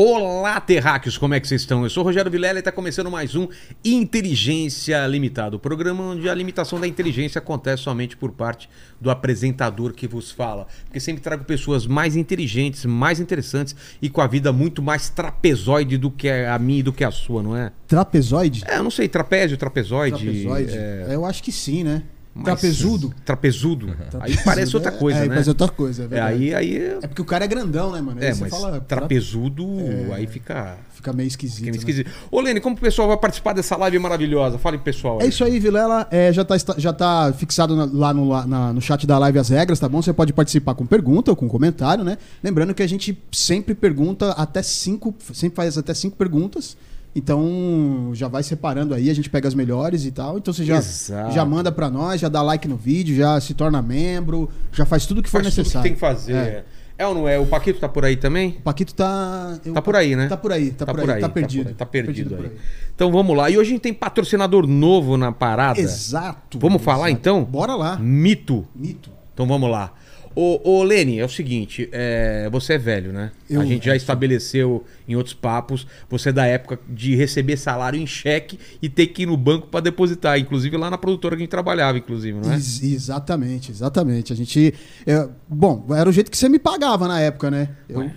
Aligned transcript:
Olá, 0.00 0.60
terráqueos, 0.60 1.18
como 1.18 1.34
é 1.34 1.40
que 1.40 1.48
vocês 1.48 1.62
estão? 1.62 1.82
Eu 1.82 1.90
sou 1.90 2.04
o 2.04 2.06
Rogério 2.06 2.30
Vilela 2.30 2.56
e 2.56 2.60
está 2.60 2.70
começando 2.70 3.10
mais 3.10 3.34
um 3.34 3.48
Inteligência 3.84 5.04
Limitada, 5.08 5.56
o 5.56 5.58
programa 5.58 6.04
onde 6.04 6.30
a 6.30 6.34
limitação 6.36 6.78
da 6.78 6.86
inteligência 6.86 7.40
acontece 7.40 7.82
somente 7.82 8.16
por 8.16 8.30
parte 8.30 8.70
do 9.00 9.10
apresentador 9.10 9.92
que 9.92 10.06
vos 10.06 10.30
fala. 10.30 10.68
Porque 10.84 11.00
sempre 11.00 11.20
trago 11.20 11.42
pessoas 11.42 11.84
mais 11.84 12.14
inteligentes, 12.14 12.84
mais 12.84 13.18
interessantes 13.18 13.74
e 14.00 14.08
com 14.08 14.20
a 14.20 14.28
vida 14.28 14.52
muito 14.52 14.80
mais 14.80 15.08
trapezoide 15.08 15.98
do 15.98 16.12
que 16.12 16.30
a 16.30 16.56
minha 16.60 16.78
e 16.78 16.82
do 16.84 16.92
que 16.92 17.02
a 17.02 17.10
sua, 17.10 17.42
não 17.42 17.56
é? 17.56 17.72
Trapezoide? 17.88 18.62
É, 18.68 18.76
eu 18.76 18.84
não 18.84 18.92
sei, 18.92 19.08
trapézio, 19.08 19.56
trapezoide. 19.56 20.16
Trapezoide? 20.24 20.76
é, 20.76 21.08
Eu 21.10 21.24
acho 21.24 21.42
que 21.42 21.50
sim, 21.50 21.82
né? 21.82 22.04
Trapezudo? 22.44 23.14
Trapezudo. 23.24 23.96
Aí 24.20 24.36
parece 24.44 24.74
outra 24.76 24.92
coisa, 24.92 25.18
é, 25.18 25.22
né? 25.22 25.28
Parece 25.28 25.48
outra 25.48 25.68
coisa, 25.68 26.08
é 26.10 26.16
É, 26.16 26.20
aí, 26.20 26.54
aí 26.54 26.76
É 27.02 27.06
porque 27.06 27.22
o 27.22 27.24
cara 27.24 27.44
é 27.44 27.48
grandão, 27.48 27.92
né, 27.92 28.00
mano? 28.00 28.20
Aí 28.20 28.28
É, 28.28 28.34
mas 28.34 28.50
fala, 28.50 28.80
trapezudo, 28.80 29.66
aí 30.14 30.26
fica, 30.26 30.76
Fica 30.92 31.12
meio 31.12 31.26
esquisito. 31.28 31.56
fica 31.58 31.66
meio 31.70 31.74
né? 31.74 31.78
esquisito. 31.78 32.10
Ô, 32.30 32.40
Lene, 32.40 32.60
como 32.60 32.74
o 32.74 32.78
pessoal 32.78 33.06
vai 33.08 33.16
participar 33.16 33.52
dessa 33.52 33.76
live 33.76 33.98
maravilhosa? 33.98 34.58
Fale 34.58 34.78
pro 34.78 34.84
pessoal. 34.86 35.20
É 35.22 35.26
isso 35.26 35.44
aí, 35.44 35.58
Vilela. 35.60 36.06
É, 36.10 36.32
já, 36.32 36.44
tá, 36.44 36.56
já 36.76 36.92
tá 36.92 37.32
fixado 37.36 37.76
na- 37.76 37.88
lá 37.92 38.12
no, 38.14 38.46
na- 38.46 38.72
no 38.72 38.80
chat 38.80 39.06
da 39.06 39.16
live 39.18 39.38
as 39.38 39.48
regras, 39.48 39.78
tá 39.78 39.88
bom? 39.88 40.02
Você 40.02 40.12
pode 40.12 40.32
participar 40.32 40.74
com 40.74 40.84
pergunta 40.84 41.30
ou 41.30 41.36
com 41.36 41.48
comentário, 41.48 42.02
né? 42.02 42.18
Lembrando 42.42 42.74
que 42.74 42.82
a 42.82 42.86
gente 42.88 43.16
sempre 43.30 43.74
pergunta 43.74 44.32
até 44.32 44.62
cinco, 44.62 45.14
sempre 45.32 45.54
faz 45.56 45.78
até 45.78 45.94
cinco 45.94 46.16
perguntas. 46.16 46.76
Então 47.18 48.10
já 48.14 48.28
vai 48.28 48.42
separando 48.44 48.94
aí, 48.94 49.10
a 49.10 49.14
gente 49.14 49.28
pega 49.28 49.48
as 49.48 49.54
melhores 49.54 50.04
e 50.04 50.10
tal. 50.12 50.38
Então 50.38 50.54
você 50.54 50.64
já, 50.64 50.76
Exato. 50.76 51.32
já 51.34 51.44
manda 51.44 51.70
pra 51.72 51.90
nós, 51.90 52.20
já 52.20 52.28
dá 52.28 52.40
like 52.40 52.68
no 52.68 52.76
vídeo, 52.76 53.14
já 53.16 53.40
se 53.40 53.54
torna 53.54 53.82
membro, 53.82 54.48
já 54.72 54.86
faz 54.86 55.04
tudo 55.04 55.22
que 55.22 55.28
for 55.28 55.42
Faz 55.42 55.52
que 55.54 55.60
necessário. 55.60 55.82
tem 55.82 55.94
que 55.94 56.00
fazer. 56.00 56.32
É. 56.34 56.64
É. 56.96 57.06
ou 57.06 57.14
não 57.14 57.28
é? 57.28 57.38
O 57.38 57.46
Paquito 57.46 57.78
tá 57.80 57.88
por 57.88 58.04
aí 58.04 58.16
também? 58.16 58.56
O 58.58 58.62
Paquito 58.62 58.94
tá. 58.94 59.58
eu- 59.64 59.72
Tá 59.74 59.82
por 59.82 59.94
aí, 59.96 60.16
né? 60.16 60.28
Tá 60.28 60.36
por 60.36 60.52
aí, 60.52 60.70
tá, 60.70 60.86
por, 60.86 61.10
aí, 61.10 61.20
tá 61.20 61.28
perdido. 61.28 61.64
Tá, 61.64 61.86
por 61.86 61.96
aí, 61.96 62.02
tá 62.02 62.06
perdido, 62.06 62.36
por 62.36 62.44
aí. 62.46 62.52
Então 62.94 63.12
vamos 63.12 63.36
lá. 63.36 63.50
E 63.50 63.58
hoje 63.58 63.70
a 63.70 63.72
gente 63.72 63.82
tem 63.82 63.94
patrocinador 63.94 64.66
novo 64.66 65.16
na 65.16 65.30
parada. 65.32 65.80
Exato. 65.80 66.58
Vamos 66.58 66.82
falar, 66.82 67.08
exato. 67.08 67.20
então? 67.20 67.44
Bora 67.44 67.74
lá. 67.74 67.96
Mito. 67.98 68.66
Mito. 68.74 69.10
Então 69.34 69.46
vamos 69.46 69.70
lá. 69.70 69.92
Ô, 70.40 70.60
ô 70.78 70.82
Lene, 70.84 71.18
é 71.18 71.24
o 71.24 71.28
seguinte, 71.28 71.88
é, 71.90 72.48
você 72.52 72.74
é 72.74 72.78
velho, 72.78 73.12
né? 73.12 73.32
Eu- 73.50 73.60
a 73.60 73.64
gente 73.64 73.86
já 73.86 73.96
estabeleceu 73.96 74.84
em 75.08 75.16
outros 75.16 75.34
papos, 75.34 75.84
você 76.08 76.28
é 76.28 76.32
da 76.32 76.46
época 76.46 76.78
de 76.88 77.16
receber 77.16 77.56
salário 77.56 77.98
em 77.98 78.06
cheque 78.06 78.56
e 78.80 78.88
ter 78.88 79.08
que 79.08 79.22
ir 79.22 79.26
no 79.26 79.36
banco 79.36 79.66
pra 79.66 79.80
depositar, 79.80 80.38
inclusive 80.38 80.76
lá 80.76 80.88
na 80.90 80.96
produtora 80.96 81.34
que 81.34 81.42
a 81.42 81.44
gente 81.44 81.50
trabalhava, 81.50 81.98
inclusive, 81.98 82.38
não 82.38 82.52
é? 82.52 82.54
Ex- 82.54 82.82
exatamente, 82.84 83.72
exatamente. 83.72 84.32
A 84.32 84.36
gente. 84.36 84.74
é, 85.04 85.28
bom, 85.48 85.84
era 85.90 86.08
o 86.08 86.12
jeito 86.12 86.30
que 86.30 86.36
você 86.36 86.48
me 86.48 86.60
pagava 86.60 87.08
na 87.08 87.20
época, 87.20 87.50
né? 87.50 87.70
Eu- 87.88 87.98
Ué, 88.00 88.14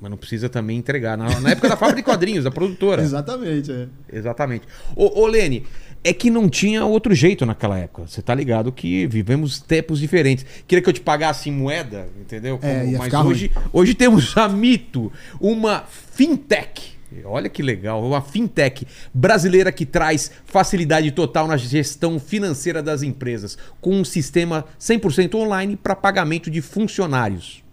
Mas 0.00 0.10
não 0.10 0.18
precisa 0.18 0.48
também 0.50 0.76
entregar. 0.76 1.16
Na, 1.16 1.40
na 1.40 1.50
época 1.50 1.66
da 1.68 1.76
fábrica 1.78 1.96
de 2.02 2.04
quadrinhos, 2.04 2.44
da 2.44 2.50
produtora. 2.50 3.00
Exatamente, 3.02 3.72
é. 3.72 3.88
Exatamente. 4.12 4.64
Ô, 4.94 5.22
ô 5.22 5.26
Lene, 5.26 5.64
é 6.04 6.12
que 6.12 6.28
não 6.28 6.50
tinha 6.50 6.84
outro 6.84 7.14
jeito 7.14 7.46
naquela 7.46 7.78
época. 7.78 8.06
Você 8.06 8.20
tá 8.20 8.34
ligado 8.34 8.70
que 8.70 9.06
vivemos 9.06 9.58
tempos 9.58 9.98
diferentes. 9.98 10.44
Queria 10.68 10.82
que 10.82 10.88
eu 10.88 10.92
te 10.92 11.00
pagasse 11.00 11.48
em 11.48 11.52
moeda, 11.52 12.06
entendeu? 12.20 12.60
É, 12.62 12.86
ia 12.86 12.98
Mas 12.98 13.06
ficar 13.06 13.24
hoje, 13.24 13.50
hoje 13.72 13.94
temos 13.94 14.36
a 14.36 14.46
Mito, 14.46 15.10
uma 15.40 15.84
fintech. 15.88 16.92
Olha 17.24 17.48
que 17.48 17.62
legal, 17.62 18.04
uma 18.04 18.20
fintech 18.20 18.86
brasileira 19.14 19.70
que 19.70 19.86
traz 19.86 20.30
facilidade 20.44 21.10
total 21.12 21.46
na 21.46 21.56
gestão 21.56 22.18
financeira 22.18 22.82
das 22.82 23.02
empresas, 23.02 23.56
com 23.80 23.94
um 23.94 24.04
sistema 24.04 24.64
100% 24.78 25.34
online 25.36 25.76
para 25.76 25.94
pagamento 25.94 26.50
de 26.50 26.60
funcionários. 26.60 27.63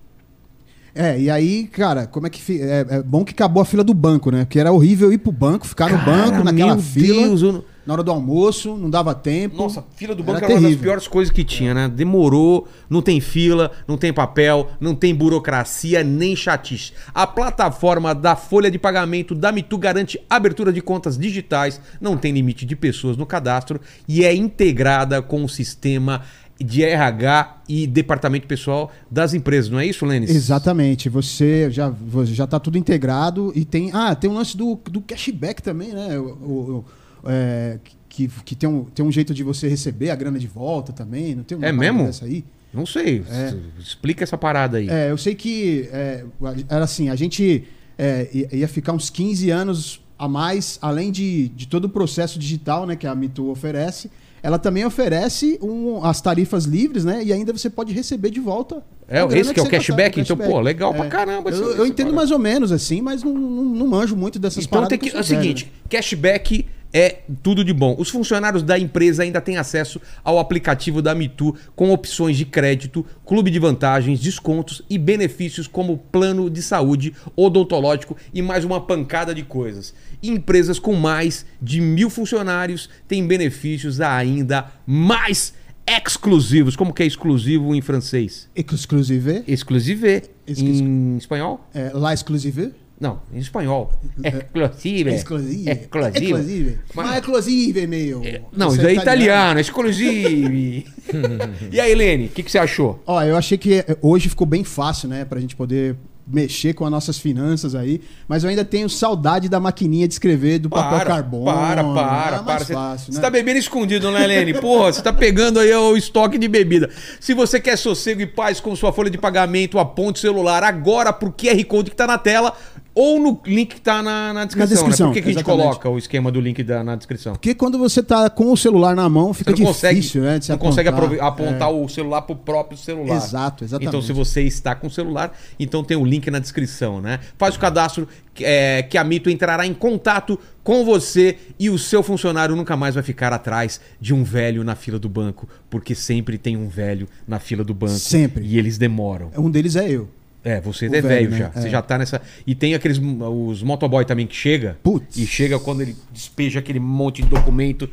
É, 0.94 1.20
e 1.20 1.30
aí, 1.30 1.68
cara, 1.68 2.06
como 2.06 2.28
é 2.28 2.30
que. 2.30 2.42
fi- 2.42 2.62
É, 2.62 2.86
é 2.90 3.04
bom 3.04 3.24
que 3.24 3.32
acabou 3.32 3.62
a 3.62 3.66
fila 3.66 3.84
do 3.84 3.94
banco, 3.94 4.30
né? 4.32 4.44
Porque 4.46 4.60
era 4.60 4.72
horrível 4.72 5.12
ir 5.14 5.18
pro 5.20 5.32
banco, 5.32 5.66
ficar 5.66 5.90
no 5.90 5.98
Cara, 5.98 6.12
banco, 6.12 6.44
naquela 6.44 6.74
meu 6.76 6.84
fila, 6.84 7.28
Deus, 7.28 7.42
eu 7.42 7.66
na 7.84 7.94
hora 7.94 8.04
do 8.04 8.12
almoço, 8.12 8.76
não 8.78 8.92
dava 8.92 9.16
tempo. 9.16 9.58
Nossa, 9.58 9.84
fila 9.96 10.14
do 10.14 10.22
Era 10.22 10.34
banco 10.34 10.46
era, 10.46 10.54
uma 10.60 10.70
das 10.70 10.78
piores 10.80 11.08
coisas 11.08 11.34
que 11.34 11.44
tinha, 11.44 11.74
né? 11.74 11.90
Demorou, 11.90 12.68
não 12.88 13.02
tem 13.02 13.20
fila, 13.20 13.72
não 13.88 13.98
tem 13.98 14.14
papel, 14.14 14.70
não 14.80 14.94
tem 14.94 15.16
burocracia, 15.16 16.04
nem 16.04 16.36
chatice. 16.36 16.94
A 17.14 17.26
plataforma 17.26 18.14
da 18.14 18.36
folha 18.36 18.70
de 18.70 18.78
pagamento 18.78 19.34
da 19.34 19.52
Mitu 19.52 19.80
garante 19.80 20.20
abertura 20.30 20.72
de 20.72 20.80
contas 20.80 21.18
digitais, 21.18 21.82
não 22.00 22.16
tem 22.18 22.32
limite 22.32 22.68
de 22.68 22.76
pessoas 22.76 23.18
no 23.18 23.26
cadastro 23.26 23.82
e 24.08 24.24
é 24.24 24.34
integrada 24.36 25.20
com 25.22 25.44
o 25.44 25.50
sistema 25.50 26.22
de 26.64 26.84
RH 26.84 27.62
e 27.68 27.88
departamento 27.88 28.48
pessoal 28.48 28.92
das 29.10 29.34
empresas, 29.34 29.70
não 29.70 29.80
é 29.80 29.86
isso, 29.86 30.06
Lênis? 30.06 30.30
Exatamente, 30.30 31.10
você 31.10 31.70
já, 31.72 31.94
já 32.26 32.46
tá 32.48 32.60
tudo 32.60 32.78
integrado 32.78 33.52
e 33.56 33.64
tem. 33.66 33.90
Ah, 33.94 34.14
tem 34.16 34.30
um 34.30 34.34
lance 34.34 34.56
do, 34.58 34.76
do 34.90 35.02
cashback 35.02 35.62
também, 35.62 35.94
né? 35.94 36.18
O, 36.20 36.24
o- 36.24 36.86
o- 37.24 37.30
é, 37.30 37.80
que 38.10 38.28
que 38.44 38.56
tem, 38.56 38.68
um, 38.68 38.84
tem 38.86 39.06
um 39.06 39.12
jeito 39.12 39.34
de 39.34 39.42
você 39.44 39.68
receber 39.68 40.10
a 40.10 40.16
grana 40.16 40.38
de 40.38 40.48
volta 40.48 40.92
também. 40.92 41.34
Não 41.36 41.44
tem 41.44 41.58
uma 41.58 41.68
É 41.68 41.72
mesmo? 41.72 42.06
dessa 42.06 42.26
aí? 42.26 42.44
Não 42.74 42.86
sei, 42.86 43.24
É. 43.30 43.54
explica 43.80 44.24
essa 44.24 44.38
parada 44.38 44.78
aí. 44.78 44.90
É, 44.90 45.12
eu 45.12 45.18
sei 45.18 45.36
que 45.36 45.90
é, 45.92 46.24
era 46.70 46.84
assim, 46.86 47.10
a 47.10 47.16
gente 47.16 47.64
é, 47.98 48.30
ia 48.34 48.50
ia 48.56 48.68
ficar 48.68 48.94
uns 48.94 49.10
15 49.10 49.50
anos 49.50 50.02
a 50.18 50.28
mais, 50.28 50.78
além 50.82 51.12
de, 51.12 51.50
de 51.50 51.68
todo 51.68 51.86
o 51.86 51.90
processo 51.90 52.38
digital 52.40 52.86
né, 52.86 52.96
que 52.96 53.06
a 53.08 53.14
Mitu 53.16 53.50
oferece, 53.50 54.10
ela 54.44 54.58
também 54.60 54.86
oferece 54.86 55.60
um- 55.62 56.04
as 56.04 56.20
tarifas 56.22 56.66
livres, 56.66 57.06
né? 57.06 57.24
E 57.24 57.32
ainda 57.32 57.52
você 57.54 57.70
pode 57.70 57.94
receber 57.94 58.30
de 58.30 58.40
volta. 58.40 58.84
É, 59.08 59.24
esse 59.38 59.54
que 59.54 59.60
é 59.60 59.64
o 59.64 59.70
cashback? 59.70 60.20
Então, 60.22 60.38
pô, 60.38 60.60
legal 60.62 60.94
pra 60.94 61.06
caramba 61.08 61.50
Eu, 61.50 61.76
eu 61.78 61.86
entendo 61.86 62.08
parada. 62.08 62.16
mais 62.16 62.32
ou 62.32 62.40
menos 62.40 62.72
assim, 62.72 63.02
mas 63.02 63.24
não, 63.24 63.34
não, 63.34 63.64
não 63.66 63.88
manjo 63.88 64.16
muito 64.16 64.40
dessas 64.40 64.64
Então 64.66 64.80
paradas. 64.84 64.98
que, 65.00 65.10
que 65.10 65.18
é 65.18 65.20
o 65.20 65.24
seguinte, 65.24 65.72
cashback 65.90 66.66
é 66.94 67.20
tudo 67.42 67.64
de 67.64 67.72
bom. 67.74 67.96
Os 67.98 68.10
funcionários 68.10 68.64
da 68.64 68.78
empresa 68.78 69.24
ainda 69.24 69.40
têm 69.40 69.56
acesso 69.58 70.02
ao 70.26 70.38
aplicativo 70.40 71.02
da 71.02 71.16
Mitu 71.16 71.56
com 71.76 71.90
opções 71.92 72.36
de 72.38 72.44
crédito, 72.46 73.06
clube 73.26 73.50
de 73.50 73.60
vantagens, 73.60 74.20
descontos 74.20 74.82
e 74.90 74.98
benefícios 74.98 75.68
como 75.68 75.98
plano 75.98 76.50
de 76.50 76.62
saúde 76.62 77.14
odontológico 77.36 78.18
e 78.34 78.42
mais 78.42 78.66
uma 78.66 78.82
pancada 78.82 79.34
de 79.34 79.44
coisas. 79.44 79.94
Empresas 80.24 80.78
com 80.80 80.94
mais 80.94 81.46
de 81.62 81.82
mil 81.82 82.10
funcionários 82.10 82.90
têm 83.08 83.26
benefícios 83.26 84.00
ainda 84.02 84.72
mais 84.86 85.54
exclusivos. 85.88 86.76
Como 86.76 86.94
que 86.94 87.04
é 87.04 87.06
exclusivo 87.06 87.74
em 87.76 87.82
francês? 87.82 88.48
Exclusive. 88.56 89.44
Exclusive. 89.48 90.24
Exclus- 90.48 90.80
Em 90.80 91.18
espanhol? 91.18 91.68
É, 91.74 91.92
lá 91.94 92.14
exclusive. 92.14 92.72
Não, 93.00 93.20
em 93.34 93.40
espanhol. 93.40 93.92
Exclusive. 94.24 95.10
Exclusive. 95.16 95.72
Exclusive. 95.72 96.24
Exclusive. 96.26 96.78
Mas- 96.94 97.08
Mas 97.08 97.16
exclusive, 97.18 97.88
meu. 97.88 98.22
Não, 98.56 98.70
Você 98.70 98.78
isso 98.78 98.88
é 98.88 98.94
italiano, 98.94 99.58
é 99.58 99.62
exclusive. 99.62 100.86
e 101.72 101.80
aí, 101.80 101.92
Helene, 101.92 102.26
o 102.28 102.30
que, 102.30 102.44
que 102.44 102.52
você 102.52 102.60
achou? 102.60 103.02
Ó, 103.08 103.24
eu 103.24 103.36
achei 103.36 103.58
que 103.58 103.74
eh, 103.80 103.98
hoje 104.04 104.30
ficou 104.30 104.46
bem 104.46 104.64
fácil, 104.64 105.10
né, 105.10 105.26
pra 105.26 105.40
gente 105.40 105.56
poder 105.56 105.96
mexer 106.32 106.74
com 106.74 106.86
as 106.86 106.92
nossas 106.92 107.18
finanças 107.18 107.76
aí, 107.76 108.02
mas 108.28 108.44
eu 108.44 108.50
ainda 108.50 108.64
tenho 108.64 108.90
saudade 108.90 109.50
da 109.50 109.60
maquininha 109.60 110.08
de 110.08 110.14
escrever 110.14 110.60
do 110.60 110.70
papel 110.70 111.06
carbono. 111.06 111.46
Para, 111.46 111.84
para, 111.84 112.28
Era 112.28 112.40
para. 112.40 112.74
mais 112.74 113.02
Você, 113.02 113.12
né? 113.12 113.20
tá 113.20 113.30
bebendo 113.30 113.60
escondido, 113.60 114.10
né, 114.12 114.24
Helene? 114.24 114.54
Porra, 114.54 114.94
você 114.94 115.02
tá 115.02 115.12
pegando 115.12 115.60
aí 115.60 115.74
o 115.74 115.96
estoque 115.98 116.38
de 116.38 116.48
bebida. 116.48 116.90
Se 117.20 117.34
você 117.34 117.60
quer 117.60 117.78
sossego 117.78 118.22
e 118.22 118.26
paz 118.28 118.60
com 118.60 118.76
sua 118.76 118.94
folha 118.94 119.10
de 119.10 119.18
pagamento, 119.18 119.78
aponte 119.78 120.20
o 120.20 120.22
celular 120.22 120.64
agora 120.64 121.12
pro 121.12 121.32
QR 121.32 121.64
Code 121.66 121.90
que 121.90 121.96
tá 121.96 122.08
na 122.08 122.18
tela 122.18 122.54
ou 122.94 123.20
no 123.20 123.40
link 123.46 123.76
que 123.76 123.82
tá 123.82 124.04
na, 124.04 124.34
na 124.34 124.46
descrição. 124.46 124.76
descrição, 124.76 125.08
né? 125.08 125.14
Por 125.14 125.16
que, 125.16 125.22
que 125.22 125.30
a 125.30 125.34
gente 125.34 125.44
coloca 125.44 125.90
o 125.90 125.98
esquema 125.98 126.30
do 126.32 126.42
link 126.42 126.62
da, 126.64 126.84
na 126.84 126.96
descrição? 126.96 127.34
Porque 127.34 127.56
quando 127.56 127.78
você 127.78 128.04
tá 128.04 128.30
com 128.30 128.52
o 128.52 128.58
celular 128.58 128.96
na 128.96 129.08
mão, 129.08 129.34
fica 129.34 129.52
Você 129.56 129.62
não 129.64 129.68
consegue, 129.68 130.00
difícil, 130.00 130.22
né, 130.24 130.40
de 130.40 130.46
se 130.46 130.52
não 130.52 130.58
consegue 130.58 130.90
apontar. 130.90 131.06
aprove- 131.26 131.46
apontar 131.46 131.70
É. 131.70 131.74
o 131.74 131.88
celular 131.88 132.22
pro 132.24 132.36
próprio 132.36 132.78
celular. 132.78 133.16
Exato, 133.16 133.64
exatamente. 133.64 133.88
Então, 133.88 134.02
se 134.02 134.12
você 134.12 134.42
está 134.44 134.76
com 134.76 134.88
o 134.88 134.90
celular, 134.92 135.32
então 135.60 135.84
tem 135.84 135.96
o 135.96 136.04
link 136.04 136.30
na 136.30 136.40
descrição, 136.40 137.00
né? 137.02 137.20
Faz 137.38 137.56
o 137.56 137.60
cadastro 137.60 138.08
é, 138.40 138.84
que 138.84 138.98
a 138.98 139.04
Mito 139.04 139.30
entrará 139.30 139.66
em 139.66 139.74
contato 139.74 140.38
com 140.64 140.84
você 140.86 141.38
e 141.60 141.70
o 141.70 141.78
seu 141.78 142.04
funcionário 142.04 142.56
nunca 142.56 142.76
mais 142.78 142.96
vai 142.96 143.04
ficar 143.04 143.32
atrás 143.34 143.80
de 144.00 144.14
um 144.14 144.24
velho 144.24 144.64
na 144.64 144.76
fila 144.76 145.00
do 145.00 145.08
banco, 145.10 145.48
porque 145.70 145.96
sempre 145.96 146.38
tem 146.38 146.56
um 146.58 146.68
velho 146.68 147.08
na 147.28 147.40
fila 147.40 147.64
do 147.64 147.74
banco. 147.74 147.94
Sempre. 147.94 148.46
E 148.46 148.58
eles 148.58 148.78
demoram. 148.78 149.32
Um 149.38 149.50
deles 149.50 149.76
é 149.76 149.90
eu. 149.90 150.10
É, 150.44 150.60
você 150.60 150.88
O 150.88 150.96
é 150.96 151.02
velho, 151.02 151.08
velho, 151.08 151.30
né? 151.32 151.38
já. 151.38 151.50
Você 151.62 151.68
É. 151.68 151.72
já 151.72 151.82
tá 151.82 151.98
nessa. 151.98 152.22
E 152.48 152.56
tem 152.56 152.74
aqueles. 152.74 153.00
Os 153.00 153.62
motoboy 153.62 154.04
também 154.06 154.26
que 154.26 154.36
chega. 154.36 154.78
Putz. 154.82 155.18
E 155.18 155.28
chega 155.28 155.60
quando 155.60 155.82
ele 155.82 155.96
despeja 156.12 156.60
aquele 156.60 156.80
monte 156.80 157.22
de 157.22 157.30
documento. 157.30 157.90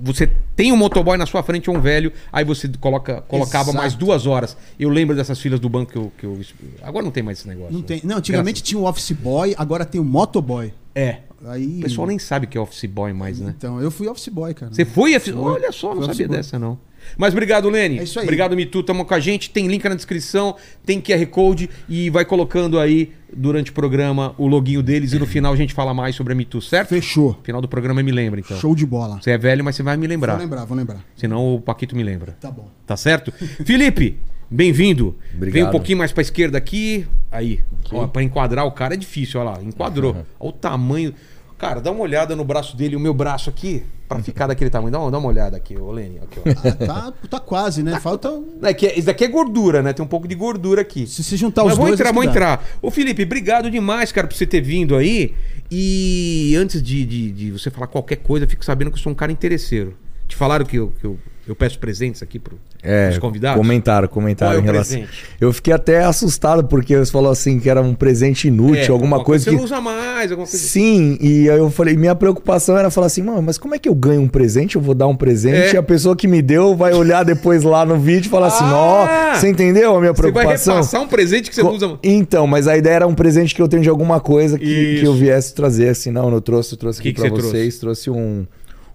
Você 0.00 0.28
tem 0.56 0.72
um 0.72 0.76
motoboy 0.76 1.16
na 1.16 1.26
sua 1.26 1.44
frente, 1.44 1.70
um 1.70 1.80
velho, 1.80 2.12
aí 2.32 2.44
você 2.44 2.68
coloca, 2.80 3.20
colocava 3.22 3.66
Exato. 3.70 3.76
mais 3.78 3.94
duas 3.94 4.26
horas. 4.26 4.56
Eu 4.76 4.88
lembro 4.88 5.14
dessas 5.14 5.38
filas 5.38 5.60
do 5.60 5.68
banco 5.68 5.92
que 5.92 5.96
eu, 5.98 6.12
que 6.18 6.26
eu. 6.26 6.40
Agora 6.82 7.04
não 7.04 7.12
tem 7.12 7.22
mais 7.22 7.38
esse 7.38 7.46
negócio. 7.46 7.72
Não 7.72 7.82
tem. 7.82 8.00
Não, 8.02 8.16
antigamente 8.16 8.64
tinha 8.64 8.80
o 8.80 8.84
office 8.88 9.12
boy, 9.12 9.54
agora 9.56 9.84
tem 9.84 10.00
o 10.00 10.04
motoboy. 10.04 10.72
É. 10.92 11.18
Aí 11.46 11.78
O 11.78 11.82
pessoal 11.82 12.06
nem 12.08 12.18
sabe 12.18 12.48
que 12.48 12.58
é 12.58 12.60
office 12.60 12.84
boy 12.86 13.12
mais, 13.12 13.38
né? 13.38 13.54
Então, 13.56 13.80
eu 13.80 13.90
fui 13.92 14.08
office 14.08 14.28
boy, 14.28 14.52
cara. 14.54 14.72
Você 14.74 14.84
foi? 14.84 15.18
Foi. 15.20 15.34
Olha 15.34 15.70
só, 15.70 15.88
não 15.94 16.02
sabia 16.02 16.10
office 16.12 16.26
boy. 16.26 16.36
dessa, 16.36 16.58
não. 16.58 16.78
Mas 17.16 17.32
obrigado, 17.32 17.68
Lene. 17.68 17.98
É 17.98 18.02
isso 18.02 18.18
aí. 18.18 18.24
Obrigado, 18.24 18.56
Mitu. 18.56 18.82
Tamo 18.82 19.04
com 19.04 19.14
a 19.14 19.20
gente. 19.20 19.50
Tem 19.50 19.66
link 19.66 19.84
na 19.84 19.94
descrição, 19.94 20.56
tem 20.84 21.00
QR 21.00 21.26
Code 21.26 21.68
e 21.88 22.10
vai 22.10 22.24
colocando 22.24 22.78
aí 22.78 23.12
durante 23.34 23.70
o 23.70 23.74
programa 23.74 24.34
o 24.36 24.46
loginho 24.46 24.82
deles 24.82 25.12
e 25.12 25.18
no 25.18 25.26
final 25.26 25.52
a 25.52 25.56
gente 25.56 25.72
fala 25.72 25.94
mais 25.94 26.14
sobre 26.14 26.32
a 26.32 26.36
Mitu, 26.36 26.60
certo? 26.60 26.90
Fechou. 26.90 27.38
Final 27.42 27.60
do 27.60 27.68
programa 27.68 28.02
me 28.02 28.12
lembra, 28.12 28.40
então. 28.40 28.58
Show 28.58 28.74
de 28.74 28.84
bola. 28.86 29.20
Você 29.20 29.30
é 29.30 29.38
velho, 29.38 29.64
mas 29.64 29.76
você 29.76 29.82
vai 29.82 29.96
me 29.96 30.06
lembrar. 30.06 30.34
Vou 30.34 30.42
lembrar, 30.42 30.64
vou 30.64 30.76
lembrar. 30.76 31.04
Senão 31.16 31.54
o 31.54 31.60
Paquito 31.60 31.96
me 31.96 32.02
lembra. 32.02 32.36
Tá 32.40 32.50
bom. 32.50 32.68
Tá 32.86 32.96
certo? 32.96 33.32
Felipe, 33.64 34.18
bem-vindo. 34.50 35.16
Obrigado. 35.34 35.54
Vem 35.54 35.64
um 35.64 35.70
pouquinho 35.70 35.98
mais 35.98 36.12
pra 36.12 36.22
esquerda 36.22 36.58
aqui. 36.58 37.06
Aí. 37.30 37.60
Ó, 37.90 38.06
pra 38.06 38.22
enquadrar 38.22 38.66
o 38.66 38.72
cara 38.72 38.94
é 38.94 38.96
difícil, 38.96 39.40
olha 39.40 39.50
lá. 39.50 39.62
Enquadrou. 39.62 40.14
Olha 40.38 40.50
o 40.50 40.52
tamanho. 40.52 41.14
Cara, 41.62 41.80
dá 41.80 41.92
uma 41.92 42.00
olhada 42.02 42.34
no 42.34 42.44
braço 42.44 42.76
dele, 42.76 42.96
o 42.96 42.98
meu 43.00 43.14
braço 43.14 43.48
aqui, 43.48 43.84
pra 44.08 44.18
ficar 44.20 44.48
daquele 44.48 44.68
tamanho. 44.68 44.90
Dá 44.90 44.98
uma, 44.98 45.12
dá 45.12 45.18
uma 45.18 45.28
olhada 45.28 45.56
aqui, 45.56 45.76
ô 45.78 45.92
Lene. 45.92 46.18
Aqui, 46.18 46.40
ó. 46.40 46.50
Ah, 46.90 47.12
tá, 47.12 47.28
tá 47.30 47.38
quase, 47.38 47.84
né? 47.84 48.00
Falta. 48.00 48.32
um- 48.32 48.58
É 48.64 48.74
que 48.74 48.84
Isso 48.88 49.06
daqui 49.06 49.22
é 49.22 49.28
gordura, 49.28 49.80
né? 49.80 49.92
Tem 49.92 50.04
um 50.04 50.08
pouco 50.08 50.26
de 50.26 50.34
gordura 50.34 50.80
aqui. 50.82 51.06
Se 51.06 51.22
se 51.22 51.36
juntar 51.36 51.62
Mas 51.62 51.74
os 51.74 51.78
vamos 51.78 51.90
dois. 51.90 52.00
entrar, 52.00 52.08
que 52.10 52.14
vamos 52.16 52.26
dá. 52.26 52.32
entrar. 52.32 52.64
Ô 52.82 52.90
Felipe, 52.90 53.22
obrigado 53.22 53.70
demais, 53.70 54.10
cara, 54.10 54.26
por 54.26 54.34
você 54.34 54.44
ter 54.44 54.60
vindo 54.60 54.96
aí. 54.96 55.36
E 55.70 56.52
antes 56.58 56.82
de, 56.82 57.06
de, 57.06 57.30
de 57.30 57.50
você 57.52 57.70
falar 57.70 57.86
qualquer 57.86 58.16
coisa, 58.16 58.44
fico 58.44 58.64
sabendo 58.64 58.90
que 58.90 58.98
eu 58.98 59.02
sou 59.02 59.12
um 59.12 59.14
cara 59.14 59.30
interesseiro. 59.30 59.96
Te 60.26 60.34
falaram 60.34 60.64
que 60.66 60.74
eu, 60.76 60.92
que 61.00 61.06
eu, 61.06 61.16
eu 61.46 61.56
peço 61.56 61.78
presentes 61.78 62.22
aqui 62.22 62.38
pro, 62.38 62.56
É, 62.82 63.06
pros 63.08 63.18
convidados? 63.18 63.56
comentaram, 63.60 64.06
comentaram 64.06 64.56
é 64.56 64.60
em 64.60 64.62
relação. 64.62 64.98
presente? 64.98 65.24
Eu 65.40 65.52
fiquei 65.52 65.72
até 65.74 66.04
assustado 66.04 66.64
porque 66.64 66.96
você 66.96 67.10
falou 67.10 67.32
assim 67.32 67.58
que 67.58 67.68
era 67.68 67.82
um 67.82 67.94
presente 67.94 68.46
inútil, 68.48 68.76
É, 68.84 68.88
alguma 68.88 69.24
coisa 69.24 69.44
Você 69.44 69.50
que. 69.50 69.56
não 69.56 69.64
usa 69.64 69.80
mais, 69.80 70.30
alguma 70.30 70.46
coisa 70.46 70.56
Sim, 70.56 71.18
e 71.20 71.50
aí 71.50 71.58
eu 71.58 71.68
falei, 71.70 71.96
minha 71.96 72.14
preocupação 72.14 72.78
era 72.78 72.90
falar 72.90 73.06
assim, 73.08 73.22
mano, 73.22 73.42
mas 73.42 73.58
como 73.58 73.74
é 73.74 73.78
que 73.78 73.88
eu 73.88 73.94
ganho 73.94 74.20
um 74.20 74.28
presente? 74.28 74.76
Eu 74.76 74.82
vou 74.82 74.94
dar 74.94 75.08
um 75.08 75.16
presente 75.16 75.56
É. 75.56 75.74
e 75.74 75.76
a 75.76 75.82
pessoa 75.82 76.14
que 76.14 76.28
me 76.28 76.40
deu 76.40 76.76
vai 76.76 76.94
olhar 76.94 77.24
depois 77.24 77.64
lá 77.64 77.84
no 77.84 77.98
vídeo 77.98 78.28
e 78.28 78.30
falar 78.30 78.46
assim, 78.46 78.64
ó, 78.64 79.04
Ah! 79.06 79.34
você 79.34 79.48
entendeu 79.48 79.96
a 79.96 80.00
minha 80.00 80.12
Você 80.12 80.22
vai 80.22 80.32
preocupação? 80.32 80.74
repassar 80.76 81.00
um 81.02 81.08
presente 81.08 81.48
que 81.50 81.56
você 81.56 81.62
Co- 81.62 81.70
usa. 81.70 81.98
Então, 82.04 82.46
mas 82.46 82.68
a 82.68 82.76
ideia 82.76 82.94
era 82.94 83.06
um 83.06 83.14
presente 83.14 83.54
que 83.54 83.60
eu 83.60 83.66
tenho 83.66 83.82
de 83.82 83.88
alguma 83.88 84.20
coisa 84.20 84.56
que, 84.58 85.00
que 85.00 85.04
eu 85.04 85.14
viesse 85.14 85.54
trazer, 85.54 85.88
assim, 85.88 86.10
não, 86.12 86.30
eu 86.32 86.40
trouxe, 86.40 86.74
eu 86.74 86.78
trouxe 86.78 87.02
Que 87.02 87.08
aqui 87.08 87.20
você 87.20 87.30
vocês, 87.30 87.78
trouxe 87.78 88.10
um, 88.10 88.46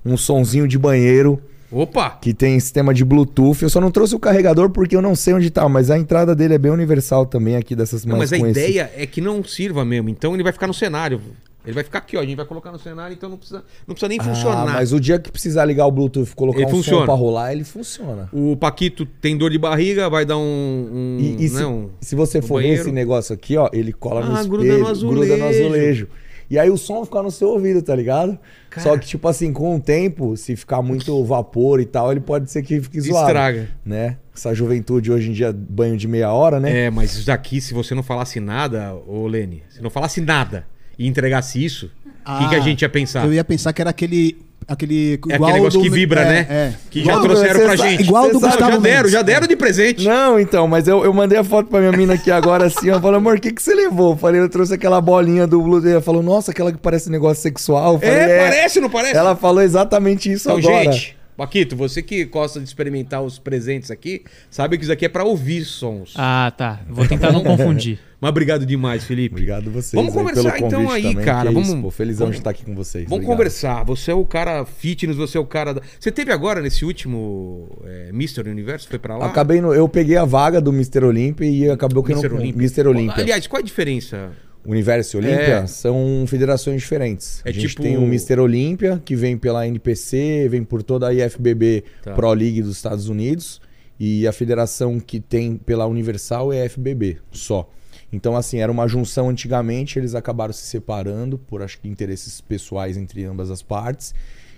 um 0.05 0.15
sonzinho 0.15 0.65
de 0.67 0.77
banheiro 0.77 1.39
Opa! 1.71 2.17
que 2.21 2.33
tem 2.33 2.59
sistema 2.59 2.93
de 2.93 3.03
Bluetooth. 3.03 3.61
Eu 3.63 3.69
só 3.69 3.81
não 3.81 3.91
trouxe 3.91 4.15
o 4.15 4.19
carregador 4.19 4.69
porque 4.69 4.95
eu 4.95 5.01
não 5.01 5.15
sei 5.15 5.33
onde 5.33 5.49
tá, 5.49 5.67
mas 5.67 5.91
a 5.91 5.97
entrada 5.97 6.33
dele 6.35 6.53
é 6.53 6.57
bem 6.57 6.71
universal 6.71 7.25
também 7.25 7.55
aqui 7.57 7.75
dessas 7.75 8.05
Não, 8.05 8.17
mas 8.17 8.31
a 8.31 8.37
conhecidas. 8.39 8.69
ideia 8.69 8.91
é 8.95 9.05
que 9.05 9.19
não 9.19 9.43
sirva 9.43 9.83
mesmo. 9.83 10.09
Então 10.09 10.33
ele 10.33 10.43
vai 10.43 10.53
ficar 10.53 10.67
no 10.67 10.73
cenário. 10.73 11.19
Ele 11.65 11.73
vai 11.73 11.83
ficar 11.83 11.97
aqui, 11.99 12.15
ó. 12.15 12.21
A 12.21 12.25
gente 12.25 12.37
vai 12.37 12.45
colocar 12.45 12.71
no 12.71 12.79
cenário, 12.79 13.13
então 13.13 13.27
não 13.29 13.35
precisa, 13.35 13.61
não 13.85 13.93
precisa 13.93 14.07
nem 14.07 14.17
Ah, 14.21 14.23
funcionar. 14.23 14.73
mas 14.73 14.93
o 14.93 15.01
dia 15.01 15.19
que 15.19 15.29
precisar 15.29 15.65
ligar 15.65 15.85
o 15.85 15.91
Bluetooth 15.91 16.31
e 16.31 16.33
colocar 16.33 16.59
Ele 16.59 16.67
um 16.67 16.69
funciona. 16.69 16.99
som 16.99 17.05
pra 17.05 17.13
rolar, 17.13 17.51
ele 17.51 17.65
funciona. 17.65 18.29
O 18.31 18.55
Paquito 18.55 19.05
tem 19.05 19.37
dor 19.37 19.51
de 19.51 19.57
barriga, 19.57 20.09
vai 20.09 20.23
dar 20.25 20.37
um. 20.37 20.41
um, 20.41 21.17
E, 21.19 21.43
e 21.43 21.49
se, 21.49 21.55
né, 21.55 21.65
um- 21.65 21.89
se 21.99 22.15
você 22.15 22.39
no 22.39 22.47
for 22.47 22.59
ver 22.61 22.67
banheiro. 22.69 22.81
esse 22.83 22.91
negócio 22.93 23.33
aqui, 23.35 23.57
ó, 23.57 23.69
ele 23.73 23.91
cola 23.91 24.21
no 24.21 24.27
Ah, 24.33 24.41
espelho, 24.41 24.49
gruda 24.49 24.77
no 24.77 25.09
gruda 25.09 25.35
no 25.35 25.45
azulejo. 25.45 26.07
E 26.49 26.57
aí 26.57 26.69
o 26.69 26.77
som 26.77 27.03
fica 27.03 27.21
no 27.21 27.29
seu 27.29 27.49
ouvido, 27.49 27.81
tá 27.81 27.95
ligado? 27.95 28.37
Cara. 28.69 28.83
Só 28.87 28.97
que, 28.97 29.05
tipo 29.05 29.27
assim, 29.27 29.51
com 29.51 29.75
o 29.75 29.79
tempo, 29.79 30.37
se 30.37 30.55
ficar 30.55 30.81
muito 30.81 31.23
vapor 31.25 31.81
e 31.81 31.85
tal, 31.85 32.11
ele 32.11 32.21
pode 32.21 32.49
ser 32.49 32.63
que 32.63 32.79
fique 32.79 33.01
zoado. 33.01 33.27
Estraga. 33.27 33.69
Né? 33.85 34.17
Essa 34.35 34.53
juventude 34.53 35.11
hoje 35.11 35.29
em 35.29 35.33
dia, 35.33 35.51
banho 35.51 35.97
de 35.97 36.07
meia 36.07 36.31
hora, 36.31 36.59
né? 36.59 36.85
É, 36.85 36.89
mas 36.89 37.13
isso 37.15 37.25
daqui, 37.25 37.59
se 37.59 37.73
você 37.73 37.93
não 37.93 38.03
falasse 38.03 38.39
nada, 38.39 38.95
ô 39.07 39.27
Lene, 39.27 39.63
se 39.69 39.81
não 39.81 39.89
falasse 39.89 40.21
nada 40.21 40.65
e 40.97 41.07
entregasse 41.07 41.63
isso, 41.63 41.91
o 42.25 42.37
que, 42.39 42.49
que 42.49 42.55
a 42.55 42.59
Ah, 42.59 42.61
gente 42.61 42.81
ia 42.81 42.89
pensar? 42.89 43.25
Eu 43.25 43.33
ia 43.33 43.43
pensar 43.43 43.73
que 43.73 43.81
era 43.81 43.89
aquele. 43.89 44.37
Aquele, 44.67 45.17
É 45.29 45.35
aquele 45.35 45.53
negócio 45.53 45.81
que 45.81 45.89
vibra, 45.89 46.21
é, 46.21 46.25
né? 46.25 46.47
É. 46.49 46.73
Que 46.89 47.01
já 47.05 47.17
trouxeram 47.21 47.61
pra 47.61 47.75
gente. 47.77 48.03
igual 48.03 48.29
do 48.29 48.37
sabe, 48.39 48.51
Gustavo 48.51 48.71
já 48.73 48.77
deram, 48.79 48.97
Mendes. 48.97 49.11
já 49.13 49.21
deram 49.21 49.47
de 49.47 49.55
presente. 49.55 50.05
Não, 50.05 50.37
então, 50.37 50.67
mas 50.67 50.87
eu, 50.89 51.05
eu 51.05 51.13
mandei 51.13 51.37
a 51.37 51.43
foto 51.43 51.69
pra 51.69 51.79
minha 51.79 51.91
mina 51.93 52.15
aqui 52.15 52.29
agora 52.29 52.65
assim, 52.65 52.89
eu 52.89 52.99
falei, 52.99 53.17
amor, 53.17 53.37
o 53.37 53.39
que, 53.39 53.53
que 53.53 53.61
você 53.63 53.73
levou? 53.73 54.11
Eu 54.11 54.17
falei, 54.17 54.41
eu 54.41 54.49
trouxe 54.49 54.73
aquela 54.73 54.99
bolinha 54.99 55.47
do 55.47 55.61
Bluetooth. 55.61 55.89
Ela 55.91 56.01
falou, 56.01 56.21
nossa, 56.21 56.51
aquela 56.51 56.71
que 56.73 56.77
parece 56.79 57.09
negócio 57.09 57.41
sexual. 57.41 57.93
Eu 57.93 57.99
falei, 57.99 58.15
É, 58.15 58.39
parece, 58.39 58.79
não 58.81 58.89
parece? 58.89 59.15
Ela 59.15 59.35
falou 59.37 59.61
exatamente 59.63 60.29
isso 60.29 60.49
Então, 60.51 60.57
agora. 60.71 60.91
gente, 60.91 61.17
Paquito, 61.37 61.75
você 61.75 62.01
que 62.01 62.25
gosta 62.25 62.59
de 62.59 62.65
experimentar 62.65 63.21
os 63.21 63.37
presentes 63.37 63.91
aqui, 63.91 64.23
sabe 64.49 64.75
que 64.75 64.83
isso 64.83 64.91
aqui 64.91 65.05
é 65.05 65.09
pra 65.09 65.23
ouvir 65.23 65.63
sons. 65.65 66.13
Ah, 66.17 66.51
tá. 66.57 66.81
Vou 66.89 67.07
tentar 67.07 67.31
não 67.31 67.43
confundir. 67.43 67.99
Mas 68.19 68.29
obrigado 68.29 68.65
demais, 68.65 69.03
Felipe. 69.03 69.35
Obrigado 69.35 69.67
a 69.67 69.71
vocês 69.71 69.91
Vamos 69.93 70.11
conversar 70.11 70.53
pelo 70.53 70.65
então 70.65 70.89
aí, 70.89 71.03
também, 71.03 71.23
cara. 71.23 71.49
é 71.49 71.53
Vamos, 71.53 71.67
isso, 71.69 71.79
pô, 71.79 71.91
felizão 71.91 72.25
vamos- 72.25 72.37
de 72.37 72.39
estar 72.39 72.49
aqui 72.49 72.65
com 72.65 72.73
vocês. 72.73 73.03
Vamos 73.03 73.17
Obrigado. 73.17 73.37
conversar. 73.37 73.83
Você 73.83 74.09
é 74.09 74.13
o 74.15 74.25
cara 74.25 74.65
fitness, 74.65 75.15
você 75.15 75.37
é 75.37 75.39
o 75.39 75.45
cara. 75.45 75.75
Da... 75.75 75.81
Você 75.99 76.11
teve 76.11 76.31
agora 76.31 76.59
nesse 76.59 76.83
último 76.83 77.69
é, 77.85 78.09
Mr. 78.09 78.49
Universo? 78.49 78.87
Foi 78.89 78.97
pra 78.97 79.15
lá? 79.15 79.27
Acabei 79.27 79.61
no, 79.61 79.71
eu 79.71 79.87
peguei 79.87 80.17
a 80.17 80.25
vaga 80.25 80.59
do 80.59 80.73
Mr. 80.73 81.05
Olympia 81.05 81.47
e 81.47 81.69
acabou 81.69 82.01
que 82.03 82.11
Mr. 82.11 82.29
não 82.29 82.37
Olympia. 82.37 82.59
Mr. 82.59 82.87
Olympia. 82.87 83.21
Aliás, 83.23 83.45
qual 83.45 83.59
a 83.59 83.63
diferença? 83.63 84.31
Universo 84.65 85.15
e 85.15 85.19
Olímpia 85.19 85.59
É. 85.63 85.67
são 85.67 86.25
federações 86.27 86.81
diferentes. 86.81 87.41
É 87.45 87.49
a 87.49 87.51
gente 87.53 87.67
tipo- 87.69 87.81
tem 87.81 87.97
o 87.97 88.03
Mr. 88.03 88.39
Olímpia, 88.39 89.01
que 89.03 89.15
vem 89.15 89.37
pela 89.37 89.65
NPC, 89.67 90.47
vem 90.49 90.63
por 90.63 90.83
toda 90.83 91.07
a 91.07 91.13
IFBB 91.13 91.83
Tá. 92.03 92.13
Pro 92.13 92.33
League 92.33 92.61
dos 92.61 92.75
Estados 92.75 93.07
Unidos. 93.09 93.61
E 93.99 94.27
a 94.27 94.31
federação 94.31 94.99
que 94.99 95.19
tem 95.19 95.57
pela 95.57 95.85
Universal 95.87 96.51
é 96.53 96.61
a 96.61 96.65
FBB 96.69 97.17
só. 97.31 97.69
Então, 98.13 98.35
assim, 98.37 98.59
era 98.59 98.71
uma 98.71 98.87
junção 98.87 99.29
antigamente, 99.29 99.97
eles 99.99 100.15
acabaram 100.15 100.53
se 100.53 100.65
separando 100.65 101.37
por 101.37 101.61
acho 101.61 101.79
que 101.79 101.87
interesses 101.89 102.39
pessoais 102.39 102.95
entre 102.97 103.25
ambas 103.25 103.49
as 103.51 103.61
partes. 103.61 104.13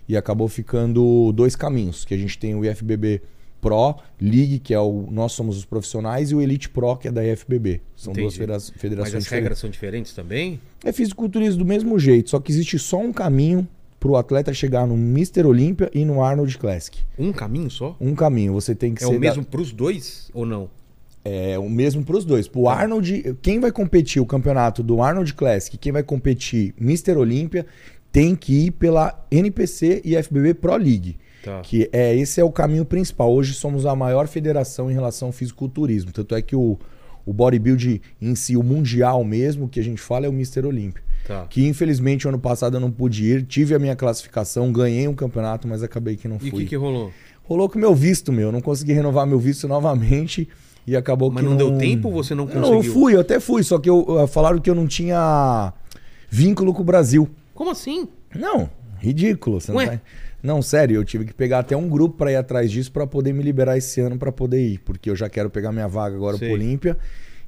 E 0.07 0.17
acabou 0.17 0.47
ficando 0.47 1.31
dois 1.31 1.55
caminhos, 1.55 2.03
que 2.03 2.13
a 2.13 2.17
gente 2.17 2.37
tem 2.37 2.55
o 2.55 2.65
IFBB 2.65 3.21
Pro 3.61 3.95
League, 4.21 4.59
que 4.59 4.73
é 4.73 4.79
o 4.79 5.07
nós 5.11 5.31
somos 5.33 5.57
os 5.57 5.65
profissionais, 5.65 6.31
e 6.31 6.35
o 6.35 6.41
Elite 6.41 6.69
Pro, 6.69 6.95
que 6.97 7.07
é 7.07 7.11
da 7.11 7.23
IFBB. 7.25 7.81
São 7.95 8.13
duas 8.13 8.35
Entendi. 8.35 8.51
Mas 8.51 8.69
federações 8.71 9.15
as 9.15 9.23
diferentes. 9.23 9.29
regras 9.31 9.59
são 9.59 9.69
diferentes 9.69 10.13
também? 10.13 10.59
É 10.83 10.91
fisiculturismo 10.91 11.59
do 11.59 11.65
mesmo 11.65 11.97
jeito, 11.99 12.29
só 12.29 12.39
que 12.39 12.51
existe 12.51 12.79
só 12.79 12.97
um 12.99 13.11
caminho 13.11 13.67
pro 13.99 14.15
atleta 14.15 14.53
chegar 14.53 14.87
no 14.87 14.95
Mr. 14.95 15.45
Olympia 15.45 15.91
e 15.93 16.05
no 16.05 16.23
Arnold 16.23 16.57
Classic. 16.57 16.97
Um 17.17 17.33
caminho 17.33 17.69
só? 17.69 17.97
Um 17.99 18.15
caminho, 18.15 18.53
você 18.53 18.73
tem 18.73 18.93
que 18.95 19.03
É 19.03 19.07
ser 19.07 19.11
o 19.11 19.15
da- 19.15 19.19
mesmo 19.19 19.43
pros 19.43 19.71
dois 19.73 20.29
ou 20.33 20.45
não? 20.45 20.69
é 21.25 21.59
o 21.59 21.69
mesmo 21.69 22.03
pros 22.05 22.23
dois. 22.23 22.47
Pro 22.47 22.63
Tá. 22.63 22.73
Arnold, 22.75 23.35
quem 23.41 23.59
vai 23.59 23.73
competir 23.73 24.21
o 24.21 24.25
campeonato 24.25 24.81
do 24.81 25.01
Arnold 25.01 25.33
Classic, 25.33 25.77
quem 25.77 25.91
vai 25.91 26.01
competir 26.01 26.73
Mr. 26.79 27.17
Olympia, 27.17 27.65
tem 28.11 28.35
que 28.37 28.67
ir 28.67 28.71
pela 28.71 29.21
NPC 29.29 30.01
e 30.05 30.15
FBB 30.15 30.53
Pro 30.53 30.77
League. 30.77 31.17
Tá. 31.43 31.61
Que 31.61 31.89
é 31.93 32.15
esse 32.15 32.39
é 32.41 32.43
o 32.43 32.51
caminho 32.51 32.83
principal. 32.85 33.31
Hoje 33.33 33.53
somos 33.53 33.85
a 33.85 33.95
maior 33.95 34.27
federação 34.27 34.89
em 34.91 34.93
relação 34.93 35.29
ao 35.29 35.31
fisiculturismo. 35.31 36.11
Tanto 36.11 36.35
é 36.35 36.41
que 36.41 36.55
o, 36.55 36.77
o 37.25 37.33
bodybuilding 37.33 38.01
em 38.21 38.35
si, 38.35 38.57
o 38.57 38.63
mundial 38.63 39.23
mesmo, 39.23 39.67
que 39.69 39.79
a 39.79 39.83
gente 39.83 40.01
fala 40.01 40.25
é 40.25 40.29
o 40.29 40.33
Mr. 40.33 40.65
Olympia. 40.65 41.03
Tá. 41.27 41.45
Que 41.49 41.65
infelizmente 41.67 42.27
ano 42.27 42.39
passado 42.39 42.77
eu 42.77 42.79
não 42.79 42.89
pude 42.91 43.23
ir, 43.25 43.43
tive 43.43 43.75
a 43.75 43.79
minha 43.79 43.95
classificação, 43.95 44.71
ganhei 44.71 45.07
um 45.07 45.13
campeonato, 45.13 45.67
mas 45.67 45.83
acabei 45.83 46.15
que 46.17 46.27
não 46.27 46.37
E 46.41 46.47
o 46.47 46.51
fui. 46.51 46.63
que, 46.63 46.69
que 46.69 46.75
rolou? 46.75 47.11
Rolou 47.43 47.69
com 47.69 47.77
o 47.77 47.81
meu 47.81 47.93
visto, 47.95 48.31
meu, 48.31 48.51
não 48.51 48.61
consegui 48.61 48.93
renovar 48.93 49.25
meu 49.27 49.39
visto 49.39 49.67
novamente 49.67 50.47
e 50.87 50.95
acabou 50.95 51.31
Mas 51.31 51.43
que 51.43 51.49
não, 51.49 51.55
deu 51.57 51.77
tempo 51.77 52.09
você 52.11 52.33
não 52.35 52.45
conseguiu? 52.47 52.67
Não, 52.69 52.73
eu 52.77 52.83
fui, 52.83 53.15
eu 53.15 53.19
até 53.21 53.39
fui, 53.39 53.61
só 53.63 53.77
que 53.77 53.89
eu, 53.89 54.05
eu- 54.07 54.27
falaram 54.27 54.59
que 54.59 54.69
eu 54.69 54.75
não 54.75 54.87
tinha 54.87 55.71
vínculo 56.29 56.73
com 56.73 56.81
o 56.81 56.85
Brasil. 56.85 57.29
Como 57.53 57.69
assim? 57.71 58.07
Não, 58.35 58.69
ridículo. 58.99 59.59
Você 59.61 59.71
não, 59.71 59.77
Ué? 59.79 59.87
tá- 59.87 60.01
não, 60.41 60.61
sério, 60.61 60.95
eu 60.95 61.03
tive 61.05 61.25
que 61.25 61.33
pegar 61.33 61.59
até 61.59 61.75
um 61.75 61.87
grupo 61.89 62.15
pra 62.17 62.31
ir 62.31 62.35
atrás 62.35 62.71
disso 62.71 62.91
pra 62.91 63.05
poder 63.05 63.33
me 63.33 63.43
liberar 63.43 63.77
esse 63.77 63.99
ano 64.01 64.17
pra 64.17 64.31
poder 64.31 64.61
ir, 64.65 64.79
porque 64.79 65.09
eu 65.09 65.15
já 65.15 65.29
quero 65.29 65.49
pegar 65.49 65.71
minha 65.71 65.87
vaga 65.87 66.15
agora 66.15 66.37
Sei. 66.37 66.47
pro 66.47 66.57
Olímpia. 66.57 66.97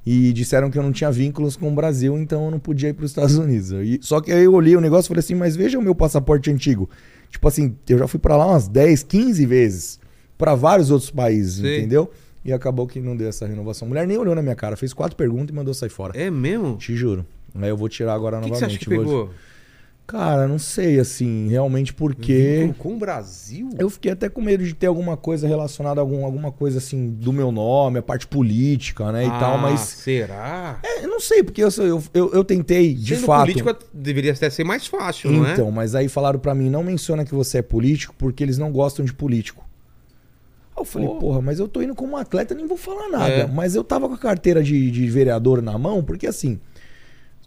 E 0.04 0.32
disseram 0.32 0.68
que 0.68 0.76
eu 0.76 0.82
não 0.82 0.90
tinha 0.90 1.12
vínculos 1.12 1.56
com 1.56 1.68
o 1.70 1.74
Brasil, 1.74 2.18
então 2.18 2.46
eu 2.46 2.50
não 2.50 2.58
podia 2.58 2.88
ir 2.88 2.92
para 2.92 3.04
os 3.04 3.10
Estados 3.12 3.36
Unidos. 3.38 3.70
E- 3.70 4.00
só 4.02 4.20
que 4.20 4.32
aí 4.32 4.42
eu 4.44 4.52
olhei 4.52 4.74
o 4.76 4.80
negócio 4.80 5.06
e 5.06 5.10
falei 5.10 5.20
assim, 5.20 5.34
mas 5.36 5.54
veja 5.54 5.78
o 5.78 5.82
meu 5.82 5.94
passaporte 5.94 6.50
antigo. 6.50 6.90
Tipo 7.30 7.46
assim, 7.46 7.76
eu 7.88 7.96
já 7.98 8.08
fui 8.08 8.18
pra 8.18 8.36
lá 8.36 8.46
umas 8.46 8.66
10, 8.68 9.02
15 9.04 9.46
vezes. 9.46 10.00
pra 10.36 10.56
vários 10.56 10.90
outros 10.90 11.08
países, 11.08 11.60
Sei. 11.60 11.78
entendeu? 11.78 12.10
E 12.44 12.52
acabou 12.52 12.84
que 12.88 12.98
não 13.00 13.16
deu 13.16 13.28
essa 13.28 13.46
renovação. 13.46 13.86
A 13.86 13.88
mulher 13.90 14.08
nem 14.08 14.18
olhou 14.18 14.34
na 14.34 14.42
minha 14.42 14.56
cara, 14.56 14.76
fez 14.76 14.92
quatro 14.92 15.16
perguntas 15.16 15.50
e 15.50 15.52
mandou 15.52 15.72
sair 15.72 15.88
fora. 15.88 16.18
É 16.20 16.28
mesmo? 16.32 16.76
Te 16.78 16.96
juro. 16.96 17.24
Aí 17.54 17.68
eu 17.68 17.76
vou 17.76 17.88
tirar 17.88 18.12
agora 18.14 18.38
que, 18.38 18.42
que 18.42 18.48
você 18.48 18.54
novamente. 18.62 18.76
acha 18.76 18.84
que 18.90 18.96
Vou- 18.96 19.04
pegou? 19.04 19.30
Cara, 20.06 20.46
não 20.46 20.58
sei, 20.58 20.98
assim, 21.00 21.48
realmente 21.48 21.94
porque. 21.94 22.74
Com 22.78 22.94
o 22.94 22.98
Brasil? 22.98 23.70
Eu 23.78 23.88
fiquei 23.88 24.12
até 24.12 24.28
com 24.28 24.42
medo 24.42 24.62
de 24.64 24.74
ter 24.74 24.86
alguma 24.86 25.16
coisa 25.16 25.48
relacionada 25.48 26.00
a 26.00 26.02
algum, 26.02 26.24
alguma 26.24 26.52
coisa 26.52 26.78
assim 26.78 27.08
do 27.08 27.32
meu 27.32 27.50
nome, 27.50 27.98
a 28.00 28.02
parte 28.02 28.26
política, 28.26 29.10
né? 29.10 29.24
E 29.24 29.28
Ah, 29.28 29.38
tal, 29.38 29.58
mas. 29.58 29.80
Será? 29.80 30.78
É, 30.82 31.04
eu 31.04 31.08
não 31.08 31.20
sei, 31.20 31.42
porque 31.42 31.62
eu, 31.62 31.68
eu, 31.78 32.02
eu, 32.12 32.32
eu 32.34 32.44
tentei, 32.44 32.92
de 32.94 33.14
Sendo 33.16 33.26
fato. 33.26 33.42
político 33.46 33.74
deveria 33.94 34.32
até 34.32 34.50
ser 34.50 34.64
mais 34.64 34.86
fácil, 34.86 35.30
não 35.30 35.46
é? 35.46 35.52
Então, 35.52 35.70
mas 35.70 35.94
aí 35.94 36.08
falaram 36.08 36.38
pra 36.38 36.54
mim, 36.54 36.68
não 36.68 36.82
menciona 36.82 37.24
que 37.24 37.34
você 37.34 37.58
é 37.58 37.62
político, 37.62 38.14
porque 38.18 38.42
eles 38.42 38.58
não 38.58 38.70
gostam 38.70 39.04
de 39.04 39.14
político. 39.14 39.64
Aí 40.76 40.80
eu 40.80 40.84
falei, 40.84 41.08
porra, 41.08 41.40
mas 41.40 41.58
eu 41.58 41.68
tô 41.68 41.80
indo 41.80 41.94
como 41.94 42.16
atleta, 42.16 42.54
nem 42.54 42.66
vou 42.66 42.76
falar 42.76 43.08
nada. 43.08 43.32
É. 43.32 43.46
Mas 43.46 43.74
eu 43.74 43.84
tava 43.84 44.08
com 44.08 44.14
a 44.14 44.18
carteira 44.18 44.62
de, 44.62 44.90
de 44.90 45.08
vereador 45.08 45.62
na 45.62 45.78
mão, 45.78 46.02
porque 46.02 46.26
assim, 46.26 46.58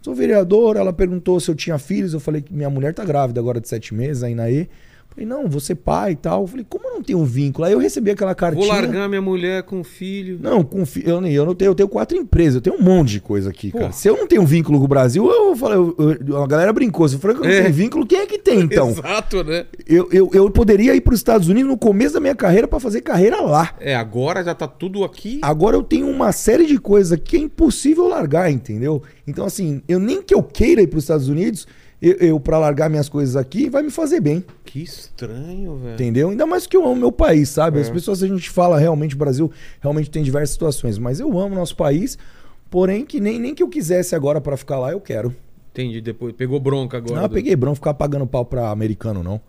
sou 0.06 0.14
vereador, 0.14 0.76
ela 0.76 0.92
perguntou 0.92 1.40
se 1.40 1.50
eu 1.50 1.54
tinha 1.56 1.76
filhos, 1.80 2.14
eu 2.14 2.20
falei 2.20 2.40
que 2.40 2.54
minha 2.54 2.70
mulher 2.70 2.94
tá 2.94 3.04
grávida 3.04 3.40
agora 3.40 3.60
de 3.60 3.68
sete 3.68 3.92
meses, 3.92 4.22
a 4.22 4.30
Inaê. 4.30 4.68
Falei, 5.16 5.26
não, 5.26 5.48
você 5.48 5.74
pai 5.74 6.12
e 6.12 6.16
tal. 6.16 6.42
Eu 6.42 6.46
falei, 6.46 6.66
como 6.68 6.86
eu 6.88 6.94
não 6.94 7.02
tenho 7.02 7.18
um 7.18 7.24
vínculo? 7.24 7.64
Aí 7.66 7.72
eu 7.72 7.78
recebi 7.78 8.10
aquela 8.10 8.34
cartinha. 8.34 8.66
Vou 8.66 8.74
largar 8.74 9.08
minha 9.08 9.22
mulher 9.22 9.62
com 9.62 9.82
filho. 9.82 10.38
Não, 10.42 10.62
com 10.62 10.84
fi- 10.84 11.02
eu, 11.06 11.24
eu 11.24 11.46
não 11.46 11.54
tenho, 11.54 11.70
eu 11.70 11.74
tenho 11.74 11.88
quatro 11.88 12.18
empresas, 12.18 12.56
eu 12.56 12.60
tenho 12.60 12.76
um 12.76 12.82
monte 12.82 13.12
de 13.12 13.20
coisa 13.20 13.48
aqui, 13.48 13.70
Pô. 13.72 13.78
cara. 13.78 13.92
Se 13.92 14.08
eu 14.08 14.14
não 14.18 14.26
tenho 14.26 14.44
vínculo 14.44 14.78
com 14.78 14.84
o 14.84 14.88
Brasil, 14.88 15.26
eu 15.26 15.56
falei, 15.56 15.78
eu- 15.78 15.96
eu- 16.28 16.42
a 16.42 16.46
galera 16.46 16.70
brincou. 16.70 17.08
Se 17.08 17.16
o 17.16 17.18
Franco 17.18 17.40
não 17.42 17.48
É. 17.48 17.62
tem 17.62 17.72
vínculo, 17.72 18.04
quem 18.06 18.18
é 18.18 18.26
que 18.26 18.38
tem, 18.38 18.60
então? 18.60 18.90
Exato, 18.90 19.42
né? 19.42 19.64
Eu, 19.86 20.06
eu, 20.12 20.30
eu 20.34 20.50
poderia 20.50 20.94
ir 20.94 21.00
para 21.00 21.14
os 21.14 21.20
Estados 21.20 21.48
Unidos 21.48 21.70
no 21.70 21.78
começo 21.78 22.12
da 22.12 22.20
minha 22.20 22.34
carreira 22.34 22.68
para 22.68 22.78
fazer 22.78 23.00
carreira 23.00 23.40
lá. 23.40 23.74
É, 23.80 23.96
agora 23.96 24.44
já 24.44 24.54
tá 24.54 24.68
tudo 24.68 25.02
aqui. 25.02 25.38
Agora 25.40 25.76
eu 25.76 25.82
tenho 25.82 26.08
uma 26.10 26.30
série 26.30 26.66
de 26.66 26.76
coisas 26.78 27.18
que 27.24 27.36
é 27.38 27.40
impossível 27.40 28.06
largar, 28.06 28.50
entendeu? 28.50 29.02
Então, 29.26 29.46
assim, 29.46 29.80
eu 29.88 29.98
nem 29.98 30.20
que 30.22 30.34
eu 30.34 30.42
queira 30.42 30.82
ir 30.82 30.86
para 30.88 30.98
os 30.98 31.04
Estados 31.04 31.28
Unidos, 31.28 31.66
eu, 32.00 32.12
eu 32.14 32.40
para 32.40 32.58
largar 32.58 32.88
minhas 32.90 33.08
coisas 33.08 33.36
aqui, 33.36 33.68
vai 33.70 33.82
me 33.82 33.90
fazer 33.90 34.20
bem, 34.20 34.44
Que 34.64 34.82
estranho, 34.82 35.76
velho. 35.76 35.94
entendeu? 35.94 36.30
Ainda 36.30 36.46
mais 36.46 36.66
que 36.66 36.76
eu 36.76 36.84
amo 36.84 36.96
meu 36.96 37.12
país, 37.12 37.48
sabe? 37.48 37.78
É. 37.78 37.82
As 37.82 37.90
pessoas, 37.90 38.22
a 38.22 38.26
gente 38.26 38.50
fala 38.50 38.78
realmente, 38.78 39.14
o 39.14 39.18
Brasil 39.18 39.50
realmente 39.80 40.10
tem 40.10 40.22
diversas 40.22 40.50
situações, 40.50 40.98
mas 40.98 41.20
eu 41.20 41.38
amo 41.38 41.54
nosso 41.54 41.76
país, 41.76 42.18
porém 42.70 43.04
que 43.04 43.18
nem, 43.20 43.38
nem 43.38 43.54
que 43.54 43.62
eu 43.62 43.68
quisesse 43.68 44.14
agora 44.14 44.40
para 44.40 44.56
ficar 44.56 44.78
lá, 44.78 44.92
eu 44.92 45.00
quero. 45.00 45.34
Entendi, 45.72 46.00
depois. 46.00 46.32
Pegou 46.34 46.58
bronca 46.58 46.96
agora. 46.96 47.20
não, 47.20 47.28
do- 47.28 47.34
peguei 47.34 47.54
bronco 47.54 47.76
ficar 47.76 47.94
pagando 47.94 48.26
pau 48.26 48.44
para 48.44 48.70
americano, 48.70 49.22
não. 49.22 49.40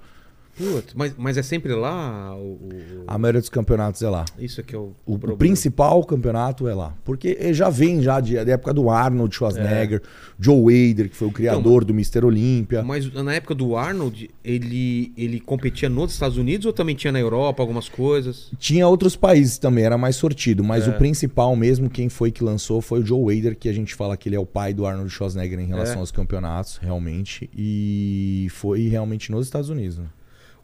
Putz, 0.58 0.94
mas, 0.96 1.14
mas 1.18 1.38
é 1.38 1.44
sempre 1.44 1.74
lá? 1.76 2.36
O, 2.36 2.58
A 3.06 3.18
maioria 3.18 3.40
dos 3.40 3.50
campeonatos 3.50 4.02
é 4.02 4.10
lá. 4.10 4.26
Isso 4.40 4.60
aqui 4.60 4.74
é 4.76 4.78
o, 4.78 4.94
O, 5.06 5.14
o 5.14 5.38
principal 5.38 6.04
campeonato 6.04 6.68
é 6.68 6.74
lá. 6.74 6.96
Porque 7.06 7.38
eh, 7.40 7.54
já 7.54 7.70
vem 7.70 8.02
já 8.02 8.20
de- 8.20 8.44
da 8.44 8.52
época 8.54 8.74
do 8.74 8.90
Arnold 8.90 9.34
É. 9.34 9.38
Schwarzenegger, 9.38 10.02
Joe 10.40 10.60
Wader, 10.62 11.10
que 11.10 11.16
foi 11.16 11.28
o 11.28 11.32
criador 11.32 11.86
do 11.86 11.94
Mr. 11.94 12.26
Olímpia. 12.26 12.82
Mas 12.82 13.12
na 13.14 13.34
época 13.36 13.54
do 13.54 13.76
Arnold, 13.76 14.30
ele, 14.44 15.14
ele 15.16 15.40
competia 15.40 15.90
nos 15.90 16.14
Estados 16.14 16.38
Unidos 16.38 16.66
ou 16.66 16.74
também 16.74 16.96
tinha 16.96 17.12
na 17.12 17.20
Europa 17.20 17.62
algumas 17.62 17.88
coisas? 17.88 18.52
Tinha 18.58 18.88
outros 18.88 19.16
países 19.16 19.58
também, 19.60 19.84
era 19.84 19.98
mais 19.98 20.16
sortido, 20.16 20.64
mas 20.64 20.88
É. 20.88 20.90
o 20.90 20.94
principal 20.98 21.56
mesmo, 21.56 21.90
quem 21.90 22.10
foi 22.10 22.32
que 22.32 22.44
lançou, 22.44 22.82
foi 22.82 23.02
o 23.02 23.06
Joe 23.06 23.36
Wader, 23.36 23.56
que 23.56 23.70
a 23.70 23.74
gente 23.74 23.94
fala 23.94 24.18
que 24.18 24.28
ele 24.28 24.36
é 24.36 24.40
o 24.40 24.46
pai 24.46 24.74
do 24.74 24.86
Arnold 24.88 25.10
Schwarzenegger 25.12 25.60
em 25.60 25.68
relação 25.68 25.98
É. 25.98 26.00
aos 26.00 26.12
campeonatos, 26.12 26.78
realmente. 26.82 27.50
E 27.56 28.48
foi 28.52 28.88
realmente 28.88 29.32
nos 29.32 29.46
Estados 29.46 29.70
Unidos. 29.70 29.98
né? 30.00 30.06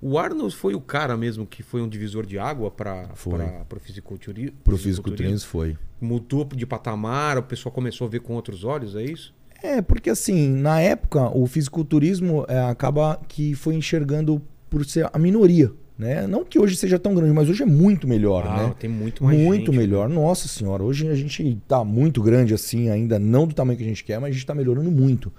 O 0.05 0.17
Arnold 0.17 0.53
foi 0.53 0.75
o 0.75 0.81
cara 0.81 1.15
mesmo 1.15 1.45
que 1.45 1.63
foi 1.63 1.81
um 1.81 1.87
divisor 1.87 2.25
de 2.25 2.37
água 2.37 2.69
para 2.69 3.07
o 3.13 3.79
fisiculturismo? 3.79 4.57
Pro 4.61 4.77
fisiculturismo 4.77 5.47
foi. 5.47 5.77
Mudou 6.01 6.43
de 6.43 6.65
patamar, 6.65 7.37
o 7.37 7.43
pessoal 7.43 7.71
começou 7.71 8.05
a 8.07 8.09
ver 8.09 8.19
com 8.19 8.33
outros 8.33 8.65
olhos, 8.65 8.95
é 8.97 9.03
isso? 9.03 9.33
É, 9.61 9.81
porque 9.81 10.09
assim, 10.09 10.49
na 10.49 10.81
época, 10.81 11.29
o 11.33 11.47
fisiculturismo 11.47 12.43
é, 12.49 12.59
acaba 12.63 13.21
que 13.29 13.55
foi 13.55 13.75
enxergando 13.75 14.41
por 14.69 14.83
ser 14.83 15.09
a 15.13 15.17
minoria, 15.17 15.71
né? 15.97 16.27
Não 16.27 16.43
que 16.43 16.59
hoje 16.59 16.75
seja 16.75 16.99
tão 16.99 17.15
grande, 17.15 17.31
mas 17.31 17.47
hoje 17.49 17.63
é 17.63 17.65
muito 17.65 18.05
melhor, 18.05 18.45
Ah, 18.45 18.67
né? 18.67 18.75
tem 18.77 18.89
muito 18.89 19.23
mais 19.23 19.39
muito 19.39 19.67
gente. 19.71 19.77
melhor. 19.77 20.09
Nossa 20.09 20.49
senhora, 20.49 20.83
hoje 20.83 21.07
a 21.07 21.15
gente 21.15 21.57
tá 21.65 21.81
muito 21.85 22.21
grande 22.21 22.53
assim, 22.53 22.89
ainda 22.89 23.17
não 23.17 23.47
do 23.47 23.55
tamanho 23.55 23.77
que 23.77 23.85
a 23.85 23.87
gente 23.87 24.03
quer, 24.03 24.19
mas 24.19 24.31
a 24.31 24.33
gente 24.33 24.45
tá 24.45 24.53
melhorando 24.53 24.91
muito. 24.91 25.31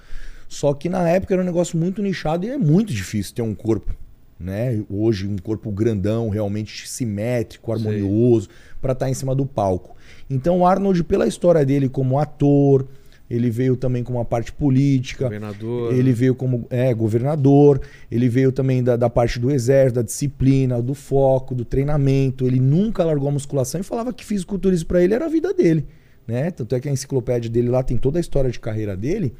Só 0.48 0.72
que 0.72 0.88
na 0.88 1.06
época 1.06 1.34
era 1.34 1.42
um 1.42 1.46
negócio 1.46 1.76
muito 1.78 2.00
nichado 2.00 2.46
e 2.46 2.48
é 2.48 2.56
muito 2.56 2.94
difícil 2.94 3.34
ter 3.34 3.42
um 3.42 3.54
corpo, 3.54 3.94
né? 4.38 4.82
Hoje 4.90 5.26
um 5.26 5.36
corpo 5.36 5.70
grandão, 5.70 6.28
realmente 6.28 6.88
simétrico, 6.88 7.72
harmonioso, 7.72 8.48
pra 8.80 8.92
estar 8.92 9.08
em 9.08 9.14
cima 9.14 9.34
do 9.34 9.46
palco. 9.46 9.96
Então 10.28 10.60
o 10.60 10.66
Arnold, 10.66 11.04
pela 11.04 11.26
história 11.26 11.64
dele 11.64 11.88
como 11.88 12.18
ator, 12.18 12.86
ele 13.28 13.50
veio 13.50 13.76
também 13.76 14.02
com 14.02 14.12
uma 14.12 14.24
parte 14.24 14.52
política, 14.52 15.24
Governador. 15.24 15.94
ele 15.94 16.12
veio 16.12 16.34
como 16.34 16.66
é, 16.68 16.92
governador, 16.92 17.80
ele 18.10 18.28
veio 18.28 18.52
também 18.52 18.82
da, 18.82 18.96
da 18.96 19.08
parte 19.08 19.38
do 19.38 19.50
exército, 19.50 19.96
da 19.96 20.02
disciplina, 20.02 20.82
do 20.82 20.94
foco, 20.94 21.54
do 21.54 21.64
treinamento. 21.64 22.46
Ele 22.46 22.60
nunca 22.60 23.02
largou 23.02 23.28
a 23.28 23.32
musculação 23.32 23.80
e 23.80 23.84
falava 23.84 24.12
que 24.12 24.24
fisiculturismo 24.24 24.88
para 24.88 25.02
ele 25.02 25.14
era 25.14 25.24
a 25.24 25.28
vida 25.28 25.54
dele. 25.54 25.86
Né? 26.26 26.50
Tanto 26.50 26.74
é 26.74 26.80
que 26.80 26.88
a 26.88 26.92
enciclopédia 26.92 27.50
dele 27.50 27.68
lá 27.68 27.82
tem 27.82 27.96
toda 27.96 28.18
a 28.18 28.20
história 28.20 28.50
de 28.50 28.60
carreira 28.60 28.96
dele. 28.96 29.34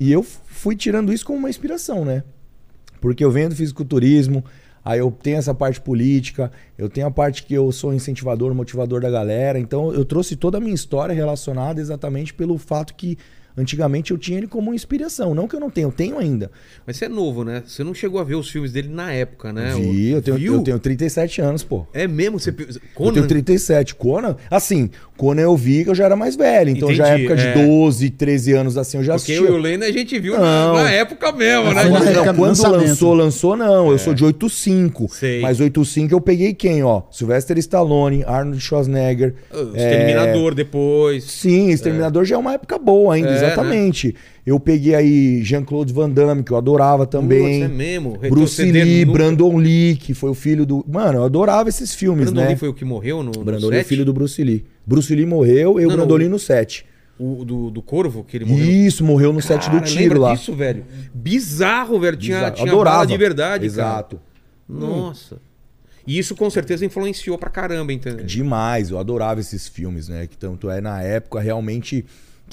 E 0.00 0.10
eu 0.10 0.22
fui 0.22 0.74
tirando 0.74 1.12
isso 1.12 1.24
como 1.24 1.38
uma 1.38 1.50
inspiração, 1.50 2.04
né? 2.04 2.24
Porque 3.04 3.22
eu 3.22 3.30
venho 3.30 3.50
do 3.50 3.54
fisiculturismo, 3.54 4.42
aí 4.82 4.98
eu 4.98 5.10
tenho 5.10 5.36
essa 5.36 5.52
parte 5.52 5.78
política, 5.78 6.50
eu 6.78 6.88
tenho 6.88 7.06
a 7.06 7.10
parte 7.10 7.42
que 7.42 7.52
eu 7.52 7.70
sou 7.70 7.92
incentivador, 7.92 8.54
motivador 8.54 9.02
da 9.02 9.10
galera. 9.10 9.58
Então 9.58 9.92
eu 9.92 10.06
trouxe 10.06 10.36
toda 10.36 10.56
a 10.56 10.60
minha 10.60 10.74
história 10.74 11.14
relacionada 11.14 11.82
exatamente 11.82 12.32
pelo 12.32 12.56
fato 12.56 12.94
que 12.94 13.18
antigamente 13.56 14.10
eu 14.10 14.18
tinha 14.18 14.38
ele 14.38 14.46
como 14.46 14.74
inspiração. 14.74 15.34
Não 15.34 15.46
que 15.46 15.54
eu 15.56 15.60
não 15.60 15.70
tenho, 15.70 15.88
eu 15.88 15.92
tenho 15.92 16.18
ainda. 16.18 16.50
Mas 16.86 16.96
você 16.96 17.06
é 17.06 17.08
novo, 17.08 17.44
né? 17.44 17.62
Você 17.66 17.84
não 17.84 17.94
chegou 17.94 18.20
a 18.20 18.24
ver 18.24 18.34
os 18.34 18.48
filmes 18.48 18.72
dele 18.72 18.88
na 18.88 19.12
época, 19.12 19.52
né? 19.52 19.74
Vi, 19.74 20.10
eu 20.10 20.22
tenho, 20.22 20.36
Viu? 20.36 20.54
eu 20.54 20.62
tenho 20.62 20.78
37 20.78 21.40
anos, 21.40 21.62
pô. 21.62 21.86
É 21.92 22.06
mesmo? 22.06 22.38
Você... 22.38 22.50
Eu 22.50 22.66
Conan? 22.94 23.12
tenho 23.12 23.26
37. 23.26 23.94
Conan, 23.94 24.36
assim, 24.50 24.90
Conan 25.16 25.42
eu 25.42 25.56
vi 25.56 25.84
que 25.84 25.90
eu 25.90 25.94
já 25.94 26.04
era 26.04 26.16
mais 26.16 26.36
velho. 26.36 26.70
Então 26.70 26.92
já 26.92 27.08
é 27.08 27.14
Entendi, 27.14 27.32
época 27.32 27.36
de 27.40 27.46
é. 27.60 27.66
12, 27.66 28.10
13 28.10 28.52
anos 28.52 28.76
assim, 28.76 28.98
eu 28.98 29.04
já 29.04 29.14
Porque 29.14 29.32
assistia. 29.32 29.48
eu 29.48 29.54
e 29.54 29.58
o 29.58 29.60
Lena 29.60 29.86
a 29.86 29.92
gente 29.92 30.18
viu 30.18 30.34
na, 30.34 30.40
Não. 30.40 30.74
na 30.74 30.90
época 30.90 31.32
mesmo, 31.32 31.72
né? 31.72 31.82
Época 31.82 32.00
não, 32.00 32.32
do 32.32 32.38
quando 32.38 32.48
lançamento. 32.48 32.80
lançou, 32.88 33.14
lançou, 33.14 33.56
não. 33.56 33.90
Eu 33.90 33.98
sou 33.98 34.14
de 34.14 34.24
8.5. 34.24 35.08
Sei. 35.10 35.40
Mas 35.40 35.60
8.5 35.60 36.12
eu 36.12 36.20
peguei 36.20 36.52
quem, 36.54 36.82
ó? 36.82 37.02
Sylvester 37.10 37.56
Stallone, 37.58 38.24
Arnold 38.24 38.60
Schwarzenegger. 38.60 39.34
O 39.52 39.76
é, 39.76 39.84
Exterminador 39.84 40.54
depois. 40.54 41.24
Sim, 41.24 41.70
Exterminador 41.70 42.24
já 42.24 42.34
é 42.34 42.38
uma 42.38 42.54
época 42.54 42.78
boa 42.78 43.14
ainda, 43.14 43.43
É, 43.44 43.52
exatamente. 43.52 44.14
Eu 44.46 44.58
peguei 44.60 44.94
aí 44.94 45.42
Jean-Claude 45.42 45.92
Van 45.92 46.10
Damme, 46.10 46.42
que 46.42 46.50
eu 46.52 46.56
adorava 46.56 47.06
também. 47.06 47.60
Putz, 47.62 47.72
é 47.72 47.74
mesmo. 47.74 48.18
Bruce 48.30 48.62
Lee, 48.62 49.04
no- 49.04 49.12
Brandon 49.12 49.56
Lee, 49.56 49.96
que 49.96 50.12
foi 50.14 50.30
o 50.30 50.34
filho 50.34 50.66
do. 50.66 50.84
Mano, 50.88 51.18
eu 51.18 51.24
adorava 51.24 51.68
esses 51.68 51.94
filmes, 51.94 52.26
Brandon 52.26 52.40
né? 52.42 52.48
Lee 52.48 52.56
foi 52.56 52.68
o 52.68 52.74
que 52.74 52.84
morreu 52.84 53.22
no, 53.22 53.32
no 53.32 53.44
Brandon 53.44 53.68
Lee 53.68 53.78
é 53.78 53.82
set? 53.82 53.88
filho 53.88 54.04
do 54.04 54.12
Bruce 54.12 54.42
Lee. 54.42 54.64
Bruce 54.86 55.14
Lee 55.14 55.26
morreu 55.26 55.80
e 55.80 55.86
o 55.86 55.88
Brandon 55.90 56.16
Lee 56.16 56.28
no 56.28 56.38
set. 56.38 56.84
O, 57.18 57.44
do, 57.44 57.70
do 57.70 57.80
Corvo, 57.80 58.24
que 58.24 58.36
ele 58.36 58.44
morreu. 58.44 58.64
Isso, 58.66 59.04
morreu 59.04 59.32
no 59.32 59.40
set 59.40 59.64
do 59.70 59.76
Cara, 59.76 59.82
tiro 59.82 60.20
lá. 60.20 60.34
disso, 60.34 60.52
velho? 60.52 60.84
Bizarro, 61.14 61.98
velho. 62.00 62.16
Tinha, 62.16 62.38
Exato. 62.38 62.56
tinha 62.56 62.72
adorava. 62.72 63.06
de 63.06 63.16
verdade, 63.16 63.66
Exato. 63.66 64.16
cara. 64.68 64.80
Nossa. 64.80 65.36
E 66.06 66.18
isso 66.18 66.34
com 66.34 66.50
certeza 66.50 66.84
influenciou 66.84 67.38
pra 67.38 67.48
caramba, 67.48 67.92
entendeu? 67.92 68.26
Demais, 68.26 68.90
eu 68.90 68.98
adorava 68.98 69.40
esses 69.40 69.66
filmes, 69.68 70.08
né? 70.08 70.26
Que 70.26 70.36
tanto 70.36 70.68
é 70.68 70.80
na 70.80 71.00
época 71.02 71.40
realmente. 71.40 72.04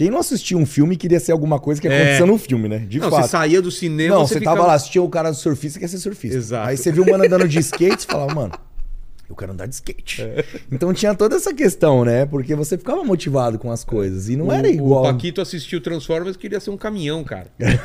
Quem 0.01 0.09
não 0.09 0.17
assistia 0.17 0.57
um 0.57 0.65
filme 0.65 0.97
queria 0.97 1.19
ser 1.19 1.31
alguma 1.31 1.59
coisa 1.59 1.79
que 1.79 1.87
É. 1.87 1.95
acontecia 1.95 2.25
no 2.25 2.35
filme, 2.39 2.67
né? 2.67 2.79
De 2.79 2.97
não, 2.97 3.07
fato. 3.11 3.21
você 3.21 3.29
saía 3.29 3.61
do 3.61 3.69
cinema, 3.69 4.15
não, 4.15 4.25
você, 4.25 4.33
você 4.33 4.39
ficava... 4.39 4.57
tava 4.57 4.67
lá, 4.69 4.73
assistia 4.73 4.99
o 5.03 5.07
cara 5.07 5.29
do 5.29 5.37
surfista, 5.37 5.79
quer 5.79 5.87
ser 5.87 5.99
surfista. 5.99 6.35
Exato. 6.39 6.69
Aí 6.69 6.75
você 6.75 6.91
viu 6.91 7.03
o 7.03 7.11
mano 7.11 7.23
andando 7.23 7.47
de 7.47 7.59
skate 7.59 8.05
e 8.05 8.11
falava, 8.11 8.33
mano, 8.33 8.51
eu 9.29 9.35
quero 9.35 9.51
andar 9.51 9.67
de 9.67 9.75
skate. 9.75 10.25
Então 10.71 10.91
tinha 10.91 11.13
toda 11.13 11.35
essa 11.35 11.53
questão, 11.53 12.03
né? 12.03 12.25
Porque 12.25 12.55
você 12.55 12.79
ficava 12.79 13.03
motivado 13.03 13.59
com 13.59 13.69
as 13.71 13.83
coisas. 13.83 14.27
E 14.27 14.35
não 14.35 14.47
O- 14.47 14.51
era 14.51 14.67
igual. 14.67 15.03
O 15.03 15.05
Paquito 15.05 15.39
assistiu 15.39 15.79
Transformers 15.79 16.35
e 16.35 16.39
queria 16.39 16.59
ser 16.59 16.71
um 16.71 16.77
caminhão, 16.77 17.23
cara. 17.23 17.45
Né? 17.59 17.79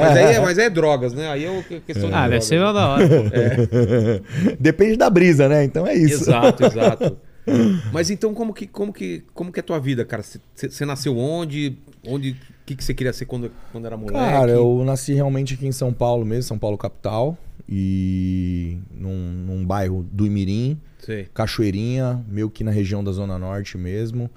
mas, 0.00 0.16
aí 0.16 0.34
é, 0.34 0.40
mas 0.40 0.58
aí 0.58 0.64
é 0.66 0.70
drogas, 0.70 1.14
né? 1.14 1.28
Aí 1.30 1.44
é 1.44 1.62
questão 1.86 2.08
de 2.08 2.14
Ah, 2.16 2.26
deve 2.28 2.40
ser 2.44 2.58
da 2.58 2.88
hora. 2.88 3.08
pô. 3.08 3.14
Depende 4.58 4.96
da 4.96 5.08
brisa, 5.08 5.48
né? 5.48 5.62
Então 5.62 5.86
é 5.86 5.94
isso. 5.94 6.24
Exato, 6.24 6.64
exato. 6.66 7.16
Mas 7.92 8.10
então 8.10 8.32
como 8.34 8.54
que 8.54 8.66
como 8.66 8.92
que 8.92 9.24
como 9.34 9.50
que 9.52 9.58
é 9.58 9.62
a 9.62 9.64
tua 9.64 9.78
vida, 9.80 10.04
cara? 10.04 10.22
Você- 10.22 10.84
nasceu 10.84 11.16
onde? 11.18 11.76
Onde 12.06 12.30
o 12.30 12.36
que 12.64 12.76
que 12.76 12.84
você 12.84 12.94
queria 12.94 13.12
ser 13.12 13.26
quando, 13.26 13.50
quando 13.72 13.86
era 13.86 13.96
moleque? 13.96 14.18
Cara, 14.18 14.52
eu 14.52 14.82
nasci 14.84 15.12
realmente 15.12 15.54
aqui 15.54 15.66
em 15.66 15.72
São 15.72 15.92
Paulo 15.92 16.24
mesmo, 16.24 16.44
São 16.44 16.58
Paulo 16.58 16.78
capital. 16.78 17.36
E 17.68 18.78
num, 18.90 19.16
num 19.16 19.64
bairro 19.64 20.06
do 20.12 20.26
Imirim, 20.26 20.78
Sei. 20.98 21.26
Cachoeirinha, 21.32 22.24
meio 22.28 22.50
que 22.50 22.62
na 22.62 22.70
região 22.70 23.02
da 23.02 23.12
Zona 23.12 23.38
Norte 23.38 23.78
mesmo. 23.78 24.30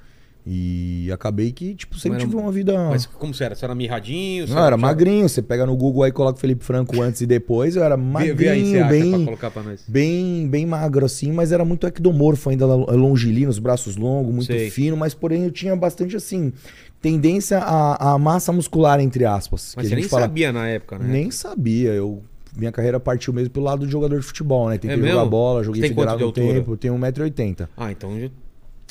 E 0.48 1.10
acabei 1.12 1.52
que, 1.52 1.74
tipo, 1.74 1.98
sempre 1.98 2.20
era- 2.20 2.26
tive 2.28 2.40
uma 2.40 2.52
vida. 2.52 2.90
Mas 2.90 3.08
como 3.08 3.34
você 3.34 3.46
era? 3.46 3.56
Você 3.56 3.66
era 3.66 3.74
mirradinho? 3.74 4.46
Você 4.48 4.54
Não, 4.54 4.62
era 4.64 4.76
tinha- 4.76 4.88
magrinho. 4.88 5.28
Você 5.28 5.42
pega 5.42 5.66
no 5.66 5.76
Google 5.76 6.04
aí 6.04 6.10
e 6.10 6.14
coloca 6.14 6.40
Felipe 6.40 6.64
Franco 6.64 7.02
antes 7.02 7.22
e 7.22 7.26
depois. 7.26 7.76
Eu 7.76 7.84
era 7.84 7.98
magrinho, 7.98 8.36
vê 8.36 8.50
aí 8.50 8.62
acha 8.62 8.80
pra 8.80 8.88
bem, 8.90 9.26
pra 9.36 9.64
nós. 9.64 9.84
bem, 9.88 10.48
bem 10.48 10.66
magro 10.68 11.04
assim, 11.04 11.32
mas 11.32 11.52
era 11.52 11.66
muito 11.66 11.88
ectomorfo 11.88 12.50
ainda, 12.52 12.66
longilíneo, 12.68 13.50
os 13.50 13.58
braços 13.58 13.96
longos, 13.96 14.32
muito 14.34 14.46
Sei. 14.46 14.70
fino, 14.70 14.96
mas 14.96 15.16
porém 15.16 15.46
eu 15.46 15.52
tinha 15.52 15.76
bastante 15.76 16.16
assim, 16.16 16.54
tendência 17.02 17.58
à, 17.60 18.14
à 18.14 18.18
massa 18.20 18.52
muscular, 18.52 19.00
entre 19.00 19.26
aspas. 19.26 19.74
Mas 19.76 19.88
você 19.90 19.96
nem 19.96 20.04
fala. 20.04 20.22
sabia 20.24 20.52
na 20.52 20.68
época, 20.68 21.00
né? 21.00 21.08
Nem 21.08 21.32
sabia. 21.32 21.90
Eu, 21.90 22.22
minha 22.56 22.72
carreira 22.72 23.00
partiu 23.00 23.34
mesmo 23.34 23.50
pelo 23.50 23.66
lado 23.66 23.86
de 23.86 23.92
jogador 23.92 24.20
de 24.20 24.26
futebol, 24.26 24.70
né? 24.70 24.78
Tentei 24.78 24.96
É 24.96 25.08
jogar 25.10 25.26
bola, 25.26 25.64
joguei 25.64 25.82
tem 25.82 25.92
de 25.92 26.24
um 26.24 26.32
tempo, 26.32 26.72
eu 26.74 26.78
tenho 26.78 26.94
1,80m. 26.96 27.68
Ah, 27.76 27.92
então 27.92 28.12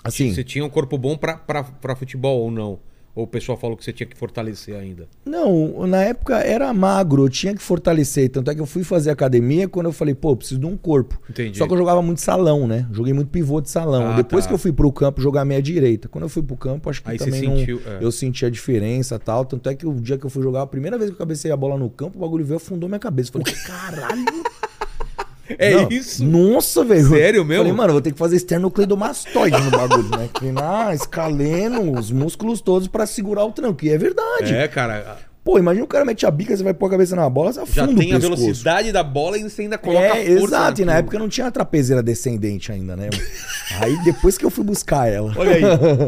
Assim, 0.05 0.33
você 0.33 0.45
tinha 0.45 0.65
um 0.65 0.71
corpo 0.71 0.97
bom 0.99 1.17
pra 1.17 1.97
futebol 1.97 2.41
ou 2.43 2.51
não? 2.51 2.79
Ou 3.17 3.23
o 3.25 3.27
pessoal 3.29 3.57
falou 3.57 3.77
que 3.77 3.85
você 3.85 3.93
tinha 3.93 4.09
que 4.09 4.17
fortalecer 4.17 4.75
ainda? 4.75 5.07
Não, 5.25 5.87
na 5.87 6.03
época 6.03 6.37
era 6.39 6.73
magro, 6.75 7.25
eu 7.25 7.29
tinha 7.29 7.55
que 7.55 7.63
fortalecer. 7.63 8.29
Tanto 8.29 8.51
é 8.51 8.55
que 8.57 8.61
eu 8.61 8.67
fui 8.67 8.83
fazer 8.83 9.11
academia 9.11 9.69
quando 9.69 9.87
eu 9.87 9.93
falei, 9.93 10.17
pô, 10.17 10.31
eu 10.33 10.37
preciso 10.37 10.59
de 10.59 10.67
um 10.67 10.77
corpo. 10.77 11.21
Entendi. 11.31 11.57
Só 11.57 11.65
que 11.69 11.73
eu 11.73 11.79
jogava 11.79 12.03
muito 12.03 12.21
salão, 12.21 12.67
né? 12.67 12.89
Joguei 12.91 13.13
muito 13.13 13.29
pivô 13.29 13.61
de 13.61 13.71
salão. 13.71 14.09
Ah, 14.09 14.17
Depois 14.17 14.45
tá. 14.45 14.49
que 14.49 14.55
eu 14.55 14.59
fui 14.59 14.73
pro 14.73 14.91
campo 14.91 15.21
jogar 15.21 15.45
meia 15.45 15.63
direita. 15.63 16.09
Quando 16.09 16.25
eu 16.25 16.29
fui 16.29 16.43
pro 16.43 16.57
campo, 16.57 16.91
acho 16.91 17.01
que 17.05 17.09
Aí 17.09 17.17
também 17.17 17.43
não. 17.43 17.57
sentiu, 17.57 17.81
é. 17.87 17.99
Eu 18.05 18.11
senti 18.11 18.45
a 18.45 18.51
diferença 18.51 19.17
tal. 19.17 19.45
Tanto 19.45 19.69
é 19.69 19.77
que 19.77 19.87
o 19.87 19.95
dia 20.01 20.19
que 20.19 20.27
eu 20.27 20.31
fui 20.31 20.43
jogar, 20.43 20.63
a 20.63 20.67
primeira 20.67 20.99
vez 20.99 21.09
que 21.11 21.15
eu 21.15 21.19
cabecei 21.19 21.53
a 21.53 21.57
bola 21.57 21.79
no 21.79 21.89
campo, 21.89 22.19
o 22.19 22.21
bagulho 22.21 22.45
veio 22.45 22.57
afundou 22.57 22.89
minha 22.89 22.99
cabeça. 22.99 23.31
Eu 23.33 23.43
Falei, 23.45 23.63
caralho, 23.65 24.25
É 25.49 25.75
Não, 25.75 25.89
isso? 25.91 26.25
Nossa, 26.25 26.85
velho. 26.85 27.09
Sério 27.09 27.45
mesmo? 27.45 27.65
Falei, 27.65 27.77
mano, 27.77 27.93
vou 27.93 28.03
ter 28.03 28.13
que 28.13 28.19
fazer 28.19 28.37
esternocleidomastoide 28.37 29.61
no 29.63 29.71
bagulho, 29.71 30.09
né? 30.09 30.29
Treinar, 30.33 30.95
escaleno, 30.95 31.99
os 31.99 32.11
músculos 32.11 32.61
todos 32.61 32.89
pra 32.89 33.07
segurar 33.07 33.45
o 33.45 33.53
tranco. 33.53 33.85
E 33.85 33.91
é 33.91 33.99
verdade. 33.99 34.55
É, 34.55 34.67
cara. 34.69 35.19
Pô, 35.45 35.59
imagina 35.59 35.85
o 35.85 35.89
cara 35.89 36.07
mete 36.07 36.25
a 36.25 36.31
bica, 36.31 36.57
você 36.57 36.63
vai 36.65 36.73
pôr 36.73 36.87
a 36.87 36.91
cabeça 36.93 37.15
na 37.15 37.29
bola, 37.29 37.53
você 37.53 37.61
Já 37.71 37.85
afunda 37.85 38.01
tem 38.01 38.15
o 38.15 38.17
a 38.17 38.19
velocidade 38.19 38.91
da 38.91 39.03
bola 39.03 39.37
e 39.39 39.43
você 39.43 39.61
ainda 39.63 39.77
coloca 39.77 40.03
É, 40.07 40.11
a 40.11 40.15
força. 40.39 40.57
exato. 40.57 40.81
E 40.81 40.85
na 40.87 40.95
época 40.97 41.19
não 41.19 41.29
tinha 41.29 41.47
a 41.47 41.51
trapezeira 41.51 42.03
descendente 42.03 42.73
ainda, 42.73 42.97
né? 42.97 43.11
aí 43.81 43.95
depois 44.05 44.39
que 44.39 44.45
eu 44.47 44.49
fui 44.51 44.65
buscar 44.65 45.07
ela. 45.07 45.35
Olha 45.37 45.53
aí. 45.57 45.63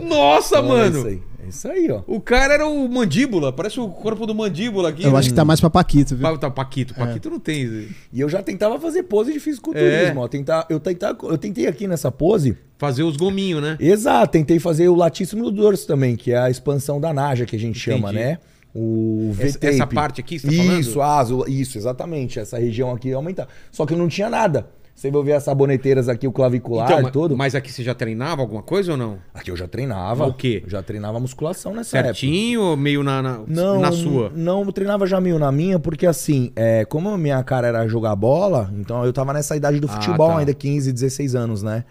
Nossa, 0.09 0.57
É 0.57 0.59
isso 0.61 0.69
mano. 0.69 1.07
aí, 1.07 1.23
é 1.45 1.49
isso 1.50 1.69
aí 1.69 1.90
ó. 1.90 2.00
O 2.07 2.19
cara 2.19 2.55
era 2.55 2.66
o 2.66 2.88
mandíbula. 2.88 3.52
Parece 3.52 3.78
o 3.78 3.88
corpo 3.90 4.25
do 4.26 4.35
mandíbula 4.35 4.88
aqui. 4.88 5.05
Eu 5.05 5.12
né? 5.12 5.19
acho 5.19 5.28
que 5.28 5.35
tá 5.35 5.45
mais 5.45 5.61
pra 5.61 5.69
Paquito, 5.69 6.16
viu? 6.16 6.23
Pa- 6.26 6.38
tá, 6.38 6.50
Paquito. 6.50 6.95
Paquito 6.95 7.28
não 7.28 7.38
tem. 7.38 7.88
E 8.11 8.19
eu 8.21 8.31
já 8.31 8.43
tentava 8.43 8.81
fazer 8.81 9.02
pose 9.02 9.35
de 9.35 9.38
fisiculturismo, 9.38 10.21
É. 10.21 10.25
ó. 10.25 10.28
Tentar, 10.28 10.66
eu, 10.71 10.81
tentar, 10.81 11.14
eu 11.23 11.37
tentei 11.37 11.66
aqui 11.66 11.87
nessa 11.87 12.11
pose. 12.11 12.57
Fazer 12.78 13.02
os 13.02 13.19
gominhos, 13.19 13.61
né? 13.62 13.76
Exato, 13.78 14.33
tentei 14.33 14.59
fazer 14.59 14.88
o 14.88 14.95
latíssimo 14.95 15.45
do 15.45 15.50
dorso 15.50 15.87
também, 15.87 16.16
que 16.16 16.33
é 16.33 16.38
a 16.38 16.49
expansão 16.50 16.99
da 16.99 17.12
naja 17.12 17.45
que 17.45 17.55
a 17.55 17.59
gente 17.59 17.78
chama, 17.78 18.11
Entendi. 18.11 18.25
né? 18.25 18.38
O 18.78 19.35
Essa- 19.38 19.59
essa 19.62 19.87
parte 19.87 20.21
aqui 20.21 20.38
você 20.38 20.47
tá 20.49 20.52
falando? 20.52 20.80
Isso, 20.80 21.00
aso, 21.00 21.45
isso, 21.49 21.78
exatamente. 21.78 22.38
Essa 22.38 22.59
região 22.59 22.90
aqui 22.92 23.09
ia 23.09 23.16
aumentar. 23.16 23.49
Só 23.73 23.87
que 23.87 23.95
não 23.97 24.09
tinha 24.09 24.28
nada. 24.28 24.68
Você 24.95 25.11
vai 25.11 25.23
ver 25.23 25.33
as 25.35 25.42
saboneteiras 25.42 26.09
aqui, 26.09 26.26
o 26.26 26.33
clavicular, 26.33 26.87
Então, 26.90 27.02
ma- 27.02 27.11
tudo. 27.11 27.37
Mas 27.37 27.54
aqui 27.54 27.71
você 27.71 27.83
já 27.83 27.95
treinava 27.95 28.40
alguma 28.40 28.62
coisa 28.62 28.92
ou 28.92 28.97
não? 28.99 29.18
Aqui 29.35 29.50
eu 29.50 29.56
já 29.56 29.68
treinava. 29.68 30.26
O 30.26 30.33
quê? 30.33 30.62
Eu 30.64 30.71
já 30.71 30.83
treinava 30.83 31.21
musculação 31.21 31.75
nessa 31.75 31.99
época. 31.99 32.14
Certinho 32.14 32.62
ou 32.62 32.76
meio 32.78 33.02
na, 33.02 33.21
na, 33.23 33.40
Não, 33.47 33.78
na 33.80 33.92
sua? 33.92 34.33
Não, 34.35 34.62
eu 34.64 34.73
treinava 34.73 35.06
já 35.06 35.21
meio 35.21 35.38
na 35.38 35.52
minha, 35.52 35.78
porque 35.78 36.06
assim, 36.06 36.50
é, 36.56 36.87
como 36.87 37.11
a 37.11 37.18
minha 37.18 37.42
cara 37.45 37.66
era 37.66 37.87
jogar 37.87 38.16
bola, 38.16 38.73
então 38.78 39.04
eu 39.04 39.12
tava 39.12 39.35
nessa 39.35 39.54
idade 39.54 39.78
do 39.80 39.87
Ah, 39.87 39.90
futebol 39.90 40.30
tá. 40.30 40.38
ainda, 40.38 40.54
15, 40.54 40.90
16 40.92 41.35
anos, 41.35 41.62
né? 41.62 41.85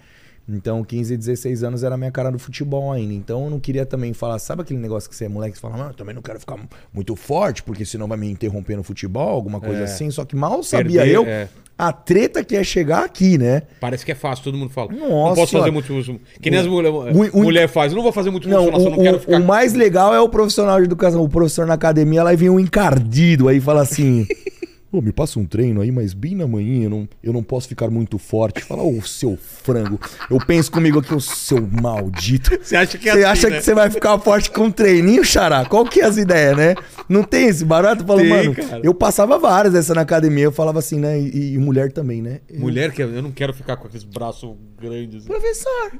Então, 0.48 0.84
15, 0.84 1.18
16 1.18 1.64
anos 1.64 1.84
era 1.84 1.96
a 1.96 1.98
minha 1.98 2.12
cara 2.12 2.32
do 2.32 2.38
futebol 2.38 2.92
ainda. 2.92 3.14
Então, 3.14 3.46
eu 3.46 3.50
não 3.50 3.60
queria 3.60 3.84
também 3.86 4.14
falar, 4.14 4.38
sabe 4.38 4.62
aquele 4.62 4.80
negócio 4.80 5.10
que 5.10 5.16
você 5.16 5.26
é 5.26 5.28
moleque, 5.30 5.56
você 5.56 5.62
fala, 5.62 5.76
mano, 5.78 5.90
eu 5.90 5.94
também 5.96 6.14
não 6.14 6.22
quero 6.22 6.40
ficar 6.40 6.56
muito 6.94 7.16
forte, 7.16 7.64
porque 7.64 7.84
senão 7.84 8.08
vai 8.08 8.18
me 8.18 8.30
interromper 8.30 8.76
no 8.76 8.84
futebol, 8.84 9.30
alguma 9.30 9.60
coisa 9.60 9.82
É. 9.82 9.84
assim. 9.86 10.12
Só 10.12 10.24
que 10.24 10.36
mal 10.36 10.62
sabia 10.62 11.02
Perder, 11.02 11.16
eu 11.16 11.26
é. 11.26 11.50
a 11.78 11.92
treta 11.92 12.44
que 12.44 12.56
é 12.56 12.64
chegar 12.64 13.04
aqui, 13.04 13.40
né? 13.40 13.64
Parece 13.82 14.06
que 14.06 14.12
é 14.12 14.16
fácil, 14.16 14.44
todo 14.44 14.56
mundo 14.56 14.70
fala. 14.70 14.92
não 14.92 15.10
Nossa 15.10 15.36
posso 15.42 15.58
fazer 15.58 15.72
muito 15.72 15.92
uso. 15.96 16.20
Que 16.40 16.52
nem 16.52 16.60
as 16.60 16.68
mulher, 16.68 16.92
o- 16.92 17.38
mulher 17.42 17.68
faz. 17.68 17.92
Eu 17.92 17.96
não 17.96 18.04
vou 18.04 18.12
fazer 18.12 18.30
muito 18.30 18.48
Não, 18.48 18.62
musculação, 18.66 18.92
o, 18.92 18.96
não 18.98 19.04
quero 19.04 19.18
o- 19.18 19.20
ficar. 19.22 19.40
o 19.40 19.44
mais 19.44 19.74
legal 19.74 20.14
é 20.14 20.20
o 20.22 20.30
profissional 20.30 20.78
de 20.78 20.86
educação, 20.86 21.24
o 21.24 21.28
professor 21.30 21.66
na 21.66 21.74
academia, 21.74 22.22
lá 22.24 22.32
e 22.34 22.38
vem 22.38 22.52
um 22.52 22.60
encardido, 22.60 23.48
aí 23.48 23.60
fala 23.60 23.82
assim. 23.82 24.28
Pô, 24.96 25.02
me 25.02 25.12
passa 25.12 25.38
um 25.38 25.46
treino 25.46 25.82
aí, 25.82 25.92
mas 25.92 26.14
bem 26.14 26.36
na 26.36 26.48
manhã, 26.48 26.86
eu 26.86 26.90
não, 26.90 27.10
eu 27.22 27.34
não 27.34 27.44
posso 27.44 27.68
ficar 27.68 27.90
muito 27.90 28.18
forte. 28.18 28.62
Fala, 28.62 28.82
ô 28.82 29.02
seu 29.02 29.36
frango. 29.36 30.00
Eu 30.32 30.38
penso 30.38 30.72
comigo 30.72 31.00
aqui, 31.00 31.14
ô 31.14 31.20
seu 31.20 31.68
maldito. 31.68 32.58
Você 32.64 32.78
acha 32.78 32.98
que 32.98 33.10
é 33.10 33.12
Você 33.12 33.20
assim, 33.26 33.30
acha 33.30 33.50
né? 33.50 33.58
que 33.58 33.66
você 33.66 33.74
vai 33.74 33.90
ficar 33.90 34.18
forte 34.20 34.50
com 34.50 34.68
um 34.68 34.72
treininho, 34.72 35.22
xará? 35.22 35.66
Qual 35.66 35.84
que 35.84 36.00
é 36.00 36.06
as 36.06 36.16
ideias, 36.16 36.56
né? 36.56 36.76
Não 37.10 37.24
tem 37.24 37.50
esse 37.50 37.66
barato? 37.66 38.06
Fala, 38.06 38.24
mano, 38.24 38.56
cara. 38.56 38.80
eu 38.86 38.94
passava 38.94 39.38
várias 39.38 39.74
dessa 39.74 39.94
na 39.94 40.00
academia, 40.00 40.46
eu 40.46 40.52
falava 40.54 40.80
assim, 40.80 40.98
né? 40.98 41.20
E, 41.20 41.56
e 41.56 41.58
mulher 41.58 41.92
também, 41.92 42.22
né? 42.22 42.40
Mulher 42.54 42.94
que 42.94 43.04
eu 43.04 43.22
não 43.22 43.34
quero 43.34 43.54
ficar 43.54 43.76
com 43.76 43.88
aqueles 43.88 44.06
braços 44.06 44.56
grandes. 44.80 45.26
Professor, 45.26 45.92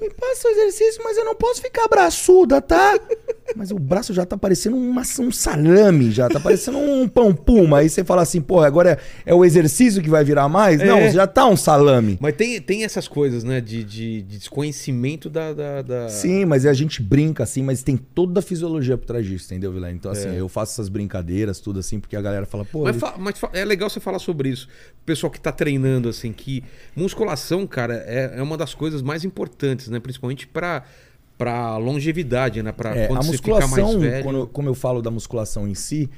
me 0.00 0.10
passa 0.10 0.46
o 0.48 0.50
exercício, 0.50 1.02
mas 1.04 1.16
eu 1.16 1.24
não 1.24 1.34
posso 1.34 1.60
ficar 1.60 1.88
braçuda, 1.88 2.60
tá? 2.60 2.98
Mas 3.56 3.70
o 3.70 3.78
braço 3.78 4.12
já 4.14 4.24
tá 4.26 4.36
parecendo 4.36 4.76
uma- 4.76 5.02
um 5.20 5.32
salame, 5.32 6.10
já 6.12 6.28
tá 6.28 6.38
parecendo 6.38 6.78
um 6.78 7.08
pão 7.08 7.34
puma. 7.34 7.78
Aí 7.78 7.88
você 7.88 8.04
fala 8.04 8.22
assim, 8.22 8.40
pô, 8.40 8.60
agora 8.60 8.98
é, 9.26 9.30
é 9.30 9.34
o 9.34 9.44
exercício 9.44 10.02
que 10.02 10.08
vai 10.10 10.22
virar 10.22 10.48
mais? 10.48 10.80
Não, 10.80 10.98
É. 10.98 11.10
já 11.10 11.26
tá 11.26 11.46
um 11.46 11.56
salame. 11.56 12.18
Mas 12.20 12.36
tem, 12.36 12.60
tem 12.60 12.84
essas 12.84 13.08
coisas, 13.08 13.42
né? 13.44 13.60
De, 13.60 13.82
de, 13.82 14.22
de 14.22 14.38
desconhecimento 14.38 15.28
da. 15.30 15.52
da, 15.52 15.82
da- 15.82 16.08
Sim, 16.08 16.44
mas 16.44 16.66
a 16.66 16.72
gente 16.72 17.02
brinca 17.02 17.42
assim, 17.42 17.62
mas 17.62 17.82
tem 17.82 17.96
toda 17.96 18.40
a 18.40 18.42
fisiologia 18.42 18.96
por 18.98 19.06
trás 19.06 19.24
disso, 19.26 19.46
entendeu, 19.46 19.72
Vilela? 19.72 19.92
Então, 19.92 20.10
assim, 20.12 20.28
É. 20.28 20.40
eu 20.40 20.48
faço 20.48 20.72
essas 20.74 20.88
brincadeiras, 20.88 21.58
tudo 21.58 21.80
assim, 21.80 21.98
porque 21.98 22.16
a 22.16 22.20
galera 22.22 22.44
fala, 22.46 22.64
pô. 22.64 22.82
Mas, 22.84 22.90
ele- 22.96 23.00
fa- 23.00 23.14
mas 23.18 23.38
fa- 23.38 23.50
é 23.52 23.64
legal 23.64 23.88
você 23.90 23.98
falar 23.98 24.18
sobre 24.18 24.50
isso. 24.50 24.68
O 25.02 25.04
pessoal 25.06 25.30
que 25.30 25.40
tá 25.40 25.50
treinando, 25.50 26.08
assim, 26.08 26.32
que 26.32 26.62
musculação, 26.94 27.66
cara, 27.66 28.04
é, 28.06 28.34
é 28.36 28.42
uma 28.42 28.56
das 28.58 28.74
coisas 28.74 29.00
mais 29.00 29.24
importantes, 29.24 29.87
né? 29.90 30.00
Principalmente 30.00 30.46
pra, 30.46 30.84
pra 31.36 31.76
longevidade, 31.76 32.62
né? 32.62 32.72
Pra 32.72 32.94
É, 32.96 33.06
quando 33.06 33.18
a 33.20 33.22
você 33.22 33.36
fica 33.36 33.50
mais 33.52 33.70
musculação, 33.70 34.00
velho. 34.00 34.24
quando 34.24 34.46
como 34.48 34.68
eu 34.68 34.74
falo 34.74 35.00
da 35.02 35.10
musculação 35.10 35.66
em 35.68 35.74
si, 35.74 36.10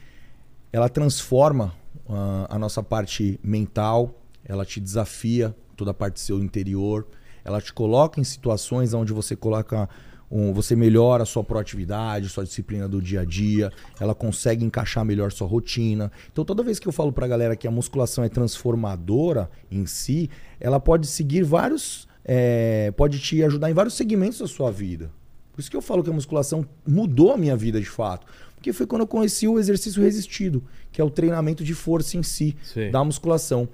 ela 0.72 0.88
transforma 0.88 1.74
ah, 2.08 2.46
a 2.50 2.58
nossa 2.58 2.82
parte 2.82 3.38
mental, 3.42 4.14
ela 4.44 4.64
te 4.64 4.80
desafia 4.80 5.54
toda 5.76 5.90
a 5.90 5.94
parte 5.94 6.14
do 6.14 6.20
seu 6.20 6.42
interior, 6.42 7.06
ela 7.44 7.60
te 7.60 7.72
coloca 7.72 8.20
em 8.20 8.24
situações 8.24 8.92
onde 8.94 9.12
você 9.12 9.34
coloca 9.34 9.88
um- 10.32 10.52
você 10.52 10.76
melhora 10.76 11.24
a 11.24 11.26
sua 11.26 11.42
proatividade, 11.42 12.28
sua 12.28 12.44
disciplina 12.44 12.86
do 12.88 13.02
dia 13.02 13.22
a 13.22 13.24
dia, 13.24 13.72
ela 13.98 14.14
consegue 14.14 14.64
encaixar 14.64 15.04
melhor 15.04 15.32
sua 15.32 15.48
rotina. 15.48 16.12
Então 16.32 16.44
toda 16.44 16.62
vez 16.62 16.78
que 16.78 16.86
eu 16.86 16.92
falo 16.92 17.12
pra 17.12 17.26
galera 17.26 17.56
que 17.56 17.66
a 17.66 17.70
musculação 17.70 18.22
é 18.22 18.28
transformadora 18.28 19.50
em 19.70 19.86
si, 19.86 20.30
ela 20.60 20.78
pode 20.78 21.06
seguir 21.08 21.42
vários, 21.42 22.06
é, 22.32 22.92
pode 22.92 23.18
te 23.18 23.42
ajudar 23.42 23.68
em 23.68 23.74
vários 23.74 23.94
segmentos 23.94 24.38
da 24.38 24.46
sua 24.46 24.70
vida. 24.70 25.10
Por 25.52 25.60
isso 25.60 25.68
que 25.68 25.76
eu 25.76 25.82
falo 25.82 26.00
que 26.00 26.10
a 26.10 26.12
musculação 26.12 26.64
mudou 26.86 27.32
a 27.32 27.36
minha 27.36 27.56
vida 27.56 27.80
de 27.80 27.88
fato. 27.88 28.24
Porque 28.54 28.72
foi 28.72 28.86
quando 28.86 29.00
eu 29.02 29.06
conheci 29.08 29.48
o 29.48 29.58
exercício 29.58 30.00
resistido, 30.00 30.62
que 30.92 31.00
é 31.00 31.04
o 31.04 31.10
treinamento 31.10 31.64
de 31.64 31.74
força 31.74 32.16
em 32.16 32.22
si, 32.22 32.56
Sei. 32.62 32.88
da 32.88 33.02
musculação. 33.02 33.68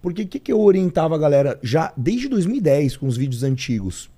Porque 0.00 0.22
o 0.22 0.26
que, 0.26 0.38
que 0.38 0.50
eu 0.50 0.58
orientava 0.58 1.16
a 1.16 1.18
galera 1.18 1.58
já 1.62 1.92
desde 1.94 2.30
2010, 2.30 2.96
com 2.96 3.06
os 3.06 3.18
vídeos 3.18 3.42
antigos? 3.42 4.08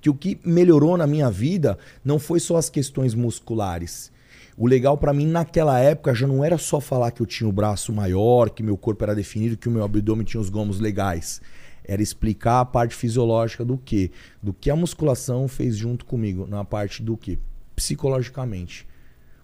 Que 0.00 0.08
o 0.08 0.14
que 0.14 0.38
melhorou 0.44 0.96
na 0.96 1.06
minha 1.06 1.28
vida 1.28 1.76
não 2.04 2.20
foi 2.20 2.38
só 2.38 2.56
as 2.56 2.70
questões 2.70 3.16
musculares. 3.16 4.12
O 4.56 4.68
legal 4.68 4.96
pra 4.96 5.12
mim 5.12 5.26
naquela 5.26 5.76
época 5.80 6.14
já 6.14 6.28
não 6.28 6.44
era 6.44 6.56
só 6.56 6.80
falar 6.80 7.10
que 7.10 7.20
eu 7.20 7.26
tinha 7.26 7.48
o 7.48 7.52
braço 7.52 7.92
maior, 7.92 8.48
que 8.48 8.62
meu 8.62 8.76
corpo 8.76 9.02
era 9.02 9.14
definido, 9.14 9.56
que 9.56 9.68
o 9.68 9.72
meu 9.72 9.82
abdômen 9.82 10.24
tinha 10.24 10.40
os 10.40 10.48
gomos 10.48 10.78
legais. 10.78 11.42
Era 11.84 12.02
explicar 12.02 12.60
a 12.60 12.64
parte 12.64 12.94
fisiológica 12.94 13.64
do 13.64 13.76
que, 13.76 14.10
do 14.42 14.52
que 14.52 14.70
a 14.70 14.76
musculação 14.76 15.48
fez 15.48 15.76
junto 15.76 16.04
comigo 16.04 16.46
na 16.46 16.64
parte 16.64 17.02
do 17.02 17.16
que, 17.16 17.38
psicologicamente. 17.74 18.86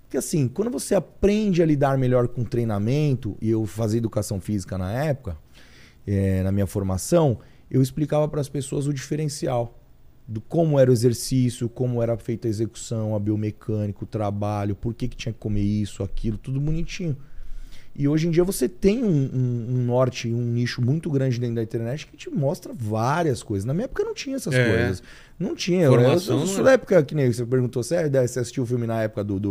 Porque 0.03 0.17
assim, 0.17 0.49
quando 0.49 0.71
você 0.71 0.95
aprende 0.95 1.63
a 1.63 1.67
lidar 1.67 1.99
melhor 1.99 2.29
com 2.29 2.43
treinamento, 2.45 3.37
e 3.43 3.51
eu 3.51 3.67
fazia 3.67 3.99
educação 3.99 4.41
física 4.41 4.79
na 4.79 4.91
época, 4.91 5.37
eh, 6.07 6.43
na 6.43 6.51
minha 6.51 6.67
formação, 6.67 7.39
eu 7.71 7.83
explicava 7.83 8.27
para 8.27 8.41
as 8.41 8.49
pessoas 8.49 8.87
o 8.87 8.95
diferencial 8.95 9.79
do 10.27 10.41
como 10.43 10.79
era 10.79 10.91
o 10.91 10.93
exercício, 10.93 11.69
como 11.69 12.03
era 12.03 12.17
feita 12.19 12.47
a 12.47 12.51
execução, 12.51 13.15
a 13.15 13.19
biomecânica, 13.19 14.05
o 14.05 14.07
trabalho, 14.07 14.77
por 14.77 14.93
que, 14.95 15.09
que 15.09 15.17
tinha 15.17 15.33
que 15.33 15.39
comer 15.39 15.63
isso, 15.63 16.03
aquilo, 16.03 16.37
tudo 16.37 16.61
bonitinho. 16.61 17.17
E 18.01 18.07
hoje 18.07 18.29
em 18.29 18.31
dia 18.31 18.45
você 18.45 18.69
tem 18.69 19.03
um, 19.03 19.09
um- 19.09 19.67
um 19.71 19.85
norte, 19.85 20.29
um 20.33 20.41
nicho 20.53 20.81
muito 20.81 21.11
grande 21.11 21.41
dentro 21.41 21.57
da 21.57 21.63
internet 21.65 22.07
que 22.07 22.17
te 22.17 22.31
mostra 22.31 22.73
várias 22.73 23.43
coisas. 23.43 23.65
Na 23.65 23.75
minha 23.75 23.87
época 23.87 24.05
não 24.05 24.15
tinha 24.15 24.37
essas 24.37 24.55
É. 24.55 24.71
coisas. 24.71 25.03
Não 25.37 25.57
tinha. 25.57 25.83
Eu- 25.87 25.95
eu, 25.95 26.09
não 26.13 26.19
sou 26.21 26.55
era. 26.55 26.63
da 26.63 26.73
época 26.75 27.03
que 27.03 27.13
nem 27.13 27.33
você 27.33 27.45
perguntou, 27.45 27.83
você, 27.83 27.97
é, 27.97 28.09
você 28.27 28.39
assistiu 28.39 28.63
o 28.63 28.67
filme 28.67 28.87
na 28.87 29.03
época 29.03 29.25
do, 29.25 29.41
do 29.41 29.51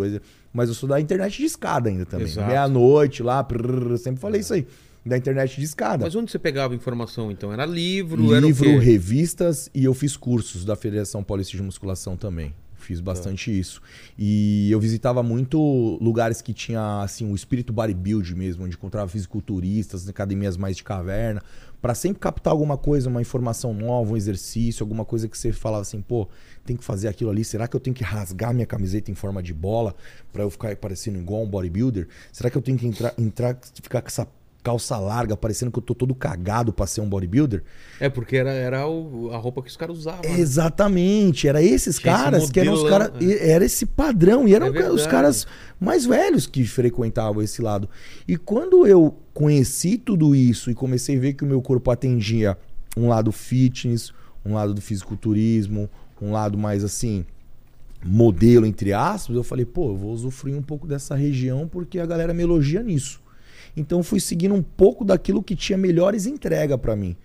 Mas 0.53 0.69
eu 0.69 0.75
sou 0.75 0.87
da 0.87 0.97
internet 0.99 1.35
de 1.37 1.43
escada 1.43 1.89
ainda 1.89 2.05
também. 2.05 2.33
Meia-noite 2.35 3.21
lá, 3.21 3.43
prrr, 3.43 3.91
eu 3.91 3.97
sempre 3.97 4.21
falei 4.21 4.39
isso 4.39 4.53
aí. 4.53 4.65
Da 5.05 5.17
internet 5.17 5.57
de 5.57 5.63
escada. 5.65 6.03
Mas 6.05 6.15
onde 6.15 6.31
você 6.31 6.39
pegava 6.39 6.73
informação, 6.73 7.29
então? 7.31 7.51
Era 7.51 7.65
livro, 7.65 8.33
era 8.33 8.45
Livro, 8.45 8.63
quê? 8.65 8.77
revistas 8.79 9.69
e 9.73 9.83
eu 9.83 9.93
fiz 9.93 10.15
cursos 10.17 10.63
da 10.65 10.75
Federação 10.75 11.21
Paulista 11.23 11.55
de 11.55 11.63
Musculação 11.63 12.15
também. 12.17 12.53
Fiz 12.87 13.01
bastante 13.01 13.51
isso. 13.51 13.81
E 14.17 14.71
eu 14.71 14.79
visitava 14.79 15.21
muito 15.21 15.97
lugares 16.01 16.41
que 16.41 16.53
tinha 16.53 17.01
assim 17.01 17.29
o 17.29 17.35
espírito 17.35 17.73
bodybuild 17.73 18.33
mesmo, 18.33 18.63
onde 18.63 18.77
encontrava 18.77 19.09
fisiculturistas, 19.09 20.07
academias 20.07 20.55
mais 20.55 20.77
de 20.77 20.85
caverna, 20.85 21.43
para 21.81 21.93
sempre 21.93 22.21
captar 22.21 22.53
alguma 22.53 22.77
coisa, 22.77 23.09
uma 23.09 23.21
informação 23.21 23.73
nova, 23.73 24.13
um 24.13 24.15
exercício, 24.15 24.85
alguma 24.85 25.03
coisa 25.03 25.27
que 25.27 25.37
você 25.37 25.51
falava 25.51 25.81
assim, 25.81 25.99
pô, 25.99 26.29
tem 26.65 26.77
que 26.77 26.83
fazer 26.83 27.09
aquilo 27.09 27.29
ali. 27.29 27.43
Será 27.43 27.67
que 27.67 27.75
eu 27.75 27.79
tenho 27.81 27.93
que 27.93 28.05
rasgar 28.05 28.53
minha 28.53 28.65
camiseta 28.65 29.11
em 29.11 29.15
forma 29.15 29.43
de 29.43 29.53
bola 29.53 29.93
para 30.31 30.43
eu 30.43 30.49
ficar 30.49 30.73
parecendo 30.77 31.19
igual 31.19 31.43
um 31.43 31.47
bodybuilder? 31.47 32.07
Será 32.31 32.49
que 32.49 32.57
eu 32.57 32.61
tenho 32.61 32.77
que 32.77 32.87
entrar, 32.87 33.13
entrar 33.17 33.59
ficar 33.83 34.01
com 34.01 34.07
essa 34.07 34.25
calça 34.67 34.97
larga, 34.97 35.37
parecendo 35.37 35.71
que 35.71 35.79
eu 35.79 35.83
tô 35.83 35.95
todo 35.95 36.13
cagado 36.13 36.73
pra 36.73 36.85
ser 36.85 36.99
um 37.01 37.07
bodybuilder? 37.07 37.63
É, 37.99 38.09
porque 38.09 38.35
era, 38.35 38.51
era 38.51 38.85
o- 38.87 39.29
a 39.31 39.37
roupa 39.37 39.61
que 39.61 39.69
os 39.69 39.77
caras 39.77 39.97
usavam. 39.97 40.21
né? 40.29 40.39
Exatamente, 40.39 41.47
era 41.47 41.61
esses 41.63 41.97
Tinha 41.97 42.13
esse 42.13 42.23
caras 42.23 42.51
que 42.51 42.59
eram 42.59 42.73
os 42.73 42.89
caras, 42.89 43.11
né? 43.13 43.37
era 43.39 43.63
esse 43.63 43.85
padrão 43.85 44.47
e 44.47 44.53
eram 44.53 44.67
É 44.75 44.91
os 44.91 45.07
caras 45.07 45.47
mais 45.79 46.05
velhos 46.05 46.45
que 46.45 46.65
frequentavam 46.65 47.41
esse 47.41 47.61
lado. 47.61 47.89
E 48.27 48.35
quando 48.35 48.85
eu 48.85 49.15
conheci 49.33 49.97
tudo 49.97 50.35
isso 50.35 50.69
e 50.69 50.75
comecei 50.75 51.15
a 51.17 51.19
ver 51.19 51.33
que 51.33 51.43
o 51.43 51.47
meu 51.47 51.61
corpo 51.61 51.89
atendia 51.89 52.57
um 52.97 53.07
lado 53.07 53.31
fitness, 53.31 54.11
um 54.45 54.53
lado 54.53 54.73
do 54.73 54.81
fisiculturismo, 54.81 55.89
um 56.21 56.31
lado 56.31 56.57
mais 56.57 56.83
assim 56.83 57.25
modelo 58.03 58.65
entre 58.65 58.93
aspas, 58.93 59.35
eu 59.35 59.43
falei, 59.43 59.65
pô, 59.65 59.89
eu 59.91 59.95
vou 59.95 60.11
usufruir 60.11 60.55
um 60.55 60.61
pouco 60.61 60.85
dessa 60.87 61.15
região 61.15 61.67
porque 61.67 61.99
a 61.99 62.05
galera 62.05 62.33
me 62.33 62.43
elogia 62.43 62.83
nisso. 62.83 63.19
Então 63.77 64.01
fui 64.01 64.19
seguindo 64.19 64.55
um 64.55 64.63
pouco 64.63 65.05
daquilo 65.05 65.41
que 65.43 65.55
tinha 65.55 65.77
melhores 65.77 66.25
entrega 66.25 66.77
para 66.77 66.95
mim. 66.95 67.15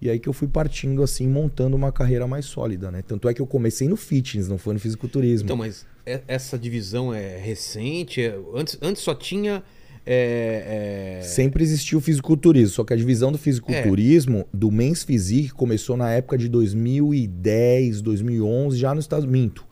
E 0.00 0.10
aí 0.10 0.18
que 0.18 0.28
eu 0.28 0.32
fui 0.32 0.46
partindo 0.48 1.02
assim, 1.02 1.26
montando 1.26 1.74
uma 1.76 1.90
carreira 1.90 2.26
mais 2.26 2.44
sólida, 2.44 2.90
né? 2.90 3.02
Tanto 3.02 3.28
é 3.28 3.34
que 3.34 3.40
eu 3.40 3.46
comecei 3.46 3.88
no 3.88 3.96
fitness, 3.96 4.48
não 4.48 4.58
foi 4.58 4.74
no 4.74 4.80
fisiculturismo. 4.80 5.46
Então, 5.46 5.56
mas 5.56 5.86
é- 6.04 6.20
essa 6.28 6.58
divisão 6.58 7.14
é 7.14 7.38
recente? 7.38 8.20
É- 8.20 8.36
Antes, 8.54 8.76
antes 8.82 9.00
só 9.02 9.14
tinha. 9.14 9.62
é, 10.04 11.20
é, 11.20 11.22
Sempre 11.22 11.62
existiu 11.62 11.98
o 11.98 12.00
fisiculturismo, 12.00 12.74
só 12.74 12.82
que 12.84 12.92
a 12.92 12.96
divisão 12.96 13.30
do 13.30 13.38
fisiculturismo 13.38 14.44
do 14.52 14.68
Men's 14.72 15.04
Physique 15.04 15.50
começou 15.50 15.96
na 15.96 16.10
época 16.10 16.36
de 16.36 16.48
2010, 16.48 18.02
2011, 18.02 18.76
já 18.78 18.94
nos 18.94 19.04
Estados 19.04 19.26
Minto. 19.26 19.64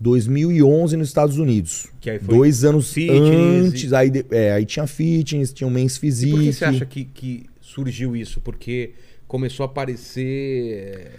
2011 0.00 0.96
nos 0.96 1.08
Estados 1.08 1.38
Unidos. 1.38 1.88
Que 2.00 2.10
aí 2.10 2.18
foi 2.18 2.34
Dois 2.36 2.64
anos 2.64 2.92
fitness 2.92 3.66
antes, 3.66 3.90
e- 3.90 3.94
aí, 3.94 4.10
de- 4.10 4.24
é, 4.30 4.52
aí 4.52 4.64
tinha 4.64 4.86
fitness, 4.86 5.52
tinha 5.52 5.66
o 5.66 5.70
Men's 5.70 5.96
E 5.96 6.00
Physique. 6.00 6.32
por 6.32 6.42
que 6.42 6.52
você 6.52 6.64
acha 6.64 6.86
que, 6.86 7.04
que 7.04 7.46
surgiu 7.60 8.14
isso? 8.16 8.40
Porque 8.40 8.92
começou 9.26 9.64
a 9.64 9.66
aparecer. 9.66 11.10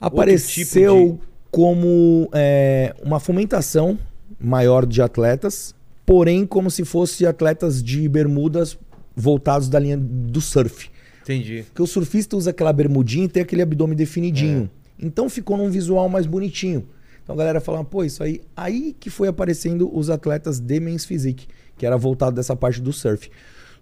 Apareceu 0.00 1.18
tipo 1.18 1.20
como 1.50 2.28
é, 2.32 2.94
uma 3.02 3.18
fomentação 3.18 3.98
maior 4.38 4.86
de 4.86 5.02
atletas, 5.02 5.74
porém 6.06 6.46
como 6.46 6.70
se 6.70 6.84
fosse 6.84 7.26
atletas 7.26 7.82
de 7.82 8.08
bermudas 8.08 8.78
voltados 9.16 9.68
da 9.68 9.78
linha 9.78 9.96
do 9.98 10.40
surf. 10.40 10.84
de- 10.86 10.98
Entendi. 11.34 11.64
Porque 11.66 11.82
o 11.82 11.86
surfista 11.86 12.36
usa 12.36 12.50
aquela 12.50 12.72
bermudinha 12.72 13.24
e 13.24 13.28
tem 13.28 13.42
aquele 13.42 13.60
abdômen 13.62 13.96
definidinho. 13.96 14.70
É. 15.02 15.06
Então 15.06 15.28
ficou 15.28 15.56
num 15.58 15.70
visual 15.70 16.08
mais 16.08 16.24
bonitinho. 16.26 16.86
Então 17.28 17.34
a 17.34 17.38
galera 17.38 17.60
falava, 17.60 17.84
pô, 17.84 18.02
isso 18.04 18.22
aí. 18.22 18.40
Aí 18.56 18.96
que 18.98 19.10
foi 19.10 19.28
aparecendo 19.28 19.94
os 19.94 20.08
atletas 20.08 20.58
de 20.58 20.80
Men's 20.80 21.04
Physique, 21.04 21.46
que 21.76 21.84
era 21.84 21.94
voltado 21.98 22.34
dessa 22.34 22.56
parte 22.56 22.80
do 22.80 22.90
surf. 22.90 23.30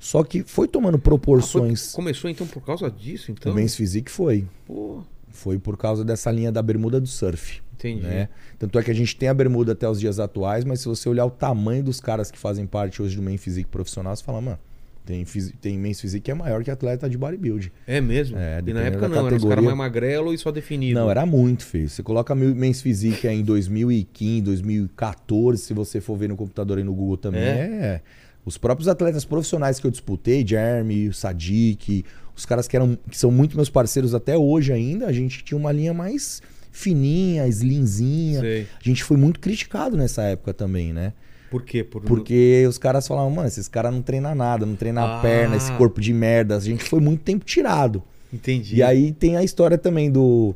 Só 0.01 0.25
que 0.25 0.43
foi 0.43 0.67
tomando 0.67 0.97
Ah, 0.97 0.99
foi- 0.99 1.03
proporções. 1.05 1.93
começou 1.93 2.29
então 2.29 2.45
por 2.45 2.61
causa 2.65 2.91
disso, 2.91 3.31
então? 3.31 3.53
o 3.53 3.55
Men's 3.55 3.77
Physique 3.77 4.11
foi. 4.11 4.49
Pô, 4.67 5.05
Foi 5.31 5.59
por 5.61 5.77
causa 5.77 6.05
dessa 6.05 6.29
linha 6.33 6.51
da 6.51 6.61
bermuda 6.61 7.01
do 7.01 7.07
surf. 7.07 7.61
entendi. 7.75 8.03
Né? 8.03 8.29
Tanto 8.59 8.79
é 8.79 8.83
que 8.83 8.91
a 8.91 8.95
gente 8.95 9.15
tem 9.15 9.29
a 9.29 9.35
bermuda 9.35 9.73
até 9.73 9.89
os 9.89 10.01
dias 10.01 10.19
atuais, 10.19 10.65
mas 10.65 10.81
se 10.81 10.89
você 10.89 11.09
olhar 11.09 11.25
o 11.27 11.31
tamanho 11.31 11.85
dos 11.85 12.01
caras 12.01 12.31
que 12.33 12.39
fazem 12.39 12.67
parte 12.67 13.01
hoje 13.01 13.15
do 13.15 13.23
Men's 13.23 13.41
Physique 13.43 13.71
profissional, 13.71 14.17
você 14.17 14.25
fala, 14.25 14.41
mano, 14.41 14.59
tem, 15.07 15.25
tem 15.61 15.79
Men's 15.79 16.01
Physique 16.01 16.25
que 16.25 16.31
é 16.33 16.35
maior 16.35 16.62
que 16.64 16.71
atleta 16.71 17.09
de 17.09 17.16
bodybuilding. 17.16 17.71
É 17.87 18.01
mesmo? 18.01 18.37
É, 18.37 18.61
e 18.66 18.73
na 18.73 18.83
época 18.83 19.09
não, 19.09 19.16
eram 19.16 19.27
os 19.27 19.31
caras 19.31 19.42
categoria. 19.42 19.62
mais 19.62 19.77
magrelo 19.77 20.35
e 20.35 20.38
só 20.38 20.51
definido. 20.51 20.99
Não, 20.99 21.09
era 21.09 21.25
muito 21.25 21.64
feio. 21.64 21.88
Você 21.88 22.03
coloca 22.03 22.35
Men's 22.35 22.83
Physique 22.83 23.29
aí 23.29 23.38
em 23.38 23.45
2015, 23.45 24.42
2014, 24.42 25.62
se 25.62 25.73
você 25.73 26.01
for 26.01 26.16
ver 26.16 26.29
no 26.29 26.37
computador 26.37 26.79
aí 26.79 26.85
no 26.85 26.92
Google 26.92 27.16
também. 27.16 27.40
É? 27.40 27.45
É. 27.45 28.01
Os 28.45 28.59
próprios 28.59 28.88
atletas 28.88 29.25
profissionais 29.25 29.79
que 29.79 29.87
eu 29.87 29.90
disputei, 29.90 30.47
Jeremy, 30.47 31.09
o 31.09 31.14
Sadiq, 31.14 32.05
os 32.35 32.45
caras 32.45 32.66
que, 32.66 32.77
eram, 32.77 32.99
que 33.09 33.16
são 33.16 33.31
muito 33.31 33.57
meus 33.57 33.71
parceiros 33.71 34.14
até 34.14 34.37
hoje 34.37 34.73
ainda, 34.73 35.07
a 35.07 35.12
gente 35.12 35.42
tinha 35.45 35.57
uma 35.57 35.73
linha 35.73 35.95
mais 35.95 36.42
fininha, 36.71 37.47
slimzinha. 37.49 38.40
Sei. 38.40 38.66
A 38.79 38.88
gente 38.88 39.03
foi 39.03 39.16
muito 39.16 39.40
criticado 39.40 39.97
nessa 39.97 40.23
época 40.23 40.53
também, 40.53 40.92
né? 40.92 41.12
Por 41.51 41.63
quê? 41.63 41.85
Por... 41.85 42.03
Porque 42.03 42.65
os 42.69 42.77
caras 42.79 43.07
falavam, 43.07 43.31
mano, 43.31 43.47
esses 43.49 43.69
caras 43.69 43.93
não 43.95 44.03
treinam 44.03 44.35
nada, 44.35 44.67
não 44.67 44.75
treinam 44.77 45.05
a 45.05 45.19
Ah. 45.19 45.23
perna, 45.23 45.57
esse 45.57 45.71
corpo 45.73 46.01
de 46.01 46.13
merda. 46.13 46.57
A 46.57 46.61
gente 46.61 46.85
foi 46.85 47.01
muito 47.01 47.23
tempo 47.23 47.45
tirado. 47.45 48.03
Entendi. 48.33 48.77
E 48.77 48.83
aí 48.83 49.13
tem 49.13 49.37
a 49.37 49.43
história 49.45 49.79
também 49.79 50.11
do 50.11 50.55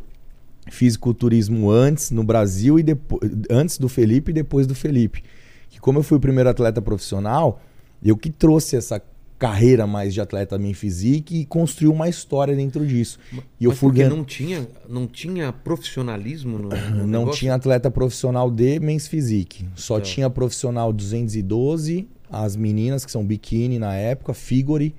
fisiculturismo 0.71 1.71
antes 1.71 2.11
no 2.11 2.23
Brasil 2.25 2.79
e 2.79 2.83
depois 2.83 3.21
antes 3.51 3.79
do 3.79 3.89
Felipe 3.89 4.31
e 4.31 4.35
depois 4.35 4.67
do 4.67 4.75
Felipe. 4.75 5.23
Que 5.69 5.81
como 5.81 5.99
eu 5.99 6.03
fui 6.03 6.17
o 6.19 6.21
primeiro 6.21 6.49
atleta 6.51 6.81
profissional, 6.83 7.61
eu 8.03 8.17
que 8.17 8.31
trouxe 8.31 8.77
essa 8.77 9.01
carreira 9.41 9.87
mais 9.87 10.13
de 10.15 10.21
atleta 10.21 10.57
em 10.57 10.75
physique 10.75 11.41
e 11.41 11.47
construiu 11.47 11.93
uma 11.93 12.09
história 12.11 12.55
dentro 12.55 12.87
disso. 12.87 13.19
E 13.59 13.65
eu 13.65 13.71
Mas 13.71 13.79
fui 13.79 13.89
porque 13.89 14.03
ganhando- 14.03 14.17
não 14.19 14.25
tinha, 14.25 14.69
não 14.89 15.07
tinha 15.07 15.51
profissionalismo 15.53 16.59
no, 16.59 16.69
no 16.69 16.77
não 17.09 17.21
negócio? 17.21 17.41
tinha 17.41 17.55
atleta 17.55 17.91
profissional 17.91 18.51
de 18.51 18.79
Men's 18.79 19.09
Physique. 19.09 19.67
Só 19.75 19.97
Tá. 19.97 20.03
tinha 20.03 20.29
profissional 20.31 20.93
212, 20.93 22.07
as 22.31 22.55
meninas 22.55 23.05
que 23.05 23.11
são 23.11 23.25
biquíni 23.25 23.79
na 23.79 23.95
época, 23.97 24.33
figure, 24.35 24.95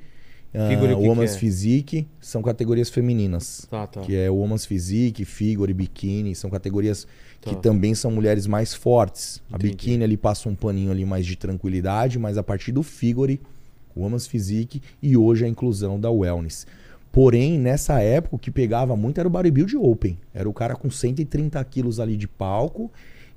Figure, 0.68 0.92
ah, 0.92 0.98
o 0.98 1.02
que 1.02 1.08
Woman's 1.08 1.32
que 1.32 1.38
é? 1.38 1.40
Physique, 1.40 2.08
são 2.20 2.42
categorias 2.42 2.90
femininas. 2.90 3.66
Tá, 3.72 3.88
tá. 3.88 4.02
Que 4.02 4.18
é 4.18 4.30
Woman's 4.30 4.66
Physique, 4.66 5.24
Figure, 5.24 5.74
Bikini, 5.74 6.36
são 6.36 6.50
categorias 6.50 7.08
Tá. 7.40 7.52
que 7.52 7.56
também 7.62 7.96
são 7.96 8.12
mulheres 8.12 8.46
mais 8.48 8.74
fortes. 8.74 9.42
A 9.50 9.56
Entendi. 9.56 9.72
Bikini 9.72 10.04
ali 10.04 10.18
passa 10.18 10.50
um 10.50 10.56
paninho 10.56 10.92
ali 10.92 11.06
mais 11.06 11.26
de 11.26 11.38
tranquilidade, 11.38 12.20
mas 12.20 12.38
a 12.38 12.44
partir 12.44 12.74
do 12.74 12.84
Figure, 12.84 13.40
Woman's 13.96 14.28
Physique 14.28 14.82
e 15.02 15.16
hoje 15.16 15.46
a 15.46 15.48
inclusão 15.48 16.00
da 16.00 16.10
Wellness. 16.10 16.66
Porém, 17.12 17.60
nessa 17.60 18.00
época, 18.00 18.36
o 18.36 18.40
que 18.40 18.50
pegava 18.50 18.96
muito 18.96 19.20
era 19.20 19.28
o 19.28 19.32
bodybuild 19.32 19.76
open. 19.76 20.18
Era 20.34 20.48
o 20.48 20.54
cara 20.54 20.76
com 20.76 20.90
130 20.90 21.64
quilos 21.66 22.00
ali 22.00 22.16
de 22.16 22.28
palco 22.28 22.90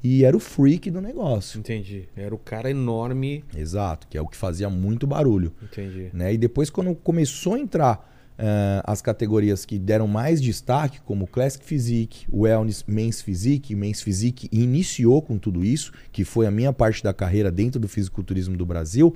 e 0.03 0.25
era 0.25 0.37
o 0.37 0.41
freak 0.41 0.91
do 0.91 1.01
negócio. 1.01 1.59
Entendi. 1.59 2.09
Era 2.15 2.35
o 2.35 2.39
cara 2.39 2.71
enorme. 2.71 3.43
Exato, 3.57 4.07
que 4.09 4.17
é 4.17 4.21
o 4.21 4.29
que 4.29 4.37
fazia 4.37 4.71
muito 4.71 5.07
barulho. 5.07 5.53
Entendi. 5.63 6.11
né? 6.13 6.33
E 6.33 6.39
depois, 6.39 6.71
quando 6.71 6.95
começou 6.95 7.55
a 7.55 7.59
entrar 7.59 8.15
eh, 8.37 8.83
as 8.85 9.01
categorias 9.01 9.65
que 9.65 9.79
deram 9.79 10.07
mais 10.07 10.43
destaque, 10.43 11.01
como 11.01 11.27
Classic 11.27 11.65
Physique, 11.65 12.27
Wellness, 12.33 12.85
Men's 12.87 13.23
Physique, 13.23 13.75
Men's 13.75 14.03
Physique 14.03 14.49
iniciou 14.53 15.23
com 15.23 15.39
tudo 15.39 15.65
isso, 15.65 15.93
que 16.13 16.25
foi 16.25 16.47
a 16.47 16.51
minha 16.51 16.73
parte 16.73 17.03
da 17.03 17.15
carreira 17.15 17.51
dentro 17.51 17.81
do 17.81 17.89
fisiculturismo 17.89 18.57
do 18.57 18.67
Brasil, 18.67 19.15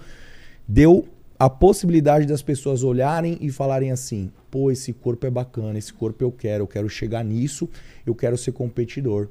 deu 0.67 1.07
a 1.39 1.49
possibilidade 1.49 2.27
das 2.27 2.43
pessoas 2.43 2.83
olharem 2.83 3.39
e 3.41 3.51
falarem 3.51 3.91
assim: 3.93 4.31
pô, 4.51 4.71
esse 4.71 4.93
corpo 4.93 5.27
é 5.27 5.31
bacana, 5.31 5.79
esse 5.79 5.93
corpo 5.93 6.25
eu 6.25 6.33
quero, 6.33 6.65
eu 6.65 6.67
quero 6.67 6.89
chegar 6.89 7.25
nisso, 7.25 7.69
eu 8.05 8.15
quero 8.15 8.37
ser 8.37 8.53
competidor. 8.53 9.29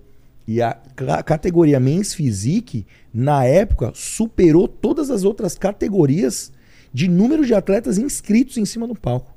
E 0.47 0.61
a 0.61 0.73
ca- 0.95 1.21
categoria 1.23 1.79
Men's 1.79 2.13
Physique, 2.13 2.85
na 3.13 3.43
época, 3.43 3.91
superou 3.93 4.67
todas 4.67 5.11
as 5.11 5.25
outras 5.25 5.57
categorias 5.57 6.53
de 6.93 7.09
número 7.09 7.45
de 7.45 7.53
atletas 7.53 7.97
inscritos 7.97 8.57
em 8.57 8.63
cima 8.63 8.87
do 8.87 8.95
palco. 8.95 9.35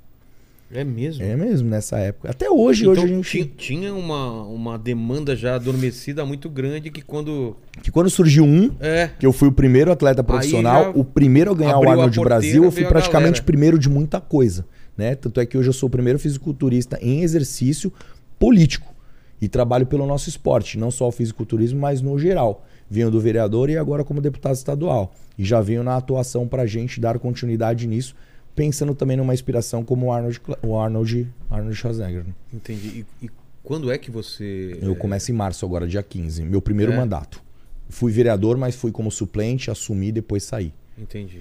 É 0.72 0.84
mesmo? 0.84 1.24
É 1.24 1.36
mesmo, 1.36 1.68
nessa 1.68 1.98
época. 1.98 2.30
Até 2.30 2.48
hoje, 2.48 2.82
Então, 2.82 2.92
hoje 2.92 3.04
a 3.04 3.06
gente. 3.16 3.44
ti- 3.44 3.52
tinha 3.56 3.92
uma, 3.92 4.42
uma 4.44 4.78
demanda 4.78 5.34
já 5.34 5.56
adormecida 5.56 6.24
muito 6.24 6.48
grande 6.48 6.90
que 6.90 7.02
quando. 7.02 7.56
Que 7.82 7.90
quando 7.90 8.08
surgiu 8.08 8.44
um, 8.44 8.70
É. 8.78 9.10
que 9.18 9.26
eu 9.26 9.32
fui 9.32 9.48
o 9.48 9.52
primeiro 9.52 9.90
atleta 9.90 10.22
profissional, 10.22 10.92
o 10.94 11.04
primeiro 11.04 11.50
a 11.50 11.54
ganhar 11.54 11.76
o 11.78 11.88
Arnold 11.88 12.14
porteira, 12.14 12.28
Brasil, 12.28 12.64
eu 12.64 12.70
fui 12.70 12.84
praticamente 12.84 13.42
primeiro 13.42 13.78
de 13.78 13.88
muita 13.88 14.20
coisa. 14.20 14.64
Né? 14.96 15.14
Tanto 15.16 15.40
é 15.40 15.46
que 15.46 15.58
hoje 15.58 15.68
eu 15.68 15.72
sou 15.72 15.88
o 15.88 15.90
primeiro 15.90 16.18
fisiculturista 16.18 16.98
em 17.02 17.22
exercício 17.22 17.92
político. 18.38 18.94
E 19.42 19.48
trabalho 19.48 19.86
pelo 19.86 20.04
nosso 20.06 20.28
esporte, 20.28 20.78
não 20.78 20.90
só 20.90 21.08
o 21.08 21.12
fisiculturismo, 21.12 21.80
mas 21.80 22.02
no 22.02 22.18
geral. 22.18 22.66
Venho 22.90 23.10
do 23.10 23.18
vereador 23.18 23.70
e 23.70 23.76
agora 23.78 24.04
como 24.04 24.20
deputado 24.20 24.54
estadual. 24.54 25.14
E 25.38 25.44
já 25.44 25.60
venho 25.62 25.82
na 25.82 25.96
atuação 25.96 26.46
para 26.46 26.62
a 26.62 26.66
gente 26.66 27.00
dar 27.00 27.18
continuidade 27.18 27.86
nisso, 27.86 28.14
pensando 28.54 28.94
também 28.94 29.16
numa 29.16 29.32
inspiração 29.34 29.84
como 29.84 30.06
o 30.06 30.12
Arnold, 30.12 30.40
o 30.62 30.78
Arnold, 30.78 31.26
Arnold 31.50 31.74
Schwarzenegger. 31.76 32.24
né? 32.24 32.34
Entendi. 32.52 33.04
E, 33.20 33.26
e 33.26 33.30
quando 33.62 33.90
é 33.90 33.98
que 33.98 34.10
você. 34.10 34.78
Eu 34.80 34.94
começo 34.96 35.30
em 35.30 35.34
março 35.34 35.64
agora, 35.64 35.86
dia 35.86 36.02
15, 36.02 36.42
meu 36.44 36.60
primeiro 36.62 36.92
É? 36.92 36.96
mandato. 36.96 37.42
Fui 37.88 38.12
vereador, 38.12 38.56
mas 38.56 38.74
fui 38.76 38.92
como 38.92 39.10
suplente, 39.10 39.70
assumi 39.70 40.08
e 40.08 40.12
depois 40.12 40.42
saí. 40.44 40.72
Entendi. 40.96 41.40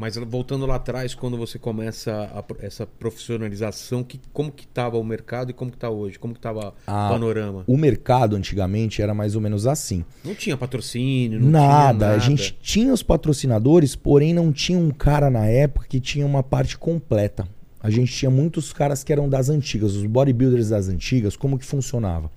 Mas 0.00 0.16
voltando 0.16 0.64
lá 0.64 0.76
atrás, 0.76 1.14
quando 1.14 1.36
você 1.36 1.58
começa 1.58 2.10
a 2.34 2.42
essa 2.64 2.86
profissionalização, 2.86 4.02
que, 4.02 4.18
como 4.32 4.50
que 4.50 4.64
estava 4.64 4.96
o 4.96 5.04
mercado 5.04 5.50
e 5.50 5.52
como 5.52 5.70
que 5.70 5.76
está 5.76 5.90
hoje? 5.90 6.18
Como 6.18 6.32
que 6.32 6.38
estava 6.38 6.72
Ah, 6.86 7.08
o 7.08 7.12
panorama? 7.12 7.64
O 7.66 7.76
mercado 7.76 8.34
antigamente 8.34 9.02
era 9.02 9.12
mais 9.12 9.34
ou 9.34 9.42
menos 9.42 9.66
assim. 9.66 10.02
Não 10.24 10.34
tinha 10.34 10.56
patrocínio, 10.56 11.38
não 11.38 11.50
Nada. 11.50 11.66
tinha 11.68 11.92
nada. 11.92 12.10
A 12.12 12.18
gente 12.18 12.58
tinha 12.62 12.94
os 12.94 13.02
patrocinadores, 13.02 13.94
porém 13.94 14.32
não 14.32 14.50
tinha 14.54 14.78
um 14.78 14.90
cara 14.90 15.28
na 15.28 15.44
época 15.44 15.86
que 15.86 16.00
tinha 16.00 16.24
uma 16.24 16.42
parte 16.42 16.78
completa. 16.78 17.46
A 17.78 17.90
gente 17.90 18.10
tinha 18.10 18.30
muitos 18.30 18.72
caras 18.72 19.04
que 19.04 19.12
eram 19.12 19.28
das 19.28 19.50
antigas, 19.50 19.94
os 19.94 20.06
bodybuilders 20.06 20.70
das 20.70 20.88
antigas, 20.88 21.36
como 21.36 21.58
que 21.58 21.66
funcionava? 21.66 22.30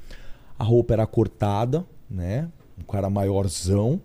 A 0.60 0.66
roupa 0.66 0.96
era 0.96 1.08
cortada, 1.08 1.86
né? 2.12 2.50
Um 2.78 2.84
cara 2.84 3.10
maiorzão. 3.10 4.02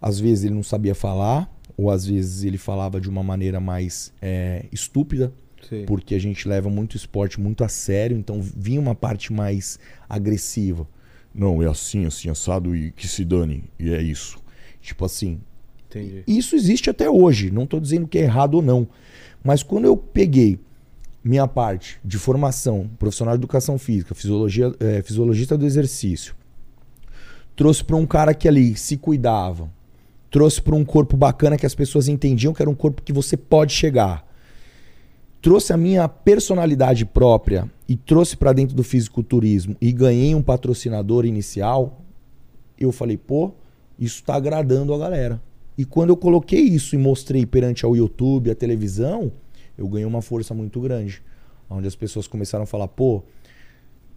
Às 0.00 0.18
vezes 0.20 0.44
ele 0.44 0.54
não 0.54 0.62
sabia 0.62 0.94
falar, 0.94 1.50
ou 1.76 1.90
às 1.90 2.06
vezes 2.06 2.44
ele 2.44 2.58
falava 2.58 3.00
de 3.00 3.08
uma 3.08 3.22
maneira 3.22 3.60
mais 3.60 4.12
é, 4.20 4.64
estúpida, 4.72 5.32
Sei. 5.68 5.84
porque 5.84 6.14
a 6.14 6.18
gente 6.18 6.48
leva 6.48 6.70
muito 6.70 6.96
esporte 6.96 7.40
muito 7.40 7.64
a 7.64 7.68
sério, 7.68 8.16
então 8.16 8.40
vinha 8.40 8.80
uma 8.80 8.94
parte 8.94 9.32
mais 9.32 9.78
agressiva. 10.08 10.86
Não, 11.34 11.62
é 11.62 11.66
assim, 11.66 12.06
assim, 12.06 12.30
assado 12.30 12.74
e 12.74 12.92
que 12.92 13.06
se 13.06 13.24
dane, 13.24 13.64
e 13.78 13.92
é 13.92 14.00
isso. 14.00 14.38
Tipo 14.80 15.04
assim, 15.04 15.40
Entendi. 15.88 16.22
isso 16.26 16.56
existe 16.56 16.88
até 16.88 17.10
hoje, 17.10 17.50
não 17.50 17.64
estou 17.64 17.78
dizendo 17.78 18.06
que 18.06 18.18
é 18.18 18.22
errado 18.22 18.54
ou 18.54 18.62
não. 18.62 18.88
Mas 19.44 19.62
quando 19.62 19.84
eu 19.84 19.96
peguei 19.96 20.58
minha 21.22 21.46
parte 21.46 21.98
de 22.04 22.18
formação, 22.18 22.88
profissional 22.98 23.36
de 23.36 23.40
educação 23.40 23.76
física, 23.78 24.14
fisiologia, 24.14 24.72
eh, 24.78 25.02
fisiologista 25.02 25.58
do 25.58 25.66
exercício, 25.66 26.34
trouxe 27.56 27.82
para 27.82 27.96
um 27.96 28.06
cara 28.06 28.32
que 28.32 28.46
ali 28.46 28.76
se 28.76 28.96
cuidava, 28.96 29.68
trouxe 30.30 30.60
para 30.60 30.74
um 30.74 30.84
corpo 30.84 31.16
bacana 31.16 31.56
que 31.56 31.66
as 31.66 31.74
pessoas 31.74 32.08
entendiam 32.08 32.52
que 32.52 32.62
era 32.62 32.70
um 32.70 32.74
corpo 32.74 33.02
que 33.02 33.12
você 33.12 33.36
pode 33.36 33.72
chegar. 33.72 34.26
Trouxe 35.40 35.72
a 35.72 35.76
minha 35.76 36.08
personalidade 36.08 37.04
própria 37.04 37.70
e 37.88 37.96
trouxe 37.96 38.36
para 38.36 38.52
dentro 38.52 38.74
do 38.74 38.82
fisiculturismo 38.82 39.76
e 39.80 39.92
ganhei 39.92 40.34
um 40.34 40.42
patrocinador 40.42 41.24
inicial. 41.24 42.02
Eu 42.78 42.90
falei, 42.90 43.16
pô, 43.16 43.52
isso 43.98 44.16
está 44.16 44.34
agradando 44.34 44.92
a 44.92 44.98
galera. 44.98 45.40
E 45.78 45.84
quando 45.84 46.10
eu 46.10 46.16
coloquei 46.16 46.60
isso 46.60 46.94
e 46.94 46.98
mostrei 46.98 47.44
perante 47.44 47.84
ao 47.84 47.94
YouTube, 47.94 48.50
a 48.50 48.54
televisão, 48.54 49.30
eu 49.76 49.86
ganhei 49.86 50.06
uma 50.06 50.22
força 50.22 50.54
muito 50.54 50.80
grande. 50.80 51.22
Onde 51.68 51.86
as 51.86 51.94
pessoas 51.94 52.26
começaram 52.26 52.64
a 52.64 52.66
falar, 52.66 52.88
pô, 52.88 53.22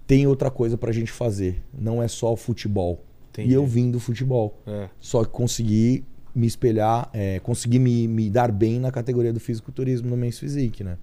tem 0.07 0.25
outra 0.25 0.49
coisa 0.49 0.77
pra 0.77 0.91
gente 0.91 1.11
fazer. 1.11 1.61
Não 1.77 2.01
é 2.01 2.07
só 2.07 2.33
o 2.33 2.37
futebol. 2.37 3.03
Entendi. 3.31 3.49
E 3.49 3.53
eu 3.53 3.65
vim 3.65 3.91
do 3.91 3.99
futebol. 3.99 4.61
É. 4.65 4.89
Só 4.99 5.23
que 5.23 5.31
consegui 5.31 6.03
me 6.33 6.47
espelhar, 6.47 7.09
é, 7.13 7.39
consegui 7.39 7.79
me, 7.79 8.07
me 8.07 8.29
dar 8.29 8.51
bem 8.51 8.79
na 8.79 8.91
categoria 8.91 9.33
do 9.33 9.39
fisiculturismo 9.39 10.09
no 10.09 10.17
Men's 10.17 10.39
Physique, 10.39 10.83
né? 10.83 10.97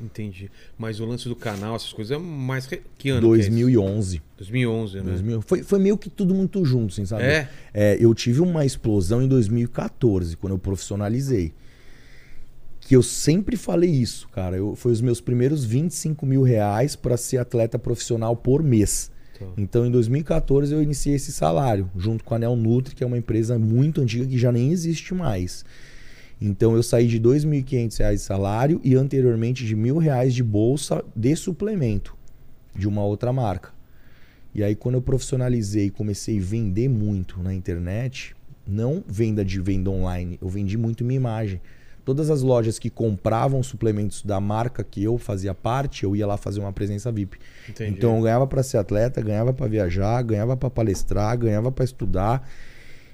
Entendi. 0.00 0.50
Mas 0.78 0.98
o 0.98 1.04
lance 1.04 1.28
do 1.28 1.36
canal, 1.36 1.76
essas 1.76 1.92
coisas, 1.92 2.16
é 2.16 2.18
mais. 2.18 2.66
Que 2.66 2.76
ano? 2.76 2.86
que 2.96 3.10
é 3.10 3.16
isso? 3.16 3.50
2011. 3.50 4.22
2011, 4.38 4.96
né? 4.96 5.02
2000. 5.02 5.42
Foi, 5.42 5.62
foi 5.62 5.78
meio 5.78 5.98
que 5.98 6.08
tudo 6.08 6.34
muito 6.34 6.64
junto, 6.64 6.92
assim, 6.92 7.04
sabe? 7.04 7.24
É? 7.24 7.48
É, 7.74 7.98
eu 8.00 8.14
tive 8.14 8.40
uma 8.40 8.64
explosão 8.64 9.20
em 9.20 9.28
2014, 9.28 10.36
quando 10.38 10.54
eu 10.54 10.58
profissionalizei. 10.58 11.52
Que 12.80 12.96
eu 12.96 13.02
sempre 13.02 13.56
falei 13.56 13.90
isso, 13.90 14.26
cara. 14.30 14.56
Eu, 14.56 14.74
foi 14.74 14.90
os 14.90 15.02
meus 15.02 15.20
primeiros 15.20 15.64
25 15.64 16.24
mil 16.24 16.42
reais 16.42 16.96
para 16.96 17.16
ser 17.18 17.36
atleta 17.36 17.78
profissional 17.78 18.34
por 18.34 18.62
mês. 18.62 19.12
Então, 19.56 19.86
em 19.86 19.90
2014, 19.90 20.72
eu 20.72 20.82
iniciei 20.82 21.14
esse 21.14 21.32
salário, 21.32 21.90
junto 21.96 22.24
com 22.24 22.34
a 22.34 22.38
Nel 22.38 22.56
Nutri, 22.56 22.94
que 22.94 23.04
é 23.04 23.06
uma 23.06 23.18
empresa 23.18 23.58
muito 23.58 24.00
antiga 24.00 24.26
que 24.26 24.38
já 24.38 24.50
nem 24.50 24.70
existe 24.70 25.14
mais. 25.14 25.64
Então, 26.40 26.74
eu 26.74 26.82
saí 26.82 27.06
de 27.06 27.20
2.500 27.20 27.98
reais 27.98 28.20
de 28.20 28.26
salário 28.26 28.80
e 28.82 28.94
anteriormente 28.94 29.64
de 29.64 29.76
mil 29.76 29.98
reais 29.98 30.34
de 30.34 30.42
bolsa 30.42 31.04
de 31.14 31.36
suplemento 31.36 32.16
de 32.74 32.88
uma 32.88 33.04
outra 33.04 33.32
marca. 33.32 33.72
E 34.54 34.64
aí, 34.64 34.74
quando 34.74 34.94
eu 34.96 35.02
profissionalizei 35.02 35.86
e 35.86 35.90
comecei 35.90 36.38
a 36.38 36.42
vender 36.42 36.88
muito 36.88 37.42
na 37.42 37.54
internet, 37.54 38.34
não 38.66 39.04
venda 39.06 39.44
de 39.44 39.60
venda 39.60 39.90
online, 39.90 40.38
eu 40.40 40.48
vendi 40.48 40.76
muito 40.76 41.04
minha 41.04 41.16
imagem. 41.16 41.60
Todas 42.04 42.30
as 42.30 42.42
lojas 42.42 42.78
que 42.78 42.90
compravam 42.90 43.62
suplementos 43.62 44.22
da 44.22 44.40
marca 44.40 44.82
que 44.82 45.02
eu 45.02 45.18
fazia 45.18 45.54
parte, 45.54 46.04
eu 46.04 46.14
ia 46.16 46.26
lá 46.26 46.36
fazer 46.36 46.60
uma 46.60 46.72
presença 46.72 47.10
VIP. 47.10 47.38
Entendi. 47.68 47.90
Então 47.90 48.16
eu 48.16 48.22
ganhava 48.22 48.46
para 48.46 48.62
ser 48.62 48.78
atleta, 48.78 49.20
ganhava 49.20 49.52
para 49.52 49.66
viajar, 49.66 50.22
ganhava 50.22 50.56
para 50.56 50.70
palestrar, 50.70 51.36
ganhava 51.38 51.70
para 51.70 51.84
estudar. 51.84 52.48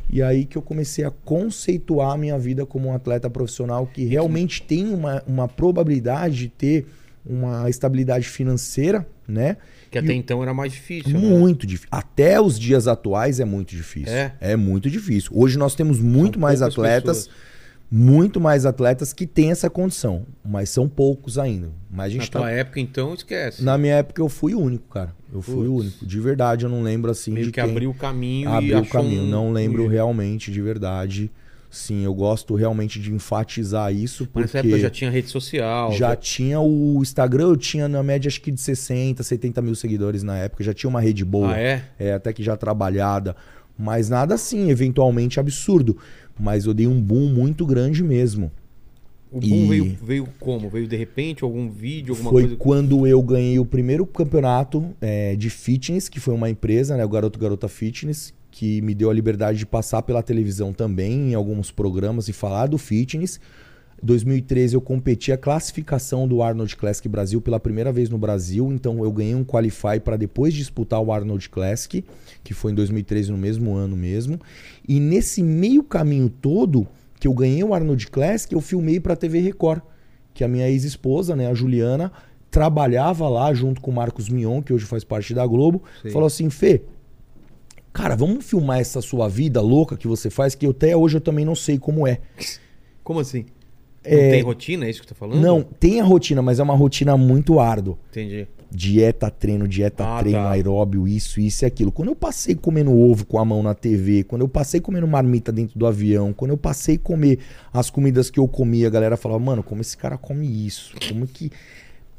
E 0.08 0.22
aí 0.22 0.44
que 0.44 0.56
eu 0.56 0.62
comecei 0.62 1.04
a 1.04 1.10
conceituar 1.10 2.12
a 2.12 2.16
minha 2.16 2.38
vida 2.38 2.64
como 2.64 2.88
um 2.88 2.94
atleta 2.94 3.28
profissional 3.28 3.86
que 3.86 4.04
realmente 4.04 4.62
tem 4.62 4.92
uma, 4.92 5.22
uma 5.26 5.48
probabilidade 5.48 6.36
de 6.36 6.48
ter 6.48 6.86
uma 7.28 7.68
estabilidade 7.68 8.28
financeira, 8.28 9.06
né? 9.26 9.56
Que 9.90 9.98
até 9.98 10.12
então 10.12 10.42
era 10.42 10.54
mais 10.54 10.72
difícil. 10.72 11.12
né? 11.12 11.18
Muito 11.18 11.66
difícil. 11.66 11.88
Até 11.90 12.40
os 12.40 12.58
dias 12.58 12.86
atuais 12.86 13.40
é 13.40 13.44
muito 13.44 13.74
difícil. 13.74 14.12
É? 14.12 14.56
muito 14.56 14.88
difícil. 14.88 15.32
Hoje 15.34 15.58
nós 15.58 15.74
temos 15.74 15.98
muito 16.00 16.34
São 16.34 16.42
mais 16.42 16.62
atletas, 16.62 17.26
pessoas. 17.26 17.45
Muito 17.90 18.40
mais 18.40 18.66
atletas 18.66 19.12
que 19.12 19.26
têm 19.26 19.50
essa 19.50 19.70
condição, 19.70 20.26
mas 20.44 20.68
são 20.70 20.88
poucos 20.88 21.38
ainda. 21.38 21.68
Mas 21.90 21.98
a 22.00 22.02
Na 22.02 22.08
gente 22.08 22.30
tua 22.30 22.40
tá... 22.42 22.50
época, 22.50 22.80
então, 22.80 23.14
esquece. 23.14 23.62
Na 23.62 23.78
minha 23.78 23.94
época 23.94 24.20
eu 24.20 24.28
fui 24.28 24.54
o 24.54 24.60
único, 24.60 24.88
cara. 24.88 25.14
Eu 25.32 25.40
fui 25.40 25.66
o 25.68 25.74
único. 25.76 26.04
De 26.04 26.20
verdade, 26.20 26.64
eu 26.64 26.68
não 26.70 26.82
lembro 26.82 27.10
assim 27.10 27.30
Meio 27.32 27.46
de 27.46 27.52
que 27.52 27.60
quem 27.60 27.70
abriu 27.70 27.90
o 27.90 27.94
caminho 27.94 28.48
e 28.50 28.52
abriu 28.52 28.78
o 28.80 28.86
caminho. 28.88 29.22
um- 29.22 29.26
Não 29.28 29.52
lembro 29.52 29.84
um- 29.84 29.88
realmente, 29.88 30.50
de 30.50 30.60
verdade. 30.60 31.30
Sim, 31.70 32.04
eu 32.04 32.14
gosto 32.14 32.54
realmente 32.54 32.98
de 32.98 33.12
enfatizar 33.12 33.92
isso 33.92 34.22
Mas 34.24 34.32
porque 34.32 34.40
nessa 34.40 34.58
época 34.58 34.78
já 34.78 34.90
tinha 34.90 35.10
rede 35.10 35.28
social. 35.28 35.92
já 35.92 36.16
tinha 36.16 36.58
o 36.60 37.00
Instagram, 37.02 37.48
eu 37.48 37.56
tinha 37.56 37.86
na 37.86 38.02
média 38.02 38.28
acho 38.28 38.40
que 38.40 38.50
de 38.50 38.60
60, 38.60 39.22
70 39.22 39.60
mil 39.60 39.74
seguidores 39.74 40.22
na 40.22 40.38
época. 40.38 40.64
Já 40.64 40.72
tinha 40.72 40.88
uma 40.88 41.00
rede 41.00 41.24
boa. 41.24 41.52
Ah, 41.54 41.58
é? 41.60 41.82
É, 41.98 42.12
até 42.14 42.32
que 42.32 42.42
já 42.42 42.56
trabalhada. 42.56 43.36
Mas 43.78 44.08
nada 44.08 44.34
assim, 44.36 44.70
eventualmente 44.70 45.38
absurdo. 45.38 45.98
Mas 46.38 46.66
eu 46.66 46.74
dei 46.74 46.86
um 46.86 47.00
boom 47.00 47.28
muito 47.28 47.64
grande 47.64 48.02
mesmo. 48.02 48.50
O 49.30 49.40
boom 49.40 49.64
E- 49.64 49.68
veio, 49.68 49.96
veio 50.02 50.28
como? 50.38 50.68
Veio 50.68 50.86
de 50.86 50.96
repente? 50.96 51.42
Algum 51.42 51.68
vídeo, 51.68 52.12
alguma 52.12 52.30
foi 52.30 52.42
coisa? 52.42 52.56
quando 52.56 53.06
eu 53.06 53.20
ganhei 53.22 53.58
o 53.58 53.64
primeiro 53.64 54.06
campeonato 54.06 54.94
é, 55.00 55.34
de 55.34 55.50
fitness, 55.50 56.08
que 56.08 56.20
foi 56.20 56.34
uma 56.34 56.48
empresa, 56.48 56.96
né, 56.96 57.04
o 57.04 57.08
Garoto 57.08 57.38
Garota 57.38 57.68
Fitness, 57.68 58.32
que 58.50 58.80
me 58.82 58.94
deu 58.94 59.10
a 59.10 59.14
liberdade 59.14 59.58
de 59.58 59.66
passar 59.66 60.02
pela 60.02 60.22
televisão 60.22 60.72
também, 60.72 61.32
em 61.32 61.34
alguns 61.34 61.70
programas, 61.70 62.28
e 62.28 62.32
falar 62.32 62.66
do 62.68 62.78
fitness. 62.78 63.40
Em 64.02 64.06
2013 64.06 64.74
eu 64.74 64.80
competi 64.80 65.32
a 65.32 65.38
classificação 65.38 66.28
do 66.28 66.42
Arnold 66.42 66.76
Classic 66.76 67.08
Brasil 67.08 67.40
pela 67.40 67.58
primeira 67.58 67.90
vez 67.90 68.10
no 68.10 68.18
Brasil, 68.18 68.70
então 68.72 69.02
eu 69.02 69.10
ganhei 69.10 69.34
um 69.34 69.44
qualify 69.44 69.98
para 70.02 70.16
depois 70.16 70.52
disputar 70.52 71.00
o 71.00 71.10
Arnold 71.10 71.48
Classic, 71.48 72.04
que 72.44 72.54
foi 72.54 72.72
em 72.72 72.74
2013 72.74 73.30
no 73.30 73.38
mesmo 73.38 73.74
ano 73.74 73.96
mesmo. 73.96 74.38
E 74.86 75.00
nesse 75.00 75.42
meio 75.42 75.82
caminho 75.82 76.28
todo 76.28 76.86
que 77.18 77.26
eu 77.26 77.32
ganhei 77.32 77.64
o 77.64 77.72
Arnold 77.72 78.06
Classic, 78.08 78.52
eu 78.54 78.60
filmei 78.60 79.00
para 79.00 79.14
a 79.14 79.16
TV 79.16 79.40
Record, 79.40 79.80
que 80.34 80.44
a 80.44 80.48
minha 80.48 80.68
ex-esposa, 80.68 81.34
né, 81.34 81.46
a 81.46 81.54
Juliana, 81.54 82.12
trabalhava 82.50 83.26
lá 83.28 83.52
junto 83.54 83.80
com 83.80 83.90
o 83.90 83.94
Marcos 83.94 84.28
Mion, 84.28 84.60
que 84.60 84.72
hoje 84.74 84.84
faz 84.84 85.02
parte 85.04 85.32
da 85.32 85.46
Globo, 85.46 85.82
Sim. 86.02 86.10
falou 86.10 86.26
assim: 86.26 86.50
"Fê, 86.50 86.82
cara, 87.94 88.14
vamos 88.14 88.44
filmar 88.44 88.78
essa 88.78 89.00
sua 89.00 89.26
vida 89.28 89.62
louca 89.62 89.96
que 89.96 90.06
você 90.06 90.28
faz, 90.28 90.54
que 90.54 90.66
eu- 90.66 90.70
até 90.72 90.94
hoje 90.94 91.16
eu 91.16 91.20
também 91.22 91.46
não 91.46 91.54
sei 91.54 91.78
como 91.78 92.06
é". 92.06 92.20
Como 93.02 93.18
assim? 93.20 93.46
Não 94.10 94.18
É, 94.18 94.30
tem 94.30 94.42
rotina? 94.42 94.86
É 94.86 94.90
isso 94.90 95.00
que 95.02 95.08
você 95.08 95.14
tá 95.14 95.18
falando? 95.18 95.40
Não, 95.40 95.62
tem 95.62 96.00
a 96.00 96.04
rotina, 96.04 96.40
mas 96.42 96.58
é 96.58 96.62
uma 96.62 96.74
rotina 96.74 97.16
muito 97.16 97.58
árdua. 97.60 97.98
Entendi. 98.10 98.46
Dieta, 98.70 99.30
treino, 99.30 99.66
dieta, 99.68 100.04
Ah, 100.04 100.18
treino, 100.18 100.38
tá. 100.40 100.50
aeróbio, 100.50 101.06
isso, 101.06 101.40
isso 101.40 101.64
e 101.64 101.66
aquilo. 101.66 101.92
Quando 101.92 102.08
eu 102.08 102.16
passei 102.16 102.54
comendo 102.54 102.92
ovo 102.98 103.24
com 103.24 103.38
a 103.38 103.44
mão 103.44 103.62
na 103.62 103.74
TV, 103.74 104.24
quando 104.24 104.42
eu 104.42 104.48
passei 104.48 104.80
comendo 104.80 105.06
marmita 105.06 105.52
dentro 105.52 105.78
do 105.78 105.86
avião, 105.86 106.32
quando 106.32 106.50
eu 106.50 106.56
passei 106.56 106.98
comer 106.98 107.38
as 107.72 107.88
comidas 107.90 108.28
que 108.28 108.40
eu 108.40 108.48
comia, 108.48 108.88
a 108.88 108.90
galera 108.90 109.16
falava, 109.16 109.38
mano, 109.40 109.62
como 109.62 109.80
esse 109.80 109.96
cara 109.96 110.18
come 110.18 110.46
isso? 110.66 110.94
Como 111.08 111.26
que. 111.26 111.50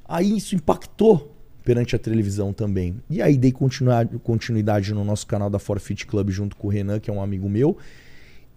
Aí 0.08 0.38
isso 0.38 0.56
impactou 0.56 1.34
perante 1.66 1.98
a 1.98 2.00
televisão 2.00 2.54
também. 2.54 2.96
E 3.10 3.22
aí 3.22 3.36
dei 3.38 3.52
continuidade, 3.52 4.18
continuidade 4.20 4.94
no 4.94 5.04
nosso 5.04 5.28
canal 5.28 5.50
da 5.50 5.60
Forfeit 5.60 6.06
Club 6.08 6.30
junto 6.30 6.56
com 6.56 6.68
o 6.68 6.70
Renan, 6.72 6.98
que 7.00 7.10
é 7.10 7.14
um 7.14 7.22
amigo 7.22 7.50
meu. 7.50 7.76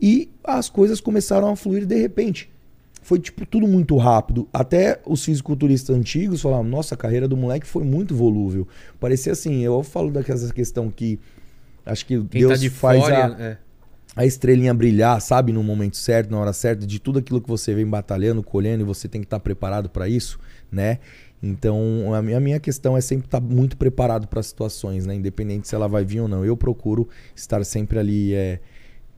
E 0.01 0.31
as 0.45 0.69
coisas 0.71 1.01
começaram 1.01 1.49
a 1.49 1.57
fluir 1.57 1.85
de 1.85 1.97
repente. 2.01 2.49
Foi 3.03 3.19
tipo 3.19 3.47
tudo 3.47 3.67
muito 3.67 3.97
rápido. 3.97 4.49
Até 4.53 5.01
os 5.07 5.25
fisiculturistas 5.25 5.97
antigos 5.97 6.41
falavam: 6.41 6.65
"Nossa, 6.65 6.95
a 6.95 6.99
carreira 6.99 7.27
do 7.27 7.37
moleque 7.37 7.67
foi 7.67 7.85
muito 7.85 8.15
volúvel". 8.15 8.67
Parecia 8.99 9.33
assim, 9.33 9.61
eu 9.61 9.83
falo 9.83 10.11
daquela 10.11 10.53
questão 10.53 10.91
que 10.91 11.19
acho 11.85 12.05
que 12.07 12.17
Quem 12.25 12.41
Deus 12.41 12.53
tá 12.53 12.59
de 12.59 12.71
faz 12.71 13.03
fora. 13.03 13.37
a, 13.37 13.43
é. 13.43 13.59
a 14.17 14.27
estrelinha 14.27 14.75
brilhar, 14.75 15.21
sabe, 15.21 15.53
no 15.53 15.63
momento 15.63 15.97
certo, 15.97 16.31
na 16.31 16.39
hora 16.39 16.53
certa, 16.53 16.87
de 16.87 16.99
tudo 16.99 17.19
aquilo 17.19 17.41
que 17.41 17.49
você 17.49 17.75
vem 17.75 17.87
batalhando, 17.87 18.43
colhendo, 18.43 18.83
e 18.83 18.87
você 18.87 19.09
tem 19.09 19.21
que 19.21 19.27
estar 19.27 19.41
preparado 19.41 19.89
para 19.89 20.09
isso, 20.09 20.39
né? 20.71 20.99
Então, 21.43 22.13
a 22.15 22.21
minha, 22.21 22.37
a 22.37 22.41
minha 22.41 22.61
questão 22.61 22.97
é 22.97 23.01
sempre 23.01 23.27
estar 23.27 23.41
muito 23.41 23.77
preparado 23.77 24.29
para 24.29 24.41
as 24.41 24.47
situações, 24.47 25.07
né? 25.07 25.15
Independente 25.15 25.69
se 25.69 25.75
ela 25.75 25.89
vai 25.89 26.05
vir 26.05 26.21
ou 26.21 26.29
não. 26.29 26.45
Eu 26.45 26.57
procuro 26.57 27.09
estar 27.35 27.65
sempre 27.65 27.99
ali 27.99 28.35
é, 28.35 28.61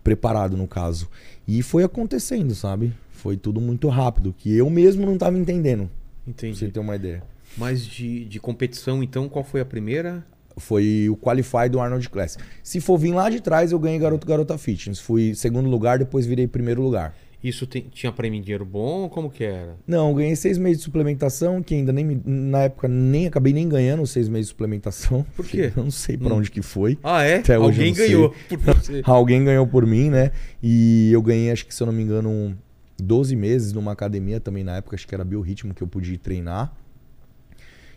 preparado, 0.05 0.57
no 0.57 0.69
caso. 0.69 1.09
E 1.49 1.63
foi 1.63 1.83
acontecendo, 1.83 2.55
sabe? 2.55 2.93
Foi 3.23 3.37
tudo 3.37 3.61
muito 3.61 3.89
rápido, 3.89 4.35
que 4.37 4.53
eu 4.53 4.69
mesmo 4.69 5.07
não 5.07 5.15
estava 5.15 5.39
entendendo, 5.39 5.85
pra 6.25 6.35
você 6.35 6.47
Entendi. 6.49 6.69
ter 6.73 6.81
uma 6.81 6.97
ideia. 6.97 7.23
Mas 7.57 7.87
de, 7.87 8.25
de 8.25 8.41
competição, 8.41 9.01
então, 9.01 9.29
qual 9.29 9.45
foi 9.45 9.61
a 9.61 9.65
primeira? 9.65 10.27
Foi 10.57 11.09
o 11.09 11.17
Qualify 11.17 11.69
do 11.71 11.79
Arnold 11.79 12.09
Classic. 12.11 12.43
Se 12.65 12.81
for 12.81 12.99
vir 12.99 13.13
lá 13.15 13.31
de 13.31 13.41
trás, 13.41 13.71
eu 13.71 13.79
ganhei 13.79 13.99
Garoto 14.01 14.27
Garota 14.27 14.59
Fitness. 14.59 14.99
Fui 14.99 15.37
segundo 15.37 15.69
lugar, 15.71 16.01
depois 16.01 16.27
virei 16.27 16.49
primeiro 16.49 16.83
lugar. 16.83 17.15
Isso 17.45 17.65
tem- 17.67 17.87
tinha 17.93 18.11
prêmio 18.11 18.39
em 18.39 18.43
dinheiro 18.43 18.65
bom? 18.65 19.09
Como 19.09 19.31
que 19.31 19.45
era? 19.45 19.77
Não, 19.87 20.09
eu 20.11 20.15
ganhei 20.17 20.35
seis 20.37 20.59
meses 20.59 20.79
de 20.79 20.85
suplementação, 20.85 21.63
que 21.63 21.75
ainda 21.77 21.93
nem 21.93 22.05
me- 22.05 22.21
na 22.25 22.63
época 22.65 22.89
nem 22.89 23.27
acabei 23.29 23.53
nem 23.53 23.69
ganhando 23.69 24.05
seis 24.07 24.29
meses 24.29 24.47
de 24.47 24.51
suplementação. 24.51 25.25
Por 25.37 25.47
quê? 25.47 25.71
Eu 25.77 25.85
não 25.85 25.91
sei 25.93 26.17
pra 26.17 26.33
Hum. 26.35 26.39
onde 26.39 26.51
que 26.51 26.61
foi. 26.63 26.99
Ah, 27.05 27.23
é? 27.23 27.37
Até 27.37 27.55
Alguém 27.55 27.89
não 27.91 27.95
sei. 27.97 28.07
ganhou 28.09 28.35
por 28.49 28.59
você. 28.59 29.03
Alguém 29.07 29.45
ganhou 29.45 29.67
por 29.67 29.87
mim, 29.87 30.11
né? 30.11 30.33
E 30.63 31.11
eu 31.13 31.23
ganhei, 31.23 31.51
acho 31.53 31.65
que 31.67 31.75
se 31.75 31.81
eu 31.83 31.87
não 31.87 31.93
me 31.95 32.03
engano, 32.03 32.29
um 32.29 32.55
12 33.03 33.37
meses 33.37 33.73
numa 33.73 33.93
academia 33.93 34.41
também 34.41 34.65
na 34.65 34.77
época, 34.77 34.97
acho 34.97 35.07
que 35.07 35.15
era 35.15 35.25
biorritmo 35.25 35.75
que 35.75 35.83
eu 35.83 35.89
podia 35.89 36.19
treinar. 36.19 36.75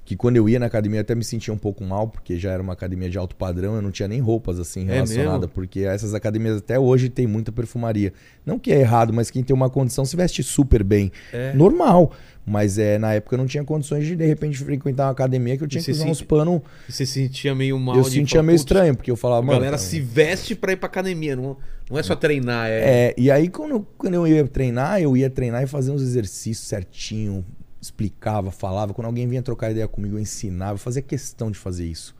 Que 0.05 0.15
quando 0.15 0.37
eu 0.37 0.47
ia 0.47 0.59
na 0.59 0.67
academia 0.67 1.01
até 1.01 1.15
me 1.15 1.23
sentia 1.23 1.51
um 1.51 1.57
pouco 1.57 1.83
mal, 1.83 2.07
porque 2.07 2.37
já 2.37 2.51
era 2.51 2.61
uma 2.61 2.73
academia 2.73 3.09
de 3.09 3.17
alto 3.17 3.35
padrão, 3.35 3.75
eu 3.75 3.81
não 3.81 3.89
tinha 3.91 4.07
nem 4.07 4.19
roupas 4.21 4.59
assim 4.59 4.83
É 4.87 4.93
relacionadas, 4.93 5.39
mesmo? 5.41 5.51
porque 5.53 5.79
essas 5.81 6.13
academias 6.13 6.57
até 6.57 6.77
hoje 6.79 7.09
tem 7.09 7.25
muita 7.25 7.51
perfumaria. 7.51 8.13
Não 8.45 8.59
que 8.59 8.71
é 8.71 8.79
errado, 8.81 9.11
mas 9.11 9.31
quem 9.31 9.43
tem 9.43 9.55
uma 9.55 9.67
condição 9.69 10.05
se 10.05 10.15
veste 10.15 10.43
super 10.43 10.83
bem. 10.83 11.11
É. 11.33 11.51
Normal. 11.53 12.11
Mas 12.45 12.77
é, 12.77 12.99
na 12.99 13.11
época 13.15 13.33
eu 13.33 13.37
não 13.39 13.47
tinha 13.47 13.63
condições 13.63 14.05
de 14.05 14.15
de 14.15 14.23
repente 14.23 14.59
frequentar 14.59 15.05
uma 15.05 15.11
academia 15.11 15.57
que 15.57 15.63
eu 15.63 15.67
tinha 15.67 15.83
que 15.83 15.89
usar 15.89 16.05
uns 16.05 16.21
panos. 16.21 16.61
Você 16.87 17.03
se 17.03 17.13
sentia 17.13 17.55
meio 17.55 17.79
mal 17.79 17.95
Eu 17.97 18.03
sentia 18.03 18.43
meio 18.43 18.59
"Putz, 18.59 18.61
estranho, 18.61 18.95
porque 18.95 19.09
eu 19.09 19.15
falava, 19.15 19.41
A 19.41 19.45
mano. 19.47 19.57
galera 19.59 19.79
se 19.79 19.99
veste 19.99 20.53
pra 20.53 20.71
ir 20.71 20.75
pra 20.75 20.85
academia, 20.85 21.35
não, 21.35 21.57
não 21.89 21.97
é 21.97 22.03
só 22.03 22.15
treinar, 22.15 22.67
é. 22.69 23.07
É, 23.07 23.15
e 23.17 23.31
aí 23.31 23.49
quando, 23.49 23.87
quando 23.97 24.13
eu 24.13 24.27
ia 24.27 24.45
treinar, 24.47 25.01
eu 25.01 25.17
ia 25.17 25.27
treinar 25.31 25.63
e 25.63 25.65
fazer 25.65 25.89
uns 25.89 26.03
exercícios 26.03 26.67
certinho, 26.67 27.43
explicava, 27.85 28.51
falava. 28.51 28.93
Quando 28.93 29.07
alguém 29.07 29.27
vinha 29.27 29.41
trocar 29.41 29.71
ideia 29.71 29.87
comigo, 29.87 30.15
eu 30.15 30.19
ensinava, 30.19 30.73
eu 30.73 30.77
fazia 30.77 31.01
questão 31.01 31.49
de 31.49 31.57
fazer 31.57 31.85
isso. 31.85 32.15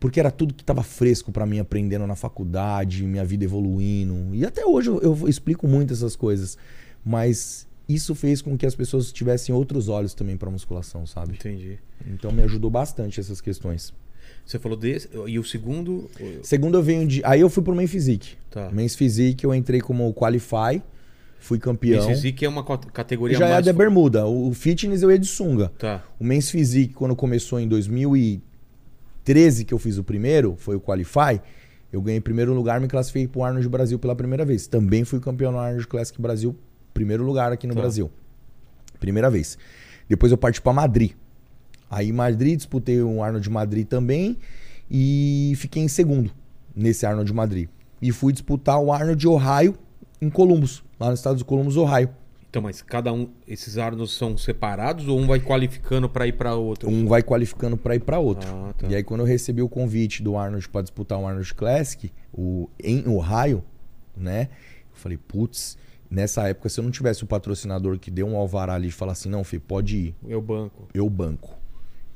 Porque 0.00 0.20
era 0.20 0.30
tudo 0.30 0.54
que 0.54 0.62
estava 0.62 0.82
fresco 0.82 1.32
pra 1.32 1.44
mim 1.44 1.58
aprendendo 1.58 2.06
na 2.06 2.14
faculdade, 2.14 3.04
minha 3.04 3.24
vida 3.24 3.44
evoluindo. 3.44 4.34
E 4.34 4.44
até 4.44 4.64
hoje 4.64 4.88
eu, 4.88 5.00
eu 5.00 5.28
explico 5.28 5.66
muito 5.66 5.92
essas 5.92 6.14
coisas. 6.14 6.56
Mas 7.04 7.66
isso 7.88 8.14
fez 8.14 8.40
com 8.40 8.56
que 8.56 8.66
as 8.66 8.74
pessoas 8.74 9.10
tivessem 9.10 9.54
outros 9.54 9.88
olhos 9.88 10.14
também 10.14 10.36
pra 10.36 10.50
musculação, 10.50 11.06
sabe? 11.06 11.34
Entendi. 11.34 11.78
Então 12.06 12.30
me 12.30 12.42
ajudou 12.42 12.70
bastante 12.70 13.18
essas 13.18 13.40
questões. 13.40 13.92
Você 14.44 14.58
falou 14.58 14.78
desse. 14.78 15.08
E 15.26 15.38
o 15.38 15.44
segundo. 15.44 16.08
Segundo 16.42 16.78
eu 16.78 16.82
venho 16.82 17.06
de. 17.06 17.22
Aí 17.24 17.40
eu 17.40 17.50
fui 17.50 17.62
pro 17.62 17.74
Main 17.74 17.86
Physique. 17.86 18.36
Tá. 18.50 18.70
Men's 18.70 18.94
Physique 18.94 19.44
eu 19.44 19.54
entrei 19.54 19.80
como 19.80 20.12
Qualify, 20.14 20.82
fui 21.40 21.58
campeão. 21.58 22.10
Esse 22.10 22.32
que 22.32 22.44
é 22.44 22.48
uma 22.48 22.64
categoria 22.64 23.36
Já 23.38 23.46
é 23.48 23.52
mais. 23.54 23.64
da 23.66 23.72
bermuda. 23.72 24.26
O 24.26 24.52
fitness 24.52 25.02
eu 25.02 25.10
ia 25.10 25.18
de 25.18 25.26
sunga. 25.26 25.70
Tá. 25.78 26.02
O 26.18 26.24
Men's 26.24 26.50
Physique, 26.50 26.94
quando 26.94 27.14
começou 27.16 27.58
em 27.60 27.68
2013, 27.68 29.64
que 29.64 29.72
eu 29.74 29.78
fiz 29.78 29.98
o 29.98 30.04
primeiro, 30.04 30.56
foi 30.58 30.76
o 30.76 30.80
Qualify, 30.80 31.40
eu 31.92 32.00
ganhei 32.02 32.20
primeiro 32.20 32.52
lugar, 32.54 32.80
me 32.80 32.88
classifiquei 32.88 33.26
pro 33.28 33.42
Arnold 33.42 33.68
Brasil 33.68 33.98
pela 33.98 34.14
primeira 34.14 34.44
vez. 34.44 34.66
Também 34.66 35.04
fui 35.04 35.20
campeão 35.20 35.52
no 35.52 35.58
Arnold 35.58 35.86
Classic 35.86 36.20
Brasil, 36.20 36.56
primeiro 36.92 37.24
lugar 37.24 37.52
aqui 37.52 37.66
no 37.66 37.74
Tá. 37.74 37.80
Brasil. 37.80 38.10
Primeira 39.00 39.30
vez. 39.30 39.56
Depois 40.08 40.32
eu 40.32 40.38
parti 40.38 40.60
pra 40.60 40.72
Madrid. 40.72 41.12
Aí 41.90 42.08
em 42.08 42.12
Madrid, 42.12 42.56
disputei 42.56 43.00
o 43.00 43.22
Arnold 43.22 43.48
Madrid 43.48 43.86
também 43.86 44.36
e 44.90 45.52
fiquei 45.56 45.82
em 45.82 45.88
segundo 45.88 46.30
nesse 46.74 47.06
Arnold 47.06 47.32
Madrid. 47.32 47.68
E 48.00 48.12
fui 48.12 48.32
disputar 48.32 48.78
o 48.80 48.92
Arnold 48.92 49.26
Ohio 49.26 49.74
em 50.20 50.28
Columbus, 50.28 50.82
lá 50.98 51.08
no 51.08 51.14
estado 51.14 51.36
de 51.36 51.44
Columbus, 51.44 51.76
Ohio. 51.76 52.10
Então, 52.50 52.62
mas 52.62 52.80
cada 52.80 53.12
um. 53.12 53.28
Esses 53.46 53.76
Arnolds 53.76 54.12
são 54.12 54.36
separados 54.38 55.06
ou 55.06 55.18
um 55.18 55.26
vai 55.26 55.38
qualificando 55.38 56.08
pra 56.08 56.26
ir 56.26 56.32
pra 56.32 56.54
outro? 56.54 56.88
Um 56.88 57.06
vai 57.06 57.22
qualificando 57.22 57.76
pra 57.76 57.94
ir 57.94 58.00
pra 58.00 58.18
outro. 58.18 58.48
Ah, 58.50 58.72
tá. 58.72 58.86
E 58.88 58.94
aí 58.94 59.02
quando 59.02 59.20
eu 59.20 59.26
recebi 59.26 59.60
o 59.60 59.68
convite 59.68 60.22
do 60.22 60.36
Arnold 60.36 60.66
pra 60.70 60.80
disputar 60.80 61.18
o 61.18 61.26
Arnold 61.26 61.52
Classic, 61.54 62.10
o 62.32 62.70
em 62.82 63.06
Ohio, 63.06 63.62
né? 64.16 64.48
Eu 64.90 64.96
falei, 64.96 65.18
putz, 65.18 65.76
nessa 66.10 66.48
época 66.48 66.70
se 66.70 66.80
eu 66.80 66.84
não 66.84 66.90
tivesse 66.90 67.22
o 67.22 67.26
patrocinador 67.26 67.98
que 67.98 68.10
deu 68.10 68.26
um 68.26 68.36
alvará 68.36 68.74
ali 68.74 68.88
e 68.88 68.92
falar 68.92 69.12
assim, 69.12 69.28
não, 69.28 69.44
Fê, 69.44 69.58
pode 69.58 69.96
ir, 69.96 70.34
o 70.34 70.40
banco. 70.40 70.88
eu 70.94 71.08
banco. 71.10 71.54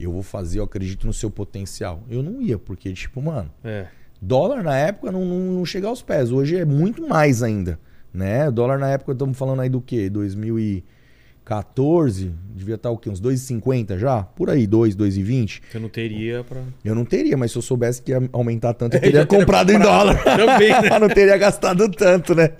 Eu 0.00 0.10
vou 0.10 0.22
fazer, 0.22 0.58
eu 0.60 0.64
acredito 0.64 1.06
no 1.06 1.12
seu 1.12 1.30
potencial. 1.30 2.02
Eu 2.08 2.22
não 2.22 2.40
ia, 2.40 2.58
porque 2.58 2.90
tipo, 2.94 3.20
mano, 3.20 3.50
É. 3.62 3.86
Dólar 4.20 4.62
na 4.62 4.76
época 4.76 5.10
não, 5.12 5.24
não, 5.24 5.38
não 5.58 5.64
chega 5.66 5.88
aos 5.88 6.00
pés. 6.00 6.30
Hoje 6.32 6.56
é 6.56 6.64
muito 6.64 7.06
mais 7.06 7.42
ainda. 7.42 7.78
Né? 8.12 8.50
Dólar 8.50 8.78
na 8.78 8.90
época, 8.90 9.12
estamos 9.12 9.38
falando 9.38 9.60
aí 9.60 9.70
do 9.70 9.80
quê? 9.80 10.10
2014? 10.10 12.30
Devia 12.54 12.74
estar 12.74 12.90
o 12.90 12.98
quê? 12.98 13.08
Uns 13.08 13.18
2,50 13.20 13.98
já? 13.98 14.22
Por 14.22 14.50
aí, 14.50 14.66
2, 14.66 14.94
2,20. 14.94 15.62
Você 15.70 15.78
não 15.78 15.88
teria 15.88 16.44
pra. 16.44 16.60
Eu 16.84 16.94
não 16.94 17.06
teria, 17.06 17.36
mas 17.36 17.52
se 17.52 17.58
eu 17.58 17.62
soubesse 17.62 18.02
que 18.02 18.12
ia 18.12 18.20
aumentar 18.32 18.74
tanto, 18.74 18.96
eu 18.96 19.00
teria 19.04 19.24
teria 19.24 19.38
comprado 19.38 19.72
em 19.72 19.78
dólar. 19.78 20.22
Também, 20.24 20.68
né? 20.68 20.90
não 21.00 21.08
teria 21.08 21.38
gastado 21.38 21.88
tanto, 21.90 22.34
né? 22.34 22.50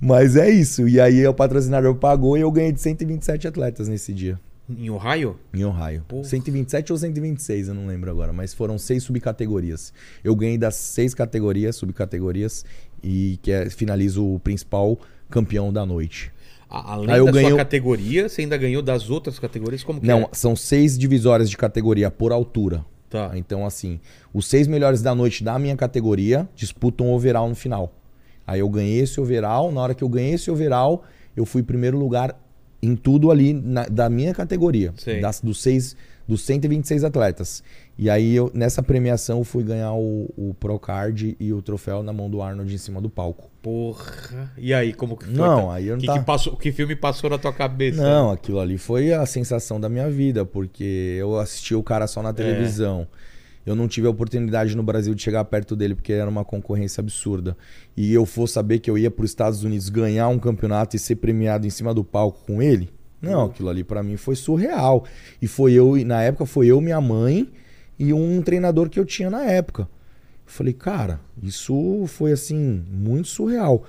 Mas 0.00 0.36
é 0.36 0.50
isso. 0.50 0.86
E 0.86 1.00
aí 1.00 1.26
o 1.26 1.32
patrocinador 1.32 1.94
pagou 1.94 2.36
e 2.36 2.42
eu 2.42 2.52
ganhei 2.52 2.72
de 2.72 2.80
127 2.80 3.48
atletas 3.48 3.88
nesse 3.88 4.12
dia. 4.12 4.38
Em 4.78 4.90
Ohio? 4.90 5.38
Em 5.52 5.64
Ohio. 5.64 6.04
Porra. 6.06 6.24
127 6.24 6.92
ou 6.92 6.98
126, 6.98 7.68
eu 7.68 7.74
não 7.74 7.86
lembro 7.86 8.10
agora, 8.10 8.32
mas 8.32 8.54
foram 8.54 8.78
seis 8.78 9.02
subcategorias. 9.02 9.92
Eu 10.22 10.36
ganhei 10.36 10.56
das 10.56 10.76
seis 10.76 11.14
categorias, 11.14 11.76
subcategorias, 11.76 12.64
e 13.02 13.38
que 13.42 13.50
é, 13.50 13.68
finalizo 13.70 14.24
o 14.24 14.38
principal 14.38 14.98
campeão 15.30 15.72
da 15.72 15.84
noite. 15.86 16.30
Além 16.68 17.10
Aí 17.10 17.18
eu 17.18 17.26
da 17.26 17.32
ganhei 17.32 17.48
sua 17.50 17.58
categoria, 17.58 18.28
você 18.28 18.40
ainda 18.42 18.56
ganhou 18.56 18.80
das 18.82 19.10
outras 19.10 19.38
categorias? 19.38 19.82
Como 19.84 20.00
que 20.00 20.06
Não, 20.06 20.20
é? 20.22 20.28
são 20.32 20.56
seis 20.56 20.96
divisórias 20.96 21.50
de 21.50 21.56
categoria 21.56 22.10
por 22.10 22.32
altura. 22.32 22.84
Tá. 23.10 23.32
Então, 23.34 23.66
assim, 23.66 24.00
os 24.32 24.46
seis 24.46 24.66
melhores 24.66 25.02
da 25.02 25.14
noite 25.14 25.44
da 25.44 25.58
minha 25.58 25.76
categoria 25.76 26.48
disputam 26.56 27.08
o 27.08 27.14
overall 27.14 27.46
no 27.48 27.54
final. 27.54 27.92
Aí 28.46 28.60
eu 28.60 28.68
ganhei 28.70 29.00
esse 29.00 29.20
overall, 29.20 29.70
na 29.70 29.82
hora 29.82 29.94
que 29.94 30.02
eu 30.02 30.08
ganhei 30.08 30.32
esse 30.32 30.50
overall, 30.50 31.04
eu 31.36 31.44
fui 31.44 31.62
primeiro 31.62 31.98
lugar 31.98 32.34
em 32.82 32.96
tudo 32.96 33.30
ali 33.30 33.52
na- 33.52 33.84
da 33.84 34.08
minha 34.08 34.32
categoria. 34.32 34.94
Das, 35.20 35.40
dos, 35.42 35.60
seis, 35.60 35.94
dos 36.26 36.40
126 36.42 37.04
atletas. 37.04 37.62
E 37.98 38.08
aí, 38.08 38.34
eu, 38.34 38.50
nessa 38.54 38.82
premiação, 38.82 39.38
eu 39.38 39.44
fui 39.44 39.62
ganhar 39.62 39.92
o, 39.92 40.28
o 40.36 40.54
Procard 40.58 41.36
e 41.38 41.52
o 41.52 41.60
troféu 41.60 42.02
na 42.02 42.12
mão 42.12 42.28
do 42.30 42.40
Arnold 42.40 42.74
em 42.74 42.78
cima 42.78 43.00
do 43.00 43.10
palco. 43.10 43.50
Porra. 43.60 44.50
E 44.56 44.72
aí, 44.72 44.92
como 44.92 45.16
que 45.16 45.26
foi? 45.26 45.34
Não, 45.34 45.70
aí 45.70 45.86
eu 45.88 45.94
não 45.94 46.00
que, 46.00 46.06
tá- 46.06 46.18
que, 46.18 46.24
passou, 46.24 46.56
que 46.56 46.72
filme 46.72 46.96
passou 46.96 47.28
na 47.30 47.38
tua 47.38 47.52
cabeça? 47.52 48.02
Não, 48.02 48.30
aquilo 48.30 48.58
ali 48.58 48.78
foi 48.78 49.12
a 49.12 49.24
sensação 49.26 49.78
da 49.78 49.88
minha 49.88 50.10
vida, 50.10 50.44
porque 50.44 51.16
eu 51.18 51.38
assisti 51.38 51.74
o 51.74 51.82
cara 51.82 52.06
só 52.06 52.22
na 52.22 52.32
televisão. 52.32 53.06
Eu 53.64 53.76
não 53.76 53.86
tive 53.86 54.08
a 54.08 54.10
oportunidade 54.10 54.74
no 54.76 54.82
Brasil 54.82 55.14
de 55.14 55.22
chegar 55.22 55.44
perto 55.44 55.76
dele, 55.76 55.94
porque 55.94 56.12
era 56.12 56.28
uma 56.28 56.44
concorrência 56.44 57.00
absurda. 57.00 57.56
E 57.96 58.12
eu 58.12 58.26
for 58.26 58.48
saber 58.48 58.80
que 58.80 58.90
eu 58.90 58.98
ia 58.98 59.10
para 59.10 59.24
os 59.24 59.30
Estados 59.30 59.62
Unidos 59.62 59.88
ganhar 59.88 60.26
um 60.28 60.38
campeonato 60.38 60.96
e 60.96 60.98
ser 60.98 61.16
premiado 61.16 61.66
em 61.66 61.70
cima 61.70 61.94
do 61.94 62.02
palco 62.02 62.40
com 62.44 62.60
ele? 62.60 62.90
Não, 63.20 63.44
aquilo 63.44 63.68
ali 63.68 63.84
para 63.84 64.02
mim 64.02 64.16
foi 64.16 64.34
surreal. 64.34 65.04
E 65.40 65.46
foi 65.46 65.74
eu, 65.74 65.94
na 66.04 66.20
época 66.22 66.44
foi 66.44 66.66
eu, 66.66 66.80
minha 66.80 67.00
mãe 67.00 67.48
e 68.02 68.12
um 68.12 68.42
treinador 68.42 68.88
que 68.88 68.98
eu 68.98 69.04
tinha 69.04 69.30
na 69.30 69.44
época. 69.44 69.82
Eu 69.82 69.88
falei, 70.52 70.72
cara, 70.72 71.20
isso 71.42 72.04
foi 72.08 72.32
assim, 72.32 72.82
muito 72.90 73.28
surreal. 73.28 73.84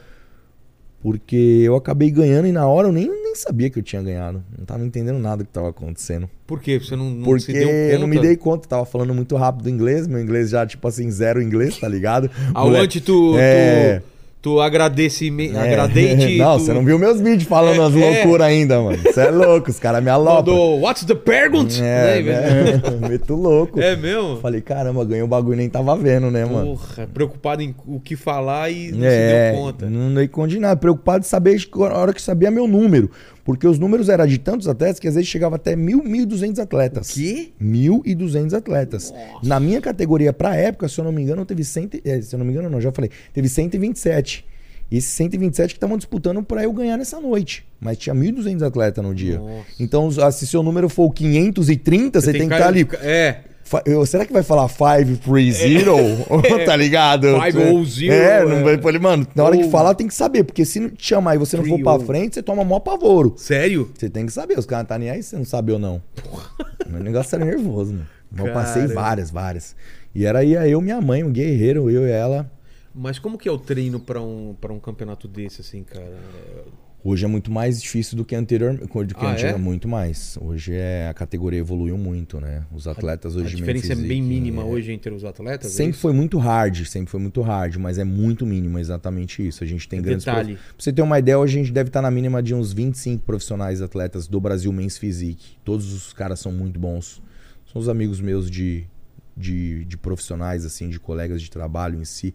Porque 1.01 1.35
eu 1.65 1.75
acabei 1.75 2.09
ganhando 2.09 2.47
e 2.47 2.51
na 2.53 2.65
hora 2.65 2.87
eu 2.87 2.91
nem, 2.93 3.07
nem 3.09 3.35
sabia 3.35 3.69
que 3.69 3.77
eu 3.77 3.83
tinha 3.83 4.01
ganhado. 4.01 4.41
Não 4.57 4.63
tava 4.65 4.85
entendendo 4.85 5.19
nada 5.19 5.43
que 5.43 5.49
tava 5.51 5.69
acontecendo. 5.69 6.29
Por 6.47 6.61
quê? 6.61 6.79
Você 6.79 6.95
não, 6.95 7.09
não 7.09 7.23
Porque 7.25 7.41
se 7.43 7.51
deu 7.51 7.63
conta? 7.67 7.73
eu 7.75 7.99
não 7.99 8.07
me 8.07 8.19
dei 8.19 8.37
conta, 8.37 8.67
tava 8.69 8.85
falando 8.85 9.13
muito 9.13 9.35
rápido 9.35 9.69
inglês, 9.69 10.07
meu 10.07 10.21
inglês 10.21 10.51
já, 10.51 10.65
tipo 10.65 10.87
assim, 10.87 11.11
zero 11.11 11.41
inglês, 11.41 11.77
tá 11.77 11.89
ligado? 11.89 12.31
Ao 12.53 12.67
Moleque- 12.67 12.85
antes 12.85 13.01
tu, 13.01 13.35
É. 13.37 13.99
tu, 13.99 14.05
tu 14.43 14.59
agradece, 14.59 15.31
me, 15.31 15.47
É. 15.51 15.57
agradente. 15.57 16.35
Não, 16.37 16.57
tu 16.57 16.65
você 16.65 16.73
não 16.73 16.83
viu 16.83 16.99
meus 16.99 17.21
vídeos 17.21 17.43
falando 17.45 17.81
É, 17.81 17.85
as 17.85 17.95
é. 17.95 17.99
loucuras 17.99 18.45
ainda, 18.47 18.81
mano. 18.81 18.97
Você 19.01 19.21
é 19.21 19.31
louco, 19.31 19.71
os 19.71 19.79
caras 19.79 20.03
me 20.03 20.09
alopram. 20.09 20.35
mandou 20.53 20.81
What's 20.81 21.05
the 21.05 21.15
pergunt? 21.15 21.79
É, 21.79 22.21
Né, 22.21 22.21
né? 22.21 22.81
Meto 23.09 23.35
louco. 23.35 23.79
É 23.81 23.95
mesmo? 23.95 24.37
Falei, 24.41 24.59
caramba, 24.59 25.05
ganhei 25.05 25.23
o 25.23 25.27
bagulho 25.27 25.53
e 25.53 25.57
nem 25.57 25.69
tava 25.69 25.95
vendo, 25.95 26.29
né, 26.29 26.43
mano? 26.43 26.77
Porra, 26.77 27.07
preocupado 27.13 27.61
em 27.61 27.73
o 27.87 28.01
que 28.01 28.17
falar 28.17 28.69
e 28.69 28.91
não 28.91 29.07
é, 29.07 29.09
se 29.49 29.51
deu 29.53 29.63
conta. 29.63 29.89
não 29.89 30.13
dei 30.13 30.27
conta 30.27 30.47
de 30.49 30.59
nada. 30.59 30.75
Preocupado 30.75 31.21
de 31.21 31.27
saber 31.27 31.57
a 31.75 31.97
hora 31.97 32.13
que 32.13 32.21
sabia 32.21 32.51
meu 32.51 32.67
número. 32.67 33.09
Porque 33.43 33.67
os 33.67 33.77
números 33.77 34.07
eram 34.07 34.25
de 34.25 34.37
tantos 34.37 34.67
atletas 34.67 34.99
que 34.99 35.07
às 35.07 35.15
vezes 35.15 35.29
chegava 35.29 35.57
até 35.57 35.75
mil, 35.75 36.01
mil 36.03 36.23
e 36.23 36.25
duzentos 36.25 36.59
atletas. 36.59 37.11
quê? 37.11 37.51
1.200 37.61 38.53
atletas. 38.53 39.13
Na 39.43 39.59
minha 39.59 39.81
categoria, 39.81 40.31
pra 40.31 40.55
época, 40.55 40.87
se 40.87 40.99
eu 40.99 41.03
não 41.03 41.11
me 41.11 41.21
engano, 41.21 41.45
teve 41.45 41.63
100, 41.63 41.89
eh, 42.05 42.21
se 42.21 42.33
eu 42.33 42.39
não 42.39 42.45
me 42.45 42.53
engano, 42.53 42.69
não, 42.69 42.79
já 42.79 42.91
falei, 42.91 43.09
teve 43.33 43.49
127. 43.49 44.45
E 44.91 44.97
esses 44.97 45.11
127 45.11 45.73
que 45.73 45.77
estavam 45.77 45.97
disputando 45.97 46.43
pra 46.43 46.63
eu 46.63 46.71
ganhar 46.71 46.97
nessa 46.97 47.19
noite. 47.19 47.65
Mas 47.79 47.97
tinha 47.97 48.13
1.200 48.13 48.61
atletas 48.61 49.03
no 49.03 49.13
dia. 49.13 49.39
Nossa. 49.39 49.65
Então, 49.79 50.09
ah, 50.21 50.31
se 50.31 50.45
seu 50.45 50.61
número 50.61 50.87
for 50.87 51.05
o 51.05 51.11
530, 51.11 52.21
você, 52.21 52.31
tem 52.31 52.41
que 52.41 52.45
estar 52.45 52.57
cara 52.57 52.69
ali. 52.69 52.87
É. 53.01 53.39
Eu- 53.85 54.05
será 54.05 54.25
que 54.25 54.33
vai 54.33 54.43
falar 54.43 54.67
530? 54.69 55.91
tá 56.65 56.75
ligado? 56.75 57.27
Five 57.41 57.57
ou 57.71 57.85
zero, 57.85 58.13
É, 58.13 58.45
não 58.45 58.57
é. 58.57 58.63
vai. 58.63 58.77
Falei, 58.81 58.99
mano, 58.99 59.27
na 59.33 59.43
hora 59.43 59.55
Ou- 59.55 59.63
de 59.63 59.69
falar 59.69 59.95
tem 59.95 60.07
que 60.07 60.13
saber. 60.13 60.43
Porque 60.43 60.65
se 60.65 60.79
não 60.79 60.89
te 60.89 61.05
chamar 61.07 61.35
e 61.35 61.37
você 61.37 61.57
não 61.57 61.65
for 61.65 61.79
pra 61.81 61.99
frente, 61.99 62.35
você 62.35 62.43
toma 62.43 62.63
mó 62.63 62.79
pavoro. 62.79 63.33
Sério? 63.37 63.91
Você 63.97 64.09
tem 64.09 64.25
que 64.25 64.31
saber, 64.33 64.57
os 64.59 64.65
caras 64.65 64.83
não 64.83 64.87
tá 64.89 64.99
nem 64.99 65.09
aí 65.09 65.23
se 65.23 65.29
você 65.29 65.37
não 65.37 65.45
sabe 65.45 65.71
ou 65.71 65.79
não. 65.79 66.01
Meu 66.87 67.01
negócio 67.01 67.35
era 67.35 67.45
nervoso, 67.45 67.93
mano. 67.93 68.07
Eu 68.37 68.51
passei 68.53 68.87
várias, 68.87 69.29
várias. 69.31 69.75
E 70.13 70.25
era 70.25 70.43
ia 70.43 70.67
eu, 70.67 70.81
minha 70.81 70.99
mãe, 71.01 71.23
um 71.23 71.31
guerreiro, 71.31 71.89
eu 71.89 72.07
e 72.07 72.11
ela. 72.11 72.51
Mas 72.93 73.17
como 73.17 73.37
que 73.37 73.49
é 73.49 73.51
o 73.51 73.57
treino 73.57 73.99
pra 73.99 74.21
um, 74.21 74.55
pra 74.59 74.71
um 74.71 74.79
campeonato 74.79 75.27
desse, 75.27 75.61
assim, 75.61 75.83
cara? 75.83 76.05
Hoje 77.05 77.25
é 77.25 77.27
muito 77.27 77.51
mais 77.51 77.81
difícil 77.81 78.15
do 78.15 78.23
que 78.23 78.33
anteriormente, 78.33 78.85
do 78.87 79.15
que 79.15 79.25
Ah, 79.25 79.33
antiga, 79.33 79.49
é? 79.49 79.57
muito 79.57 79.89
mais. 79.89 80.37
Hoje 80.39 80.73
é 80.73 81.09
a 81.09 81.13
categoria 81.13 81.59
evoluiu 81.59 81.97
muito, 81.97 82.39
né? 82.39 82.63
Os 82.71 82.87
atletas 82.87 83.35
hoje 83.35 83.55
A 83.55 83.57
diferença 83.57 83.91
é 83.91 83.95
bem 83.97 84.21
mínima 84.21 84.61
é- 84.61 84.65
hoje 84.65 84.93
entre 84.93 85.13
os 85.13 85.25
atletas? 85.25 85.71
é 85.73 85.75
Sempre 85.75 85.91
isso? 85.91 85.99
foi 85.99 86.13
muito 86.13 86.37
hard, 86.37 86.85
sempre 86.85 87.11
foi 87.11 87.19
muito 87.19 87.41
hard, 87.41 87.75
mas 87.75 87.97
é 87.97 88.05
muito 88.05 88.45
mínimo, 88.45 88.79
exatamente 88.79 89.45
isso. 89.45 89.65
A 89.65 89.67
gente 89.67 89.85
tem 89.89 89.99
É 89.99 90.01
grandes 90.01 90.23
detalhe. 90.23 90.55
Pra 90.55 90.63
você 90.77 90.93
ter 90.93 91.01
uma 91.01 91.19
ideia, 91.19 91.37
hoje 91.37 91.59
a 91.59 91.61
gente 91.61 91.73
deve 91.73 91.89
estar 91.89 92.01
na 92.01 92.09
mínima 92.09 92.41
de 92.41 92.55
uns 92.55 92.71
25 92.71 93.25
profissionais 93.25 93.81
atletas 93.81 94.25
do 94.25 94.39
Brasil 94.39 94.71
Men's 94.71 94.97
Physique. 94.97 95.57
Todos 95.65 95.91
os 95.91 96.13
caras 96.13 96.39
são 96.39 96.53
muito 96.53 96.79
bons. 96.79 97.21
São 97.69 97.81
os 97.81 97.89
amigos 97.89 98.21
meus 98.21 98.49
de, 98.49 98.85
de, 99.35 99.83
de 99.83 99.97
profissionais, 99.97 100.63
assim, 100.63 100.87
de 100.87 101.01
colegas 101.01 101.41
de 101.41 101.51
trabalho 101.51 101.99
em 101.99 102.05
si, 102.05 102.33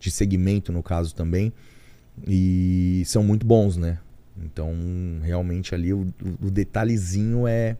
de 0.00 0.10
segmento 0.10 0.72
no 0.72 0.82
caso 0.82 1.14
também. 1.14 1.52
E 2.26 3.02
são 3.04 3.22
muito 3.22 3.44
bons, 3.44 3.76
né? 3.76 3.98
Então, 4.44 4.74
realmente 5.22 5.74
ali 5.74 5.92
o, 5.92 6.06
o 6.42 6.50
detalhezinho 6.50 7.46
é 7.46 7.76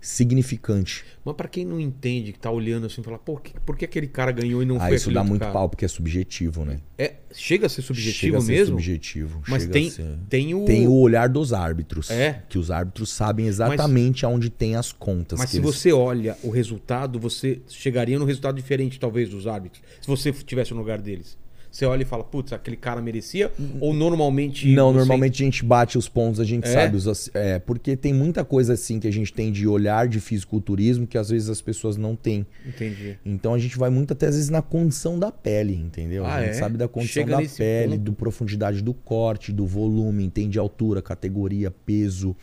significante. 0.00 1.04
Mas 1.24 1.34
pra 1.36 1.46
quem 1.46 1.64
não 1.64 1.78
entende, 1.80 2.32
que 2.32 2.38
tá 2.38 2.50
olhando 2.50 2.86
assim, 2.86 3.02
fala, 3.04 3.18
pô, 3.18 3.36
que- 3.36 3.58
por 3.60 3.76
que 3.76 3.84
aquele 3.84 4.08
cara 4.08 4.32
ganhou 4.32 4.60
e 4.60 4.66
não 4.66 4.76
Ah, 4.76 4.88
foi 4.88 4.96
isso 4.96 5.12
dá 5.12 5.22
muito 5.22 5.40
cara? 5.42 5.52
pau, 5.52 5.68
porque 5.68 5.84
é 5.84 5.88
subjetivo, 5.88 6.64
né? 6.64 6.80
É, 6.98 7.14
chega 7.32 7.66
a 7.66 7.68
ser 7.68 7.82
subjetivo 7.82 8.16
Chega 8.18 8.38
a 8.38 8.40
ser 8.40 8.52
mesmo? 8.52 8.76
subjetivo. 8.78 9.42
Mas 9.46 9.62
chega 9.62 9.72
tem, 9.72 9.86
a 9.86 9.90
ser- 9.92 10.18
tem 10.28 10.54
o. 10.54 10.64
Tem 10.64 10.88
o 10.88 10.92
olhar 10.92 11.28
dos 11.28 11.52
árbitros. 11.52 12.10
É. 12.10 12.42
Que 12.48 12.58
os 12.58 12.70
árbitros 12.70 13.10
sabem 13.10 13.46
exatamente 13.46 14.26
aonde 14.26 14.50
tem 14.50 14.74
as 14.74 14.90
contas. 14.92 15.38
Mas 15.38 15.50
que 15.50 15.56
se 15.56 15.62
eles- 15.62 15.74
você 15.76 15.92
olha 15.92 16.36
o 16.42 16.50
resultado, 16.50 17.20
você 17.20 17.60
chegaria 17.68 18.18
num 18.18 18.24
resultado 18.24 18.56
diferente, 18.56 18.98
talvez, 18.98 19.28
dos 19.28 19.46
árbitros. 19.46 19.82
Se 20.00 20.08
você 20.08 20.30
estivesse 20.30 20.72
no 20.72 20.80
lugar 20.80 21.00
deles. 21.00 21.38
Você 21.72 21.86
olha 21.86 22.02
e 22.02 22.04
fala, 22.04 22.22
putz, 22.22 22.52
aquele 22.52 22.76
cara 22.76 23.00
merecia? 23.00 23.50
Ou 23.80 23.94
normalmente. 23.94 24.68
Não, 24.74 24.92
normalmente 24.92 25.42
a 25.42 25.46
gente 25.46 25.64
bate 25.64 25.96
os 25.96 26.06
pontos, 26.06 26.38
a 26.38 26.44
gente 26.44 26.68
É? 26.68 26.70
sabe. 26.70 26.96
Os, 26.98 27.30
é, 27.34 27.58
porque 27.58 27.96
tem 27.96 28.12
muita 28.12 28.44
coisa 28.44 28.74
assim 28.74 29.00
que 29.00 29.08
a 29.08 29.10
gente 29.10 29.32
tem 29.32 29.50
de 29.50 29.66
olhar 29.66 30.06
de 30.06 30.20
fisiculturismo 30.20 31.06
que 31.06 31.16
às 31.16 31.30
vezes 31.30 31.48
as 31.48 31.62
pessoas 31.62 31.96
não 31.96 32.14
têm. 32.14 32.46
Entendi. 32.66 33.16
Então 33.24 33.54
a 33.54 33.58
gente 33.58 33.78
vai 33.78 33.88
muito 33.88 34.12
até 34.12 34.26
às 34.26 34.34
vezes 34.34 34.50
na 34.50 34.60
condição 34.60 35.18
da 35.18 35.32
pele, 35.32 35.74
entendeu? 35.74 36.26
Ah, 36.26 36.34
a 36.34 36.40
gente 36.42 36.50
é? 36.50 36.58
sabe 36.58 36.76
da 36.76 36.86
condição 36.86 37.22
Chega 37.22 37.38
da 37.38 37.48
pele, 37.48 37.92
ponto. 37.96 38.02
do 38.04 38.12
profundidade 38.12 38.82
do 38.82 38.92
corte, 38.92 39.50
do 39.50 39.66
volume, 39.66 40.24
entende 40.24 40.58
altura, 40.58 41.00
categoria, 41.00 41.70
peso, 41.70 42.36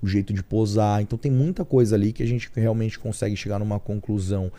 o 0.00 0.06
jeito 0.06 0.32
de 0.32 0.44
posar. 0.44 1.02
Então 1.02 1.18
tem 1.18 1.32
muita 1.32 1.64
coisa 1.64 1.96
ali 1.96 2.12
que 2.12 2.22
a 2.22 2.26
gente 2.26 2.48
realmente 2.54 2.96
consegue 2.96 3.34
chegar 3.34 3.58
numa 3.58 3.80
conclusão. 3.80 4.52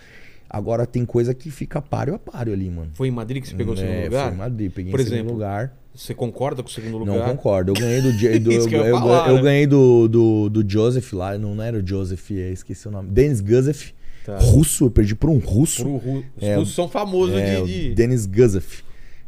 Agora 0.49 0.85
tem 0.85 1.05
coisa 1.05 1.33
que 1.33 1.51
fica 1.51 1.79
páreo 1.81 2.15
a 2.15 2.19
páreo 2.19 2.53
ali, 2.53 2.69
mano. 2.69 2.89
Foi 2.95 3.07
em 3.07 3.11
Madrid 3.11 3.41
que 3.41 3.47
você 3.49 3.55
pegou 3.55 3.73
o 3.73 3.77
segundo 3.77 3.93
É, 3.93 4.03
lugar? 4.05 4.25
Foi 4.27 4.33
em 4.33 4.37
Madrid, 4.37 4.71
peguei 4.71 4.91
Por 4.91 4.99
em 4.99 5.03
segundo 5.03 5.15
exemplo, 5.17 5.33
lugar. 5.33 5.77
Você 5.93 6.13
concorda 6.13 6.63
com 6.63 6.69
o 6.69 6.71
segundo 6.71 6.97
lugar? 6.97 7.17
Não 7.17 7.25
concordo. 7.35 7.71
Eu 7.71 7.75
ganhei 7.75 8.01
do, 8.01 8.11
do- 8.39 8.51
eu 8.51 8.85
eu, 8.85 8.97
falar, 8.99 9.29
eu 9.29 9.35
né? 9.35 9.41
ganhei 9.41 9.67
do, 9.67 10.07
do, 10.07 10.49
do 10.49 10.69
Joseph 10.71 11.13
lá, 11.13 11.37
não, 11.37 11.53
não 11.55 11.63
era 11.63 11.77
o 11.77 11.85
Joseph, 11.85 12.31
é, 12.31 12.51
esqueci 12.51 12.87
o 12.87 12.91
nome. 12.91 13.09
Denis 13.11 13.41
Guzev. 13.41 13.91
Tá. 14.25 14.37
Russo, 14.37 14.85
eu 14.85 14.91
perdi 14.91 15.15
por 15.15 15.29
um 15.29 15.37
russo. 15.37 15.83
Ru- 15.83 16.23
Os 16.37 16.43
É, 16.43 16.55
russos 16.55 16.73
são 16.75 16.87
famosos 16.89 17.35
É, 17.35 17.61
de. 17.61 17.65
de- 17.89 17.95
Denis 17.95 18.25
Guzev. 18.25 18.65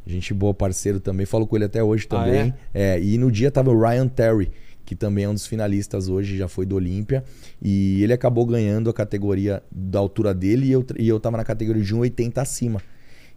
Gente 0.08 0.34
boa, 0.34 0.54
parceiro 0.54 1.00
também. 1.00 1.26
Falo 1.26 1.46
com 1.46 1.56
ele 1.56 1.66
até 1.66 1.84
hoje 1.84 2.06
Ah, 2.10 2.16
também. 2.24 2.54
é? 2.74 3.00
e 3.00 3.18
no 3.18 3.32
dia 3.32 3.52
tava 3.52 3.70
o 3.70 3.80
Ryan 3.80 4.08
Terry, 4.08 4.50
que 4.92 4.96
também 4.98 5.24
é 5.24 5.30
um 5.30 5.34
dos 5.34 5.48
finalistas 5.48 6.10
hoje, 6.10 6.36
já 6.36 6.50
foi 6.50 6.66
do 6.66 6.76
Olímpia. 6.76 7.24
E 7.62 8.04
ele 8.04 8.12
acabou 8.12 8.46
ganhando 8.46 8.90
a 8.90 8.94
categoria 8.94 9.64
da 9.72 10.00
altura 10.00 10.34
dele 10.34 10.68
e 10.68 10.72
eu, 10.74 10.86
e 11.00 11.08
eu 11.08 11.18
tava 11.18 11.38
na 11.38 11.46
categoria 11.46 11.82
de 11.82 11.96
1,80 11.96 12.40
acima. 12.40 12.82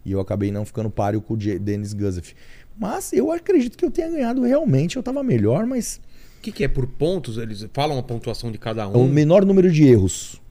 E 0.04 0.10
eu 0.10 0.18
acabei 0.18 0.50
não 0.50 0.64
ficando 0.64 0.90
páreo 0.90 1.20
com 1.20 1.34
o 1.34 1.36
Denis 1.36 1.92
Guzev. 1.92 2.32
Mas 2.76 3.12
eu 3.12 3.30
acredito 3.30 3.78
que 3.78 3.84
eu 3.84 3.90
tenha 3.92 4.10
ganhado 4.10 4.42
realmente. 4.42 4.96
Eu 4.96 5.02
tava 5.04 5.22
melhor, 5.22 5.64
mas 5.64 6.00
O 6.38 6.42
que, 6.42 6.50
que 6.50 6.64
é 6.64 6.68
por 6.68 6.88
pontos? 6.88 7.38
Eles 7.38 7.64
falam 7.72 8.00
a 8.00 8.02
pontuação 8.02 8.50
de 8.50 8.58
cada 8.58 8.88
o 8.88 9.04
um. 9.04 9.08
menor 9.08 9.44
número 9.44 9.70
de 9.70 9.84
erros. 9.84 10.42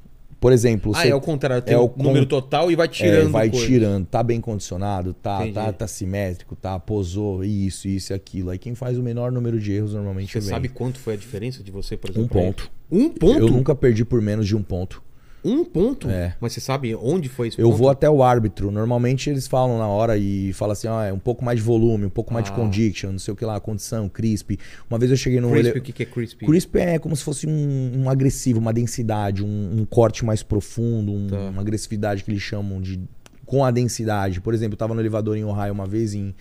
Por 0.43 0.51
exemplo, 0.51 0.91
Ah, 0.93 1.01
você- 1.03 1.07
é 1.07 1.15
o 1.15 1.21
contrário. 1.21 1.63
Tem 1.63 1.73
é 1.73 1.77
o 1.77 1.87
con- 1.87 2.03
número 2.03 2.25
total 2.25 2.69
e 2.69 2.75
vai 2.75 2.87
É, 2.87 2.89
tirando. 2.89 3.31
vai 3.31 3.49
coisa. 3.49 3.65
tirando, 3.65 4.05
tá 4.05 4.21
bem 4.21 4.41
condicionado, 4.41 5.13
tá, 5.13 5.37
Entendi. 5.37 5.53
tá, 5.53 5.71
tá 5.71 5.87
simétrico, 5.87 6.53
tá, 6.53 6.77
posou, 6.77 7.45
isso, 7.45 7.87
isso 7.87 8.11
e 8.11 8.13
aquilo. 8.13 8.49
Aí 8.49 8.57
quem 8.57 8.75
faz 8.75 8.97
o 8.97 9.01
menor 9.01 9.31
número 9.31 9.57
de 9.57 9.71
erros 9.71 9.93
normalmente 9.93 10.33
Você 10.33 10.41
vem. 10.41 10.49
sabe 10.49 10.67
quanto 10.67 10.99
foi 10.99 11.13
a 11.13 11.15
diferença 11.17 11.63
de 11.63 11.71
você, 11.71 11.95
por 11.95 12.09
um 12.09 12.13
exemplo? 12.13 12.27
pra 12.29 12.41
ponto. 12.41 12.71
Um 12.91 13.07
ponto? 13.09 13.39
Eu 13.39 13.47
nunca 13.51 13.73
perdi 13.73 14.03
por 14.03 14.21
menos 14.21 14.45
de 14.45 14.53
um 14.53 14.61
ponto. 14.61 15.01
Um 15.45 15.65
ponto? 15.65 16.09
É. 16.09 16.35
Mas 16.39 16.53
você 16.53 16.61
sabe 16.61 16.95
onde 16.95 17.27
foi 17.27 17.49
esse 17.49 17.59
Eu 17.59 17.67
ponto? 17.67 17.77
vou 17.77 17.89
até 17.89 18.09
o 18.09 18.23
árbitro. 18.23 18.71
Normalmente 18.71 19.29
eles 19.29 19.45
falam 19.47 19.77
na 19.77 19.87
hora 19.87 20.17
e 20.17 20.53
falam 20.53 20.71
assim: 20.73 20.87
ah, 20.87 21.05
é 21.05 21.11
um 21.13 21.19
pouco 21.19 21.43
mais 21.43 21.59
de 21.59 21.65
volume, 21.65 22.05
um 22.05 22.09
pouco 22.09 22.33
mais 22.33 22.45
de 22.45 22.51
Ah. 22.51 22.55
condition, 22.55 23.11
não 23.11 23.19
sei 23.19 23.33
o 23.33 23.35
que 23.37 23.43
lá, 23.43 23.59
condição, 23.59 24.07
crisp. 24.07 24.57
Uma 24.89 24.97
vez 24.97 25.11
eu 25.11 25.17
cheguei 25.17 25.41
no 25.41 25.49
Crispy, 25.49 25.69
ele- 25.69 25.79
o 25.79 25.81
que, 25.81 25.91
que 25.91 26.03
é 26.03 26.05
crispy? 26.05 26.45
Crisp 26.45 26.75
é 26.77 26.97
como 26.97 27.15
se 27.15 27.23
fosse 27.23 27.45
um, 27.45 27.91
um 28.03 28.09
agressivo, 28.09 28.59
uma 28.59 28.71
densidade, 28.71 29.43
um, 29.43 29.79
um 29.81 29.85
corte 29.85 30.23
mais 30.23 30.41
profundo, 30.41 31.11
um- 31.11 31.27
Tá. 31.27 31.37
uma 31.49 31.61
agressividade 31.61 32.23
que 32.23 32.31
eles 32.31 32.41
chamam 32.41 32.79
de. 32.81 32.99
com 33.45 33.63
a 33.65 33.69
densidade. 33.69 34.39
Por 34.39 34.53
exemplo, 34.53 34.73
eu 34.73 34.77
tava 34.77 34.93
no 34.95 35.01
elevador 35.01 35.35
em 35.37 35.43
Ohio 35.43 35.73
uma 35.73 35.85
vez 35.85 36.13
em. 36.13 36.33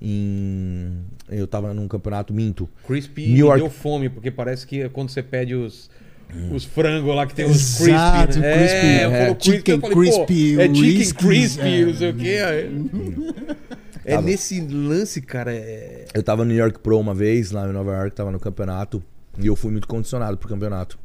em 0.00 0.92
eu 1.28 1.46
tava 1.46 1.74
num 1.74 1.86
campeonato 1.86 2.32
minto. 2.32 2.68
Crispy 2.86 3.26
New 3.28 3.46
York- 3.46 3.60
deu 3.60 3.70
fome, 3.70 4.08
porque 4.08 4.30
parece 4.30 4.66
que 4.66 4.80
é 4.82 4.88
quando 4.88 5.10
você 5.10 5.22
pede 5.22 5.54
os, 5.54 5.90
os 6.52 6.64
frangos 6.64 7.14
lá 7.14 7.26
que 7.26 7.34
tem 7.34 7.46
os 7.46 7.80
Exato, 7.80 8.26
crispy. 8.34 8.40
né? 8.40 8.58
crispy, 8.58 8.86
É, 8.86 9.04
eu 9.04 9.10
é, 9.12 9.34
crispy, 9.34 9.56
chicken 9.56 9.74
eu 9.74 9.80
falei, 9.80 9.94
pô, 9.94 10.00
crispy, 10.26 10.60
é 10.60 10.74
chicken 10.74 11.14
crispy, 11.14 11.60
é. 11.82 11.84
não 11.86 11.94
sei 11.94 12.10
o 12.10 12.14
quê. 12.14 12.38
É 14.04 14.14
Tava- 14.14 14.22
nesse 14.26 14.60
lance, 14.60 15.20
cara, 15.20 15.52
é... 15.54 16.06
Eu 16.14 16.22
tava 16.22 16.44
no 16.44 16.48
New 16.50 16.58
York 16.58 16.78
Pro 16.78 16.98
uma 16.98 17.14
vez, 17.14 17.50
lá 17.50 17.68
em 17.68 17.72
Nova 17.72 17.92
York, 17.92 18.14
tava 18.16 18.30
no 18.30 18.40
campeonato. 18.40 19.02
E 19.38 19.46
eu 19.46 19.54
fui 19.54 19.70
muito 19.70 19.86
condicionado 19.86 20.36
pro 20.38 20.48
campeonato. 20.48 20.98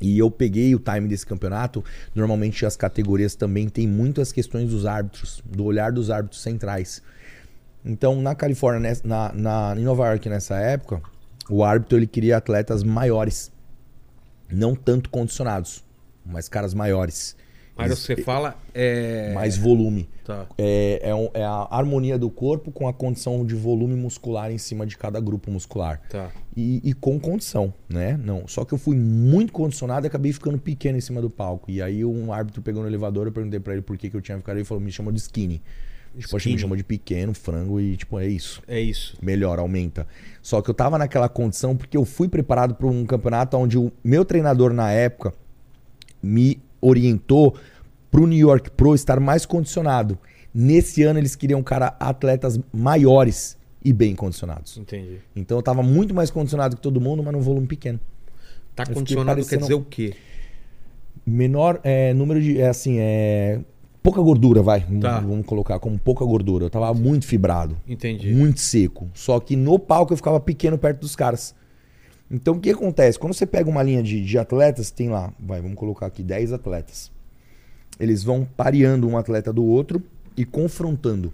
E 0.00 0.18
eu 0.18 0.30
peguei 0.30 0.74
o 0.74 0.78
time 0.78 1.08
desse 1.08 1.24
campeonato. 1.26 1.84
Normalmente 2.14 2.64
as 2.66 2.76
categorias 2.76 3.34
também 3.34 3.68
tem 3.68 3.86
muitas 3.86 4.32
questões 4.32 4.70
dos 4.70 4.84
árbitros, 4.86 5.42
do 5.44 5.64
olhar 5.64 5.92
dos 5.92 6.10
árbitros 6.10 6.42
centrais. 6.42 7.02
Então, 7.84 8.20
na 8.20 8.34
Califórnia, 8.34 8.96
na, 9.04 9.32
na, 9.32 9.74
em 9.76 9.84
Nova 9.84 10.06
York 10.08 10.28
nessa 10.28 10.56
época, 10.56 11.00
o 11.48 11.62
árbitro 11.62 11.98
ele 11.98 12.06
queria 12.06 12.36
atletas 12.36 12.82
maiores. 12.82 13.52
Não 14.50 14.74
tanto 14.74 15.10
condicionados, 15.10 15.84
mas 16.24 16.48
caras 16.48 16.72
maiores. 16.74 17.36
Mas 17.76 17.88
Eles- 17.90 17.98
você 17.98 18.16
fala... 18.16 18.56
É... 18.72 19.34
Mais 19.34 19.58
volume. 19.58 20.08
Tá. 20.24 20.46
É, 20.56 21.00
é, 21.10 21.14
um- 21.14 21.28
é 21.34 21.44
a 21.44 21.68
harmonia 21.70 22.18
do 22.18 22.30
corpo 22.30 22.72
com 22.72 22.88
a 22.88 22.92
condição 22.92 23.44
de 23.44 23.54
volume 23.54 23.94
muscular 23.94 24.50
em 24.50 24.56
cima 24.56 24.86
de 24.86 24.96
cada 24.96 25.20
grupo 25.20 25.50
muscular. 25.50 26.00
Tá. 26.08 26.30
E, 26.56 26.80
e 26.82 26.94
com 26.94 27.20
condição, 27.20 27.74
né? 27.86 28.16
Não. 28.22 28.48
Só 28.48 28.64
que 28.64 28.72
eu 28.72 28.78
fui 28.78 28.96
muito 28.96 29.52
condicionado 29.52 30.06
e 30.06 30.08
acabei 30.08 30.32
ficando 30.32 30.58
pequeno 30.58 30.96
em 30.96 31.02
cima 31.02 31.20
do 31.20 31.28
palco. 31.28 31.70
E 31.70 31.82
aí 31.82 32.02
um 32.02 32.32
árbitro 32.32 32.62
pegou 32.62 32.82
no 32.82 32.88
elevador, 32.88 33.26
eu 33.26 33.32
perguntei 33.32 33.60
pra 33.60 33.74
ele 33.74 33.82
por 33.82 33.98
que, 33.98 34.08
que 34.08 34.16
eu 34.16 34.22
tinha 34.22 34.38
ficado. 34.38 34.56
Ele 34.56 34.64
falou, 34.64 34.82
me 34.82 34.90
chamou 34.90 35.12
de 35.12 35.18
skinny. 35.20 35.60
Tipo, 36.16 36.28
que 36.28 36.34
me 36.34 36.38
Skinny. 36.38 36.58
chamou 36.58 36.76
de 36.76 36.84
pequeno, 36.84 37.34
frango 37.34 37.80
e 37.80 37.96
tipo, 37.96 38.18
é 38.18 38.26
isso. 38.26 38.62
É 38.66 38.80
isso. 38.80 39.16
Melhor, 39.20 39.58
aumenta. 39.58 40.06
Só 40.42 40.62
que 40.62 40.70
eu 40.70 40.74
tava 40.74 40.96
naquela 40.98 41.28
condição 41.28 41.76
porque 41.76 41.96
eu 41.96 42.04
fui 42.04 42.28
preparado 42.28 42.74
para 42.74 42.86
um 42.86 43.04
campeonato 43.04 43.56
onde 43.56 43.76
o 43.76 43.92
meu 44.02 44.24
treinador 44.24 44.72
na 44.72 44.90
época 44.90 45.34
me 46.22 46.60
orientou 46.80 47.54
pro 48.10 48.26
New 48.26 48.38
York 48.38 48.70
Pro 48.70 48.94
estar 48.94 49.20
mais 49.20 49.44
condicionado. 49.44 50.18
Nesse 50.54 51.02
ano 51.02 51.18
eles 51.18 51.36
queriam 51.36 51.62
cara 51.62 51.94
atletas 52.00 52.58
maiores 52.72 53.58
e 53.84 53.92
bem 53.92 54.14
condicionados. 54.14 54.78
Entendi. 54.78 55.18
Então 55.34 55.58
eu 55.58 55.62
tava 55.62 55.82
muito 55.82 56.14
mais 56.14 56.30
condicionado 56.30 56.76
que 56.76 56.82
todo 56.82 57.00
mundo, 57.00 57.22
mas 57.22 57.32
num 57.32 57.40
volume 57.40 57.66
pequeno. 57.66 58.00
Tá 58.74 58.84
fiquei 58.84 58.94
condicionado 58.94 59.36
quer 59.36 59.42
parecendo- 59.42 59.62
dizer 59.62 59.74
o 59.74 59.82
quê? 59.84 60.14
Menor 61.26 61.80
é, 61.82 62.14
número 62.14 62.40
de. 62.40 62.60
É 62.60 62.68
assim, 62.68 62.98
é. 63.00 63.60
Pouca 64.06 64.22
gordura, 64.22 64.62
vai. 64.62 64.86
Tá. 65.00 65.18
Vamos 65.18 65.44
colocar 65.44 65.80
como 65.80 65.98
pouca 65.98 66.24
gordura. 66.24 66.66
Eu 66.66 66.70
tava 66.70 66.94
muito 66.94 67.26
fibrado. 67.26 67.76
Entendi. 67.88 68.32
Muito 68.32 68.60
seco. 68.60 69.10
Só 69.12 69.40
que 69.40 69.56
no 69.56 69.80
palco 69.80 70.12
eu 70.12 70.16
ficava 70.16 70.38
pequeno 70.38 70.78
perto 70.78 71.00
dos 71.00 71.16
caras. 71.16 71.56
Então 72.30 72.54
o 72.54 72.60
que 72.60 72.70
acontece? 72.70 73.18
Quando 73.18 73.34
você 73.34 73.44
pega 73.44 73.68
uma 73.68 73.82
linha 73.82 74.04
de, 74.04 74.24
de 74.24 74.38
atletas, 74.38 74.92
tem 74.92 75.08
lá, 75.08 75.32
vai, 75.40 75.60
vamos 75.60 75.76
colocar 75.76 76.06
aqui 76.06 76.22
10 76.22 76.52
atletas. 76.52 77.10
Eles 77.98 78.22
vão 78.22 78.46
pareando 78.56 79.08
um 79.08 79.18
atleta 79.18 79.52
do 79.52 79.64
outro 79.64 80.00
e 80.36 80.44
confrontando. 80.44 81.32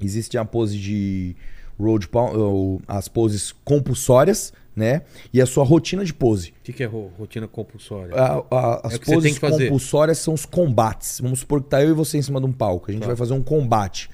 Existe 0.00 0.38
a 0.38 0.44
pose 0.44 0.78
de 0.78 1.34
road 1.76 2.06
pound, 2.06 2.36
ou 2.36 2.80
as 2.86 3.08
poses 3.08 3.50
compulsórias, 3.64 4.52
né? 4.74 5.02
E 5.32 5.40
a 5.40 5.46
sua 5.46 5.64
rotina 5.64 6.04
de 6.04 6.12
pose. 6.14 6.50
O 6.50 6.64
que, 6.64 6.72
que 6.72 6.82
é 6.82 6.86
ro- 6.86 7.10
rotina 7.18 7.46
compulsória? 7.48 8.14
A- 8.14 8.42
a- 8.50 8.80
as 8.84 8.94
É 8.94 8.98
você 8.98 9.20
tem 9.20 9.34
poses 9.34 9.38
compulsórias 9.38 10.18
são 10.18 10.34
os 10.34 10.44
combates. 10.46 11.20
Vamos 11.20 11.40
supor 11.40 11.62
que 11.62 11.68
tá 11.68 11.82
eu 11.82 11.90
e 11.90 11.92
você 11.92 12.18
em 12.18 12.22
cima 12.22 12.40
de 12.40 12.46
um 12.46 12.52
palco. 12.52 12.90
A 12.90 12.92
gente 12.92 13.02
Tá. 13.02 13.08
vai 13.08 13.16
fazer 13.16 13.32
um 13.34 13.42
combate. 13.42 14.08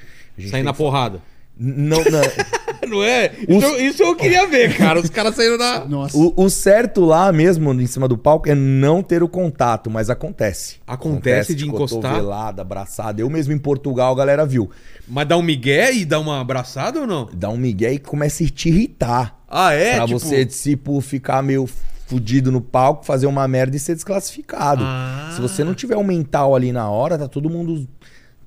Sair 0.50 0.62
na 0.62 0.72
que- 0.72 0.78
porrada. 0.78 1.20
Não, 1.60 1.98
não. 2.04 2.20
Não 2.88 3.02
é? 3.04 3.32
Os- 3.48 3.64
Isso, 3.64 3.76
isso 3.80 4.02
eu 4.02 4.14
queria 4.16 4.46
ver, 4.46 4.74
cara. 4.76 4.98
Os 5.00 5.10
caras 5.10 5.34
saindo 5.34 5.58
na. 5.58 5.84
Nossa. 5.84 6.16
O, 6.16 6.32
o 6.44 6.48
certo 6.48 7.04
lá 7.04 7.30
mesmo, 7.32 7.70
em 7.74 7.86
cima 7.86 8.06
do 8.08 8.16
palco, 8.16 8.48
é 8.48 8.54
não 8.54 9.02
ter 9.02 9.22
o 9.22 9.28
contato, 9.28 9.90
mas 9.90 10.08
acontece. 10.08 10.76
Acontece 10.86 11.54
de 11.54 11.66
encostar? 11.68 12.00
Cotovelada, 12.12 12.62
abraçada. 12.62 13.20
Eu 13.20 13.28
mesmo 13.28 13.52
em 13.52 13.58
Portugal, 13.58 14.12
a 14.12 14.16
galera 14.16 14.46
viu. 14.46 14.70
Mas 15.06 15.26
dá 15.28 15.36
um 15.36 15.42
migué 15.42 15.92
e 15.92 16.04
dá 16.06 16.18
uma 16.20 16.40
abraçada 16.40 17.00
ou 17.00 17.06
não? 17.06 17.28
Dá 17.34 17.50
um 17.50 17.58
migué 17.58 17.92
e 17.92 17.98
começa 17.98 18.42
a 18.44 18.48
te 18.48 18.68
irritar. 18.70 19.37
Ah, 19.48 19.72
é? 19.72 19.96
pra 19.96 20.06
tipo... 20.06 20.18
você, 20.18 20.44
tipo, 20.44 21.00
ficar 21.00 21.42
meio 21.42 21.68
fudido 22.06 22.50
no 22.50 22.60
palco, 22.60 23.04
fazer 23.04 23.26
uma 23.26 23.46
merda 23.46 23.76
e 23.76 23.80
ser 23.80 23.94
desclassificado. 23.94 24.82
Ah. 24.84 25.32
Se 25.34 25.40
você 25.40 25.62
não 25.62 25.74
tiver 25.74 25.96
um 25.96 26.04
mental 26.04 26.54
ali 26.54 26.72
na 26.72 26.88
hora, 26.90 27.18
tá 27.18 27.28
todo 27.28 27.50
mundo, 27.50 27.86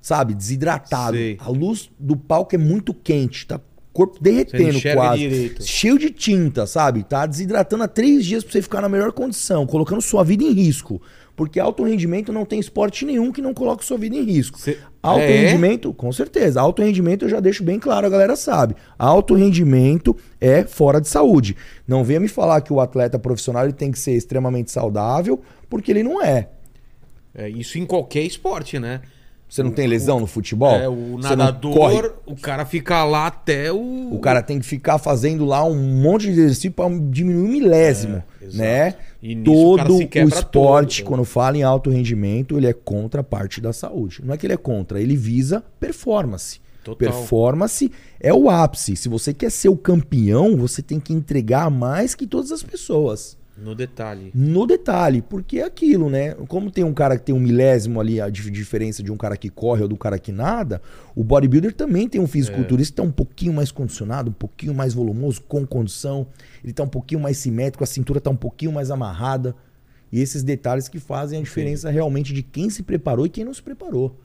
sabe, 0.01 0.33
desidratado. 0.33 1.15
Sei. 1.15 1.37
A 1.39 1.49
luz 1.49 1.89
do 1.99 2.15
palco 2.15 2.55
é 2.55 2.57
muito 2.57 2.93
quente, 2.93 3.45
tá 3.45 3.57
o 3.57 3.93
corpo 3.93 4.17
derretendo 4.21 4.79
quase. 4.93 5.19
direito. 5.19 5.63
Cheio 5.63 5.99
de 5.99 6.09
tinta, 6.09 6.65
sabe? 6.65 7.03
Tá 7.03 7.25
desidratando 7.25 7.83
há 7.83 7.87
três 7.87 8.25
dias 8.25 8.43
pra 8.43 8.53
você 8.53 8.61
ficar 8.61 8.81
na 8.81 8.89
melhor 8.89 9.11
condição, 9.11 9.67
colocando 9.67 10.01
sua 10.01 10.23
vida 10.23 10.43
em 10.43 10.51
risco. 10.51 11.01
Porque 11.35 11.59
alto 11.59 11.83
rendimento 11.83 12.31
não 12.31 12.45
tem 12.45 12.59
esporte 12.59 13.05
nenhum 13.05 13.31
que 13.31 13.41
não 13.41 13.53
coloque 13.53 13.85
sua 13.85 13.97
vida 13.97 14.15
em 14.15 14.23
risco. 14.23 14.59
Cê- 14.59 14.77
Alto 15.03 15.21
É? 15.21 15.27
rendimento, 15.27 15.93
com 15.93 16.11
certeza. 16.11 16.61
Alto 16.61 16.81
rendimento 16.83 17.25
eu 17.25 17.29
já 17.29 17.39
deixo 17.39 17.63
bem 17.63 17.79
claro, 17.79 18.05
a 18.05 18.09
galera 18.09 18.35
sabe. 18.35 18.75
Alto 18.99 19.33
rendimento 19.33 20.15
é 20.39 20.63
fora 20.63 21.01
de 21.01 21.07
saúde. 21.07 21.57
Não 21.87 22.03
venha 22.03 22.19
me 22.19 22.27
falar 22.27 22.61
que 22.61 22.71
o 22.71 22.79
atleta 22.79 23.17
profissional 23.17 23.63
ele 23.63 23.73
tem 23.73 23.91
que 23.91 23.97
ser 23.99 24.13
extremamente 24.13 24.71
saudável, 24.71 25.41
porque 25.69 25.91
ele 25.91 26.03
não 26.03 26.21
é. 26.21 26.49
É, 27.33 27.49
isso 27.49 27.79
em 27.79 27.85
qualquer 27.85 28.23
esporte, 28.23 28.77
né? 28.77 29.01
Você 29.51 29.61
não 29.63 29.71
tem 29.71 29.85
lesão 29.85 30.17
no 30.17 30.27
futebol? 30.27 30.73
É, 30.73 30.87
o 30.87 31.17
nadador, 31.17 32.13
o 32.25 32.37
cara 32.37 32.65
fica 32.65 33.03
lá 33.03 33.27
até 33.27 33.69
o. 33.69 34.13
O 34.13 34.17
cara 34.19 34.41
tem 34.41 34.57
que 34.57 34.65
ficar 34.65 34.97
fazendo 34.97 35.43
lá 35.43 35.61
um 35.65 35.75
monte 35.75 36.21
de 36.27 36.31
exercício 36.39 36.71
para 36.71 36.87
diminuir 37.09 37.43
um 37.43 37.51
milésimo, 37.51 38.23
É, 38.41 38.47
né? 38.53 38.95
E 39.21 39.35
nisso 39.35 39.51
o 39.51 39.77
Todo 39.77 39.97
o 39.97 40.07
quebra 40.07 40.33
esporte, 40.33 41.03
todo. 41.03 41.09
quando 41.09 41.25
fala 41.25 41.57
em 41.57 41.63
alto 41.63 41.89
rendimento, 41.89 42.57
ele 42.57 42.65
é 42.65 42.71
contra 42.71 43.19
a 43.19 43.23
parte 43.25 43.59
da 43.59 43.73
saúde. 43.73 44.21
Não 44.23 44.33
é 44.33 44.37
que 44.37 44.45
ele 44.45 44.53
é 44.53 44.57
contra, 44.57 45.01
ele 45.01 45.17
visa 45.17 45.61
performance. 45.81 46.61
Total. 46.81 46.95
Performance 46.95 47.91
é 48.21 48.33
o 48.33 48.49
ápice. 48.49 48.95
Se 48.95 49.09
você 49.09 49.33
quer 49.33 49.51
ser 49.51 49.67
o 49.67 49.75
campeão, 49.75 50.55
você 50.55 50.81
tem 50.81 50.97
que 50.97 51.11
entregar 51.11 51.69
mais 51.69 52.15
que 52.15 52.25
todas 52.25 52.53
as 52.53 52.63
pessoas. 52.63 53.37
No 53.57 53.75
detalhe. 53.75 54.31
No 54.33 54.65
detalhe, 54.65 55.21
porque 55.21 55.59
é 55.59 55.63
aquilo, 55.65 56.09
né? 56.09 56.33
Como 56.47 56.71
tem 56.71 56.83
um 56.83 56.93
cara 56.93 57.17
que 57.17 57.25
tem 57.25 57.35
um 57.35 57.39
milésimo 57.39 57.99
ali, 57.99 58.19
a 58.19 58.29
dif- 58.29 58.49
diferença 58.49 59.03
de 59.03 59.11
um 59.11 59.17
cara 59.17 59.37
que 59.37 59.49
corre 59.49 59.83
ou 59.83 59.87
do 59.87 59.97
cara 59.97 60.17
que 60.17 60.31
nada, 60.31 60.81
o 61.15 61.23
bodybuilder 61.23 61.73
também 61.73 62.07
tem 62.07 62.19
um 62.19 62.25
fisiculturista 62.27 62.93
que 62.93 62.97
tá 62.97 63.03
um 63.03 63.11
pouquinho 63.11 63.53
mais 63.53 63.71
condicionado, 63.71 64.29
um 64.31 64.33
pouquinho 64.33 64.73
mais 64.73 64.93
volumoso, 64.93 65.41
com 65.41 65.65
condição. 65.67 66.25
Ele 66.63 66.73
tá 66.73 66.83
um 66.83 66.87
pouquinho 66.87 67.19
mais 67.21 67.37
simétrico, 67.37 67.83
a 67.83 67.87
cintura 67.87 68.19
tá 68.19 68.29
um 68.31 68.35
pouquinho 68.35 68.71
mais 68.71 68.89
amarrada. 68.89 69.55
E 70.11 70.19
esses 70.19 70.43
detalhes 70.43 70.87
que 70.87 70.99
fazem 70.99 71.39
a 71.39 71.43
diferença 71.43 71.89
realmente 71.89 72.33
de 72.33 72.41
quem 72.41 72.69
se 72.69 72.83
preparou 72.83 73.25
e 73.25 73.29
quem 73.29 73.45
não 73.45 73.53
se 73.53 73.61
preparou. 73.61 74.19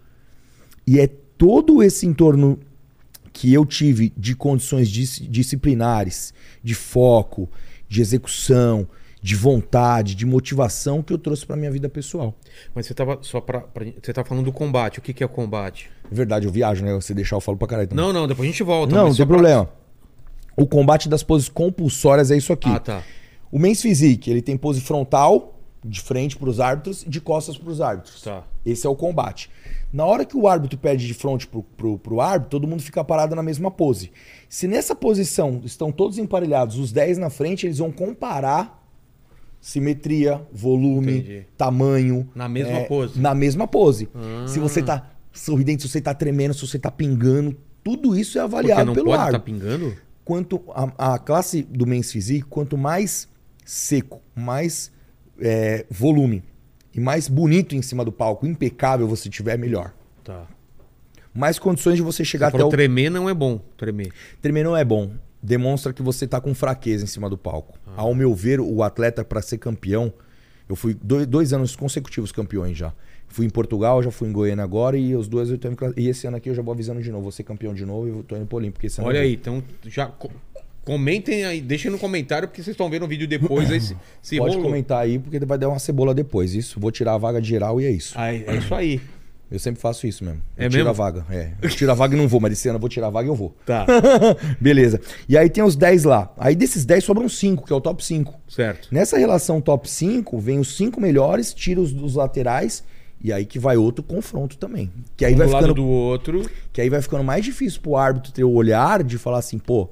E 0.87 0.99
é 0.99 1.07
todo 1.07 1.83
esse 1.83 2.07
entorno 2.07 2.59
que 3.33 3.53
eu 3.53 3.67
tive 3.67 4.13
de 4.17 4.35
condições 4.35 4.89
dis- 4.89 5.21
disciplinares, 5.29 6.33
de 6.63 6.75
foco, 6.75 7.51
de 7.89 8.01
execução, 8.01 8.89
de 9.27 9.35
vontade, 9.35 10.15
de 10.15 10.25
motivação 10.25 11.03
que 11.03 11.13
eu 11.13 11.19
trouxe 11.19 11.45
para 11.45 11.57
minha 11.57 11.69
vida 11.73 11.89
pessoal. 11.89 12.33
Mas 12.73 12.87
você 12.87 12.95
tava 12.95 13.19
só 13.23 13.41
pra, 13.41 13.61
pra- 13.61 13.85
Você 14.01 14.13
tá 14.13 14.25
falando 14.25 14.45
do 14.45 14.53
combate. 14.53 15.01
O 15.01 15.03
que, 15.03 15.13
que 15.13 15.21
é 15.21 15.27
o 15.27 15.29
combate? 15.29 15.91
É 16.09 16.15
verdade, 16.15 16.47
eu 16.47 16.53
viajo, 16.53 16.85
né? 16.85 17.01
Se 17.01 17.13
deixar 17.13 17.35
eu 17.35 17.41
falo 17.41 17.59
pra 17.59 17.67
caralho 17.67 17.89
também. 17.89 18.05
Não, 18.05 18.13
não, 18.13 18.29
depois 18.29 18.49
a 18.49 18.53
gente 18.53 18.63
volta. 18.63 18.95
não, 18.95 19.09
não 19.09 19.15
tem 19.15 19.27
pra- 19.27 19.35
problema. 19.35 19.69
O 20.57 20.65
combate 20.65 21.09
das 21.09 21.25
poses 21.25 21.49
compulsórias 21.49 22.31
é 22.31 22.37
isso 22.37 22.53
aqui. 22.53 22.69
Ah, 22.69 22.79
tá. 22.79 23.03
O 23.51 23.59
Men's 23.59 23.83
Physique, 23.83 24.31
ele 24.31 24.41
tem 24.41 24.57
pose 24.57 24.81
frontal, 24.81 25.59
de 25.85 26.01
frente 26.01 26.37
para 26.37 26.49
os 26.49 26.61
árbitros 26.61 27.03
e 27.03 27.09
de 27.11 27.21
costas 27.21 27.59
para 27.59 27.69
os 27.69 27.81
árbitros. 27.81 28.23
Tá. 28.23 28.45
Esse 28.65 28.87
é 28.87 28.91
o 28.91 28.95
combate. 28.95 29.51
Na 29.93 30.05
hora 30.05 30.25
que 30.25 30.37
o 30.37 30.47
árbitro 30.47 30.79
pede 30.79 31.05
de 31.05 31.15
frente 31.15 31.49
pro, 31.49 31.65
pro, 31.65 31.99
pro 31.99 32.21
árbitro, 32.21 32.51
todo 32.51 32.67
mundo 32.69 32.81
fica 32.83 33.03
parado 33.03 33.35
na 33.35 33.43
mesma 33.43 33.73
pose. 33.73 34.13
Se 34.49 34.69
nessa 34.69 34.95
posição 34.95 35.61
estão 35.65 35.91
todos 35.91 36.17
emparelhados, 36.17 36.79
os 36.79 36.93
10 36.93 37.19
na 37.19 37.29
frente, 37.29 37.67
eles 37.67 37.79
vão 37.79 37.91
comparar 37.91 38.86
simetria, 39.67 40.41
volume, 40.53 41.19
Entendi. 41.19 41.47
tamanho. 41.59 42.29
Na 42.37 42.49
mesma 42.49 42.79
é, 42.79 42.85
pose. 42.85 43.21
Na 43.21 43.35
mesma 43.35 43.67
pose. 43.67 44.09
Ah. 44.15 44.47
Se 44.47 44.61
você 44.61 44.81
tá 44.81 45.11
sorridente, 45.33 45.83
se 45.83 45.89
você 45.89 46.01
tá 46.01 46.15
tremendo, 46.15 46.55
se 46.55 46.65
você 46.65 46.79
tá 46.79 46.89
pingando, 46.89 47.57
tudo 47.83 48.17
isso 48.17 48.39
é 48.39 48.43
Porque 48.43 48.55
avaliado 48.55 48.87
não 48.87 48.95
pelo 48.95 49.07
pode 49.07 49.21
árbitro 49.21 49.57
estar 49.57 49.67
pingando? 49.67 49.97
quanto 50.25 50.63
a, 50.69 51.15
a 51.15 51.19
classe 51.19 51.65
do 51.65 51.85
Men's 51.85 52.13
Physique, 52.13 52.47
quanto 52.49 52.79
mais 52.79 53.29
seco, 53.65 54.23
mais 54.37 54.93
é, 55.41 55.85
volume 55.91 56.45
e 56.95 57.01
mais 57.01 57.27
bonito 57.27 57.75
em 57.75 57.83
cima 57.83 58.05
do 58.05 58.13
palco, 58.13 58.47
impecável 58.47 59.09
você 59.09 59.29
tiver, 59.29 59.59
melhor. 59.59 59.93
Tá. 60.23 60.47
Mais 61.35 61.59
condições 61.59 61.97
de 61.97 62.03
você 62.03 62.25
chegar 62.25 62.53
Você 62.53 62.57
até 62.59 62.65
o... 62.65 62.69
tremer 62.69 63.11
não 63.11 63.29
é 63.29 63.35
bom. 63.35 63.61
Tremer. 63.77 64.13
Tremer 64.41 64.63
não 64.63 64.77
é 64.77 64.85
bom. 64.85 65.11
Demonstra 65.47 65.93
que 65.93 66.03
você 66.03 66.27
tá 66.27 66.41
com 66.41 66.53
fraqueza 66.55 67.05
em 67.05 67.07
cima 67.07 67.31
do 67.31 67.39
palco. 67.39 67.79
Ah. 67.87 67.93
Ao 68.03 68.15
meu 68.15 68.35
ver, 68.35 68.59
o 68.61 68.83
atleta, 68.83 69.25
para 69.25 69.41
ser 69.41 69.59
campeão, 69.59 70.13
eu 70.69 70.75
fui 70.75 70.93
dois, 71.01 71.27
dois 71.27 71.53
anos 71.53 71.77
consecutivos 71.77 72.33
campeões 72.33 72.77
já. 72.77 72.93
Fui 73.29 73.47
em 73.47 73.51
Portugal, 73.51 74.03
já 74.03 74.11
fui 74.11 74.29
em 74.29 74.33
Goiânia 74.33 74.65
agora 74.65 74.97
e 74.99 75.15
os 75.15 75.29
dois 75.29 75.49
eu 75.51 75.57
tô 75.59 75.69
indo, 75.69 75.77
E 75.97 76.09
esse 76.09 76.27
ano 76.27 76.37
aqui 76.37 76.49
eu 76.51 76.55
já 76.55 76.63
vou 76.63 76.73
avisando 76.75 77.01
de 77.01 77.11
novo. 77.13 77.23
Vou 77.25 77.33
ser 77.33 77.45
campeão 77.45 77.73
de 77.75 77.85
novo 77.87 78.07
e 78.09 78.11
eu 78.11 78.23
tô 78.25 78.37
indo 78.37 78.47
pro 78.47 78.57
Olímpico. 78.57 78.85
esse 78.87 79.01
ano 79.01 79.09
Olha 79.09 79.21
aí, 79.21 79.35
então 79.35 79.63
já 79.85 80.07
co- 80.07 80.31
comentem 80.85 81.45
aí, 81.45 81.61
deixem 81.61 81.91
no 81.91 81.99
comentário 81.99 82.47
porque 82.49 82.63
vocês 82.63 82.75
estão 82.75 82.89
vendo 82.89 83.05
o 83.05 83.09
vídeo 83.09 83.27
depois 83.27 83.71
aí 83.71 83.81
se, 83.81 83.97
se 84.23 84.37
Pode 84.39 84.55
rolou. 84.57 84.71
comentar 84.71 84.99
aí, 85.03 85.19
porque 85.19 85.39
vai 85.41 85.59
dar 85.59 85.69
uma 85.69 85.79
cebola 85.79 86.15
depois. 86.15 86.55
Isso, 86.55 86.79
vou 86.81 86.91
tirar 86.91 87.15
a 87.15 87.19
vaga 87.19 87.41
de 87.41 87.49
geral 87.49 87.81
e 87.81 87.85
é 87.85 87.91
isso. 87.91 88.19
É 88.19 88.37
é 88.47 88.57
isso 88.57 88.75
aí. 88.75 89.01
Eu 89.51 89.59
sempre 89.59 89.81
faço 89.81 90.07
isso 90.07 90.25
mesmo. 90.25 90.43
É 90.57 90.67
eu 90.67 90.71
tiro 90.71 90.85
mesmo? 90.85 90.91
a 90.91 90.93
vaga. 90.93 91.25
É. 91.31 91.53
Eu 91.63 91.69
tiro 91.71 91.91
a 91.91 91.95
vaga 91.95 92.17
e 92.17 92.19
não 92.19 92.27
vou, 92.27 92.41
mas 92.41 92.53
esse 92.53 92.69
ano 92.69 92.77
eu 92.77 92.81
vou 92.81 92.89
tirar 92.89 93.07
a 93.07 93.11
vaga 93.11 93.29
e 93.29 93.31
eu 93.31 93.35
vou. 93.35 93.55
Tá, 93.65 93.87
Beleza. 94.61 95.01
E 95.29 95.39
aí 95.39 95.49
tem 95.49 95.63
os 95.63 95.77
10 95.77 96.05
lá. 96.05 96.33
Aí 96.37 96.57
desses 96.57 96.85
10 96.85 97.05
sobram 97.05 97.29
5, 97.29 97.65
que 97.65 97.73
é 97.73 97.77
o 97.77 97.81
top 97.81 98.05
5. 98.05 98.35
certo. 98.49 98.89
Nessa 98.91 99.17
relação 99.17 99.61
top 99.61 99.89
5, 99.89 100.39
vem 100.39 100.59
os 100.59 100.77
5 100.77 101.01
melhores, 101.01 101.55
tira 101.55 101.81
os 101.81 101.93
dos 101.93 102.17
laterais. 102.17 102.83
E 103.23 103.33
aí 103.33 103.47
que 103.47 103.59
vai 103.59 103.77
outro 103.77 104.05
confronto 104.05 104.59
também. 104.59 104.93
Que 105.17 105.25
aí, 105.25 105.35
um 105.35 105.39
vai 105.39 105.49
ficando, 105.49 105.75
do 105.75 105.87
outro. 105.87 106.49
que 106.73 106.81
aí 106.81 106.91
vai 106.91 107.01
ficando 107.01 107.25
mais 107.25 107.45
difícil 107.45 107.81
pro 107.81 107.97
árbitro 107.97 108.33
ter 108.33 108.45
o 108.45 108.53
olhar 108.53 109.03
de 109.03 109.17
falar 109.17 109.39
assim, 109.39 109.59
pô, 109.59 109.89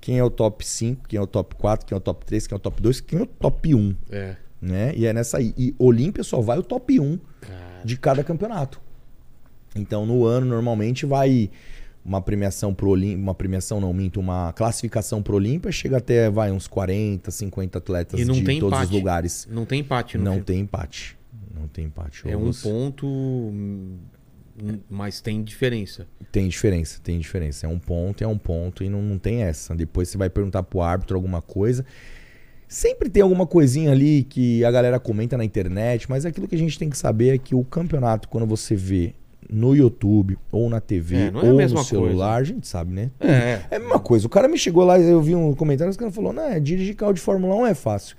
quem 0.00 0.18
é 0.18 0.24
o 0.24 0.30
top 0.30 0.64
5, 0.66 1.08
quem 1.08 1.18
é 1.18 1.20
o 1.20 1.26
top 1.26 1.56
4, 1.56 1.86
quem 1.86 1.96
é 1.96 1.98
o 1.98 2.00
top 2.00 2.24
3, 2.24 2.46
quem 2.46 2.54
é 2.54 2.56
o 2.56 2.60
top 2.60 2.80
2, 2.80 3.00
quem 3.00 3.18
é 3.18 3.22
o 3.22 3.26
top 3.26 3.74
1. 3.74 3.96
É. 4.10 4.36
né? 4.62 4.92
E 4.94 5.06
é 5.06 5.12
nessa 5.12 5.38
aí. 5.38 5.52
E 5.56 5.74
Olímpia 5.78 6.22
só 6.22 6.40
vai 6.40 6.58
o 6.58 6.62
top 6.62 7.00
1 7.00 7.18
de 7.84 7.96
cada 7.96 8.22
campeonato. 8.22 8.80
Então, 9.74 10.06
no 10.06 10.24
ano, 10.24 10.46
normalmente 10.46 11.04
vai 11.06 11.50
uma 12.04 12.22
premiação 12.22 12.72
pro 12.72 12.88
Olímpia, 12.90 13.18
uma 13.18 13.34
premiação 13.34 13.80
não, 13.80 13.92
minto, 13.92 14.18
uma 14.18 14.52
classificação 14.54 15.22
pro 15.22 15.36
Olímpia, 15.36 15.70
chega 15.70 15.98
até 15.98 16.30
vai 16.30 16.50
uns 16.50 16.66
40, 16.66 17.30
50 17.30 17.78
atletas 17.78 18.18
E 18.18 18.24
não 18.24 18.34
de 18.34 18.44
tem 18.44 18.58
todos 18.60 18.78
empate. 18.78 18.90
os 18.90 18.90
lugares. 18.98 19.48
Não 19.50 19.66
tem 19.66 19.80
empate 19.80 20.16
no 20.16 20.24
Não 20.24 20.34
fim. 20.36 20.42
tem 20.42 20.60
empate. 20.60 21.18
Não 21.54 21.68
tem 21.68 21.84
empate. 21.86 22.28
É 22.28 22.36
um 22.36 22.50
ponto, 22.52 23.06
hum, 23.06 23.98
mas 24.88 25.20
tem 25.20 25.42
diferença. 25.42 26.06
Tem 26.32 26.48
diferença, 26.48 26.98
tem 27.02 27.18
diferença. 27.18 27.66
É 27.66 27.68
um 27.68 27.78
ponto, 27.78 28.24
é 28.24 28.26
um 28.26 28.38
ponto 28.38 28.82
e 28.82 28.88
não, 28.88 29.02
não 29.02 29.18
tem 29.18 29.42
essa. 29.42 29.74
Depois 29.74 30.08
você 30.08 30.16
vai 30.16 30.30
perguntar 30.30 30.62
pro 30.62 30.80
árbitro 30.80 31.14
alguma 31.16 31.42
coisa. 31.42 31.84
Sempre 32.66 33.08
tem 33.08 33.22
alguma 33.22 33.46
coisinha 33.46 33.90
ali 33.92 34.22
que 34.24 34.64
a 34.64 34.70
galera 34.70 35.00
comenta 35.00 35.36
na 35.36 35.44
internet, 35.44 36.08
mas 36.08 36.24
aquilo 36.26 36.46
que 36.46 36.54
a 36.54 36.58
gente 36.58 36.78
tem 36.78 36.88
que 36.90 36.98
saber 36.98 37.34
é 37.34 37.38
que 37.38 37.54
o 37.54 37.64
campeonato, 37.64 38.28
quando 38.28 38.46
você 38.46 38.74
vê 38.74 39.14
no 39.48 39.74
YouTube 39.74 40.38
ou 40.52 40.68
na 40.68 40.80
TV 40.80 41.16
É, 41.16 41.26
é 41.28 41.52
ou 41.52 41.56
no 41.58 41.84
celular, 41.84 42.36
a 42.36 42.44
gente 42.44 42.66
sabe, 42.66 42.92
né? 42.92 43.10
É. 43.18 43.60
É 43.70 43.76
a 43.76 43.78
mesma 43.78 43.98
coisa. 43.98 44.26
O 44.26 44.30
cara 44.30 44.48
me 44.48 44.58
chegou 44.58 44.84
lá 44.84 44.98
e 44.98 45.08
eu 45.08 45.20
vi 45.20 45.34
um 45.34 45.54
comentário, 45.54 45.90
os 45.90 45.96
caras 45.96 46.14
falou: 46.14 46.32
"Não, 46.32 46.42
é, 46.42 46.60
dirigir 46.60 46.94
carro 46.94 47.12
de 47.12 47.20
Fórmula 47.20 47.54
1 47.54 47.66
é 47.66 47.74
fácil". 47.74 48.16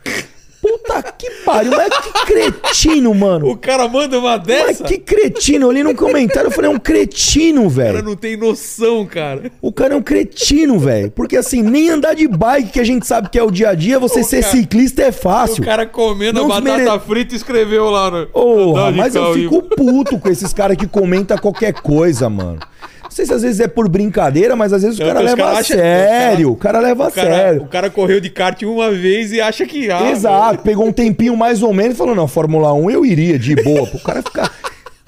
Puta 0.85 1.01
que 1.17 1.29
pariu, 1.45 1.71
mas 1.71 1.89
que 1.99 2.25
cretino, 2.25 3.13
mano. 3.13 3.49
O 3.49 3.57
cara 3.57 3.87
manda 3.87 4.17
uma 4.17 4.37
Mas 4.37 4.45
dessa? 4.45 4.83
que 4.83 4.97
cretino. 4.97 5.67
Eu 5.67 5.71
li 5.71 5.83
num 5.83 5.93
comentário, 5.95 6.47
eu 6.47 6.51
falei: 6.51 6.71
"É 6.71 6.73
um 6.73 6.79
cretino, 6.79 7.67
O 7.67 7.69
cara 7.75 7.91
velho". 7.93 8.03
não 8.03 8.15
tem 8.15 8.35
noção, 8.37 9.05
cara. 9.05 9.51
O 9.61 9.71
cara 9.71 9.93
é 9.93 9.97
um 9.97 10.01
cretino, 10.01 10.79
velho. 10.79 11.11
Porque 11.11 11.37
assim, 11.37 11.61
nem 11.61 11.89
andar 11.89 12.13
de 12.15 12.27
bike, 12.27 12.71
que 12.73 12.79
a 12.79 12.83
gente 12.83 13.05
sabe 13.05 13.29
que 13.29 13.37
é 13.37 13.43
o 13.43 13.51
dia 13.51 13.69
a 13.69 13.73
dia, 13.75 13.99
você 13.99 14.21
O 14.21 14.23
ser 14.23 14.41
cara- 14.41 14.51
ciclista 14.53 15.03
é 15.03 15.11
fácil. 15.11 15.63
O 15.63 15.65
cara 15.65 15.85
comendo 15.85 16.39
Não 16.41 16.47
batata 16.47 16.77
desmere- 16.77 16.99
frita 16.99 17.35
escreveu 17.35 17.89
lá 17.89 18.09
no. 18.11 18.25
Porra, 18.27 18.91
mas 18.91 19.15
eu 19.15 19.33
fico 19.33 19.61
puto 19.61 20.17
com 20.19 20.29
esses 20.29 20.53
caras 20.53 20.77
que 20.77 20.87
comentam 20.87 21.37
qualquer 21.37 21.73
coisa, 21.73 22.29
mano. 22.29 22.59
Não 23.09 23.15
sei 23.15 23.25
se 23.25 23.33
às 23.33 23.41
vezes 23.41 23.59
é 23.59 23.67
por 23.67 23.89
brincadeira, 23.89 24.55
mas 24.55 24.71
às 24.71 24.83
vezes 24.83 24.99
o 24.99 25.03
cara 25.03 25.19
leva 25.19 25.35
cara 25.37 25.49
a 25.49 25.59
acha- 25.59 25.73
sério. 25.75 26.51
O 26.51 26.55
cara 26.55 26.79
leva 26.79 27.05
a 27.05 27.07
O 27.07 27.11
cara, 27.11 27.35
sério. 27.35 27.61
o 27.63 27.67
cara 27.67 27.89
correu 27.89 28.19
de 28.19 28.29
kart 28.29 28.61
uma 28.63 28.91
vez 28.91 29.31
e 29.33 29.41
acha 29.41 29.65
que. 29.65 29.89
Ah, 29.91 30.11
Exato, 30.11 30.63
pegou 30.63 30.85
um 30.87 30.91
tempinho 30.91 31.35
mais 31.35 31.63
ou 31.63 31.73
menos 31.73 31.95
e 31.95 31.97
falou: 31.97 32.13
não, 32.15 32.27
Fórmula 32.27 32.71
1 32.73 32.91
eu 32.91 33.05
iria 33.05 33.37
de 33.39 33.55
boa. 33.55 33.87
Pro 33.87 33.99
cara 33.99 34.21
ficar. 34.21 34.53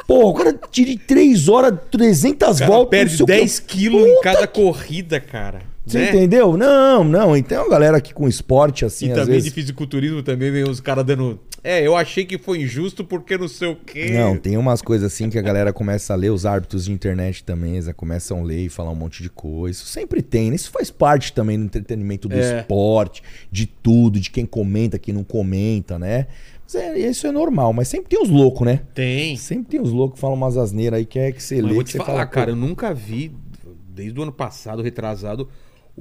Porra, 0.08 0.26
o 0.26 0.34
cara 0.34 0.60
tira 0.72 1.00
3 1.08 1.48
horas, 1.48 1.74
300 1.92 2.56
O 2.56 2.60
cara 2.60 2.72
voltas. 2.72 2.90
perde 2.90 3.16
sei 3.18 3.24
o 3.24 3.28
quê. 3.28 3.34
10 3.34 3.60
quilos 3.60 4.08
em 4.08 4.22
cada 4.22 4.48
corrida, 4.48 5.20
cara. 5.20 5.60
Você 5.86 5.98
né? 5.98 6.10
entendeu? 6.10 6.56
Não, 6.56 7.04
não. 7.04 7.36
E 7.36 7.44
uma 7.52 7.70
galera 7.70 7.98
aqui 7.98 8.14
com 8.14 8.28
esporte 8.28 8.86
assim, 8.86 9.08
E 9.08 9.12
às 9.12 9.18
também 9.18 9.34
vezes. 9.34 9.46
de 9.46 9.52
fisiculturismo 9.52 10.22
também 10.22 10.52
vem 10.52 10.64
os 10.64 10.80
caras 10.80 11.04
dando. 11.04 11.40
É, 11.64 11.86
eu 11.86 11.96
achei 11.96 12.26
que 12.26 12.38
foi 12.38 12.62
injusto 12.62 13.04
porque 13.04 13.38
não 13.38 13.48
sei 13.48 13.68
o 13.70 13.76
quê. 13.76 14.12
Não, 14.14 14.36
tem 14.38 14.58
umas 14.58 14.82
coisas 14.82 15.12
assim 15.12 15.30
que 15.30 15.38
a 15.38 15.42
galera 15.42 15.72
começa 15.74 16.14
a 16.14 16.16
ler, 16.16 16.32
os 16.32 16.46
árbitros 16.46 16.86
de 16.86 16.92
internet 16.92 17.44
também, 17.44 17.74
eles 17.74 17.92
começam 17.94 18.40
a 18.40 18.44
ler 18.44 18.66
e 18.66 18.70
falar 18.70 18.92
um 18.92 18.96
monte 18.96 19.22
de 19.22 19.30
coisa. 19.30 19.78
Isso 19.80 19.86
sempre 19.88 20.22
tem, 20.22 20.50
né? 20.50 20.56
Isso 20.56 20.72
faz 20.72 20.90
parte 20.90 21.34
também 21.34 21.58
do 21.60 21.66
entretenimento 21.66 22.28
do 22.28 22.36
É. 22.36 22.60
esporte, 22.62 23.22
de 23.52 23.66
tudo, 23.66 24.20
de 24.20 24.30
quem 24.30 24.46
comenta, 24.46 24.98
quem 25.00 25.14
não 25.14 25.24
comenta, 25.24 25.98
né? 26.00 26.28
Mas 26.64 26.76
é, 26.76 26.98
isso 27.00 27.28
é 27.28 27.32
normal, 27.32 27.74
mas 27.74 27.88
sempre 27.88 28.10
tem 28.10 28.22
os 28.22 28.30
loucos, 28.30 28.66
né? 28.66 28.82
Tem. 28.94 29.36
Sempre 29.36 29.66
tem 29.72 29.82
os 29.82 29.92
loucos 29.92 30.16
que 30.16 30.22
falam 30.22 30.36
umas 30.38 30.58
asneiras 30.58 31.00
aí 31.00 31.06
que 31.06 31.20
é 31.20 31.32
que 31.32 31.42
você 31.44 31.56
Mas 31.56 31.64
lê, 31.66 31.70
eu 31.72 31.76
vou 31.76 31.84
te 31.84 31.98
falar, 31.98 32.06
fala, 32.08 32.26
cara, 32.26 32.52
eu 32.52 32.56
nunca 32.56 32.94
vi, 32.94 33.32
desde 33.94 34.20
o 34.20 34.24
ano 34.24 34.32
passado, 34.32 34.82
retrasado, 34.82 35.48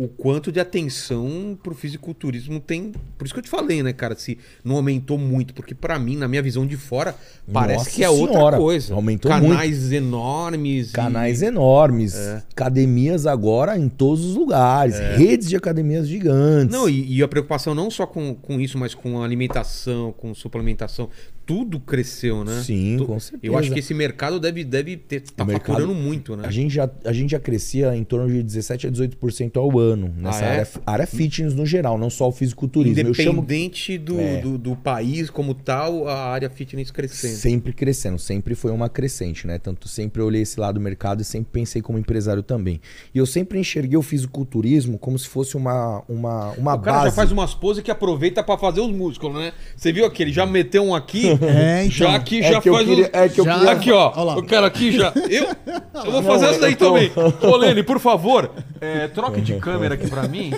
o 0.03 0.09
quanto 0.09 0.51
de 0.51 0.59
atenção 0.59 1.59
pro 1.63 1.75
fisiculturismo 1.75 2.59
tem. 2.59 2.93
Por 3.19 3.25
isso 3.27 3.35
que 3.35 3.41
eu 3.41 3.45
te 3.45 3.51
falei, 3.51 3.83
né, 3.83 3.93
cara? 3.93 4.17
Se 4.17 4.39
não 4.65 4.77
aumentou 4.77 5.19
muito, 5.19 5.53
porque 5.53 5.75
pra 5.75 5.99
mim, 5.99 6.17
na 6.17 6.27
minha 6.27 6.43
visão 6.43 6.67
de 6.67 6.77
fora, 6.77 7.15
parece 7.53 7.79
Nossa 7.85 7.91
que 7.91 8.03
é 8.05 8.09
outra 8.09 8.33
Senhora, 8.37 8.57
coisa. 8.57 8.95
aumentou 8.95 9.31
Canais 9.31 9.93
enormes. 9.93 10.91
e- 10.91 10.93
Canais 10.95 11.43
enormes, 11.43 12.15
É. 12.15 12.43
academias 12.51 13.27
agora 13.27 13.77
em 13.79 13.89
todos 13.91 14.25
os 14.25 14.35
lugares, 14.37 14.99
redes 15.19 15.49
de 15.49 15.57
academias 15.57 16.09
gigantes. 16.09 16.75
Não, 16.75 16.89
e, 16.89 17.17
e 17.19 17.23
a 17.23 17.29
preocupação 17.29 17.75
não 17.75 17.91
só 17.91 18.07
com, 18.07 18.35
com 18.35 18.59
isso, 18.59 18.79
mas 18.79 18.95
com 18.95 19.23
alimentação, 19.23 20.13
com 20.17 20.35
suplementação. 20.35 21.09
Tudo 21.51 21.81
cresceu, 21.81 22.45
né? 22.45 22.63
Sim, 22.65 22.97
Tu- 22.99 23.07
com 23.07 23.19
certeza. 23.19 23.53
Eu 23.53 23.59
acho 23.59 23.73
que 23.73 23.81
esse 23.81 23.93
mercado 23.93 24.39
deve, 24.39 24.63
deve 24.63 24.97
ter, 24.97 25.21
tá 25.23 25.43
O 25.43 25.47
mercado- 25.47 25.95
muito, 25.95 26.37
né? 26.37 26.47
A 26.47 26.51
gente, 26.51 26.73
já, 26.75 26.89
a 27.05 27.13
gente 27.13 27.31
já 27.33 27.41
crescia 27.41 27.95
em 27.97 28.05
torno 28.05 28.29
de 28.33 28.43
17 28.43 28.87
a 28.87 28.91
18% 28.91 29.57
ao 29.57 29.79
ano 29.79 30.13
nessa 30.17 30.45
Ah, 30.45 30.47
é? 30.47 30.51
área, 30.53 30.69
área 30.87 31.07
fitness 31.07 31.55
no 31.55 31.67
geral, 31.67 31.99
não 31.99 32.09
só 32.09 32.29
o 32.29 32.33
fisiculturismo. 32.33 33.01
Eu 33.09 33.15
chamo 33.15 33.39
Independente 33.41 33.99
do, 33.99 34.21
É. 34.21 34.41
do, 34.41 34.57
do 34.57 34.77
país 34.77 35.29
como 35.31 35.53
tal, 35.55 36.07
a 36.07 36.27
área 36.31 36.49
fitness 36.49 36.91
crescendo. 36.91 37.33
sempre 37.35 37.73
crescendo, 37.73 38.19
sempre 38.19 38.55
foi 38.55 38.71
uma 38.71 38.89
crescente, 38.89 39.47
né? 39.47 39.59
Tanto 39.59 39.89
sempre 39.89 40.23
olhei 40.23 40.43
esse 40.43 40.61
lado 40.61 40.75
do 40.75 40.81
mercado 40.81 41.21
e 41.21 41.25
sempre 41.25 41.49
pensei 41.53 41.83
como 41.83 41.99
empresário 41.99 42.43
também. 42.43 42.81
E 43.15 43.19
eu 43.19 43.27
sempre 43.27 43.59
enxerguei 43.59 43.97
o 43.97 44.03
fisiculturismo 44.03 44.99
como 44.99 45.19
se 45.19 45.27
fosse 45.29 45.57
uma, 45.57 46.03
uma, 46.09 46.51
uma 46.53 46.75
O 46.75 46.79
cara 46.81 46.97
base. 46.99 47.07
já 47.07 47.13
faz 47.13 47.33
umas 47.33 47.55
poses 47.55 47.83
que 47.83 47.91
aproveita 47.91 48.43
pra 48.43 48.57
fazer 48.57 48.81
os 48.81 48.93
músculos, 48.93 49.37
né? 49.41 49.53
Você 49.77 49.93
viu 49.93 50.05
aquele? 50.07 50.33
Já 50.33 50.47
meteu 50.47 50.85
um 50.85 50.95
aqui, 50.95 51.25
É, 51.43 51.85
então. 51.85 51.91
já 51.91 52.15
aqui, 52.15 52.41
É 52.41 52.53
já 52.53 52.61
que 52.61 52.69
eu 52.69 52.75
faz 52.75 52.87
queria- 52.87 53.11
é 53.13 53.29
que 53.29 53.41
eu 53.41 53.45
Já- 53.45 53.55
queria- 53.59 53.73
Aqui, 53.73 53.93
ó. 53.93 54.39
O 54.39 54.43
cara 54.45 54.67
aqui 54.67 54.93
já. 54.93 55.13
Eu, 55.29 55.47
eu 56.05 56.13
vou 56.13 56.23
fazer 56.23 56.47
essa 56.47 56.61
daí 56.61 56.73
eu 56.73 56.77
tô- 56.79 56.87
também. 56.87 57.11
Ô, 57.43 57.57
Lene, 57.57 57.83
por 57.83 57.99
favor, 57.99 58.51
é, 58.81 59.09
troque 59.09 59.41
de 59.41 59.55
câmera 59.61 59.95
aqui 59.95 60.09
pra 60.09 60.23
mim. 60.29 60.53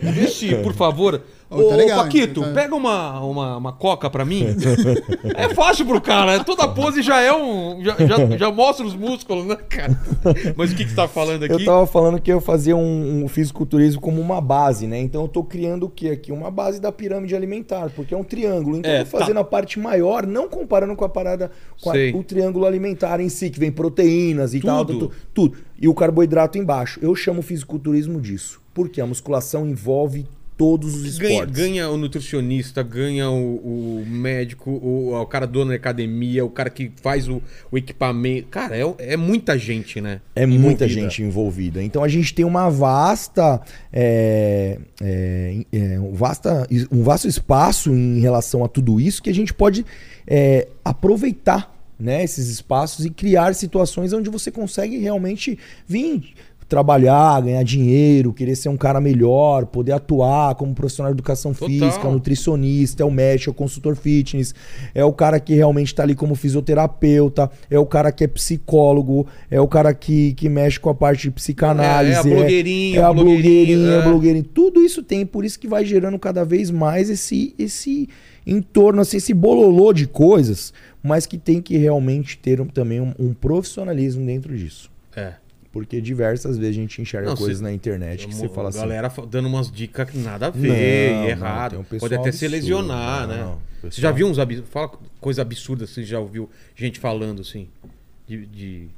Vê 0.00 0.26
se, 0.28 0.54
por 0.56 0.74
favor. 0.74 1.20
Ô, 1.50 1.64
tá 1.64 1.76
legal, 1.76 2.02
Paquito, 2.02 2.42
tá- 2.42 2.52
pega 2.52 2.74
uma, 2.74 3.20
uma, 3.20 3.56
uma 3.56 3.72
coca 3.72 4.10
pra 4.10 4.22
mim. 4.24 4.44
É 5.36 5.48
fácil 5.54 5.86
pro 5.86 6.00
cara. 6.00 6.44
Toda 6.44 6.68
pose 6.68 7.00
já 7.00 7.20
é 7.20 7.32
um. 7.32 7.82
Já, 7.82 7.96
já, 8.06 8.36
já 8.36 8.52
mostra 8.52 8.84
os 8.84 8.94
músculos, 8.94 9.46
né, 9.46 9.56
cara? 9.56 9.98
Mas 10.56 10.72
o 10.72 10.76
que, 10.76 10.84
que 10.84 10.90
você 10.90 10.96
tá 10.96 11.08
falando 11.08 11.44
aqui? 11.44 11.54
Eu 11.54 11.64
tava 11.64 11.86
falando 11.86 12.20
que 12.20 12.30
eu 12.30 12.40
fazia 12.40 12.76
um, 12.76 13.24
um 13.24 13.28
fisiculturismo 13.28 14.00
como 14.00 14.20
uma 14.20 14.40
base, 14.40 14.86
né? 14.86 14.98
Então 15.00 15.22
eu 15.22 15.28
tô 15.28 15.42
criando 15.42 15.84
o 15.86 15.88
que 15.88 16.10
aqui? 16.10 16.30
Uma 16.32 16.50
base 16.50 16.80
da 16.80 16.92
pirâmide 16.92 17.34
alimentar, 17.34 17.90
porque 17.96 18.12
é 18.12 18.16
um 18.16 18.24
triângulo. 18.24 18.76
Então 18.76 18.90
É, 18.90 19.00
eu 19.00 19.04
tô 19.06 19.18
fazendo 19.18 19.38
a 19.40 19.44
parte 19.44 19.78
maior, 19.78 20.26
não 20.26 20.48
comparando 20.48 20.94
com 20.94 21.04
a 21.04 21.08
parada, 21.08 21.50
com 21.80 21.90
a- 21.90 21.94
o 22.14 22.22
triângulo 22.22 22.66
alimentar 22.66 23.20
em 23.20 23.28
si, 23.30 23.48
que 23.48 23.58
vem 23.58 23.72
proteínas 23.72 24.52
e 24.52 24.60
tal, 24.60 24.84
Tudo. 24.84 24.98
tudo, 25.08 25.12
tudo. 25.32 25.58
E 25.80 25.88
o 25.88 25.94
carboidrato 25.94 26.58
embaixo. 26.58 26.98
Eu 27.02 27.14
chamo 27.14 27.40
o 27.40 27.42
fisiculturismo 27.42 28.20
disso. 28.20 28.60
Porque 28.74 29.00
a 29.00 29.06
musculação 29.06 29.66
envolve 29.66 30.26
todos 30.58 30.92
os 30.96 31.16
Ganha, 31.16 31.34
esportes. 31.34 31.54
ganha 31.54 31.88
o 31.88 31.96
nutricionista, 31.96 32.82
ganha 32.82 33.30
o, 33.30 34.00
o 34.02 34.04
médico, 34.06 34.70
o, 34.70 35.14
o 35.14 35.26
cara 35.26 35.46
dono 35.46 35.70
da 35.70 35.76
academia, 35.76 36.44
o 36.44 36.50
cara 36.50 36.68
que 36.68 36.90
faz 37.00 37.28
o, 37.28 37.40
o 37.70 37.78
equipamento. 37.78 38.48
Cara, 38.48 38.76
é, 38.76 38.94
é 38.98 39.16
muita 39.16 39.56
gente, 39.56 40.00
né? 40.00 40.20
É 40.34 40.44
muita 40.44 40.84
Envolvida. 40.84 40.88
gente 40.88 41.22
envolvida. 41.22 41.82
Então 41.82 42.02
a 42.02 42.08
gente 42.08 42.34
tem 42.34 42.44
uma 42.44 42.68
vasta, 42.68 43.60
é, 43.92 44.78
é, 45.00 45.64
é, 45.72 46.00
um, 46.00 46.12
vasta 46.12 46.66
um 46.90 47.04
vasto 47.04 47.28
espaço 47.28 47.94
em 47.94 48.18
relação 48.18 48.64
a 48.64 48.68
tudo 48.68 49.00
isso 49.00 49.22
que 49.22 49.30
a 49.30 49.34
gente 49.34 49.54
pode 49.54 49.86
é, 50.26 50.66
aproveitar 50.84 51.72
né, 51.98 52.22
esses 52.22 52.48
espaços 52.48 53.04
e 53.04 53.10
criar 53.10 53.54
situações 53.54 54.12
onde 54.12 54.30
você 54.30 54.50
consegue 54.50 54.98
realmente 54.98 55.58
vir 55.86 56.34
trabalhar, 56.68 57.40
ganhar 57.40 57.62
dinheiro, 57.62 58.32
querer 58.32 58.54
ser 58.54 58.68
um 58.68 58.76
cara 58.76 59.00
melhor, 59.00 59.64
poder 59.66 59.92
atuar 59.92 60.54
como 60.54 60.74
profissional 60.74 61.12
de 61.12 61.16
educação 61.16 61.52
Total. 61.54 61.68
física, 61.68 62.08
nutricionista, 62.10 63.02
é 63.02 63.06
o 63.06 63.10
médico, 63.10 63.50
é 63.50 63.52
o 63.52 63.54
consultor 63.54 63.96
fitness, 63.96 64.54
é 64.94 65.02
o 65.04 65.12
cara 65.12 65.40
que 65.40 65.54
realmente 65.54 65.88
está 65.88 66.02
ali 66.02 66.14
como 66.14 66.34
fisioterapeuta, 66.34 67.50
é 67.70 67.78
o 67.78 67.86
cara 67.86 68.12
que 68.12 68.24
é 68.24 68.26
psicólogo, 68.26 69.26
é 69.50 69.60
o 69.60 69.66
cara 69.66 69.94
que, 69.94 70.34
que 70.34 70.48
mexe 70.48 70.78
com 70.78 70.90
a 70.90 70.94
parte 70.94 71.22
de 71.22 71.30
psicanálise. 71.30 72.12
É, 72.12 72.16
é 72.16 72.18
a 72.18 72.22
blogueirinha, 72.22 73.00
é 73.00 73.02
a 73.02 73.10
o 73.10 73.14
blogueirinho, 73.14 73.42
blogueirinha, 73.44 73.90
é. 73.90 73.98
a 73.98 74.02
blogueirinha. 74.02 74.44
Tudo 74.52 74.82
isso 74.82 75.02
tem, 75.02 75.24
por 75.24 75.44
isso 75.44 75.58
que 75.58 75.66
vai 75.66 75.84
gerando 75.84 76.18
cada 76.18 76.44
vez 76.44 76.70
mais 76.70 77.08
esse, 77.08 77.54
esse 77.58 78.08
entorno, 78.46 79.00
assim, 79.00 79.16
esse 79.16 79.32
bololô 79.32 79.92
de 79.92 80.06
coisas, 80.06 80.72
mas 81.02 81.24
que 81.24 81.38
tem 81.38 81.62
que 81.62 81.76
realmente 81.78 82.36
ter 82.38 82.60
um- 82.60 82.66
também 82.66 83.00
um, 83.00 83.14
um 83.18 83.32
profissionalismo 83.32 84.24
dentro 84.26 84.56
disso. 84.56 84.90
É. 85.16 85.32
Porque 85.72 86.00
diversas 86.00 86.56
vezes 86.56 86.76
a 86.78 86.80
gente 86.80 87.02
enxerga 87.02 87.28
Não, 87.30 87.36
coisas 87.36 87.58
se- 87.58 87.62
na 87.62 87.70
internet 87.72 88.26
que 88.26 88.34
você 88.34 88.48
fala 88.48 88.70
assim. 88.70 88.78
galera 88.78 89.12
dando 89.30 89.48
umas 89.48 89.70
dicas 89.70 90.08
que 90.10 90.16
nada 90.18 90.46
a 90.46 90.50
ver, 90.50 90.68
Não, 90.68 90.74
e 90.74 91.22
não, 91.24 91.28
errado. 91.28 91.70
tem 91.72 91.80
um 91.80 91.84
pessoal 91.84 92.08
Pode 92.10 92.14
até 92.20 92.32
se 92.32 92.46
absurdo, 92.46 92.52
lesionar, 92.52 93.20
não, 93.28 93.34
né? 93.34 93.42
não, 93.42 93.52
Você 93.82 93.88
pessoal- 93.88 94.02
já 94.02 94.10
viu 94.12 94.26
uns 94.28 94.38
absurdos? 94.38 94.70
Fala 94.70 94.90
coisa 95.20 95.42
absurda, 95.42 95.86
você 95.86 96.02
já 96.02 96.18
ouviu 96.18 96.48
gente 96.74 96.98
falando 96.98 97.42
assim, 97.42 97.68
de, 98.26 98.46
de 98.46 98.88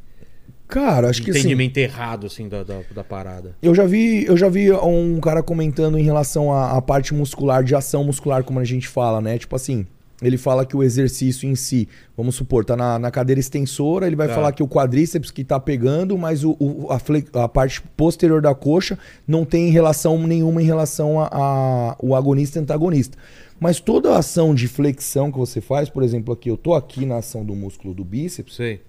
Cara, 0.68 1.10
acho 1.10 1.22
que 1.22 1.30
assim, 1.32 1.40
entendimento 1.40 1.76
errado 1.78 2.26
assim 2.28 2.48
da, 2.48 2.62
da, 2.62 2.80
da 2.94 3.02
parada. 3.02 3.56
Eu 3.60 3.74
já 3.74 3.84
vi, 3.84 4.24
eu 4.24 4.36
já 4.36 4.48
vi 4.48 4.70
um 4.72 5.18
cara 5.18 5.42
comentando 5.42 5.98
em 5.98 6.02
relação 6.04 6.52
à, 6.52 6.76
à 6.76 6.80
parte 6.80 7.12
muscular, 7.12 7.64
de 7.64 7.74
ação 7.74 8.04
muscular, 8.04 8.44
como 8.44 8.60
a 8.60 8.64
gente 8.64 8.86
fala, 8.86 9.20
né? 9.20 9.36
Tipo 9.36 9.56
assim, 9.56 9.84
ele 10.22 10.36
fala 10.36 10.66
que 10.66 10.76
o 10.76 10.82
exercício 10.82 11.48
em 11.48 11.54
si, 11.54 11.88
vamos 12.16 12.34
supor, 12.34 12.64
tá 12.64 12.76
na, 12.76 12.98
na 12.98 13.10
cadeira 13.10 13.40
extensora, 13.40 14.06
ele 14.06 14.16
vai 14.16 14.28
Tá. 14.28 14.34
falar 14.34 14.52
que 14.52 14.62
o 14.62 14.68
quadríceps 14.68 15.30
que 15.30 15.42
tá 15.44 15.58
pegando, 15.58 16.16
mas 16.18 16.44
o, 16.44 16.56
o- 16.60 16.88
a, 16.90 17.44
a 17.44 17.48
parte 17.48 17.80
posterior 17.96 18.42
da 18.42 18.54
coxa 18.54 18.98
não 19.26 19.44
tem 19.44 19.70
relação 19.70 20.18
nenhuma 20.26 20.60
em 20.60 20.66
relação 20.66 21.18
a, 21.20 21.28
a- 21.32 21.96
o 22.02 22.14
agonista 22.14 22.58
e 22.58 22.62
antagonista. 22.62 23.16
Mas 23.58 23.78
toda 23.80 24.12
a 24.14 24.18
ação 24.18 24.54
de 24.54 24.66
flexão 24.68 25.30
que 25.30 25.38
você 25.38 25.60
faz, 25.60 25.88
por 25.88 26.02
exemplo, 26.02 26.32
aqui, 26.32 26.50
eu 26.50 26.56
tô 26.56 26.74
aqui 26.74 27.04
na 27.06 27.16
ação 27.18 27.44
do 27.44 27.54
músculo 27.54 27.92
do 27.94 28.02
bíceps, 28.04 28.56
Sei. 28.56 28.80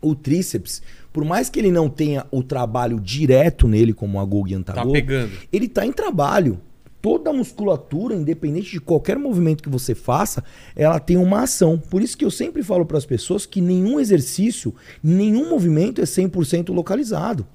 o 0.00 0.14
tríceps, 0.14 0.82
por 1.12 1.24
mais 1.24 1.48
que 1.50 1.58
ele 1.58 1.70
não 1.70 1.88
tenha 1.90 2.26
o 2.30 2.42
trabalho 2.42 2.98
direto 3.00 3.68
nele, 3.68 3.92
como 3.92 4.18
a 4.20 4.24
Gog 4.24 4.50
e 4.50 4.54
Tá 4.62 4.72
Antagog, 4.72 4.92
pegando. 4.92 5.32
ele 5.52 5.68
tá 5.68 5.84
em 5.86 5.92
trabalho. 5.92 6.58
Toda 7.04 7.28
a 7.28 7.32
musculatura, 7.34 8.14
independente 8.14 8.70
de 8.70 8.80
qualquer 8.80 9.18
movimento 9.18 9.62
que 9.62 9.68
você 9.68 9.94
faça, 9.94 10.42
ela 10.74 10.98
tem 10.98 11.18
uma 11.18 11.42
ação. 11.42 11.76
Por 11.76 12.00
isso 12.00 12.16
que 12.16 12.24
eu 12.24 12.30
sempre 12.30 12.62
falo 12.62 12.86
para 12.86 12.96
as 12.96 13.04
pessoas 13.04 13.44
que 13.44 13.60
nenhum 13.60 14.00
exercício, 14.00 14.74
nenhum 15.02 15.50
movimento 15.50 16.00
é 16.00 16.04
100% 16.04 16.72
localizado. 16.72 17.46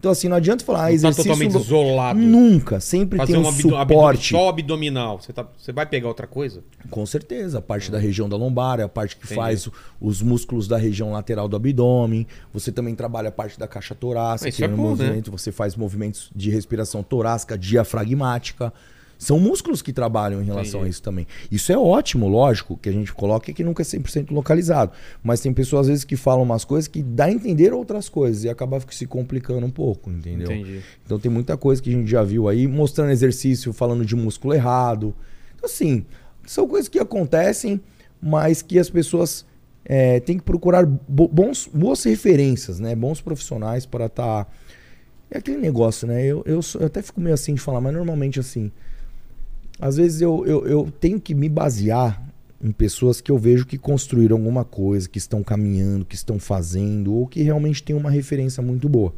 Então 0.00 0.10
assim, 0.10 0.28
não 0.28 0.36
adianta 0.38 0.64
falar 0.64 0.78
ah, 0.78 0.82
tá 0.86 0.92
exercício 0.92 1.24
totalmente 1.24 1.52
lo- 1.52 1.60
isolado. 1.60 2.18
Nunca, 2.18 2.80
sempre 2.80 3.18
Fazer 3.18 3.34
tem 3.34 3.40
um 3.40 3.44
um 3.44 3.48
abdo- 3.48 3.76
abdo- 3.76 3.92
suporte. 3.94 4.30
só 4.32 4.48
abdominal. 4.48 5.20
Você, 5.20 5.30
tá, 5.30 5.46
você 5.58 5.72
vai 5.72 5.84
pegar 5.84 6.08
outra 6.08 6.26
coisa? 6.26 6.64
Com 6.88 7.04
certeza, 7.04 7.58
a 7.58 7.62
parte 7.62 7.90
da 7.90 7.98
região 7.98 8.26
da 8.26 8.34
lombar, 8.36 8.80
é 8.80 8.82
a 8.84 8.88
parte 8.88 9.14
que 9.14 9.24
Entendi. 9.26 9.38
faz 9.38 9.68
os 10.00 10.22
músculos 10.22 10.66
da 10.66 10.78
região 10.78 11.12
lateral 11.12 11.46
do 11.46 11.54
abdômen. 11.54 12.26
Você 12.52 12.72
também 12.72 12.94
trabalha 12.94 13.28
a 13.28 13.32
parte 13.32 13.58
da 13.58 13.68
caixa 13.68 13.94
torácica, 13.94 14.48
Isso 14.48 14.64
é 14.64 14.68
no 14.68 14.76
bom, 14.76 14.82
né? 14.84 14.88
movimento, 14.88 15.30
você 15.30 15.52
faz 15.52 15.76
movimentos 15.76 16.30
de 16.34 16.50
respiração 16.50 17.02
torácica, 17.02 17.58
diafragmática. 17.58 18.72
São 19.22 19.38
músculos 19.38 19.82
que 19.82 19.92
trabalham 19.92 20.40
em 20.40 20.46
relação 20.46 20.80
a 20.80 20.88
isso 20.88 21.02
também. 21.02 21.26
Isso 21.52 21.70
é 21.70 21.76
ótimo, 21.76 22.26
lógico, 22.26 22.74
que 22.78 22.88
a 22.88 22.92
gente 22.92 23.12
coloca 23.12 23.50
e 23.50 23.54
que 23.54 23.62
nunca 23.62 23.82
é 23.82 23.84
100% 23.84 24.30
localizado. 24.32 24.92
Mas 25.22 25.40
tem 25.42 25.52
pessoas 25.52 25.82
às 25.82 25.88
vezes 25.88 26.04
que 26.04 26.16
falam 26.16 26.42
umas 26.42 26.64
coisas 26.64 26.88
que 26.88 27.02
dá 27.02 27.26
a 27.26 27.30
entender 27.30 27.74
outras 27.74 28.08
coisas 28.08 28.44
e 28.44 28.48
acaba 28.48 28.80
se 28.90 29.04
complicando 29.06 29.66
um 29.66 29.70
pouco, 29.70 30.10
entendeu? 30.10 30.50
Entendi. 30.50 30.80
Então 31.04 31.18
tem 31.18 31.30
muita 31.30 31.54
coisa 31.58 31.82
que 31.82 31.90
a 31.90 31.92
gente 31.92 32.10
já 32.10 32.22
viu 32.22 32.48
aí, 32.48 32.66
mostrando 32.66 33.10
exercício, 33.10 33.74
falando 33.74 34.06
de 34.06 34.16
músculo 34.16 34.54
errado. 34.54 35.14
Então, 35.54 35.66
assim, 35.68 36.06
são 36.46 36.66
coisas 36.66 36.88
que 36.88 36.98
acontecem, 36.98 37.78
mas 38.22 38.62
que 38.62 38.78
as 38.78 38.88
pessoas 38.88 39.44
é, 39.84 40.18
têm 40.20 40.38
que 40.38 40.44
procurar 40.44 40.86
bo- 40.86 41.28
bons, 41.28 41.68
boas 41.70 42.02
referências, 42.04 42.80
né? 42.80 42.94
Bons 42.94 43.20
profissionais 43.20 43.84
para 43.84 44.06
estar. 44.06 44.50
É 45.30 45.36
aquele 45.36 45.58
negócio, 45.58 46.08
né? 46.08 46.24
Eu, 46.24 46.42
eu, 46.46 46.60
eu 46.80 46.86
até 46.86 47.02
fico 47.02 47.20
meio 47.20 47.34
assim 47.34 47.52
de 47.52 47.60
falar, 47.60 47.82
mas 47.82 47.92
normalmente 47.92 48.40
assim. 48.40 48.72
Às 49.80 49.96
vezes 49.96 50.20
eu, 50.20 50.44
eu, 50.46 50.66
eu 50.66 50.92
tenho 51.00 51.20
que 51.20 51.34
me 51.34 51.48
basear 51.48 52.22
em 52.62 52.70
pessoas 52.70 53.20
que 53.20 53.30
eu 53.30 53.38
vejo 53.38 53.66
que 53.66 53.78
construíram 53.78 54.36
alguma 54.36 54.64
coisa, 54.64 55.08
que 55.08 55.18
estão 55.18 55.42
caminhando, 55.42 56.04
que 56.04 56.14
estão 56.14 56.38
fazendo, 56.38 57.14
ou 57.14 57.26
que 57.26 57.42
realmente 57.42 57.82
tem 57.82 57.96
uma 57.96 58.10
referência 58.10 58.62
muito 58.62 58.88
boa. 58.88 59.14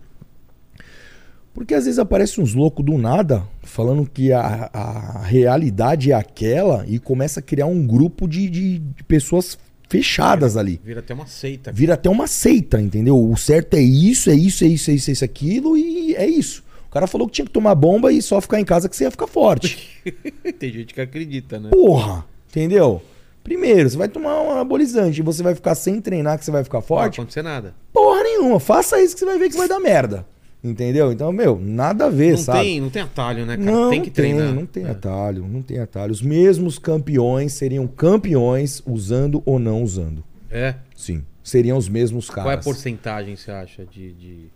Porque 1.52 1.74
às 1.74 1.84
vezes 1.84 1.98
aparece 1.98 2.40
uns 2.40 2.54
loucos 2.54 2.84
do 2.84 2.96
nada 2.96 3.46
falando 3.62 4.08
que 4.08 4.32
a, 4.32 4.70
a 4.72 5.22
realidade 5.22 6.12
é 6.12 6.14
aquela 6.14 6.86
e 6.86 6.98
começa 6.98 7.40
a 7.40 7.42
criar 7.42 7.66
um 7.66 7.86
grupo 7.86 8.26
de, 8.26 8.48
de, 8.48 8.78
de 8.78 9.04
pessoas 9.04 9.58
fechadas 9.88 10.56
ali. 10.56 10.80
Vira 10.82 11.00
até 11.00 11.12
uma 11.12 11.26
seita. 11.26 11.72
Vira 11.72 11.94
até 11.94 12.08
uma 12.08 12.26
seita, 12.26 12.80
entendeu? 12.80 13.22
O 13.22 13.36
certo 13.36 13.74
é 13.74 13.82
isso, 13.82 14.30
é 14.30 14.34
isso, 14.34 14.64
é 14.64 14.68
isso, 14.68 14.90
é 14.90 14.94
isso, 14.94 15.10
é 15.10 15.12
isso, 15.12 15.24
aquilo 15.24 15.76
e 15.76 16.14
é 16.14 16.26
isso. 16.26 16.64
O 16.92 16.94
cara 16.94 17.06
falou 17.06 17.26
que 17.26 17.32
tinha 17.32 17.46
que 17.46 17.50
tomar 17.50 17.74
bomba 17.74 18.12
e 18.12 18.20
só 18.20 18.38
ficar 18.38 18.60
em 18.60 18.66
casa 18.66 18.86
que 18.86 18.94
você 18.94 19.04
ia 19.04 19.10
ficar 19.10 19.26
forte. 19.26 19.88
Tem 20.60 20.70
gente 20.70 20.92
que 20.92 21.00
acredita, 21.00 21.58
né? 21.58 21.70
Porra! 21.70 22.26
Entendeu? 22.50 23.00
Primeiro, 23.42 23.88
você 23.88 23.96
vai 23.96 24.08
tomar 24.08 24.42
um 24.42 24.50
anabolizante 24.50 25.20
e 25.20 25.22
você 25.22 25.42
vai 25.42 25.54
ficar 25.54 25.74
sem 25.74 26.02
treinar 26.02 26.38
que 26.38 26.44
você 26.44 26.50
vai 26.50 26.62
ficar 26.62 26.76
Não 26.76 26.82
vai 26.82 26.88
forte? 26.88 27.18
acontecer 27.18 27.40
nada. 27.40 27.74
Porra 27.94 28.22
nenhuma. 28.24 28.60
Faça 28.60 29.00
isso 29.00 29.14
que 29.14 29.20
você 29.20 29.24
vai 29.24 29.38
ver 29.38 29.48
que 29.48 29.56
vai 29.56 29.66
dar 29.66 29.80
merda. 29.80 30.26
Entendeu? 30.62 31.10
Então, 31.10 31.32
meu, 31.32 31.58
nada 31.58 32.04
a 32.04 32.10
ver, 32.10 32.32
Não 32.32 32.36
sabe? 32.36 32.58
tem, 32.60 32.80
não 32.82 32.90
tem 32.90 33.02
atalho, 33.02 33.46
né, 33.46 33.56
cara? 33.56 33.70
Não 33.70 33.88
tem 33.88 34.02
que 34.02 34.10
treinar. 34.10 34.52
não 34.52 34.66
tem 34.66 34.84
É. 34.84 34.90
atalho, 34.90 35.48
não 35.48 35.62
tem 35.62 35.78
atalho. 35.78 36.12
Os 36.12 36.20
mesmos 36.20 36.78
campeões 36.78 37.54
seriam 37.54 37.86
campeões 37.86 38.82
usando 38.86 39.42
ou 39.46 39.58
não 39.58 39.82
usando. 39.82 40.22
É. 40.50 40.74
Sim, 40.94 41.24
seriam 41.42 41.78
os 41.78 41.88
mesmos 41.88 42.28
caras. 42.28 42.44
Qual 42.44 42.52
é 42.52 42.56
a 42.56 42.62
porcentagem, 42.62 43.34
você 43.34 43.50
acha, 43.50 43.86
de. 43.86 44.12
de, 44.12 44.46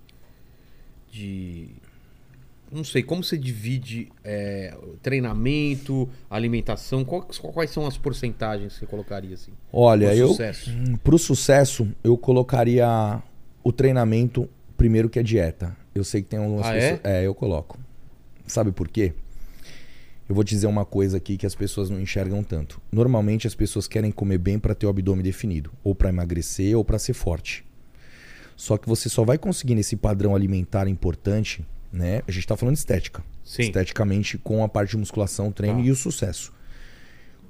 de- 1.10 1.68
Não 2.70 2.82
sei, 2.82 3.02
como 3.02 3.22
você 3.22 3.38
divide 3.38 4.08
é, 4.24 4.76
o 4.82 4.96
treinamento, 4.96 6.08
alimentação? 6.28 7.04
Qual- 7.04 7.22
quais 7.22 7.70
são 7.70 7.86
as 7.86 7.96
porcentagens 7.96 8.74
que 8.74 8.80
você 8.80 8.86
colocaria 8.86 9.34
assim? 9.34 9.52
Olha, 9.72 10.08
pro 10.08 10.16
eu 10.16 10.28
sucesso? 10.28 10.70
pro 11.04 11.18
sucesso 11.18 11.88
eu 12.02 12.18
colocaria 12.18 13.22
o 13.62 13.72
treinamento 13.72 14.48
primeiro 14.76 15.08
que 15.08 15.18
a 15.18 15.22
dieta. 15.22 15.76
Eu 15.94 16.02
sei 16.04 16.22
que 16.22 16.28
tem 16.28 16.38
algumas 16.40 16.66
Ah, 16.66 16.72
pessoas. 16.72 17.00
É? 17.04 17.26
eu 17.26 17.34
coloco. 17.34 17.78
Sabe 18.46 18.72
por 18.72 18.88
quê? 18.88 19.12
Eu 20.28 20.34
vou 20.34 20.42
te 20.42 20.50
dizer 20.50 20.66
uma 20.66 20.84
coisa 20.84 21.18
aqui 21.18 21.36
que 21.36 21.46
as 21.46 21.54
pessoas 21.54 21.88
não 21.88 22.00
enxergam 22.00 22.42
tanto. 22.42 22.80
Normalmente 22.90 23.46
as 23.46 23.54
pessoas 23.54 23.86
querem 23.86 24.10
comer 24.10 24.38
bem 24.38 24.58
para 24.58 24.74
ter 24.74 24.84
o 24.86 24.88
abdômen 24.88 25.22
definido, 25.22 25.70
ou 25.84 25.94
para 25.94 26.08
emagrecer, 26.08 26.76
ou 26.76 26.84
para 26.84 26.98
ser 26.98 27.12
forte. 27.12 27.64
Só 28.56 28.76
que 28.76 28.88
você 28.88 29.08
só 29.08 29.24
vai 29.24 29.38
conseguir 29.38 29.74
nesse 29.76 29.94
padrão 29.96 30.34
alimentar 30.34 30.88
importante, 30.88 31.64
né? 31.96 32.22
A 32.28 32.30
gente 32.30 32.40
está 32.44 32.56
falando 32.56 32.74
de 32.74 32.80
estética. 32.80 33.22
Sim. 33.44 33.62
Esteticamente 33.62 34.38
com 34.38 34.62
a 34.62 34.68
parte 34.68 34.90
de 34.90 34.96
musculação, 34.98 35.50
treino 35.50 35.78
Tá. 35.80 35.84
e 35.84 35.90
o 35.90 35.96
sucesso. 35.96 36.52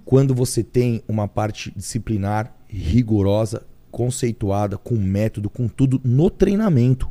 Quando 0.04 0.34
você 0.34 0.62
tem 0.62 1.02
uma 1.08 1.26
parte 1.26 1.72
disciplinar, 1.76 2.54
rigorosa, 2.68 3.62
conceituada, 3.90 4.76
com 4.78 4.94
método, 4.96 5.48
com 5.50 5.66
tudo 5.68 6.00
no 6.04 6.30
treinamento. 6.30 7.10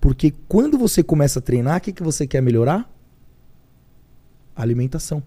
Porque 0.00 0.32
quando 0.48 0.78
você 0.78 1.02
começa 1.02 1.38
a 1.38 1.42
treinar, 1.42 1.78
o 1.78 1.80
que, 1.82 1.92
que 1.92 2.02
você 2.02 2.26
quer 2.26 2.40
melhorar? 2.40 2.90
A 4.56 4.62
alimentação. 4.62 5.22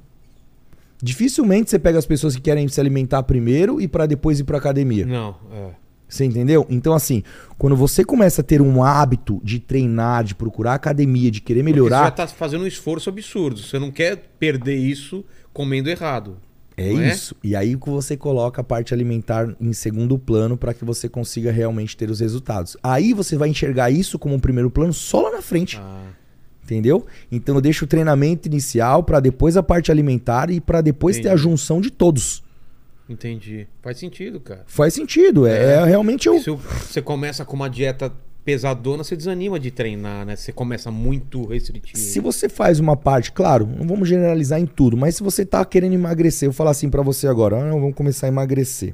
Dificilmente 1.01 1.69
você 1.69 1.77
pega 1.77 1.99
as 1.99 2.05
pessoas 2.05 2.35
que 2.35 2.41
querem 2.41 2.67
se 2.67 2.79
alimentar 2.79 3.21
primeiro 3.23 3.81
e 3.81 3.87
para 3.87 4.05
depois 4.05 4.39
ir 4.39 4.45
para 4.45 4.57
academia. 4.57 5.05
Não, 5.05 5.35
é. 5.51 5.71
Você 6.13 6.25
entendeu? 6.25 6.63
Então, 6.69 6.93
assim, 6.93 7.23
quando 7.57 7.75
você 7.75 8.05
começa 8.05 8.41
a 8.41 8.43
ter 8.43 8.61
um 8.61 8.83
hábito 8.83 9.41
de 9.43 9.59
treinar, 9.59 10.23
de 10.23 10.35
procurar 10.35 10.75
academia, 10.75 11.31
de 11.31 11.41
querer 11.41 11.63
Porque 11.63 11.71
Você 11.71 11.79
já 11.79 11.85
melhorar, 11.89 12.11
tá 12.11 12.27
fazendo 12.27 12.63
um 12.63 12.67
esforço 12.67 13.09
absurdo. 13.09 13.59
Você 13.59 13.79
não 13.79 13.89
quer 13.89 14.17
perder 14.37 14.75
isso 14.75 15.25
comendo 15.51 15.89
errado. 15.89 16.37
é 16.77 16.93
não 16.93 17.03
isso. 17.03 17.35
E 17.43 17.55
aí 17.55 17.75
que 17.75 17.89
você 17.89 18.15
coloca 18.15 18.61
a 18.61 18.63
parte 18.63 18.93
alimentar 18.93 19.55
em 19.59 19.73
segundo 19.73 20.19
plano 20.19 20.55
para 20.55 20.71
que 20.71 20.85
você 20.85 21.09
consiga 21.09 21.51
realmente 21.51 21.97
ter 21.97 22.11
os 22.11 22.19
resultados. 22.19 22.77
Aí 22.83 23.11
você 23.11 23.35
vai 23.35 23.49
enxergar 23.49 23.89
isso 23.89 24.19
como 24.19 24.35
um 24.35 24.39
primeiro 24.39 24.69
plano 24.69 24.93
só 24.93 25.19
lá 25.21 25.31
na 25.31 25.41
frente. 25.41 25.79
Ah, 25.81 26.09
Entendeu? 26.63 27.07
Então 27.31 27.55
eu 27.55 27.61
deixo 27.61 27.85
o 27.85 27.87
treinamento 27.87 28.47
inicial 28.47 29.01
para 29.01 29.19
depois 29.19 29.57
a 29.57 29.63
parte 29.63 29.91
alimentar 29.91 30.51
e 30.51 30.61
para 30.61 30.79
depois 30.79 31.17
ter 31.17 31.29
a 31.29 31.31
Entendi. 31.31 31.41
junção 31.41 31.81
de 31.81 31.89
todos. 31.89 32.43
Entendi. 33.09 33.67
Faz 33.81 33.97
sentido, 33.97 34.39
cara. 34.39 34.63
Faz 34.67 34.93
sentido. 34.93 35.45
É, 35.47 35.75
é 35.75 35.85
realmente 35.85 36.27
eu. 36.27 36.39
Se 36.39 36.49
você 36.49 37.01
começa 37.01 37.43
com 37.45 37.55
uma 37.55 37.69
dieta 37.69 38.11
pesadona, 38.45 39.03
você 39.03 39.15
desanima 39.15 39.57
de 39.59 39.71
treinar, 39.71 40.25
né? 40.25 40.35
Você 40.35 40.51
começa 40.51 40.91
muito 40.91 41.45
restritivo. 41.45 41.97
Se 41.97 42.19
você 42.19 42.49
faz 42.49 42.79
uma 42.79 42.97
parte, 42.97 43.31
claro, 43.31 43.65
não 43.65 43.87
vamos 43.87 44.07
generalizar 44.09 44.59
em 44.59 44.65
tudo, 44.65 44.97
mas 44.97 45.15
se 45.15 45.23
você 45.23 45.45
tá 45.45 45.63
querendo 45.63 45.93
emagrecer, 45.93 46.49
eu 46.49 46.53
falar 46.53 46.71
assim 46.71 46.89
pra 46.89 47.01
você 47.01 47.25
agora, 47.27 47.55
ah, 47.57 47.65
não, 47.69 47.79
vamos 47.79 47.95
começar 47.95 48.27
a 48.27 48.29
emagrecer. 48.29 48.93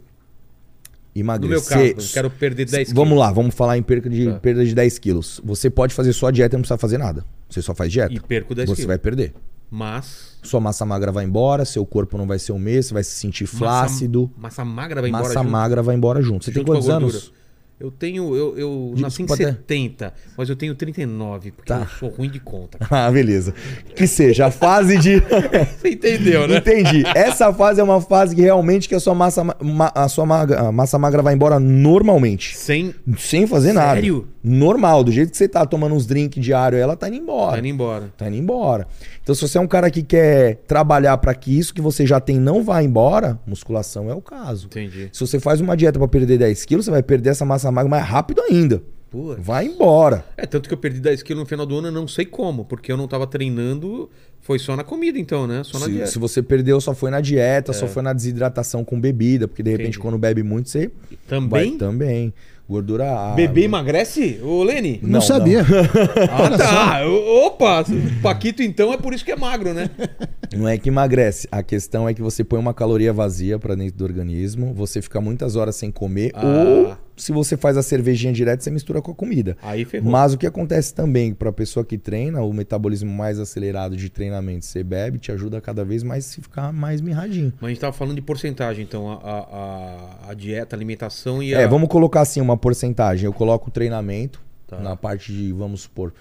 No 1.15 1.21
Emagrecer. 1.21 1.77
meu 1.77 1.95
caso, 1.95 2.13
quero 2.13 2.29
perder 2.29 2.65
10 2.65 2.93
Vamos 2.93 3.09
quilos. 3.09 3.19
lá, 3.19 3.31
vamos 3.31 3.55
falar 3.55 3.77
em 3.77 3.81
perda 3.83 4.09
de, 4.09 4.25
Tá. 4.27 4.39
perda 4.39 4.63
de 4.63 4.73
10 4.75 4.99
quilos. 4.99 5.41
Você 5.43 5.69
pode 5.69 5.93
fazer 5.93 6.13
só 6.13 6.27
a 6.27 6.31
dieta 6.31 6.55
e 6.55 6.57
não 6.57 6.61
precisa 6.61 6.77
fazer 6.77 6.97
nada. 6.99 7.25
Você 7.49 7.61
só 7.61 7.73
faz 7.73 7.91
dieta. 7.91 8.13
E 8.13 8.19
perco 8.19 8.53
10 8.55 8.69
você 8.69 8.75
quilos. 8.75 8.87
vai 8.87 8.97
perder. 8.99 9.33
Mas. 9.71 10.37
Sua 10.41 10.59
massa 10.59 10.85
magra 10.85 11.11
vai 11.11 11.25
embora, 11.25 11.63
seu 11.65 11.85
corpo 11.85 12.17
não 12.17 12.25
vai 12.25 12.39
ser 12.39 12.51
o 12.53 12.59
mesmo, 12.59 12.83
você 12.89 12.93
vai 12.93 13.03
se 13.03 13.11
sentir 13.11 13.45
flácido. 13.45 14.31
Massa, 14.37 14.63
massa 14.63 14.65
magra 14.65 15.01
vai 15.01 15.09
embora 15.09 15.23
Massa 15.25 15.39
junto, 15.39 15.51
magra 15.51 15.83
vai 15.83 15.95
embora 15.95 16.21
junto. 16.21 16.45
Você 16.45 16.51
junto 16.51 16.65
tem 16.65 16.73
quantos 16.73 16.89
anos? 16.89 17.31
Eu 17.79 17.89
tenho. 17.89 18.35
Eu, 18.35 18.57
eu 18.57 18.93
nasci 18.97 19.21
em 19.21 19.25
pode- 19.25 19.41
70, 19.41 20.13
mas 20.37 20.49
eu 20.49 20.55
tenho 20.57 20.75
39, 20.75 21.51
porque 21.51 21.71
Tá. 21.71 21.79
eu 21.79 21.87
sou 21.97 22.09
ruim 22.09 22.29
de 22.29 22.37
conta. 22.39 22.77
Ah, 22.91 23.09
beleza. 23.09 23.53
Que 23.95 24.05
seja 24.05 24.47
a 24.47 24.51
fase 24.51 24.97
de. 24.97 25.21
Você 25.79 25.89
entendeu, 25.91 26.45
né? 26.45 26.57
Entendi. 26.57 27.03
Essa 27.15 27.53
fase 27.53 27.79
é 27.79 27.83
uma 27.83 28.01
fase 28.01 28.35
que 28.35 28.41
realmente 28.41 28.89
que 28.89 28.95
a 28.95 28.99
sua 28.99 29.15
massa, 29.15 29.45
ma- 29.45 29.93
a 29.95 30.09
sua 30.09 30.25
magra, 30.25 30.59
a 30.59 30.71
massa 30.73 30.99
magra 30.99 31.21
vai 31.21 31.33
embora 31.33 31.57
normalmente. 31.57 32.57
Sem. 32.57 32.93
Sem 33.17 33.47
fazer 33.47 33.71
nada. 33.71 33.93
Sério? 33.95 34.27
Normal. 34.43 35.03
Do 35.03 35.11
jeito 35.11 35.31
que 35.31 35.37
você 35.37 35.47
tá 35.47 35.65
tomando 35.65 35.95
uns 35.95 36.05
drinks 36.05 36.43
diário, 36.43 36.77
ela 36.77 36.95
tá 36.95 37.07
indo 37.07 37.17
embora. 37.17 37.53
Tá 37.53 37.59
indo 37.59 37.67
embora. 37.67 38.13
Tá 38.17 38.27
indo 38.27 38.37
embora. 38.37 38.87
Então, 39.21 39.35
se 39.35 39.41
você 39.41 39.57
é 39.57 39.61
um 39.61 39.67
cara 39.67 39.91
que 39.91 40.01
quer 40.01 40.55
trabalhar 40.67 41.17
para 41.17 41.33
que 41.35 41.57
isso 41.57 41.73
que 41.73 41.81
você 41.81 42.05
já 42.05 42.19
tem 42.19 42.39
não 42.39 42.63
vá 42.63 42.81
embora, 42.81 43.39
musculação 43.45 44.09
é 44.09 44.13
o 44.13 44.21
caso. 44.21 44.67
Entendi. 44.67 45.09
Se 45.11 45.19
você 45.19 45.39
faz 45.39 45.59
uma 45.61 45.75
dieta 45.75 45.99
para 45.99 46.07
perder 46.07 46.37
10 46.37 46.65
quilos, 46.65 46.85
você 46.85 46.91
vai 46.91 47.03
perder 47.03 47.31
essa 47.31 47.45
massa 47.45 47.71
magra 47.71 47.89
mais 47.89 48.05
rápido 48.05 48.41
ainda. 48.41 48.81
Pô. 49.11 49.35
Vai 49.39 49.65
embora. 49.65 50.23
É, 50.37 50.45
tanto 50.45 50.67
que 50.69 50.73
eu 50.73 50.77
perdi 50.77 50.99
10 50.99 51.23
quilos 51.23 51.41
no 51.41 51.49
final 51.49 51.65
do 51.65 51.77
ano, 51.79 51.87
eu 51.87 51.91
não 51.91 52.07
sei 52.07 52.25
como, 52.25 52.63
porque 52.63 52.91
eu 52.91 52.95
não 52.97 53.07
tava 53.07 53.25
treinando, 53.25 54.07
foi 54.39 54.59
só 54.59 54.75
na 54.75 54.83
comida 54.83 55.17
então, 55.17 55.47
né? 55.47 55.63
Só 55.63 55.79
na 55.79 55.85
Se, 55.85 55.91
dieta. 55.91 56.07
se 56.11 56.19
você 56.19 56.43
perdeu, 56.43 56.79
só 56.79 56.93
foi 56.93 57.09
na 57.09 57.19
dieta, 57.19 57.73
só 57.73 57.87
foi 57.87 58.03
na 58.03 58.13
desidratação 58.13 58.85
com 58.85 59.01
bebida, 59.01 59.47
porque 59.47 59.63
de 59.63 59.71
repente 59.71 59.85
Entendi. 59.87 59.99
quando 59.99 60.17
bebe 60.19 60.43
muito, 60.43 60.69
você 60.69 60.91
Também? 61.27 61.49
vai 61.71 61.77
também. 61.79 62.33
Gordura. 62.69 63.33
Bebê 63.35 63.63
emagrece, 63.63 64.39
ô 64.43 64.61
Lene? 64.63 64.99
Não, 65.01 65.13
Não, 65.13 65.21
sabia. 65.21 65.65
Ah, 66.31 66.55
tá. 66.55 67.07
O- 67.07 67.47
Opa! 67.47 67.81
O 67.81 68.21
Paquito 68.21 68.61
então 68.61 68.93
é 68.93 68.97
por 68.97 69.11
isso 69.11 69.25
que 69.25 69.31
é 69.31 69.35
magro, 69.35 69.73
né? 69.73 69.89
Não 70.55 70.67
é 70.67 70.77
que 70.77 70.89
emagrece. 70.89 71.47
A 71.51 71.63
questão 71.63 72.07
é 72.07 72.13
que 72.13 72.21
você 72.21 72.43
põe 72.43 72.59
uma 72.59 72.73
caloria 72.73 73.11
vazia 73.11 73.57
pra 73.57 73.73
dentro 73.73 73.97
do 73.97 74.03
organismo, 74.03 74.71
você 74.73 75.01
fica 75.01 75.19
muitas 75.19 75.55
horas 75.55 75.75
sem 75.75 75.89
comer, 75.91 76.31
Ah. 76.35 76.45
ou 76.45 76.97
se 77.21 77.31
você 77.31 77.55
faz 77.57 77.77
a 77.77 77.83
cervejinha 77.83 78.33
direto, 78.33 78.61
você 78.63 78.71
mistura 78.71 79.01
com 79.01 79.11
a 79.11 79.15
comida. 79.15 79.57
Aí 79.61 79.85
ferrou. 79.85 80.11
Mas 80.11 80.33
o 80.33 80.37
que 80.37 80.47
acontece 80.47 80.93
também 80.93 81.33
para 81.33 81.49
a 81.49 81.53
pessoa 81.53 81.85
que 81.85 81.97
treina, 81.97 82.41
o 82.41 82.53
metabolismo 82.53 83.11
mais 83.11 83.39
acelerado 83.39 83.95
de 83.97 84.09
treinamento, 84.09 84.65
você 84.65 84.83
bebe, 84.83 85.19
te 85.19 85.31
ajuda 85.31 85.59
cada 85.61 85.83
vez 85.85 86.01
mais 86.03 86.29
a 86.37 86.41
ficar 86.41 86.73
mais 86.73 87.01
mirradinho. 87.01 87.53
Mas 87.59 87.67
a 87.67 87.69
gente 87.69 87.79
tava 87.81 87.93
falando 87.93 88.15
de 88.15 88.21
porcentagem, 88.21 88.83
então, 88.83 89.09
a, 89.11 89.15
a, 89.15 90.29
a- 90.29 90.33
dieta, 90.33 90.75
a 90.75 90.77
alimentação 90.77 91.43
e 91.43 91.53
É, 91.53 91.65
a... 91.65 91.67
vamos 91.67 91.89
colocar 91.89 92.21
assim 92.21 92.41
uma 92.41 92.55
porcentagem. 92.57 93.25
Eu 93.25 93.33
coloco 93.33 93.69
o 93.69 93.71
treinamento 93.71 94.41
Tá. 94.67 94.77
na 94.79 94.95
parte 94.95 95.33
de, 95.33 95.51
vamos 95.51 95.81
supor, 95.81 96.13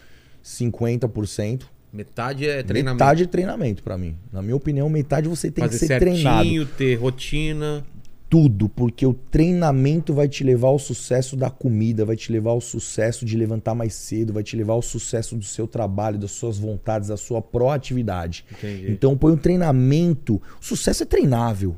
50%. 0.73 1.63
Metade 1.93 2.47
é 2.47 2.63
treinamento. 2.63 3.03
Metade 3.03 3.23
é 3.23 3.27
treinamento 3.27 3.83
para 3.83 3.97
mim. 3.97 4.15
Na 4.33 4.43
minha 4.43 4.57
opinião, 4.57 4.89
metade 4.91 5.27
você 5.29 5.51
tem 5.51 5.65
Fazer 5.65 5.75
que 5.75 5.79
ser 5.81 5.87
certinho, 5.87 6.15
treinado. 6.23 6.67
ter 6.77 6.95
rotina. 6.97 7.85
Tudo, 8.29 8.69
porque 8.69 9.07
o 9.07 9.15
treinamento 9.15 10.13
vai 10.13 10.29
te 10.29 10.45
levar 10.45 10.69
ao 10.69 10.79
sucesso 10.79 11.35
da 11.35 11.49
comida, 11.49 12.05
vai 12.05 12.15
te 12.15 12.31
levar 12.31 12.51
ao 12.51 12.61
sucesso 12.61 13.25
de 13.25 13.37
levantar 13.37 13.75
mais 13.75 13.95
cedo, 13.95 14.35
vai 14.35 14.43
te 14.43 14.55
levar 14.55 14.75
ao 14.75 14.83
sucesso 14.83 15.35
do 15.35 15.45
seu 15.45 15.67
trabalho, 15.67 16.19
das 16.19 16.33
suas 16.33 16.59
vontades, 16.59 17.09
da 17.09 17.17
sua 17.17 17.41
proatividade. 17.41 18.45
Entendi. 18.53 18.93
Então 18.93 19.17
põe 19.17 19.33
um 19.33 19.37
treinamento. 19.37 20.43
O 20.61 20.65
sucesso 20.65 21.05
é 21.05 21.07
treinável. 21.07 21.77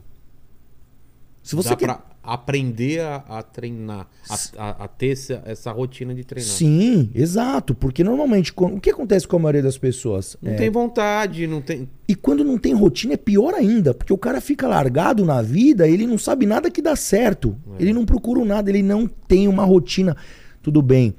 Se 1.43 1.55
você 1.55 1.71
Dá 1.71 1.77
quer... 1.77 1.87
pra 1.87 2.10
aprender 2.23 3.01
a, 3.01 3.17
a 3.29 3.43
treinar, 3.43 4.07
a, 4.29 4.35
a- 4.59 4.85
a 4.85 4.89
ter 4.89 5.13
essa, 5.13 5.43
essa 5.47 5.73
rotina 5.73 6.15
de 6.15 6.23
treinar. 6.25 6.51
Sim, 6.51 7.11
exato. 7.15 7.75
Porque 7.75 8.05
normalmente, 8.05 8.53
o 8.57 8.79
que 8.81 8.91
acontece 8.91 9.27
com 9.27 9.37
a 9.37 9.39
maioria 9.39 9.63
das 9.63 9.79
pessoas? 9.79 10.37
Não 10.43 10.53
É, 10.53 10.57
tem 10.57 10.71
vontade, 10.71 11.47
não 11.47 11.61
tem... 11.63 11.89
E 12.07 12.15
quando 12.15 12.45
não 12.45 12.59
tem 12.59 12.75
rotina 12.75 13.15
é 13.15 13.17
pior 13.17 13.55
ainda, 13.55 13.95
porque 13.95 14.13
o 14.13 14.19
cara 14.19 14.41
fica 14.41 14.67
largado 14.69 15.25
na 15.25 15.41
vida, 15.41 15.89
ele 15.89 16.07
não 16.07 16.19
sabe 16.19 16.45
nada 16.47 16.71
que 16.71 16.83
dá 16.83 16.95
certo. 16.95 17.57
É. 17.79 17.83
Ele 17.83 17.93
não 17.93 18.05
procura 18.05 18.45
nada, 18.45 18.69
ele 18.71 18.83
não 18.83 19.07
tem 19.07 19.49
uma 19.49 19.65
rotina. 19.65 20.17
Tudo 20.63 20.83
bem, 20.83 21.15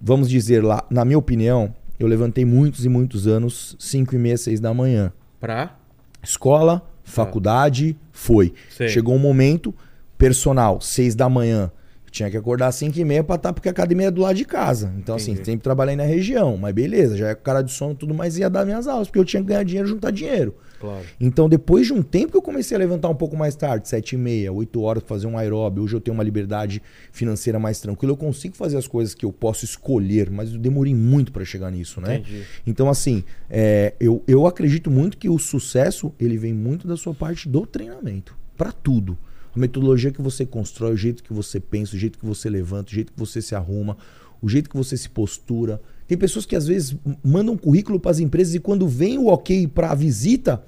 vamos 0.00 0.28
dizer 0.28 0.64
lá, 0.64 0.84
na 0.90 1.04
minha 1.04 1.18
opinião, 1.18 1.74
eu 1.98 2.06
levantei 2.08 2.44
muitos 2.44 2.84
e 2.84 2.88
muitos 2.88 3.26
anos, 3.26 3.76
5 3.78 4.14
e 4.14 4.18
meia, 4.18 4.36
6 4.36 4.58
da 4.58 4.74
manhã. 4.74 5.12
Pra... 5.38 5.76
Escola, 6.22 6.82
faculdade, 7.04 7.96
foi. 8.10 8.52
Sei. 8.70 8.88
Chegou 8.88 9.14
um 9.14 9.18
momento, 9.18 9.74
personal, 10.20 10.82
6 10.82 11.14
da 11.14 11.30
manhã. 11.30 11.72
Eu 12.04 12.10
tinha 12.10 12.30
que 12.30 12.36
acordar 12.36 12.66
às 12.66 12.74
5 12.74 12.98
e 12.98 13.04
meia 13.04 13.24
pra 13.24 13.36
estar, 13.36 13.54
porque 13.54 13.68
a 13.68 13.72
academia 13.72 14.08
é 14.08 14.10
do 14.10 14.20
lado 14.20 14.36
de 14.36 14.44
casa. 14.44 14.92
Então, 14.98 15.16
assim, 15.16 15.32
Entendi. 15.32 15.46
sempre 15.46 15.62
trabalhei 15.62 15.96
na 15.96 16.02
região. 16.02 16.58
Mas 16.58 16.74
beleza, 16.74 17.16
já 17.16 17.28
é 17.28 17.34
com 17.34 17.42
cara 17.42 17.62
de 17.62 17.72
sono 17.72 17.92
e 17.92 17.96
tudo 17.96 18.12
mais, 18.12 18.36
ia 18.36 18.50
dar 18.50 18.66
minhas 18.66 18.86
aulas, 18.86 19.08
porque 19.08 19.18
eu 19.18 19.24
tinha 19.24 19.40
que 19.40 19.48
ganhar 19.48 19.64
dinheiro, 19.64 19.88
juntar 19.88 20.10
dinheiro. 20.10 20.54
Claro. 20.78 21.04
Então, 21.18 21.48
depois 21.48 21.86
de 21.86 21.94
um 21.94 22.02
tempo 22.02 22.32
que 22.32 22.36
eu 22.36 22.42
comecei 22.42 22.76
a 22.76 22.78
levantar 22.78 23.08
um 23.08 23.14
pouco 23.14 23.34
mais 23.34 23.54
tarde, 23.54 23.88
7 23.88 24.12
e 24.12 24.18
meia, 24.18 24.52
8 24.52 24.80
horas, 24.82 25.02
fazer 25.06 25.26
um 25.26 25.38
aeróbio, 25.38 25.84
hoje 25.84 25.94
eu 25.94 26.00
tenho 26.00 26.14
uma 26.14 26.24
liberdade 26.24 26.82
financeira 27.12 27.58
mais 27.58 27.80
tranquila, 27.80 28.12
eu 28.12 28.16
consigo 28.16 28.56
fazer 28.56 28.76
as 28.76 28.86
coisas 28.86 29.14
que 29.14 29.24
eu 29.24 29.32
posso 29.32 29.64
escolher, 29.64 30.30
mas 30.30 30.52
eu 30.52 30.58
demorei 30.58 30.94
muito 30.94 31.32
pra 31.32 31.44
chegar 31.46 31.70
nisso, 31.70 32.00
né? 32.00 32.16
Entendi. 32.16 32.42
Então, 32.66 32.90
assim, 32.90 33.24
é, 33.48 33.94
eu, 33.98 34.22
eu 34.26 34.46
acredito 34.46 34.90
muito 34.90 35.16
que 35.16 35.28
o 35.28 35.38
sucesso, 35.38 36.12
ele 36.18 36.36
vem 36.36 36.52
muito 36.52 36.86
da 36.88 36.96
sua 36.96 37.14
parte 37.14 37.48
do 37.48 37.64
treinamento, 37.66 38.36
Pra 38.56 38.72
tudo. 38.72 39.16
A 39.54 39.58
metodologia 39.58 40.10
que 40.10 40.22
você 40.22 40.46
constrói, 40.46 40.92
o 40.92 40.96
jeito 40.96 41.22
que 41.22 41.32
você 41.32 41.58
pensa, 41.58 41.96
o 41.96 41.98
jeito 41.98 42.18
que 42.18 42.26
você 42.26 42.48
levanta, 42.48 42.90
o 42.90 42.94
jeito 42.94 43.12
que 43.12 43.18
você 43.18 43.42
se 43.42 43.54
arruma, 43.54 43.96
o 44.40 44.48
jeito 44.48 44.70
que 44.70 44.76
você 44.76 44.96
se 44.96 45.08
postura. 45.08 45.80
Tem 46.06 46.16
pessoas 46.16 46.46
que 46.46 46.56
às 46.56 46.66
vezes 46.66 46.96
mandam 47.22 47.56
currículo 47.56 47.98
para 47.98 48.10
as 48.10 48.18
empresas 48.18 48.54
e 48.54 48.60
quando 48.60 48.86
vem 48.88 49.18
o 49.18 49.26
ok 49.26 49.66
para 49.66 49.90
a 49.90 49.94
visita, 49.94 50.64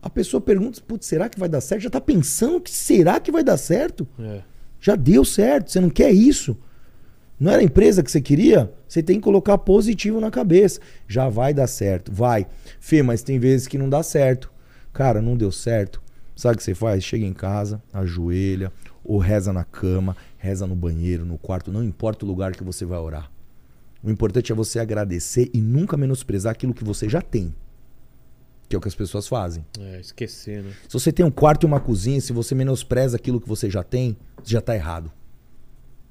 a 0.00 0.10
pessoa 0.10 0.40
pergunta: 0.40 0.80
Putz, 0.86 1.06
será 1.06 1.28
que 1.28 1.38
vai 1.38 1.48
dar 1.48 1.60
certo? 1.60 1.82
Já 1.82 1.88
está 1.88 2.00
pensando 2.00 2.60
que 2.60 2.70
será 2.70 3.18
que 3.18 3.32
vai 3.32 3.42
dar 3.42 3.56
certo? 3.56 4.06
É. 4.18 4.42
Já 4.80 4.96
deu 4.96 5.24
certo, 5.24 5.70
você 5.70 5.80
não 5.80 5.90
quer 5.90 6.12
isso. 6.12 6.56
Não 7.40 7.50
era 7.50 7.60
a 7.60 7.64
empresa 7.64 8.02
que 8.02 8.10
você 8.10 8.20
queria? 8.20 8.72
Você 8.86 9.02
tem 9.02 9.16
que 9.16 9.22
colocar 9.22 9.58
positivo 9.58 10.20
na 10.20 10.30
cabeça. 10.30 10.80
Já 11.08 11.28
vai 11.28 11.52
dar 11.52 11.66
certo, 11.66 12.12
vai. 12.12 12.46
Fê, 12.78 13.02
mas 13.02 13.22
tem 13.22 13.38
vezes 13.38 13.66
que 13.66 13.78
não 13.78 13.88
dá 13.88 14.02
certo. 14.02 14.52
Cara, 14.92 15.20
não 15.20 15.36
deu 15.36 15.50
certo. 15.50 16.00
Sabe 16.36 16.54
o 16.54 16.58
que 16.58 16.64
você 16.64 16.74
faz? 16.74 17.04
Chega 17.04 17.24
em 17.24 17.32
casa, 17.32 17.82
ajoelha, 17.92 18.72
ou 19.04 19.18
reza 19.18 19.52
na 19.52 19.64
cama, 19.64 20.16
reza 20.38 20.66
no 20.66 20.74
banheiro, 20.74 21.24
no 21.24 21.38
quarto, 21.38 21.70
não 21.70 21.84
importa 21.84 22.24
o 22.24 22.28
lugar 22.28 22.52
que 22.52 22.64
você 22.64 22.84
vai 22.84 22.98
orar. 22.98 23.30
O 24.02 24.10
importante 24.10 24.52
é 24.52 24.54
você 24.54 24.78
agradecer 24.78 25.50
e 25.54 25.60
nunca 25.60 25.96
menosprezar 25.96 26.52
aquilo 26.52 26.74
que 26.74 26.84
você 26.84 27.08
já 27.08 27.22
tem. 27.22 27.54
Que 28.68 28.76
é 28.76 28.78
o 28.78 28.80
que 28.80 28.88
as 28.88 28.94
pessoas 28.94 29.28
fazem. 29.28 29.64
É, 29.78 30.00
esquecer, 30.00 30.62
né? 30.62 30.72
Se 30.88 30.92
você 30.92 31.12
tem 31.12 31.24
um 31.24 31.30
quarto 31.30 31.64
e 31.64 31.66
uma 31.66 31.80
cozinha, 31.80 32.20
se 32.20 32.32
você 32.32 32.54
menospreza 32.54 33.16
aquilo 33.16 33.40
que 33.40 33.48
você 33.48 33.70
já 33.70 33.82
tem, 33.82 34.16
você 34.42 34.52
já 34.52 34.58
está 34.58 34.74
errado. 34.74 35.10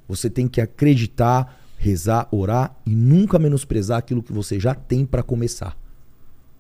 Você 0.07 0.29
tem 0.29 0.47
que 0.47 0.61
acreditar, 0.61 1.59
rezar, 1.77 2.27
orar 2.31 2.75
e 2.85 2.95
nunca 2.95 3.37
menosprezar 3.37 3.99
aquilo 3.99 4.23
que 4.23 4.33
você 4.33 4.59
já 4.59 4.73
tem 4.73 5.05
para 5.05 5.21
começar. 5.21 5.77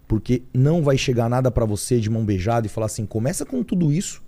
Porque 0.07 0.43
não 0.53 0.83
vai 0.83 0.97
chegar 0.97 1.29
nada 1.29 1.49
para 1.49 1.65
você 1.65 1.99
de 1.99 2.09
mão 2.09 2.25
beijada 2.25 2.67
e 2.67 2.69
falar 2.69 2.85
assim: 2.87 3.05
começa 3.05 3.45
com 3.45 3.63
tudo 3.63 3.91
isso. 3.91 4.21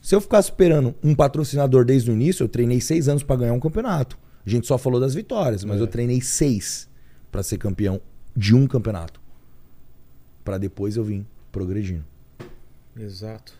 Se 0.00 0.14
eu 0.14 0.20
ficar 0.20 0.40
esperando 0.40 0.94
um 1.02 1.14
patrocinador 1.14 1.84
desde 1.84 2.10
o 2.10 2.14
início, 2.14 2.44
eu 2.44 2.48
treinei 2.48 2.80
seis 2.80 3.08
anos 3.08 3.22
para 3.22 3.36
ganhar 3.36 3.52
um 3.52 3.60
campeonato. 3.60 4.18
A 4.46 4.48
gente 4.50 4.66
só 4.66 4.78
falou 4.78 4.98
das 5.00 5.14
vitórias, 5.14 5.64
mas 5.64 5.78
É. 5.78 5.82
eu 5.82 5.86
treinei 5.86 6.20
seis 6.20 6.88
para 7.30 7.42
ser 7.42 7.58
campeão 7.58 8.00
de 8.34 8.54
um 8.54 8.66
campeonato. 8.66 9.20
Para 10.44 10.56
depois 10.56 10.96
eu 10.96 11.04
vim 11.04 11.26
progredindo. 11.52 12.04
Exato. 12.96 13.52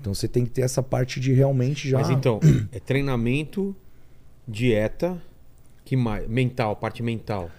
Então 0.00 0.14
você 0.14 0.26
tem 0.26 0.44
que 0.44 0.50
ter 0.52 0.62
essa 0.62 0.82
parte 0.82 1.20
de 1.20 1.32
realmente 1.32 1.88
já. 1.88 1.98
Mas 1.98 2.08
então, 2.08 2.40
é 2.72 2.80
treinamento, 2.80 3.76
dieta, 4.48 5.20
que 5.84 5.96
mais? 5.96 6.26
Mental, 6.26 6.74
parte 6.76 7.02
mental. 7.02 7.50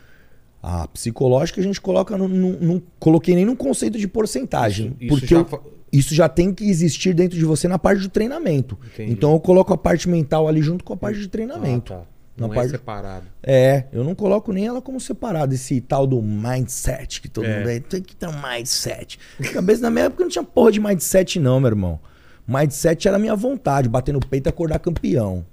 A 0.64 0.88
psicológica 0.88 1.60
a 1.60 1.64
gente 1.64 1.82
coloca 1.82 2.18
no, 2.18 2.28
no- 2.28 2.60
não 2.60 2.82
coloquei 3.00 3.34
nem 3.36 3.46
no 3.46 3.56
conceito 3.56 3.98
de 3.98 4.08
porcentagem. 4.08 4.96
Isso- 5.00 5.06
isso 5.06 5.10
porque 5.20 5.28
já 5.36 5.40
eu- 5.42 5.74
isso 5.92 6.16
já 6.16 6.30
tem 6.30 6.54
que 6.54 6.64
existir 6.70 7.14
dentro 7.14 7.38
de 7.38 7.44
você 7.46 7.68
na 7.68 7.80
parte 7.80 8.02
do 8.02 8.10
treinamento. 8.10 8.78
Entendi. 8.94 9.12
Então 9.12 9.32
eu 9.34 9.40
coloco 9.40 9.74
a 9.74 9.78
parte 9.78 10.08
mental 10.08 10.48
ali 10.48 10.62
junto 10.62 10.84
com 10.84 10.94
a 10.94 10.98
parte 10.98 11.20
de 11.20 11.28
treinamento. 11.28 11.94
Ah, 11.94 11.98
tá. 11.98 12.04
Na 12.38 12.48
Não 12.48 12.54
é 12.54 12.56
parte- 12.58 12.72
separado. 12.72 13.26
É, 13.44 13.86
eu 13.92 14.04
não 14.04 14.16
coloco 14.16 14.54
nem 14.54 14.66
ela 14.66 14.82
como 14.82 15.00
separada, 15.02 15.54
esse 15.54 15.82
tal 15.82 16.08
do 16.08 16.22
mindset 16.22 17.22
que 17.22 17.28
todo 17.28 17.46
É. 17.46 17.58
mundo 17.58 17.68
aí 17.70 17.80
tem 17.80 18.02
que 18.02 18.16
ter 18.16 18.28
um 18.28 18.42
mindset. 18.42 19.20
Na 19.40 19.50
cabeça, 19.50 19.82
na 19.82 19.90
minha 19.90 20.06
época 20.06 20.24
não 20.24 20.30
tinha 20.32 20.44
porra 20.44 20.72
de 20.72 20.80
mindset, 20.80 21.40
não, 21.40 21.60
meu 21.60 21.68
irmão. 21.70 22.00
Mindset 22.48 23.08
era 23.08 23.18
a 23.18 23.20
minha 23.20 23.36
vontade, 23.36 23.88
bater 23.90 24.12
no 24.14 24.20
peito 24.20 24.48
e 24.48 24.50
acordar 24.50 24.80
campeão. 24.80 25.46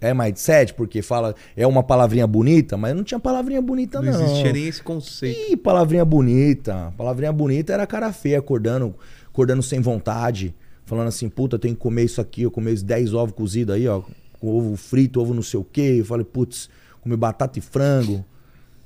É 0.00 0.14
mindset, 0.14 0.74
porque 0.74 1.02
fala, 1.02 1.34
é 1.56 1.66
uma 1.66 1.82
palavrinha 1.82 2.26
bonita, 2.26 2.76
mas 2.76 2.94
não 2.94 3.02
tinha 3.02 3.18
palavrinha 3.18 3.60
bonita, 3.60 4.00
Não 4.00 4.12
não. 4.12 4.24
existia 4.24 4.52
nem 4.52 4.68
esse 4.68 4.80
conceito. 4.82 5.52
Ih, 5.52 5.56
palavrinha 5.56 6.04
bonita. 6.04 6.92
Palavrinha 6.96 7.32
bonita 7.32 7.72
era 7.72 7.84
cara 7.86 8.12
feia, 8.12 8.38
acordando, 8.38 8.94
acordando 9.26 9.62
sem 9.62 9.80
vontade. 9.80 10.54
Falando 10.84 11.08
assim, 11.08 11.28
puta, 11.28 11.56
eu 11.56 11.58
tenho 11.58 11.74
que 11.74 11.80
comer 11.80 12.04
isso 12.04 12.20
aqui. 12.20 12.42
Eu 12.42 12.50
comi 12.50 12.72
os 12.72 12.82
10 12.82 13.12
ovos 13.12 13.34
cozidos 13.34 13.74
aí, 13.74 13.88
ó. 13.88 14.02
Com 14.40 14.56
ovo 14.56 14.76
frito, 14.76 15.20
ovo 15.20 15.34
não 15.34 15.42
sei 15.42 15.58
o 15.58 15.64
quê. 15.64 15.96
Eu 15.98 16.04
falei, 16.04 16.24
putz, 16.24 16.70
comi 17.00 17.16
batata 17.16 17.58
e 17.58 17.62
frango. 17.62 18.24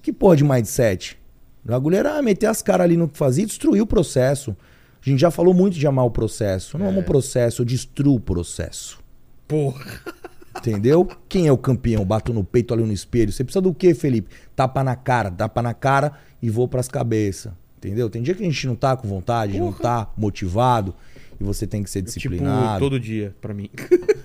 Que 0.01 0.13
porra 0.15 0.35
de 0.35 0.43
mindset? 0.45 1.19
O 1.65 1.69
bagulho 1.69 1.95
era 1.97 2.21
meter 2.23 2.47
as 2.47 2.63
caras 2.63 2.85
ali 2.87 2.97
no 2.97 3.07
que 3.07 3.19
fazia 3.19 3.45
e 3.45 3.47
destruir 3.47 3.83
o 3.83 3.87
processo. 3.87 4.57
A 5.05 5.09
gente 5.09 5.21
já 5.21 5.31
falou 5.31 5.53
muito 5.53 5.79
de 5.79 5.87
amar 5.87 6.07
o 6.07 6.11
processo. 6.11 6.77
Eu 6.77 6.81
não 6.81 6.89
amo 6.89 7.01
o 7.01 7.05
processo, 7.05 7.61
eu 7.63 7.67
destruo 7.67 8.17
o 8.17 8.21
processo. 8.21 8.99
Porra. 9.47 9.85
Entendeu? 10.59 11.09
Quem 11.29 11.47
é 11.47 11.53
o 11.53 11.59
campeão? 11.59 12.05
Bato 12.05 12.33
no 12.33 12.45
peito 12.45 12.73
ali 12.75 12.83
no 12.83 12.93
espelho. 12.93 13.33
Você 13.33 13.43
precisa 13.43 13.61
do 13.63 13.73
quê, 13.73 13.95
Felipe? 13.95 14.31
Tapa 14.55 14.85
na 14.85 14.95
cara, 14.95 15.31
tapa 15.31 15.63
na 15.63 15.73
cara 15.75 16.13
e 16.43 16.51
vou 16.51 16.69
pras 16.69 16.89
cabeças. 16.89 17.53
Entendeu? 17.79 18.09
Tem 18.09 18.23
dia 18.23 18.35
que 18.35 18.43
a 18.43 18.47
gente 18.47 18.67
não 18.67 18.77
tá 18.77 18.97
com 18.97 19.09
vontade, 19.09 19.59
não 19.59 19.73
tá 19.73 20.11
motivado 20.17 20.95
e 21.41 21.45
você 21.45 21.67
tem 21.67 21.83
que 21.83 21.91
ser 21.91 22.01
Tipo, 22.03 22.15
disciplinado. 22.15 22.79
todo 22.79 23.01
dia, 23.01 23.35
pra 23.41 23.53
mim. 23.53 23.69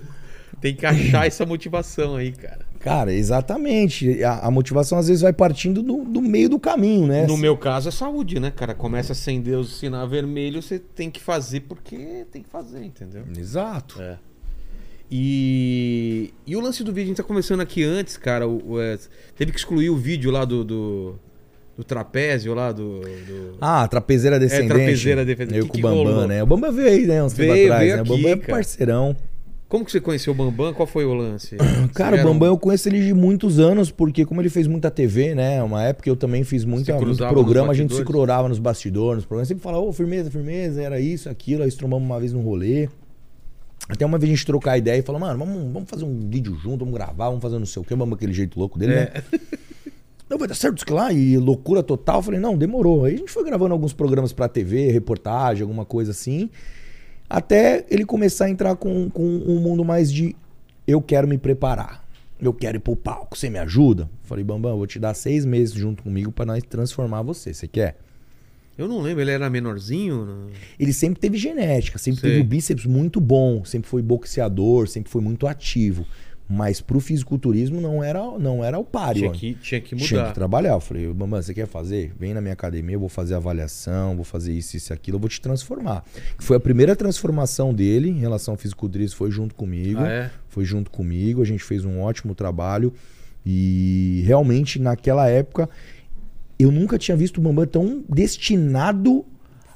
Tem 0.60 0.74
que 0.74 0.84
achar 0.84 1.24
essa 1.24 1.46
motivação 1.46 2.16
aí, 2.16 2.32
cara. 2.32 2.66
Cara, 2.80 3.12
exatamente. 3.12 4.24
A, 4.24 4.46
a 4.46 4.50
motivação 4.50 4.98
às 4.98 5.06
vezes 5.06 5.22
vai 5.22 5.32
partindo 5.32 5.82
do, 5.84 6.04
do 6.04 6.20
meio 6.20 6.48
do 6.48 6.58
caminho, 6.58 7.06
né? 7.06 7.26
No 7.28 7.36
meu 7.36 7.56
caso 7.56 7.88
é 7.88 7.92
saúde, 7.92 8.40
né, 8.40 8.50
cara? 8.50 8.74
Começa 8.74 9.12
a 9.12 9.14
acender 9.14 9.56
o 9.56 9.62
sinal 9.62 10.08
vermelho, 10.08 10.60
você 10.60 10.80
tem 10.80 11.12
que 11.12 11.20
fazer 11.20 11.60
porque 11.60 12.26
tem 12.32 12.42
que 12.42 12.48
fazer, 12.48 12.84
entendeu? 12.84 13.22
Exato. 13.36 14.02
É. 14.02 14.18
E, 15.10 16.32
e 16.46 16.54
o 16.56 16.60
lance 16.60 16.84
do 16.84 16.92
vídeo, 16.92 17.06
a 17.06 17.08
gente 17.08 17.16
tá 17.16 17.22
conversando 17.22 17.60
aqui 17.60 17.82
antes, 17.82 18.16
cara. 18.16 18.46
o- 18.46 18.72
o, 18.72 18.80
é, 18.80 18.98
teve 19.36 19.52
que 19.52 19.58
excluir 19.58 19.90
o 19.90 19.96
vídeo 19.96 20.30
lá 20.30 20.44
do, 20.44 20.62
do, 20.64 21.14
do 21.76 21.84
trapézio 21.84 22.54
lá, 22.54 22.72
do. 22.72 23.00
do- 23.00 23.56
Ah, 23.60 23.86
trapezeira 23.88 24.38
descendente. 24.38 24.68
trapezeira 24.68 25.24
descendente. 25.24 25.58
Eu 25.58 25.68
Que 25.68 25.80
com 25.80 25.88
o 25.88 26.04
Bambam, 26.04 26.26
né? 26.26 26.42
O 26.42 26.46
Bambam 26.46 26.72
veio 26.72 26.88
aí, 26.88 27.06
né? 27.06 27.22
Uns 27.22 27.32
tempos 27.32 27.54
Veio, 27.54 27.72
atrás, 27.72 27.82
veio 27.84 27.96
né? 27.96 28.02
O 28.02 28.04
aqui, 28.14 28.22
Bambam 28.22 28.32
é 28.32 28.36
parceirão. 28.46 29.16
Como 29.68 29.84
que 29.84 29.92
você 29.92 30.00
conheceu 30.00 30.32
o 30.32 30.36
Bambam? 30.36 30.72
Qual 30.72 30.86
foi 30.86 31.04
o 31.04 31.12
lance? 31.12 31.56
Cara, 31.94 32.16
o 32.16 32.18
Bambam 32.18 32.46
eram- 32.46 32.54
eu 32.54 32.58
conheço 32.58 32.88
ele 32.88 33.04
de 33.06 33.12
muitos 33.12 33.58
anos, 33.58 33.90
porque 33.90 34.24
como 34.24 34.40
ele 34.40 34.48
fez 34.48 34.66
muita 34.66 34.90
TV, 34.90 35.34
né? 35.34 35.62
Uma 35.62 35.84
época 35.84 36.08
eu 36.08 36.16
também 36.16 36.42
fiz 36.44 36.64
muita, 36.64 36.94
muito 36.98 37.16
programa, 37.26 37.72
a 37.72 37.74
gente 37.74 37.94
se 37.94 38.02
cruzava 38.04 38.48
nos 38.48 38.58
bastidores, 38.58 39.16
nos 39.16 39.24
programas, 39.26 39.48
sempre 39.48 39.62
falava, 39.62 39.82
ô, 39.84 39.92
firmeza, 39.92 40.30
firmeza, 40.30 40.82
era 40.82 40.98
isso, 41.00 41.28
aquilo, 41.28 41.62
aí 41.62 41.72
trombamos 41.72 42.06
uma 42.06 42.18
vez 42.18 42.32
num 42.32 42.40
rolê. 42.42 42.88
Até 43.88 44.04
uma 44.04 44.18
vez 44.18 44.30
a 44.30 44.34
gente 44.36 44.44
trocar 44.46 44.76
ideia 44.76 44.98
e 44.98 45.02
falar, 45.02 45.18
mano, 45.18 45.38
vamos, 45.38 45.72
vamos 45.72 45.88
fazer 45.90 46.04
um 46.04 46.28
vídeo 46.28 46.54
junto, 46.56 46.80
vamos 46.84 46.94
gravar, 46.94 47.28
vamos 47.28 47.40
fazer 47.40 47.58
não 47.58 47.64
sei 47.66 47.80
o 47.80 47.84
que, 47.84 47.94
vamos 47.94 48.16
aquele 48.16 48.32
jeito 48.34 48.58
louco 48.58 48.78
dele, 48.78 48.92
É. 48.94 48.96
né? 48.96 49.12
Não, 50.28 50.36
vai 50.36 50.46
dar 50.46 50.54
certo 50.54 50.76
isso 50.76 50.84
que 50.84 50.92
lá, 50.92 51.10
e 51.10 51.38
loucura 51.38 51.82
total. 51.82 52.18
Eu 52.18 52.22
falei, 52.22 52.38
não, 52.38 52.54
demorou. 52.54 53.06
Aí 53.06 53.14
a 53.14 53.16
gente 53.16 53.32
foi 53.32 53.42
gravando 53.42 53.72
alguns 53.72 53.94
programas 53.94 54.30
pra 54.30 54.46
TV, 54.46 54.90
reportagem, 54.90 55.62
alguma 55.62 55.86
coisa 55.86 56.10
assim. 56.10 56.50
Até 57.30 57.86
ele 57.88 58.04
começar 58.04 58.44
a 58.44 58.50
entrar 58.50 58.76
com, 58.76 59.08
com 59.08 59.22
um 59.24 59.58
mundo 59.58 59.82
mais 59.86 60.12
de 60.12 60.36
eu 60.86 61.00
quero 61.00 61.26
me 61.26 61.38
preparar. 61.38 62.06
Eu 62.38 62.52
quero 62.52 62.76
ir 62.76 62.80
pro 62.80 62.94
palco. 62.94 63.38
Você 63.38 63.48
me 63.48 63.58
ajuda? 63.58 64.06
Falei, 64.24 64.44
Bambam, 64.44 64.76
vou 64.76 64.86
te 64.86 64.98
dar 64.98 65.14
seis 65.14 65.46
meses 65.46 65.74
junto 65.74 66.02
comigo 66.02 66.30
pra 66.30 66.44
nós 66.44 66.62
transformar 66.62 67.22
você. 67.22 67.54
Você 67.54 67.66
quer? 67.66 67.96
Eu 68.78 68.86
não 68.86 69.00
lembro, 69.00 69.20
ele 69.20 69.32
era 69.32 69.50
menorzinho? 69.50 70.24
Não? 70.24 70.46
Ele 70.78 70.92
sempre 70.92 71.18
teve 71.18 71.36
genética, 71.36 71.98
sempre 71.98 72.20
Sei. 72.20 72.30
teve 72.30 72.42
o 72.42 72.44
bíceps 72.44 72.86
muito 72.86 73.20
bom, 73.20 73.64
sempre 73.64 73.90
foi 73.90 74.00
boxeador, 74.00 74.86
sempre 74.86 75.10
foi 75.10 75.20
muito 75.20 75.48
ativo. 75.48 76.06
Mas 76.50 76.80
pro 76.80 76.98
fisiculturismo 76.98 77.78
não 77.78 78.02
era, 78.02 78.22
não 78.38 78.64
era 78.64 78.78
o 78.78 78.84
páreo. 78.84 79.32
Tinha 79.32 79.54
que, 79.54 79.54
tinha 79.60 79.80
que 79.82 79.96
Tinha 79.96 80.20
mudar. 80.20 80.28
que 80.30 80.34
trabalhar. 80.34 80.72
Eu 80.74 80.80
falei, 80.80 81.06
Bambam, 81.12 81.42
você 81.42 81.52
quer 81.52 81.66
fazer? 81.66 82.14
Vem 82.18 82.32
na 82.32 82.40
minha 82.40 82.54
academia, 82.54 82.94
eu 82.94 83.00
vou 83.00 83.08
fazer 83.10 83.34
avaliação, 83.34 84.16
vou 84.16 84.24
fazer 84.24 84.54
isso, 84.54 84.74
isso 84.74 84.90
aquilo, 84.94 85.16
eu 85.16 85.20
vou 85.20 85.28
te 85.28 85.42
transformar. 85.42 86.02
Foi 86.38 86.56
a 86.56 86.60
primeira 86.60 86.96
transformação 86.96 87.74
dele 87.74 88.08
em 88.08 88.18
relação 88.18 88.54
ao 88.54 88.58
fisiculturismo, 88.58 89.14
foi 89.18 89.30
junto 89.30 89.54
comigo. 89.54 90.00
Ah, 90.00 90.08
é? 90.08 90.30
Foi 90.48 90.64
junto 90.64 90.90
comigo, 90.90 91.42
a 91.42 91.44
gente 91.44 91.62
fez 91.62 91.84
um 91.84 92.00
ótimo 92.00 92.34
trabalho. 92.34 92.94
E 93.44 94.22
realmente, 94.26 94.78
naquela 94.78 95.28
época, 95.28 95.68
eu 96.58 96.70
nunca 96.72 96.98
tinha 96.98 97.16
visto 97.16 97.38
o 97.38 97.40
Bambam 97.40 97.66
tão 97.66 98.02
destinado, 98.08 99.24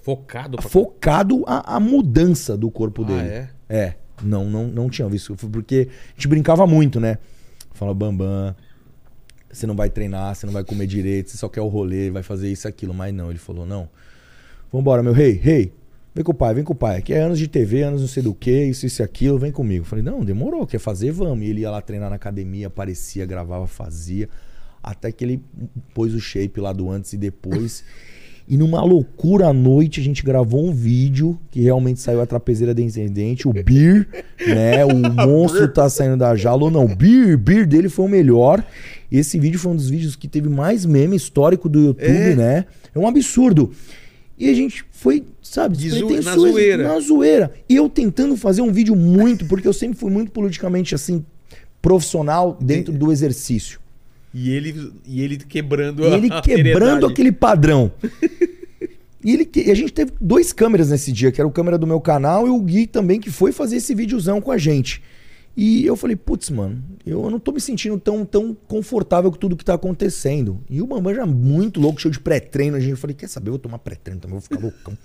Focado 0.02 0.56
pra 0.58 0.68
focado 0.68 1.44
à, 1.46 1.76
à 1.76 1.80
mudança 1.80 2.56
do 2.56 2.68
corpo 2.72 3.02
Ah, 3.04 3.06
dele. 3.06 3.28
é? 3.28 3.48
É, 3.68 3.94
não, 4.20 4.50
não, 4.50 4.66
não 4.66 4.90
tinha 4.90 5.08
visto. 5.08 5.36
Porque 5.36 5.88
a 5.88 6.14
gente 6.16 6.26
brincava 6.26 6.66
muito, 6.66 6.98
né? 6.98 7.18
Fala, 7.72 7.94
Bambam, 7.94 8.54
você 9.50 9.64
não 9.66 9.76
vai 9.76 9.88
treinar, 9.88 10.34
você 10.34 10.44
não 10.44 10.52
vai 10.52 10.64
comer 10.64 10.86
direito, 10.88 11.30
você 11.30 11.36
só 11.38 11.48
quer 11.48 11.60
o 11.60 11.68
rolê, 11.68 12.10
vai 12.10 12.22
fazer 12.24 12.50
isso 12.50 12.66
e 12.66 12.68
aquilo. 12.68 12.92
Mas 12.92 13.14
não, 13.14 13.30
ele 13.30 13.38
falou, 13.38 13.64
não. 13.64 13.88
Vambora, 14.72 15.02
meu 15.04 15.12
rei, 15.12 15.32
rei. 15.32 15.72
Vem 16.14 16.24
com 16.24 16.32
o 16.32 16.34
pai, 16.34 16.52
vem 16.52 16.64
com 16.64 16.72
o 16.72 16.76
pai. 16.76 16.98
Aqui 16.98 17.14
é 17.14 17.20
anos 17.20 17.38
de 17.38 17.46
TV, 17.48 17.82
anos 17.84 18.00
não 18.00 18.08
sei 18.08 18.22
do 18.22 18.34
que, 18.34 18.64
isso, 18.64 18.84
isso 18.84 19.00
e 19.00 19.04
aquilo, 19.04 19.38
vem 19.38 19.52
comigo. 19.52 19.84
Falei, 19.84 20.04
não, 20.04 20.22
demorou, 20.24 20.66
quer 20.66 20.78
fazer, 20.78 21.10
vamos. 21.12 21.46
E 21.46 21.50
ele 21.50 21.60
ia 21.60 21.70
lá 21.70 21.80
treinar 21.80 22.10
na 22.10 22.16
academia, 22.16 22.66
aparecia, 22.66 23.24
gravava, 23.24 23.66
fazia. 23.66 24.28
Até 24.82 25.12
que 25.12 25.24
ele 25.24 25.40
pôs 25.94 26.12
o 26.14 26.20
shape 26.20 26.60
lá 26.60 26.72
do 26.72 26.90
antes 26.90 27.12
e 27.12 27.16
depois. 27.16 27.84
E 28.48 28.56
numa 28.56 28.82
loucura 28.82 29.46
à 29.46 29.52
noite, 29.52 30.00
a 30.00 30.02
gente 30.02 30.24
gravou 30.24 30.66
um 30.66 30.72
vídeo 30.72 31.38
que 31.50 31.60
realmente 31.60 32.00
saiu 32.00 32.20
a 32.20 32.26
trapezeira 32.26 32.74
descendente. 32.74 33.46
O 33.46 33.52
Beer, 33.52 34.08
né? 34.44 34.84
O 34.84 34.96
monstro 35.26 35.68
tá 35.68 35.88
saindo 35.88 36.16
da 36.16 36.34
jaula. 36.34 36.64
Ou 36.64 36.70
não, 36.70 36.84
o 36.84 36.96
Beer, 36.96 37.38
Beer 37.38 37.66
dele 37.66 37.88
foi 37.88 38.04
o 38.04 38.08
melhor. 38.08 38.64
Esse 39.10 39.38
vídeo 39.38 39.60
foi 39.60 39.72
um 39.72 39.76
dos 39.76 39.88
vídeos 39.88 40.16
que 40.16 40.26
teve 40.26 40.48
mais 40.48 40.84
meme 40.84 41.14
histórico 41.16 41.68
do 41.68 41.78
YouTube, 41.80 42.04
É. 42.04 42.34
né? 42.34 42.64
É 42.94 42.98
um 42.98 43.06
absurdo. 43.06 43.70
E 44.36 44.48
a 44.50 44.54
gente 44.54 44.84
foi, 44.90 45.24
sabe, 45.40 45.76
na 46.24 46.34
zoeira. 46.34 46.88
Na 46.88 46.98
zoeira. 46.98 47.52
E 47.68 47.76
eu 47.76 47.88
tentando 47.88 48.36
fazer 48.36 48.60
um 48.62 48.72
vídeo 48.72 48.96
muito, 48.96 49.44
porque 49.46 49.68
eu 49.68 49.72
sempre 49.72 49.96
fui 49.96 50.10
muito 50.10 50.32
politicamente 50.32 50.94
assim, 50.96 51.24
profissional 51.80 52.58
dentro 52.60 52.92
do 52.92 53.12
exercício. 53.12 53.78
E 54.34 54.50
ele, 54.50 54.92
e 55.06 55.20
ele 55.20 55.36
quebrando 55.36 56.02
E 56.02 56.06
ele 56.06 56.28
a 56.32 56.40
quebrando 56.42 56.78
seriedade. 56.78 57.12
aquele 57.12 57.32
padrão. 57.32 57.92
E, 59.24 59.32
ele, 59.32 59.48
e 59.54 59.70
a 59.70 59.74
gente 59.74 59.92
teve 59.92 60.12
dois 60.20 60.52
câmeras 60.52 60.90
nesse 60.90 61.12
dia, 61.12 61.30
que 61.30 61.40
era 61.40 61.46
o 61.46 61.52
câmera 61.52 61.78
do 61.78 61.86
meu 61.86 62.00
canal 62.00 62.46
e 62.46 62.50
o 62.50 62.58
Gui 62.60 62.86
também, 62.86 63.20
que 63.20 63.30
foi 63.30 63.52
fazer 63.52 63.76
esse 63.76 63.94
videozão 63.94 64.40
com 64.40 64.50
a 64.50 64.58
gente. 64.58 65.02
E 65.54 65.84
eu 65.84 65.96
falei, 65.96 66.16
putz, 66.16 66.48
mano, 66.48 66.82
eu 67.04 67.30
não 67.30 67.38
tô 67.38 67.52
me 67.52 67.60
sentindo 67.60 67.98
tão, 68.00 68.24
tão 68.24 68.56
confortável 68.66 69.30
com 69.30 69.36
tudo 69.36 69.54
que 69.54 69.64
tá 69.64 69.74
acontecendo. 69.74 70.60
E 70.68 70.80
o 70.80 70.86
Bambam 70.86 71.14
já 71.14 71.26
muito 71.26 71.78
louco, 71.78 72.00
cheio 72.00 72.10
de 72.10 72.18
pré-treino. 72.18 72.74
A 72.74 72.80
gente 72.80 72.96
falei, 72.96 73.14
quer 73.14 73.28
saber, 73.28 73.48
eu 73.48 73.52
vou 73.52 73.58
tomar 73.58 73.78
pré-treino 73.78 74.18
também, 74.18 74.38
vou 74.38 74.40
ficar 74.40 74.58
loucão. 74.58 74.96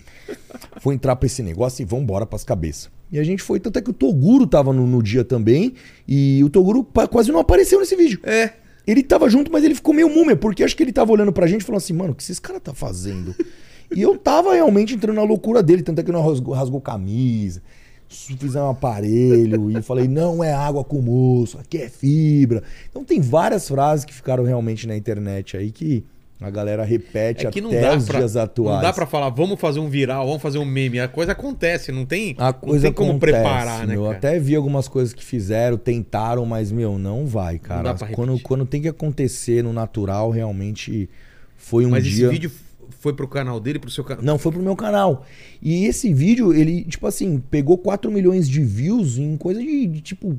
vou 0.82 0.94
entrar 0.94 1.18
pra 1.18 1.26
esse 1.28 1.44
negócio 1.44 1.82
e 1.82 1.86
vambora 1.86 2.26
pras 2.26 2.46
cabeças. 2.46 2.90
E 3.12 3.20
a 3.20 3.24
gente 3.26 3.44
foi, 3.44 3.60
tanto 3.60 3.78
é 3.78 3.82
que 3.82 3.90
o 3.90 3.94
Toguro 3.94 4.48
tava 4.48 4.72
no, 4.72 4.88
no 4.88 5.04
dia 5.04 5.26
também. 5.26 5.74
E 6.08 6.42
o 6.46 6.50
Toguro 6.50 6.82
quase 7.12 7.30
não 7.30 7.42
apareceu 7.42 7.80
nesse 7.82 7.98
vídeo. 7.98 8.22
É. 8.24 8.54
Ele 8.88 9.04
tava 9.04 9.30
junto, 9.30 9.52
mas 9.52 9.66
ele 9.66 9.76
ficou 9.76 9.94
meio 9.94 10.10
múmia, 10.10 10.38
porque 10.38 10.64
acho 10.64 10.76
que 10.76 10.82
ele 10.82 10.94
tava 10.94 11.12
olhando 11.12 11.34
pra 11.34 11.46
gente 11.46 11.62
e 11.62 11.64
falando 11.66 11.80
assim, 11.80 11.94
mano, 11.94 12.14
o 12.14 12.16
que 12.16 12.24
esses 12.24 12.40
caras 12.40 12.62
tá 12.64 12.74
fazendo? 12.74 13.36
e 13.94 14.02
eu 14.02 14.18
tava 14.18 14.54
realmente 14.54 14.96
entrando 14.96 15.18
na 15.18 15.24
loucura 15.24 15.62
dele, 15.62 15.84
tanto 15.84 16.00
é 16.00 16.04
que 16.04 16.12
nós 16.12 16.26
rasgou, 16.26 16.54
rasgou 16.54 16.80
camisa, 16.80 17.62
fizemos 18.08 18.56
um 18.56 18.70
aparelho 18.70 19.78
e 19.78 19.82
falei, 19.82 20.08
não 20.08 20.42
é 20.42 20.54
água 20.54 20.84
com 20.86 21.02
moço, 21.02 21.60
aqui 21.60 21.80
é 21.80 21.90
fibra. 21.90 22.64
Então 22.90 23.04
tem 23.04 23.20
várias 23.20 23.68
frases 23.68 24.06
que 24.06 24.14
ficaram 24.14 24.46
realmente 24.46 24.88
na 24.88 24.96
internet 24.96 25.58
aí 25.58 25.70
que 25.70 26.06
a 26.40 26.50
galera 26.52 26.84
repete 26.84 27.48
É 27.48 27.50
que 27.50 27.60
não 27.60 27.70
até 27.70 27.82
dá, 27.82 27.98
os 27.98 28.06
pra, 28.06 28.20
dias 28.20 28.36
atuais. 28.36 28.76
não 28.76 28.82
dá 28.82 28.94
pra 28.94 29.06
falar, 29.06 29.30
vamos 29.30 29.60
fazer 29.60 29.80
um 29.80 29.90
viral, 29.90 30.26
vamos 30.28 30.42
fazer 30.42 30.60
um 30.60 30.66
meme. 30.66 31.00
A 31.00 31.08
coisa 31.08 31.32
acontece, 31.32 31.92
não 31.92 32.06
tem, 32.06 32.36
A 32.38 32.54
coisa 32.54 32.76
não 32.76 32.82
tem 32.82 32.94
como 32.94 33.12
acontece, 33.12 33.34
preparar, 33.34 33.88
né, 33.88 33.96
cara? 33.96 34.12
Até 34.12 34.40
vi 34.40 34.56
algumas 34.56 34.88
coisas 34.88 35.14
que 35.14 35.24
fizeram, 35.24 35.78
tentaram, 35.78 36.46
mas, 36.46 36.72
meu, 36.72 36.98
não 37.00 37.26
vai, 37.26 37.58
cara. 37.58 37.84
dá 37.84 37.94
pra 37.96 38.08
quando, 38.10 38.40
quando 38.42 38.66
tem 38.66 38.82
que 38.82 38.88
acontecer 38.88 39.64
no 39.64 39.74
natural, 39.74 40.30
realmente 40.30 41.10
foi 41.56 41.86
um 41.86 41.90
Mas 41.90 42.04
dia. 42.04 42.26
esse 42.28 42.28
vídeo 42.34 42.52
foi 43.00 43.14
pro 43.14 43.28
canal 43.28 43.60
dele, 43.60 43.80
pro 43.80 43.90
seu 43.90 44.04
canal. 44.04 44.24
Não, 44.24 44.38
foi 44.38 44.52
pro 44.52 44.62
meu 44.62 44.76
canal. 44.76 45.26
E 45.62 45.86
esse 45.86 46.14
vídeo, 46.14 46.54
ele, 46.54 46.84
tipo 46.84 47.08
assim, 47.08 47.40
pegou 47.50 47.78
4 47.78 48.12
milhões 48.12 48.48
de 48.48 48.62
views 48.64 49.18
em 49.18 49.36
coisa 49.38 49.60
de, 49.60 49.88
de, 49.88 50.02
tipo, 50.02 50.38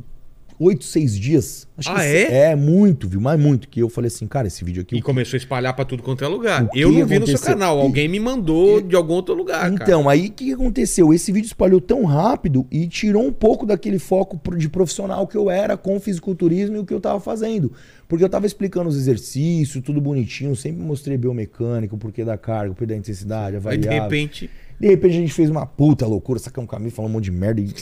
8, 0.58 0.84
6 0.84 1.18
dias. 1.18 1.68
Acho 1.76 1.90
Ah, 1.92 2.04
é? 2.04 2.50
É, 2.50 2.56
muito, 2.56 3.08
viu? 3.08 3.20
Mas 3.20 3.38
muito. 3.38 3.68
Que 3.68 3.80
eu 3.80 3.88
falei 3.88 4.08
assim, 4.08 4.26
cara, 4.26 4.48
esse 4.48 4.64
vídeo 4.64 4.82
aqui. 4.82 4.96
E 4.96 5.02
começou 5.02 5.36
a 5.36 5.38
espalhar 5.38 5.74
pra 5.74 5.84
tudo 5.84 6.02
quanto 6.02 6.24
é 6.24 6.28
lugar. 6.28 6.68
Eu 6.74 6.90
não 6.90 7.06
vi 7.06 7.18
no 7.18 7.26
seu 7.26 7.36
aconteceu? 7.36 7.54
canal, 7.54 7.78
alguém 7.78 8.08
me 8.08 8.18
mandou 8.18 8.80
de 8.80 8.96
algum 8.96 9.14
outro 9.14 9.34
lugar, 9.34 9.60
cara. 9.60 9.74
Então, 9.74 10.08
aí 10.08 10.26
o 10.26 10.32
que 10.32 10.52
aconteceu? 10.52 11.14
Esse 11.14 11.30
vídeo 11.30 11.46
espalhou 11.46 11.80
tão 11.80 12.04
rápido 12.04 12.66
e 12.70 12.88
tirou 12.88 13.24
um 13.24 13.32
pouco 13.32 13.64
daquele 13.64 13.98
foco 13.98 14.40
de 14.56 14.68
profissional 14.68 15.26
que 15.26 15.36
eu 15.36 15.48
era 15.50 15.76
com 15.76 15.96
o 15.96 16.00
fisiculturismo 16.00 16.76
e 16.76 16.78
o 16.80 16.84
que 16.84 16.92
eu 16.92 17.00
tava 17.00 17.20
fazendo. 17.20 17.72
Porque 18.08 18.24
eu 18.24 18.28
tava 18.28 18.46
explicando 18.46 18.88
os 18.88 18.96
exercícios, 18.96 19.84
tudo 19.84 20.00
bonitinho, 20.00 20.56
sempre 20.56 20.82
mostrei 20.82 21.16
biomecânica, 21.16 21.94
o 21.94 21.98
porquê 21.98 22.24
da 22.24 22.36
carga, 22.38 22.72
o 22.72 22.74
porquê 22.74 22.86
da 22.86 22.96
intensidade, 22.96 23.56
a 23.56 23.60
Aí 23.64 23.76
de 23.78 23.86
variável. 23.86 24.02
repente, 24.04 24.50
De 24.80 24.88
repente 24.88 25.12
a 25.16 25.20
gente 25.20 25.32
fez 25.32 25.50
uma 25.50 25.66
puta 25.66 26.06
loucura, 26.06 26.38
sacamos 26.38 26.66
um 26.66 26.70
caminho, 26.70 26.90
falando 26.90 27.10
um 27.10 27.14
monte 27.14 27.24
de 27.24 27.32
merda 27.32 27.60
e. 27.60 27.72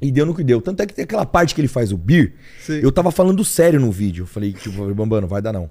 E 0.00 0.10
deu 0.10 0.26
no 0.26 0.34
que 0.34 0.44
deu. 0.44 0.60
Tanto 0.60 0.82
é 0.82 0.86
que 0.86 0.94
tem 0.94 1.04
aquela 1.04 1.24
parte 1.24 1.54
que 1.54 1.60
ele 1.60 1.68
faz 1.68 1.92
o 1.92 1.96
beer. 1.96 2.34
Sim. 2.60 2.80
Eu 2.82 2.92
tava 2.92 3.10
falando 3.10 3.44
sério 3.44 3.80
no 3.80 3.90
vídeo. 3.90 4.22
Eu 4.22 4.26
falei, 4.26 4.52
tipo, 4.52 4.92
Bambam, 4.94 5.20
não 5.22 5.28
vai 5.28 5.40
dar 5.40 5.52
não. 5.52 5.70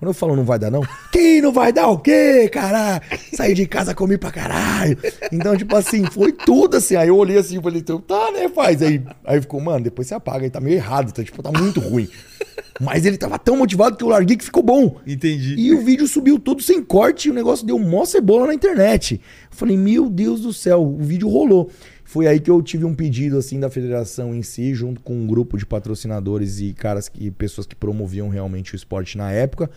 Quando 0.00 0.08
eu 0.08 0.14
falo 0.14 0.34
não 0.34 0.46
vai 0.46 0.58
dar 0.58 0.70
não, 0.70 0.80
que 1.12 1.42
não 1.42 1.52
vai 1.52 1.74
dar 1.74 1.88
o 1.88 1.98
quê, 1.98 2.48
caralho? 2.50 3.02
Saí 3.34 3.52
de 3.52 3.66
casa, 3.66 3.94
comi 3.94 4.16
pra 4.16 4.30
caralho. 4.30 4.96
Então, 5.30 5.54
tipo 5.54 5.76
assim, 5.76 6.06
foi 6.06 6.32
tudo 6.32 6.78
assim. 6.78 6.96
Aí 6.96 7.08
eu 7.08 7.16
olhei 7.18 7.36
assim 7.36 7.58
e 7.58 7.62
falei, 7.62 7.80
então, 7.80 8.00
tá, 8.00 8.30
né, 8.32 8.48
faz. 8.48 8.80
Aí, 8.80 9.02
aí 9.26 9.42
ficou, 9.42 9.60
mano, 9.60 9.84
depois 9.84 10.08
você 10.08 10.14
apaga, 10.14 10.44
aí 10.44 10.50
tá 10.50 10.58
meio 10.58 10.76
errado, 10.76 11.12
tá, 11.12 11.22
tipo, 11.22 11.42
tá 11.42 11.52
muito 11.52 11.80
ruim. 11.80 12.08
Mas 12.80 13.04
ele 13.04 13.18
tava 13.18 13.38
tão 13.38 13.58
motivado 13.58 13.94
que 13.94 14.02
eu 14.02 14.08
larguei 14.08 14.38
que 14.38 14.44
ficou 14.44 14.62
bom. 14.62 14.98
entendi. 15.06 15.54
E 15.58 15.74
o 15.74 15.82
vídeo 15.82 16.08
subiu 16.08 16.38
todo 16.38 16.62
sem 16.62 16.82
corte 16.82 17.28
e 17.28 17.30
o 17.30 17.34
negócio 17.34 17.66
deu 17.66 17.78
mó 17.78 18.06
cebola 18.06 18.46
na 18.46 18.54
internet. 18.54 19.20
Eu 19.50 19.56
falei, 19.56 19.76
meu 19.76 20.08
Deus 20.08 20.40
do 20.40 20.52
céu, 20.54 20.82
o 20.82 20.96
vídeo 20.96 21.28
rolou. 21.28 21.70
Foi 22.10 22.26
aí 22.26 22.40
que 22.40 22.50
eu 22.50 22.60
tive 22.60 22.84
um 22.84 22.92
pedido 22.92 23.38
assim 23.38 23.60
da 23.60 23.70
federação 23.70 24.34
em 24.34 24.42
si, 24.42 24.74
junto 24.74 25.00
com 25.00 25.14
um 25.14 25.28
grupo 25.28 25.56
de 25.56 25.64
patrocinadores 25.64 26.58
e 26.58 26.72
caras 26.72 27.08
que 27.08 27.30
pessoas 27.30 27.68
que 27.68 27.76
promoviam 27.76 28.28
realmente 28.28 28.74
o 28.74 28.76
esporte 28.76 29.16
na 29.16 29.30
época, 29.30 29.70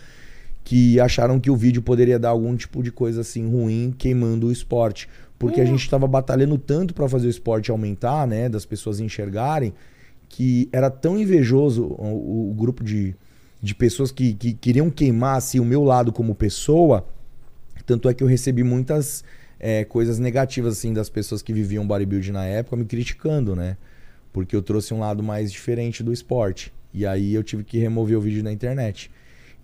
que 0.64 1.00
acharam 1.00 1.40
que 1.40 1.52
o 1.52 1.56
vídeo 1.56 1.84
poderia 1.84 2.18
dar 2.18 2.30
algum 2.30 2.56
tipo 2.56 2.82
de 2.82 2.92
coisa 2.92 3.22
assim 3.22 3.48
ruim, 3.48 3.94
queimando 3.96 4.48
o 4.48 4.52
esporte, 4.52 5.08
porque 5.38 5.62
a 5.62 5.66
gente 5.66 5.82
estava 5.82 6.08
batalhando 6.08 6.58
tanto 6.58 6.92
para 6.96 7.08
fazer 7.08 7.28
o 7.28 7.30
esporte 7.30 7.70
aumentar, 7.70 8.26
né, 8.26 8.50
das 8.50 8.66
pessoas 8.66 9.00
enxergarem, 9.00 9.72
que 10.28 10.68
era 10.72 10.90
tão 10.90 11.20
invejoso 11.20 11.84
o, 11.84 12.50
o 12.50 12.54
grupo 12.56 12.84
de, 12.84 13.16
de 13.62 13.76
pessoas 13.76 14.12
que, 14.12 14.34
que 14.34 14.54
queriam 14.56 14.90
queimar 14.90 15.38
assim, 15.38 15.60
o 15.60 15.66
meu 15.66 15.84
lado 15.84 16.12
como 16.12 16.34
pessoa. 16.34 17.06
Tanto 17.86 18.10
é 18.10 18.14
que 18.16 18.24
eu 18.24 18.28
recebi 18.28 18.64
muitas 18.64 19.24
é, 19.66 19.86
coisas 19.86 20.20
negativas 20.20 20.78
assim 20.78 20.92
das 20.94 21.10
pessoas 21.10 21.42
que 21.42 21.54
viviam 21.54 21.88
bodybuilding 21.88 22.32
na 22.32 22.46
época 22.46 22.76
me 22.76 22.84
criticando, 22.84 23.56
né? 23.56 23.78
Porque 24.34 24.54
eu 24.56 24.62
trouxe 24.62 24.94
um 24.94 25.00
lado 25.00 25.24
mais 25.24 25.52
diferente 25.52 26.04
do 26.04 26.12
esporte. 26.12 26.74
E 26.94 27.06
aí 27.06 27.34
eu 27.34 27.42
tive 27.44 27.64
que 27.64 27.78
remover 27.78 28.18
o 28.18 28.22
vídeo 28.22 28.44
na 28.44 28.52
internet. 28.52 29.10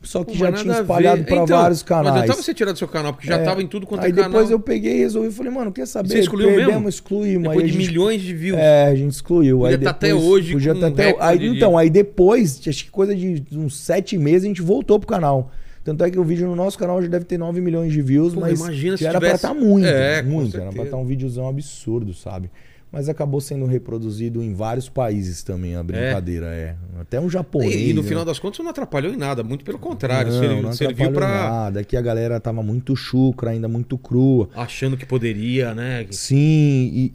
Só 0.02 0.24
que 0.24 0.32
Pô, 0.32 0.38
já 0.38 0.54
tinha 0.54 0.80
espalhado 0.80 1.26
para 1.26 1.34
Então, 1.44 1.46
vários 1.58 1.84
Não 1.84 1.98
adiantava 1.98 2.22
canais. 2.26 2.46
você 2.46 2.54
tirar 2.54 2.72
do 2.72 2.78
seu 2.78 2.88
canal, 2.88 3.12
porque 3.14 3.28
já 3.28 3.36
É. 3.38 3.44
tava 3.44 3.62
em 3.62 3.68
tudo 3.68 3.86
quanto 3.86 4.06
aí 4.06 4.12
é 4.12 4.14
canal. 4.14 4.30
depois 4.30 4.50
eu 4.50 4.58
peguei 4.58 4.96
e 4.96 5.00
resolvi, 5.00 5.30
falei, 5.32 5.52
mano, 5.52 5.74
quer 5.74 5.86
saber? 5.86 6.08
Você 6.08 6.20
excluiu 6.20 6.48
Perdemos, 6.48 6.74
mesmo? 6.76 6.88
excluímos. 6.90 7.44
Depois 7.50 7.66
aí 7.66 7.72
de 7.72 7.78
gente 7.78 7.88
milhões 7.90 8.22
de 8.22 8.34
views. 8.34 8.58
é, 8.58 8.86
a 8.86 8.96
gente 8.96 9.12
excluiu. 9.12 9.60
Podia 9.60 9.78
aí 9.78 9.84
tá 9.84 9.90
até 9.90 10.08
depois- 10.08 10.24
hoje 10.26 10.54
Podia 10.54 10.76
tá 10.76 10.88
até 10.88 11.16
aí, 11.20 11.48
Então, 11.48 11.78
aí 11.78 11.90
depois, 11.90 12.62
acho 12.66 12.86
que 12.86 12.90
coisa 12.90 13.14
de 13.14 13.44
uns 13.52 13.76
sete 13.78 14.18
meses, 14.18 14.46
a 14.46 14.48
gente 14.48 14.62
voltou 14.62 14.98
pro 14.98 15.08
canal. 15.10 15.52
Tanto 15.84 16.04
é 16.04 16.12
que 16.12 16.20
o 16.20 16.24
vídeo 16.24 16.46
no 16.48 16.56
nosso 16.56 16.78
canal 16.78 17.02
já 17.02 17.08
deve 17.08 17.26
ter 17.26 17.38
9 17.38 17.62
milhões 17.62 17.92
de 17.92 18.02
views, 18.02 18.34
Pô, 18.34 18.42
mas 18.42 18.60
imagina 18.60 18.98
se 18.98 19.04
já 19.04 19.10
era 19.10 19.20
tivesse- 19.20 19.42
pra 19.42 19.50
estar 19.52 19.66
muito, 19.66 19.88
É, 19.88 20.22
muito. 20.22 20.56
Era 20.60 20.72
pra 20.72 20.84
estar 20.84 20.98
um 20.98 21.06
videozão 21.06 21.48
absurdo, 21.48 22.14
sabe? 22.14 22.50
Mas 22.92 23.08
acabou 23.08 23.40
sendo 23.40 23.66
reproduzido 23.68 24.42
em 24.42 24.52
vários 24.52 24.90
países 24.90 25.44
também, 25.44 25.76
a 25.76 25.84
brincadeira, 25.84 26.48
é. 26.48 26.76
Até 27.00 27.20
um 27.22 27.30
japonês. 27.30 27.76
E, 27.76 27.90
e 27.90 27.94
no 27.94 28.02
né? 28.02 28.08
final 28.08 28.26
das 28.26 28.40
contas 28.40 28.60
não 28.64 28.70
atrapalhou 28.72 29.14
em 29.14 29.16
nada, 29.16 29.44
muito 29.44 29.64
pelo 29.64 29.78
contrário. 29.78 30.32
não, 30.32 30.40
Servi- 30.40 30.62
não 30.64 30.74
serviu 30.74 31.12
pra. 31.12 31.28
nada. 31.28 31.80
Aqui 31.82 31.96
a 31.96 32.02
galera 32.02 32.40
tava 32.40 32.64
muito 32.64 32.96
chucra, 32.96 33.52
ainda 33.52 33.68
muito 33.68 33.96
crua. 33.96 34.50
achando 34.56 34.98
que 34.98 35.06
poderia, 35.06 35.76
né? 35.76 36.08
Sim, 36.10 36.36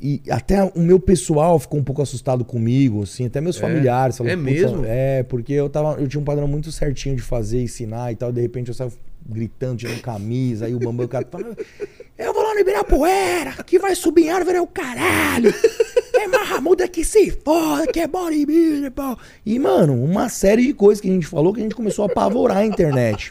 e, 0.01 0.23
e 0.27 0.31
até 0.31 0.63
o 0.63 0.81
meu 0.81 1.01
pessoal 1.01 1.59
ficou 1.59 1.81
um 1.81 1.85
pouco 1.85 2.01
assustado 2.03 2.45
comigo, 2.45 3.03
assim, 3.03 3.27
até 3.27 3.41
meus 3.41 3.57
É? 3.57 3.61
familiares. 3.61 4.17
falaram, 4.19 4.35
É 4.35 4.37
"Puta, 4.41 4.51
mesmo? 4.51 4.83
É, 4.87 5.23
porque 5.25 5.53
eu, 5.55 5.69
tava, 5.69 6.01
eu 6.01 6.07
tinha 6.07 6.21
um 6.21 6.25
padrão 6.25 6.47
muito 6.47 6.71
certinho 6.71 7.17
de 7.17 7.23
fazer, 7.23 7.61
ensinar 7.63 8.13
e 8.13 8.17
tal, 8.17 8.31
de 8.33 8.41
repente 8.41 8.69
eu 8.69 8.75
saio 8.75 8.93
gritando, 9.27 9.79
tirando 9.79 10.01
camisa, 10.01 10.67
aí 10.67 10.75
o 10.75 10.79
Bambam 10.79 11.09
cara 11.09 11.27
fala, 11.31 11.57
eu 12.19 12.33
vou 12.35 12.43
lá 12.43 12.55
no 12.55 12.61
Ibirapuera, 12.61 13.53
que 13.65 13.79
vai 13.79 13.95
subir 13.95 14.25
em 14.27 14.31
árvore 14.31 14.59
é 14.59 14.61
o 14.61 14.67
caralho, 14.67 15.53
é 16.15 16.27
marramuda 16.29 16.87
que 16.87 17.05
se 17.05 17.31
foda, 17.31 17.87
que 17.87 18.01
é 18.01 18.07
bodybuilder, 18.07 18.91
pô. 18.93 19.17
E, 19.45 19.59
mano, 19.59 19.95
uma 20.03 20.29
série 20.29 20.67
de 20.67 20.75
coisas 20.75 21.01
que 21.01 21.09
a 21.09 21.13
gente 21.13 21.27
falou 21.27 21.53
que 21.55 21.61
a 21.61 21.63
gente 21.63 21.75
começou 21.75 22.05
a 22.05 22.07
apavorar 22.07 22.59
a 22.59 22.67
internet. 22.67 23.31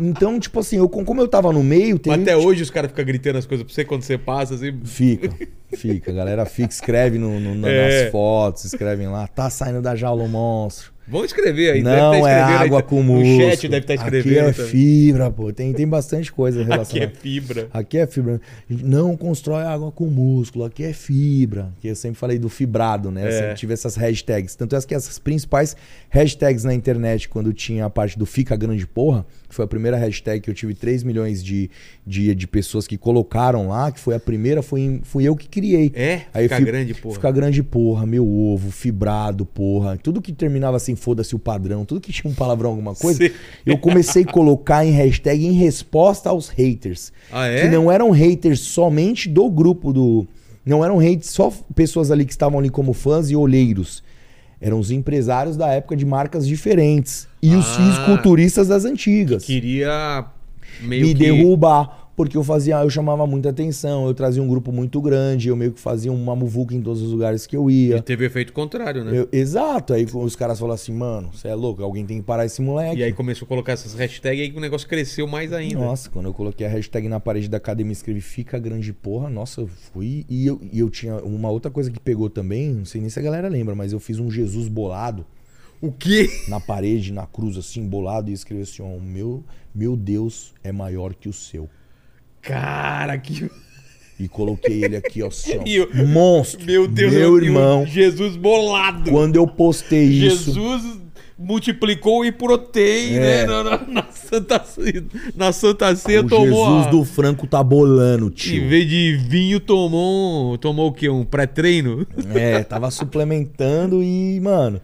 Então, 0.00 0.40
tipo 0.40 0.58
assim, 0.58 0.76
eu, 0.78 0.88
como 0.88 1.20
eu 1.20 1.28
tava 1.28 1.52
no 1.52 1.62
meio, 1.62 2.00
Mas 2.06 2.20
até 2.22 2.34
gente- 2.34 2.44
hoje 2.46 2.62
os 2.62 2.70
caras 2.70 2.90
ficam 2.90 3.04
gritando 3.04 3.38
as 3.38 3.46
coisas 3.46 3.64
pra 3.64 3.72
você 3.72 3.84
quando 3.84 4.02
você 4.02 4.18
passa, 4.18 4.54
assim. 4.54 4.72
Fica, 4.84 5.30
fica. 5.76 6.10
A 6.10 6.14
galera 6.14 6.44
fica, 6.46 6.72
escreve 6.72 7.16
no, 7.18 7.38
no- 7.38 7.54
na- 7.54 7.68
É. 7.68 8.02
nas 8.04 8.10
fotos, 8.10 8.64
escrevem 8.64 9.08
lá, 9.08 9.28
tá 9.28 9.48
saindo 9.50 9.80
da 9.80 9.94
jaula 9.94 10.24
o 10.24 10.28
monstro. 10.28 10.93
Vão 11.06 11.24
escrever 11.24 11.72
aí. 11.72 11.82
deve 11.82 11.96
Não 12.00 12.10
tá 12.12 12.16
é 12.16 12.20
escrevendo 12.20 12.48
aí, 12.58 12.66
água 12.66 12.82
tá- 12.82 12.88
com 12.88 13.02
músculo. 13.02 13.36
chat 13.50 13.68
deve 13.68 13.82
estar 13.82 13.94
Aqui 13.94 14.02
escrevendo. 14.16 14.48
é 14.48 14.52
também. 14.52 14.70
fibra, 14.70 15.30
pô. 15.30 15.52
Tem, 15.52 15.72
tem 15.74 15.86
bastante 15.86 16.32
coisa 16.32 16.60
Aqui 16.62 16.70
relacionada. 16.70 17.12
é 17.12 17.20
fibra. 17.20 17.68
Aqui 17.72 17.98
é 17.98 18.06
fibra. 18.06 18.40
Não 18.68 19.16
constrói 19.16 19.64
água 19.64 19.92
com 19.92 20.06
músculo, 20.06 20.64
aqui 20.64 20.82
é 20.82 20.92
fibra. 20.92 21.72
Que 21.80 21.88
eu 21.88 21.94
sempre 21.94 22.18
falei 22.18 22.38
do 22.38 22.48
fibrado, 22.48 23.10
né? 23.10 23.28
É. 23.28 23.32
sempre 23.32 23.54
tive 23.54 23.74
essas 23.74 23.96
hashtags. 23.96 24.54
Tanto 24.56 24.74
é 24.74 24.80
que 24.80 24.94
essas 24.94 25.18
principais 25.18 25.76
hashtags 26.08 26.64
na 26.64 26.72
internet, 26.72 27.28
quando 27.28 27.52
tinha 27.52 27.84
a 27.84 27.90
parte 27.90 28.18
do 28.18 28.24
Fica 28.24 28.56
Grande 28.56 28.86
Porra, 28.86 29.26
que 29.54 29.56
foi 29.56 29.64
a 29.64 29.68
primeira 29.68 29.96
hashtag 29.96 30.40
que 30.40 30.50
eu 30.50 30.54
tive 30.54 30.74
3 30.74 31.04
milhões 31.04 31.42
de, 31.42 31.70
de, 32.04 32.34
de 32.34 32.46
pessoas 32.48 32.88
que 32.88 32.98
colocaram 32.98 33.68
lá, 33.68 33.92
que 33.92 34.00
foi 34.00 34.16
a 34.16 34.18
primeira, 34.18 34.62
foi, 34.62 35.00
fui 35.04 35.22
eu 35.22 35.36
que 35.36 35.48
criei. 35.48 35.92
É? 35.94 36.22
Aí 36.34 36.44
Fica 36.44 36.56
fi- 36.56 36.64
grande, 36.64 36.94
porra. 36.94 37.14
Fica 37.14 37.30
grande, 37.30 37.62
porra, 37.62 38.04
meu 38.04 38.28
ovo, 38.28 38.72
fibrado, 38.72 39.46
porra. 39.46 39.96
Tudo 39.96 40.20
que 40.20 40.32
terminava 40.32 40.76
assim, 40.76 40.96
foda-se 40.96 41.36
o 41.36 41.38
padrão, 41.38 41.84
tudo 41.84 42.00
que 42.00 42.10
tinha 42.12 42.28
um 42.28 42.34
palavrão, 42.34 42.70
alguma 42.70 42.96
coisa, 42.96 43.24
Sim. 43.28 43.32
eu 43.64 43.78
comecei 43.78 44.24
a 44.24 44.26
colocar 44.26 44.84
em 44.84 44.90
hashtag 44.90 45.46
em 45.46 45.52
resposta 45.52 46.30
aos 46.30 46.48
haters. 46.48 47.12
Ah, 47.30 47.46
é? 47.46 47.62
Que 47.62 47.68
não 47.68 47.92
eram 47.92 48.10
haters 48.10 48.58
somente 48.58 49.28
do 49.28 49.48
grupo 49.48 49.92
do. 49.92 50.26
Não 50.66 50.84
eram 50.84 50.96
haters 50.96 51.30
só 51.30 51.52
pessoas 51.76 52.10
ali 52.10 52.24
que 52.24 52.32
estavam 52.32 52.58
ali 52.58 52.70
como 52.70 52.92
fãs 52.92 53.30
e 53.30 53.36
olheiros. 53.36 54.02
Eram 54.66 54.78
os 54.80 54.90
empresários 54.90 55.58
da 55.58 55.68
época 55.68 55.94
de 55.94 56.06
marcas 56.06 56.46
diferentes. 56.48 57.28
E 57.42 57.54
os 57.54 57.66
Ah. 57.66 57.76
fisiculturistas 57.76 58.66
das 58.68 58.86
antigas 58.86 59.44
Queria 59.44 60.24
meio 60.80 61.06
me 61.08 61.12
que... 61.14 61.18
derrubar. 61.20 62.03
Porque 62.16 62.36
eu 62.36 62.44
fazia, 62.44 62.76
eu 62.80 62.88
chamava 62.88 63.26
muita 63.26 63.50
atenção, 63.50 64.06
eu 64.06 64.14
trazia 64.14 64.40
um 64.40 64.46
grupo 64.46 64.70
muito 64.70 65.00
grande, 65.00 65.48
eu 65.48 65.56
meio 65.56 65.72
que 65.72 65.80
fazia 65.80 66.12
uma 66.12 66.36
muvuca 66.36 66.72
em 66.74 66.80
todos 66.80 67.02
os 67.02 67.10
lugares 67.10 67.44
que 67.44 67.56
eu 67.56 67.68
ia. 67.68 67.96
E 67.96 68.02
teve 68.02 68.24
efeito 68.24 68.52
contrário, 68.52 69.02
né? 69.02 69.18
Eu- 69.18 69.28
exato, 69.32 69.92
aí 69.92 70.06
os 70.12 70.36
caras 70.36 70.58
falaram 70.58 70.76
assim, 70.76 70.92
mano, 70.92 71.30
você 71.32 71.48
é 71.48 71.54
louco, 71.54 71.82
alguém 71.82 72.06
tem 72.06 72.18
que 72.18 72.24
parar 72.24 72.46
esse 72.46 72.62
moleque. 72.62 73.00
E 73.00 73.02
aí 73.02 73.12
começou 73.12 73.46
a 73.46 73.48
colocar 73.48 73.72
essas 73.72 73.94
hashtags 73.94 74.38
e 74.38 74.42
aí 74.42 74.56
o 74.56 74.60
negócio 74.60 74.86
cresceu 74.88 75.26
mais 75.26 75.52
ainda. 75.52 75.78
Nossa, 75.80 76.08
quando 76.08 76.26
eu 76.26 76.34
coloquei 76.34 76.64
a 76.64 76.70
hashtag 76.70 77.08
na 77.08 77.18
parede 77.18 77.48
da 77.48 77.56
academia 77.56 77.90
e 77.90 77.94
escrevi 77.94 78.20
Fica 78.20 78.60
Grande 78.60 78.92
Porra, 78.92 79.28
nossa, 79.28 79.62
eu 79.62 79.66
fui. 79.66 80.24
E 80.28 80.46
eu, 80.46 80.60
e 80.72 80.78
eu 80.78 80.88
tinha 80.90 81.16
uma 81.16 81.50
outra 81.50 81.70
coisa 81.70 81.90
que 81.90 81.98
pegou 81.98 82.30
também, 82.30 82.72
não 82.72 82.84
sei 82.84 83.00
nem 83.00 83.10
se 83.10 83.18
a 83.18 83.22
galera 83.22 83.48
lembra, 83.48 83.74
mas 83.74 83.92
eu 83.92 83.98
fiz 83.98 84.20
um 84.20 84.30
Jesus 84.30 84.68
bolado 84.68 85.26
O 85.82 85.90
quê? 85.90 86.28
na 86.48 86.60
parede, 86.60 87.12
na 87.12 87.26
cruz, 87.26 87.56
assim, 87.56 87.84
bolado, 87.88 88.30
e 88.30 88.32
escrevi 88.32 88.62
assim: 88.62 88.82
ó, 88.82 88.98
meu, 89.00 89.42
meu 89.74 89.96
Deus 89.96 90.54
é 90.62 90.70
maior 90.70 91.12
que 91.12 91.28
o 91.28 91.32
seu. 91.32 91.68
Cara, 92.44 93.16
que. 93.18 93.50
E 94.20 94.28
coloquei 94.28 94.84
ele 94.84 94.96
aqui, 94.96 95.22
ó, 95.22 95.26
assim, 95.28 95.58
ó, 95.58 95.62
E 95.66 95.80
o- 95.80 96.06
monstro. 96.06 96.64
Meu 96.64 96.86
Deus, 96.86 97.12
meu 97.12 97.36
irmão. 97.42 97.84
Jesus 97.86 98.36
bolado. 98.36 99.10
Quando 99.10 99.36
eu 99.36 99.46
postei 99.46 100.04
isso. 100.04 100.52
Jesus 100.52 101.02
multiplicou 101.36 102.24
e 102.24 102.30
protein, 102.30 103.14
É. 103.14 103.20
né? 103.20 103.46
Na, 103.46 103.64
na- 103.64 103.86
na 103.88 104.06
Santa 104.12 104.62
Ceia. 104.64 105.04
Na 105.34 105.52
Santa 105.52 105.96
Ceia 105.96 106.20
O 106.20 106.28
tomou. 106.28 106.46
Jesus 106.66 106.86
a- 106.86 106.90
do 106.90 107.04
Franco 107.04 107.44
tá 107.48 107.60
bolando, 107.62 108.28
Em 108.28 108.30
tio. 108.30 108.68
vez 108.68 108.88
de 108.88 109.16
vinho, 109.28 109.58
tomou. 109.58 110.56
Tomou 110.58 110.90
o 110.90 110.92
quê? 110.92 111.08
Um 111.08 111.24
pré-treino? 111.24 112.06
É, 112.34 112.62
tava 112.62 112.90
suplementando 112.92 114.00
e, 114.00 114.38
mano, 114.40 114.80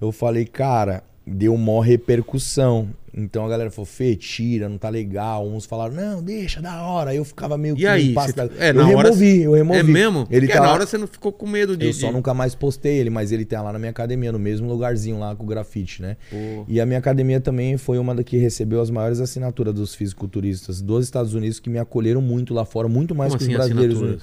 eu 0.00 0.12
falei, 0.12 0.44
cara, 0.44 1.02
deu 1.26 1.56
mó 1.56 1.80
repercussão. 1.80 2.88
Então 3.20 3.44
a 3.44 3.48
galera 3.48 3.68
falou, 3.70 3.84
Fê, 3.86 4.14
tira, 4.14 4.68
não 4.68 4.78
tá 4.78 4.88
legal. 4.88 5.44
Uns 5.44 5.64
falaram, 5.66 5.92
não, 5.92 6.22
deixa, 6.22 6.62
da 6.62 6.82
hora. 6.82 7.10
Aí 7.10 7.16
eu 7.16 7.24
ficava 7.24 7.58
meio 7.58 7.76
E 7.76 7.84
aí? 7.86 8.08
no 8.10 8.14
passo 8.14 8.28
Cê- 8.28 8.34
da- 8.36 8.44
é, 8.58 8.70
eu 8.70 8.76
hora 8.76 8.86
removi, 9.08 9.38
cê- 9.40 9.46
eu 9.46 9.52
removi. 9.54 9.78
É 9.80 9.82
mesmo? 9.82 10.26
Ele 10.30 10.42
Porque 10.46 10.52
tá 10.52 10.60
na 10.60 10.66
lá- 10.68 10.74
hora 10.74 10.86
você 10.86 10.96
não 10.96 11.06
ficou 11.08 11.32
com 11.32 11.46
medo 11.48 11.76
de. 11.76 11.86
Eu 11.86 11.92
só 11.92 12.12
nunca 12.12 12.32
mais 12.32 12.54
postei 12.54 12.96
ele, 12.98 13.10
mas 13.10 13.32
ele 13.32 13.44
tá 13.44 13.60
lá 13.60 13.72
na 13.72 13.78
minha 13.78 13.90
academia, 13.90 14.30
no 14.30 14.38
mesmo 14.38 14.68
lugarzinho 14.68 15.18
lá 15.18 15.34
com 15.34 15.42
o 15.42 15.46
grafite, 15.46 16.00
né? 16.00 16.16
Pô. 16.30 16.64
E 16.68 16.80
a 16.80 16.86
minha 16.86 16.98
academia 17.00 17.40
também 17.40 17.76
foi 17.76 17.98
uma 17.98 18.14
da 18.14 18.22
que 18.22 18.36
recebeu 18.36 18.80
as 18.80 18.88
maiores 18.90 19.18
assinaturas 19.18 19.74
dos 19.74 19.94
fisiculturistas 19.96 20.80
dos 20.80 21.04
Estados 21.04 21.34
Unidos, 21.34 21.58
que 21.58 21.68
me 21.68 21.78
acolheram 21.78 22.20
muito 22.22 22.54
lá 22.54 22.64
fora, 22.64 22.86
muito 22.88 23.14
mais 23.14 23.32
Como 23.32 23.38
que 23.38 23.44
assim, 23.44 23.52
os 23.52 23.56
brasileiros. 23.74 24.22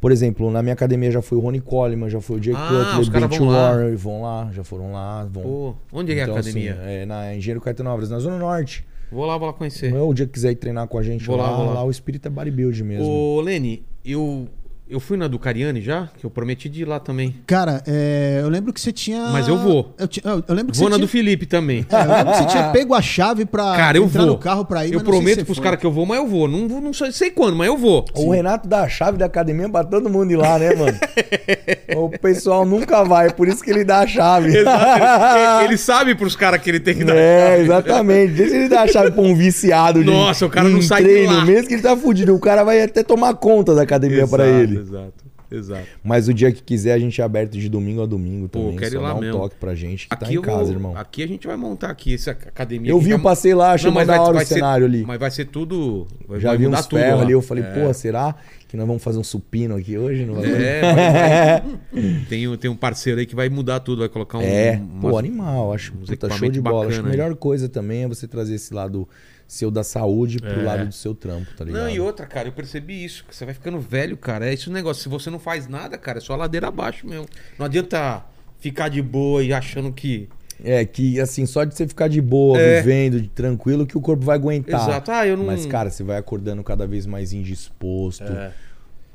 Por 0.00 0.12
exemplo, 0.12 0.50
na 0.50 0.62
minha 0.62 0.74
academia 0.74 1.10
já 1.10 1.22
foi 1.22 1.38
o 1.38 1.40
Rony 1.40 1.60
Coleman, 1.60 2.08
já 2.10 2.20
foi 2.20 2.38
o 2.38 2.42
Jay 2.42 2.54
Ah, 2.54 2.94
Cutler, 2.96 3.20
Bench 3.22 3.38
vão 3.38 3.48
lá. 3.48 3.70
Warner, 3.70 3.96
vão 3.96 4.22
lá, 4.22 4.50
já 4.52 4.62
foram 4.62 4.92
lá. 4.92 5.24
Vão. 5.24 5.42
Pô, 5.42 5.74
onde 5.92 6.12
é 6.12 6.14
que 6.14 6.20
é 6.20 6.24
a 6.24 6.26
Então, 6.26 6.36
academia? 6.36 6.72
assim, 6.74 6.82
é 6.90 7.06
na 7.06 7.34
Engenheiro 7.34 7.60
Caetano 7.60 7.90
Alves, 7.90 8.10
na 8.10 8.18
Zona 8.18 8.38
Norte. 8.38 8.86
Vou 9.10 9.24
lá, 9.24 9.38
vou 9.38 9.46
lá 9.46 9.52
conhecer. 9.52 9.90
Não 9.90 9.98
é 9.98 10.02
o 10.02 10.12
dia 10.12 10.26
que 10.26 10.32
quiser 10.32 10.50
ir 10.50 10.56
treinar 10.56 10.86
com 10.88 10.98
a 10.98 11.02
gente 11.02 11.24
Vou 11.26 11.36
lá, 11.36 11.50
lá, 11.50 11.56
vou 11.56 11.66
lá. 11.66 11.72
lá 11.74 11.84
o 11.84 11.90
espírito 11.90 12.26
é 12.26 12.30
bodybuild 12.30 12.82
mesmo. 12.84 13.06
Ô, 13.08 13.40
Lene, 13.40 13.84
eu. 14.04 14.48
Eu 14.88 15.00
fui 15.00 15.16
na 15.16 15.26
do 15.26 15.36
Cariani 15.36 15.80
já, 15.80 16.08
que 16.16 16.24
eu 16.24 16.30
prometi 16.30 16.68
de 16.68 16.82
ir 16.82 16.84
lá 16.84 17.00
também. 17.00 17.34
Cara, 17.44 17.82
é, 17.88 18.38
eu 18.40 18.48
lembro 18.48 18.72
que 18.72 18.80
você 18.80 18.92
tinha. 18.92 19.30
Mas 19.32 19.48
eu 19.48 19.58
vou. 19.58 19.92
Eu, 19.98 20.06
ti- 20.06 20.22
eu- 20.24 20.36
lembro 20.54 20.70
que 20.72 20.78
Vou 20.78 20.86
você 20.86 20.90
na 20.90 20.96
do 20.96 20.98
tinha... 20.98 21.08
Felipe 21.08 21.44
também. 21.44 21.84
É, 21.90 21.96
eu 22.04 22.08
lembro 22.08 22.32
que 22.32 22.38
você 22.38 22.46
tinha 22.46 22.68
pego 22.70 22.94
a 22.94 23.02
chave 23.02 23.44
pra 23.44 23.74
Cara, 23.74 23.98
eu 23.98 24.04
entrar 24.04 24.22
vou. 24.22 24.30
no 24.34 24.38
carro 24.38 24.64
pra 24.64 24.86
ir. 24.86 24.92
eu 24.92 25.00
prometo 25.02 25.44
pros 25.44 25.58
caras 25.58 25.80
que 25.80 25.84
eu 25.86 25.90
vou, 25.90 26.06
mas 26.06 26.18
eu 26.18 26.26
vou. 26.28 26.46
Não, 26.46 26.68
vou, 26.68 26.80
não 26.80 26.92
sei, 26.92 27.10
sei 27.10 27.30
quando, 27.32 27.56
mas 27.56 27.66
eu 27.66 27.76
vou. 27.76 28.04
O 28.14 28.30
Renato 28.30 28.68
dá 28.68 28.82
a 28.82 28.88
chave 28.88 29.18
da 29.18 29.26
academia 29.26 29.68
pra 29.68 29.82
todo 29.82 30.08
mundo 30.08 30.30
ir 30.30 30.36
lá, 30.36 30.56
né, 30.56 30.72
mano? 30.76 30.96
o 31.96 32.08
pessoal 32.20 32.64
nunca 32.64 33.02
vai, 33.02 33.32
por 33.32 33.48
isso 33.48 33.64
que 33.64 33.70
ele 33.72 33.82
dá 33.82 33.98
a 34.02 34.06
chave. 34.06 34.56
Exato. 34.56 35.64
Ele 35.64 35.76
sabe 35.78 36.14
pros 36.14 36.36
caras 36.36 36.62
que 36.62 36.70
ele 36.70 36.78
tem 36.78 36.94
que 36.94 37.02
dar. 37.02 37.16
É, 37.16 37.60
exatamente. 37.60 38.34
Deixa 38.34 38.54
ele 38.54 38.68
dar 38.68 38.82
a 38.82 38.86
chave 38.86 39.10
pra 39.10 39.22
um 39.22 39.34
viciado 39.34 40.04
de 40.04 40.08
Nossa, 40.08 40.46
o 40.46 40.48
cara 40.48 40.68
não 40.68 40.80
sai 40.80 41.02
de 41.02 41.08
treino, 41.10 41.32
lá. 41.32 41.44
mesmo 41.44 41.66
que 41.66 41.74
ele 41.74 41.82
tá 41.82 41.96
fudido. 41.96 42.32
O 42.36 42.38
cara 42.38 42.62
vai 42.62 42.80
até 42.82 43.02
tomar 43.02 43.34
conta 43.34 43.74
da 43.74 43.82
academia 43.82 44.18
Exato, 44.18 44.30
pra 44.36 44.46
ele. 44.46 44.75
Exato, 44.78 45.24
exato. 45.50 45.86
Mas 46.04 46.28
o 46.28 46.34
dia 46.34 46.50
que 46.52 46.62
quiser, 46.62 46.92
a 46.94 46.98
gente 46.98 47.20
é 47.20 47.24
aberto 47.24 47.52
de 47.58 47.68
domingo 47.68 48.02
a 48.02 48.06
domingo 48.06 48.48
Pô, 48.48 48.60
também. 48.60 48.76
quero 48.76 48.94
ir 48.94 48.98
Só 48.98 49.02
lá 49.02 49.08
dá 49.10 49.14
um 49.16 49.20
mesmo. 49.20 49.38
toque 49.40 49.56
pra 49.56 49.74
gente 49.74 50.08
que 50.08 50.14
Aqui 50.14 50.24
tá 50.24 50.32
em 50.32 50.40
casa, 50.42 50.64
vou, 50.64 50.72
irmão. 50.72 50.96
Aqui 50.96 51.22
a 51.22 51.26
gente 51.28 51.46
vai 51.46 51.56
montar 51.56 51.90
aqui 51.90 52.14
essa 52.14 52.30
academia. 52.32 52.90
Eu 52.90 52.98
vi, 53.00 53.10
eu 53.10 53.20
passei 53.20 53.54
lá, 53.54 53.72
achei 53.72 53.90
mas 53.90 54.06
da 54.06 54.20
hora 54.20 54.36
o 54.36 54.40
ser- 54.40 54.54
cenário 54.54 54.86
ali. 54.86 55.04
Mas 55.06 55.18
vai 55.18 55.30
ser 55.30 55.46
tudo. 55.46 56.06
Vai, 56.28 56.40
Já 56.40 56.48
vai 56.50 56.58
vi 56.58 56.66
uns 56.66 56.86
ferros 56.86 57.22
ali, 57.22 57.32
eu 57.32 57.42
falei, 57.42 57.64
É. 57.64 57.66
pô, 57.86 57.92
será 57.94 58.34
que 58.68 58.76
nós 58.76 58.86
vamos 58.86 59.02
fazer 59.02 59.18
um 59.18 59.24
supino 59.24 59.76
aqui 59.76 59.96
hoje? 59.96 60.24
Não 60.24 60.34
vai- 60.34 60.50
É, 60.50 61.62
tem, 62.28 62.48
um- 62.48 62.56
tem 62.56 62.70
um 62.70 62.76
parceiro 62.76 63.20
aí 63.20 63.26
que 63.26 63.34
vai 63.36 63.48
mudar 63.48 63.80
tudo, 63.80 64.00
vai 64.00 64.08
colocar 64.08 64.38
um. 64.38 64.42
É, 64.42 64.80
umas- 64.82 65.10
pô, 65.12 65.18
animal, 65.18 65.72
acho 65.72 65.92
puta, 65.92 66.28
show 66.30 66.48
de 66.50 66.60
bola. 66.60 66.86
Acho 66.86 66.88
que 66.88 66.94
a 66.94 67.02
bacana 67.02 67.08
melhor 67.08 67.34
coisa 67.36 67.68
também 67.68 68.02
é 68.04 68.08
você 68.08 68.26
trazer 68.26 68.54
esse 68.56 68.74
lado 68.74 69.08
seu 69.48 69.70
da 69.70 69.84
saúde 69.84 70.38
pro 70.38 70.60
É. 70.60 70.62
lado 70.64 70.86
do 70.86 70.94
seu 70.94 71.14
trampo, 71.14 71.46
tá 71.56 71.64
ligado? 71.64 71.82
Não, 71.82 71.90
e 71.90 72.00
outra, 72.00 72.26
cara, 72.26 72.48
eu 72.48 72.52
percebi 72.52 73.04
isso. 73.04 73.24
Que 73.28 73.34
você 73.34 73.44
vai 73.44 73.54
ficando 73.54 73.78
velho, 73.78 74.16
cara. 74.16 74.48
É 74.48 74.52
esse 74.52 74.68
o 74.68 74.72
negócio. 74.72 75.02
Se 75.02 75.08
você 75.08 75.30
não 75.30 75.38
faz 75.38 75.68
nada, 75.68 75.96
cara, 75.96 76.18
é 76.18 76.20
só 76.20 76.34
ladeira 76.34 76.68
abaixo 76.68 77.06
mesmo. 77.06 77.26
Não 77.58 77.66
adianta 77.66 78.24
ficar 78.58 78.88
de 78.88 79.00
boa 79.00 79.42
e 79.42 79.52
achando 79.52 79.92
que. 79.92 80.28
É, 80.64 80.84
que 80.86 81.20
assim, 81.20 81.44
só 81.44 81.64
de 81.64 81.74
você 81.76 81.86
ficar 81.86 82.08
de 82.08 82.20
boa, 82.20 82.58
É. 82.58 82.80
vivendo, 82.80 83.20
de 83.20 83.28
tranquilo, 83.28 83.86
que 83.86 83.96
o 83.96 84.00
corpo 84.00 84.24
vai 84.24 84.36
aguentar. 84.36 84.80
Exato. 84.88 85.10
Ah, 85.12 85.26
eu 85.26 85.36
não. 85.36 85.44
Mas, 85.44 85.66
cara, 85.66 85.90
você 85.90 86.02
vai 86.02 86.16
acordando 86.16 86.64
cada 86.64 86.86
vez 86.86 87.04
mais 87.06 87.32
indisposto. 87.32 88.24
É. 88.24 88.52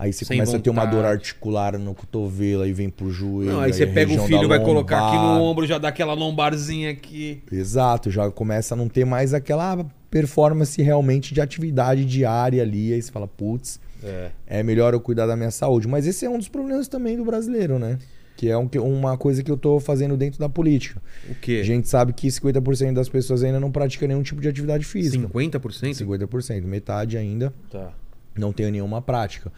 Aí 0.02 0.12
você 0.12 0.26
Sem 0.26 0.38
começa 0.38 0.58
a 0.58 0.60
ter 0.60 0.70
uma 0.72 0.84
dor 0.84 0.96
vontade. 1.04 1.14
articular 1.14 1.78
no 1.78 1.94
cotovelo, 1.94 2.64
aí 2.64 2.74
vem 2.74 2.90
pro 2.90 3.12
joelho. 3.12 3.52
Não, 3.54 3.60
aí 3.60 3.72
você 3.72 3.84
a 3.84 3.88
pega 3.88 4.12
o 4.20 4.26
filho, 4.26 4.48
vai 4.48 4.60
colocar 4.60 5.08
aqui 5.08 5.16
no 5.16 5.40
ombro, 5.44 5.68
já 5.68 5.78
dá 5.78 5.90
aquela 5.90 6.14
lombarzinha 6.16 6.90
aqui. 6.90 7.44
Exato, 7.52 8.10
já 8.10 8.32
começa 8.32 8.74
a 8.74 8.78
não 8.78 8.90
ter 8.90 9.06
mais 9.06 9.32
aquela 9.32 9.86
performance 10.10 10.82
realmente 10.82 11.36
de 11.36 11.40
atividade 11.40 12.04
diária 12.04 12.64
ali. 12.64 12.92
Aí 12.94 13.00
você 13.02 13.12
fala, 13.12 13.28
putz, 13.28 13.80
É. 14.04 14.32
é 14.48 14.64
melhor 14.64 14.94
eu 14.96 15.00
cuidar 15.00 15.28
da 15.28 15.36
minha 15.36 15.52
saúde. 15.52 15.88
Mas 15.88 16.08
esse 16.08 16.26
é 16.26 16.30
um 16.30 16.40
dos 16.40 16.48
problemas 16.48 16.88
também 16.88 17.16
do 17.16 17.24
brasileiro, 17.24 17.78
né? 17.78 18.00
Que 18.36 18.50
é 18.50 18.58
um- 18.58 18.68
uma 18.82 19.16
coisa 19.18 19.44
que 19.44 19.52
eu 19.52 19.58
tô 19.58 19.80
fazendo 19.80 20.18
dentro 20.18 20.40
da 20.40 20.50
política. 20.50 21.00
O 21.30 21.36
quê? 21.36 21.60
A 21.62 21.64
gente 21.64 21.88
sabe 21.88 22.12
que 22.12 22.32
50% 22.32 22.96
das 22.96 23.08
pessoas 23.08 23.44
ainda 23.44 23.60
não 23.60 23.72
pratica 23.72 24.08
nenhum 24.08 24.24
tipo 24.24 24.42
de 24.42 24.48
atividade 24.50 24.84
física. 24.84 25.28
50%? 25.28 25.94
50%, 25.96 26.66
metade 26.66 27.18
ainda 27.20 27.54
Tá. 27.70 27.92
não 28.36 28.52
tem 28.52 28.72
nenhuma 28.72 29.00
prática. 29.00 29.52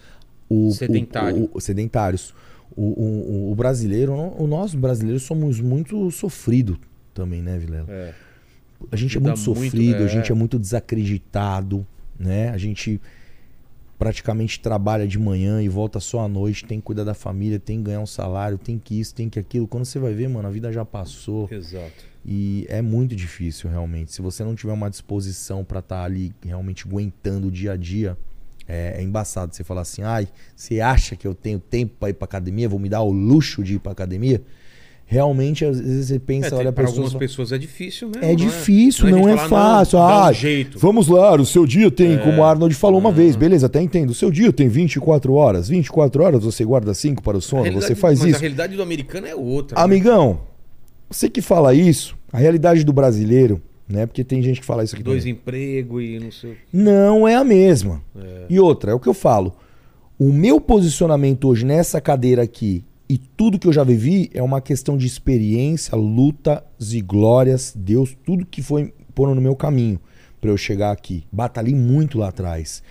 O, 0.50 0.72
Sedentário. 0.72 1.44
o- 1.46 1.58
o- 1.58 1.62
sedentários. 1.62 2.34
O, 2.76 3.50
o- 3.52 3.56
brasileiro, 3.56 4.14
o 4.14 4.48
nós 4.48 4.74
brasileiros 4.74 5.24
somos 5.24 5.60
muito 5.60 6.10
sofridos 6.12 6.78
também, 7.14 7.42
né, 7.42 7.58
Vilela? 7.60 7.86
É. 7.90 8.14
A 8.92 8.96
gente 8.96 9.16
é 9.16 9.20
Vida 9.20 9.30
muito 9.32 9.46
muito- 9.46 9.60
sofrido, 9.70 10.02
é. 10.02 10.06
a 10.06 10.08
gente 10.08 10.32
é 10.32 10.36
muito 10.36 10.58
desacreditado, 10.60 11.86
né? 12.20 12.50
A 12.50 12.58
gente 12.58 13.00
praticamente 13.98 14.60
trabalha 14.60 15.08
de 15.08 15.18
manhã 15.18 15.62
e 15.62 15.70
volta 15.70 16.00
só 16.00 16.22
à 16.22 16.28
noite, 16.28 16.66
tem 16.66 16.80
que 16.80 16.86
cuidar 16.86 17.04
da 17.04 17.14
família, 17.14 17.60
tem 17.60 17.78
que 17.78 17.84
ganhar 17.86 18.02
um 18.02 18.06
salário, 18.06 18.58
tem 18.58 18.78
que 18.78 19.00
isso, 19.00 19.14
tem 19.16 19.30
que 19.30 19.40
aquilo. 19.40 19.68
Quando 19.68 19.86
você 19.86 20.00
vai 20.00 20.14
ver, 20.14 20.28
mano, 20.28 20.48
a 20.48 20.52
vida 20.52 20.72
já 20.72 20.84
passou. 20.84 21.48
Exato. 21.52 22.12
E 22.26 22.66
é 22.70 22.82
muito 22.82 23.16
difícil, 23.16 23.70
realmente. 23.70 24.12
Se 24.12 24.22
você 24.22 24.44
não 24.44 24.56
tiver 24.56 24.74
uma 24.74 24.90
disposição 24.90 25.64
pra 25.64 25.80
estar 25.80 26.04
ali 26.04 26.34
realmente 26.46 26.86
aguentando 26.88 27.48
o 27.48 27.52
dia 27.52 27.74
a 27.74 27.78
dia, 27.78 28.18
é, 28.68 28.96
é 28.98 29.04
embaçado 29.04 29.54
você 29.56 29.64
falar 29.64 29.82
assim: 29.82 30.02
ai, 30.04 30.28
você 30.56 30.80
acha 30.82 31.16
que 31.16 31.28
eu 31.28 31.34
tenho 31.36 31.60
tempo 31.60 31.94
pra 32.00 32.10
ir 32.10 32.14
pra 32.14 32.26
academia? 32.26 32.68
Vou 32.70 32.80
me 32.80 32.90
dar 32.90 33.02
o 33.02 33.12
luxo 33.12 33.64
de 33.64 33.76
ir 33.76 33.80
pra 33.80 33.92
academia? 33.92 34.42
Realmente, 35.06 35.66
às 35.66 35.80
vezes 35.80 36.08
você 36.08 36.18
pensa, 36.18 36.56
É, 36.56 36.58
olha 36.58 36.70
a 36.70 36.74
pra 36.74 36.86
pessoa. 36.86 37.04
algumas 37.06 37.20
pessoas 37.20 37.52
é 37.52 37.58
difícil 37.58 38.08
mesmo. 38.08 38.24
É 38.24 38.30
não 38.30 38.36
difícil, 38.36 39.10
não, 39.12 39.28
é 39.30 39.36
falar, 39.38 39.50
fácil. 39.80 40.00
dá 40.00 40.06
um 40.06 40.24
ah, 40.24 40.32
jeito. 40.32 40.80
vamos 40.80 41.08
lá, 41.10 41.36
o 41.36 41.46
seu 41.46 41.68
dia 41.68 41.92
tem, 41.92 42.14
É. 42.14 42.18
como 42.18 42.40
o 42.42 42.44
Arnold 42.44 42.74
falou 42.74 43.00
uma 43.00 43.10
Ah. 43.10 43.12
vez, 43.12 43.36
beleza, 43.36 43.66
até 43.68 43.82
entendo. 43.82 44.10
O 44.12 44.14
seu 44.14 44.32
dia 44.32 44.52
tem 44.54 44.70
24 44.70 45.34
horas. 45.34 45.68
24 45.68 46.24
horas 46.24 46.44
você 46.44 46.64
guarda 46.64 46.94
5 46.94 47.22
para 47.22 47.38
o 47.38 47.42
sono, 47.42 47.70
você 47.74 47.94
faz 47.94 48.20
mas 48.20 48.30
isso. 48.30 48.38
a 48.38 48.40
realidade 48.40 48.76
do 48.78 48.82
americano 48.82 49.28
é 49.28 49.36
outra. 49.36 49.78
né? 49.78 49.84
Amigão, 49.84 50.40
você 51.10 51.30
que 51.30 51.42
fala 51.42 51.74
isso, 51.76 52.18
a 52.32 52.38
realidade 52.40 52.84
do 52.86 52.94
brasileiro, 52.94 53.62
né? 53.94 54.06
Porque 54.06 54.24
tem 54.24 54.42
gente 54.42 54.60
que 54.60 54.66
fala 54.66 54.84
isso 54.84 54.96
aqui 54.96 55.04
Dois 55.04 55.24
também, 55.24 55.34
empregos 55.34 56.04
e 56.04 56.20
não 56.20 56.32
sei. 56.32 56.52
o- 56.52 56.56
não 56.74 57.28
é 57.28 57.36
a 57.36 57.44
mesma. 57.44 58.02
É. 58.16 58.46
E 58.50 58.60
outra, 58.60 58.92
é 58.92 58.94
o 58.94 59.00
que 59.00 59.08
eu 59.08 59.14
falo. 59.14 59.56
O 60.20 60.32
meu 60.32 60.60
posicionamento 60.60 61.48
hoje 61.48 61.66
nessa 61.66 62.02
cadeira 62.02 62.42
aqui 62.44 62.84
e 63.10 63.18
tudo 63.18 63.60
que 63.60 63.68
eu 63.68 63.74
já 63.74 63.84
vivi 63.84 64.30
é 64.34 64.42
uma 64.42 64.60
questão 64.62 64.98
de 64.98 65.06
experiência, 65.06 65.96
lutas 65.96 66.60
e 66.92 67.02
glórias, 67.02 67.74
Deus, 67.76 68.16
tudo 68.26 68.46
que 68.46 68.62
foi 68.62 68.94
pondo 69.14 69.36
no 69.36 69.42
meu 69.42 69.56
caminho 69.56 70.00
para 70.42 70.50
eu 70.50 70.58
chegar 70.58 70.92
aqui. 70.92 71.24
Batalhei 71.32 71.76
muito 71.76 72.18
lá 72.18 72.30
atrás. 72.30 72.82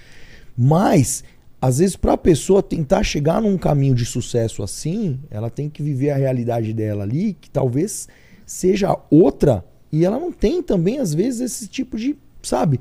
Mas 0.56 1.24
às 1.60 1.78
vezes 1.78 1.96
para 1.96 2.14
a 2.14 2.18
pessoa 2.18 2.62
tentar 2.62 3.02
chegar 3.04 3.40
num 3.40 3.56
caminho 3.56 3.94
de 3.94 4.04
sucesso 4.04 4.62
assim, 4.62 5.20
ela 5.30 5.48
tem 5.48 5.68
que 5.70 5.82
viver 5.82 6.10
a 6.10 6.16
realidade 6.16 6.72
dela 6.72 7.04
ali, 7.04 7.36
que 7.40 7.48
talvez 7.48 8.08
seja 8.44 8.98
outra, 9.10 9.64
e 9.92 10.04
ela 10.04 10.18
não 10.18 10.32
tem 10.32 10.62
também 10.62 10.98
às 10.98 11.12
vezes 11.12 11.40
esse 11.40 11.68
tipo 11.68 11.98
de, 11.98 12.16
sabe, 12.42 12.80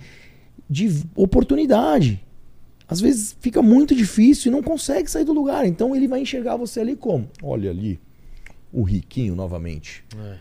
de 0.70 1.04
oportunidade. 1.14 2.24
Às 2.88 3.02
vezes 3.02 3.36
fica 3.40 3.62
muito 3.62 3.94
difícil 3.94 4.50
e 4.50 4.56
não 4.56 4.64
consegue 4.64 5.12
sair 5.12 5.26
do 5.26 5.34
lugar. 5.34 5.66
Então 5.66 5.96
ele 5.96 6.08
vai 6.08 6.22
enxergar 6.22 6.56
você 6.56 6.80
ali 6.80 6.96
como? 6.96 7.30
Olha 7.44 7.70
ali, 7.70 8.00
o 8.72 8.84
riquinho 8.84 9.36
novamente. 9.36 10.04
É. 10.18 10.38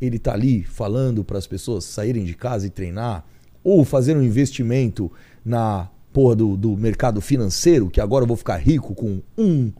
Ele 0.00 0.18
tá 0.18 0.32
ali 0.32 0.64
falando 0.64 1.22
para 1.22 1.38
as 1.38 1.46
pessoas 1.46 1.84
saírem 1.84 2.24
de 2.24 2.34
casa 2.34 2.66
e 2.66 2.70
treinar 2.70 3.24
ou 3.62 3.84
fazer 3.84 4.16
um 4.16 4.22
investimento 4.22 5.10
na 5.44 5.88
porra 6.12 6.34
do, 6.34 6.56
do 6.56 6.76
mercado 6.76 7.20
financeiro, 7.20 7.90
que 7.90 8.00
agora 8.00 8.24
eu 8.24 8.28
vou 8.28 8.36
ficar 8.36 8.56
rico 8.56 8.94
com 8.94 9.20
um 9.36 9.72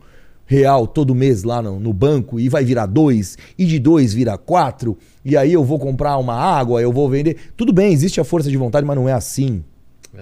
real 0.51 0.85
todo 0.85 1.15
mês 1.15 1.45
lá 1.45 1.63
no, 1.63 1.79
no 1.79 1.93
banco 1.93 2.41
e 2.41 2.49
vai 2.49 2.65
virar 2.65 2.87
dois, 2.87 3.39
e 3.57 3.65
de 3.65 3.79
dois 3.79 4.13
vira 4.13 4.37
quatro, 4.37 4.99
e 5.25 5.37
aí 5.37 5.53
eu 5.53 5.63
vou 5.63 5.79
comprar 5.79 6.19
uma 6.19 6.35
água, 6.35 6.83
eu 6.83 6.93
vou 6.93 7.09
vender. 7.09 7.37
Tudo 7.57 7.73
bem, 7.73 7.93
existe 7.93 8.21
a 8.21 8.25
força 8.25 8.51
de 8.51 8.57
vontade, 8.57 8.85
mas 8.85 8.97
não 8.97 9.09
é 9.09 9.13
assim. 9.13 9.63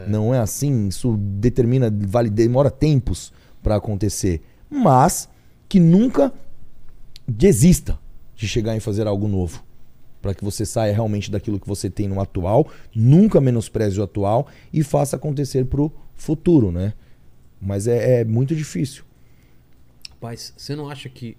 Não 0.07 0.35
é 0.35 0.39
assim, 0.39 0.89
isso 0.89 1.17
determina, 1.17 1.91
vale, 1.91 2.29
demora 2.29 2.71
tempos 2.71 3.33
para 3.63 3.77
acontecer. 3.77 4.43
Mas 4.69 5.31
que 5.67 5.81
nunca 5.81 6.31
desista 7.27 7.99
de 8.37 8.47
chegar 8.47 8.77
em 8.77 8.81
fazer 8.81 9.07
algo 9.07 9.27
novo. 9.27 9.65
Para 10.21 10.35
que 10.35 10.45
você 10.45 10.67
saia 10.67 10.93
realmente 10.93 11.31
daquilo 11.31 11.59
que 11.59 11.67
você 11.67 11.89
tem 11.89 12.07
no 12.07 12.21
atual, 12.21 12.69
nunca 12.95 13.41
menospreze 13.41 13.99
o 13.99 14.03
atual 14.03 14.47
e 14.71 14.83
faça 14.83 15.17
acontecer 15.17 15.65
pro 15.65 15.91
futuro, 16.15 16.71
né? 16.71 16.93
Mas 17.59 17.87
é, 17.87 18.21
é 18.21 18.25
muito 18.27 18.55
difícil. 18.55 19.08
Rapaz, 20.21 20.53
você 20.57 20.75
não 20.75 20.89
acha 20.91 21.09
que. 21.09 21.37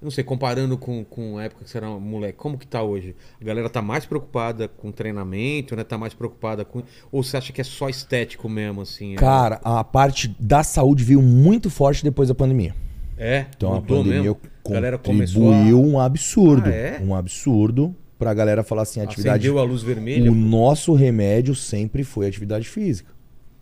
Não 0.00 0.10
sei, 0.10 0.24
comparando 0.24 0.76
com, 0.76 1.04
com 1.04 1.38
a 1.38 1.44
época 1.44 1.64
que 1.64 1.70
você 1.70 1.78
era 1.78 1.88
moleque, 1.88 2.36
como 2.36 2.58
que 2.58 2.66
tá 2.66 2.82
hoje? 2.82 3.14
A 3.40 3.44
galera 3.44 3.68
tá 3.68 3.80
mais 3.80 4.04
preocupada 4.04 4.66
com 4.66 4.90
treinamento, 4.90 5.76
né? 5.76 5.84
Tá 5.84 5.96
mais 5.96 6.12
preocupada 6.12 6.64
com. 6.64 6.82
Ou 7.10 7.22
você 7.22 7.36
acha 7.36 7.52
que 7.52 7.60
é 7.60 7.64
só 7.64 7.88
estético 7.88 8.48
mesmo, 8.48 8.80
assim? 8.80 9.12
é- 9.12 9.16
Cara, 9.16 9.60
a 9.62 9.84
parte 9.84 10.34
da 10.40 10.62
saúde 10.64 11.04
veio 11.04 11.22
muito 11.22 11.70
forte 11.70 12.02
depois 12.02 12.28
da 12.28 12.34
pandemia. 12.34 12.74
É? 13.16 13.46
Então 13.56 13.74
a 13.74 13.80
pandemia 13.80 14.22
mesmo? 14.22 14.40
Contribuiu 14.62 14.98
começou 14.98 15.52
a... 15.52 15.56
um 15.56 16.00
absurdo. 16.00 16.68
Ah, 16.68 16.74
é? 16.74 17.00
Um 17.00 17.14
absurdo 17.14 17.94
pra 18.18 18.32
galera 18.34 18.62
falar 18.62 18.82
assim, 18.82 19.00
atividade. 19.00 19.46
Acendeu 19.46 19.58
a 19.60 19.64
luz 19.64 19.82
vermelha. 19.82 20.30
O 20.30 20.34
nosso 20.34 20.94
remédio 20.94 21.54
sempre 21.54 22.04
foi 22.04 22.26
atividade 22.26 22.68
física. 22.68 23.12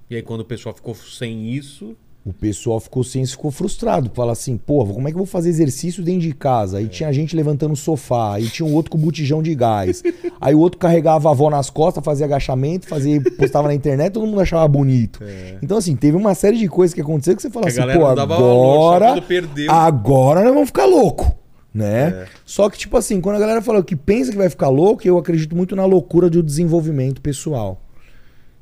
E 0.09 0.17
aí 0.17 0.23
quando 0.23 0.41
o 0.41 0.45
pessoal 0.45 0.75
ficou 0.75 0.95
sem 0.95 1.51
isso. 1.51 1.97
O 2.25 2.35
pessoal 2.35 2.79
ficou 2.79 3.03
sem 3.03 3.25
ficou 3.25 3.51
frustrado. 3.51 4.11
Fala 4.13 4.33
assim, 4.33 4.59
pô, 4.59 4.85
como 4.85 5.09
é 5.09 5.11
que 5.11 5.15
eu 5.15 5.21
vou 5.21 5.27
fazer 5.27 5.49
exercício 5.49 6.03
dentro 6.03 6.21
de 6.21 6.35
casa? 6.35 6.77
É. 6.77 6.81
Aí 6.81 6.89
tinha 6.89 7.11
gente 7.13 7.35
levantando 7.35 7.73
o 7.73 7.77
sofá, 7.77 8.35
aí 8.35 8.47
tinha 8.47 8.67
um 8.67 8.75
outro 8.75 8.91
com 8.91 8.99
botijão 8.99 9.43
de 9.43 9.55
gás. 9.55 10.03
aí 10.39 10.55
o 10.55 10.59
outro 10.59 10.79
carregava 10.79 11.29
a 11.29 11.33
avó 11.33 11.49
nas 11.49 11.71
costas, 11.71 12.05
fazia 12.05 12.27
agachamento, 12.27 12.87
fazia, 12.87 13.21
postava 13.23 13.69
na 13.69 13.75
internet, 13.75 14.13
todo 14.13 14.27
mundo 14.27 14.41
achava 14.41 14.69
bonito. 14.69 15.21
Então, 15.63 15.79
assim, 15.79 15.97
teve 15.97 16.15
uma 16.17 16.35
série 16.35 16.59
de 16.59 16.69
coisas 16.69 16.93
que 16.93 17.01
aconteceu 17.01 17.35
que 17.35 17.41
você 17.41 17.49
fala 17.49 17.69
É. 17.69 17.73
Que 17.73 17.81
assim, 17.81 17.93
pô, 17.99 18.01
valor, 18.01 19.03
agora. 19.03 19.23
perdeu. 19.23 19.71
Agora 19.71 20.45
nós 20.45 20.53
vamos 20.53 20.69
ficar 20.69 20.85
louco. 20.85 21.35
Né? 21.73 22.09
É. 22.09 22.27
Só 22.45 22.69
que, 22.69 22.77
tipo 22.77 22.97
assim, 22.99 23.21
quando 23.21 23.37
a 23.37 23.41
galera 23.41 23.63
fala 23.63 23.83
que 23.83 23.97
pensa 23.97 24.31
que 24.31 24.37
vai 24.37 24.51
ficar 24.51 24.69
louco, 24.69 25.07
eu 25.07 25.17
acredito 25.17 25.57
muito 25.57 25.75
na 25.75 25.87
loucura 25.87 26.29
do 26.29 26.43
desenvolvimento 26.43 27.21
pessoal. 27.23 27.81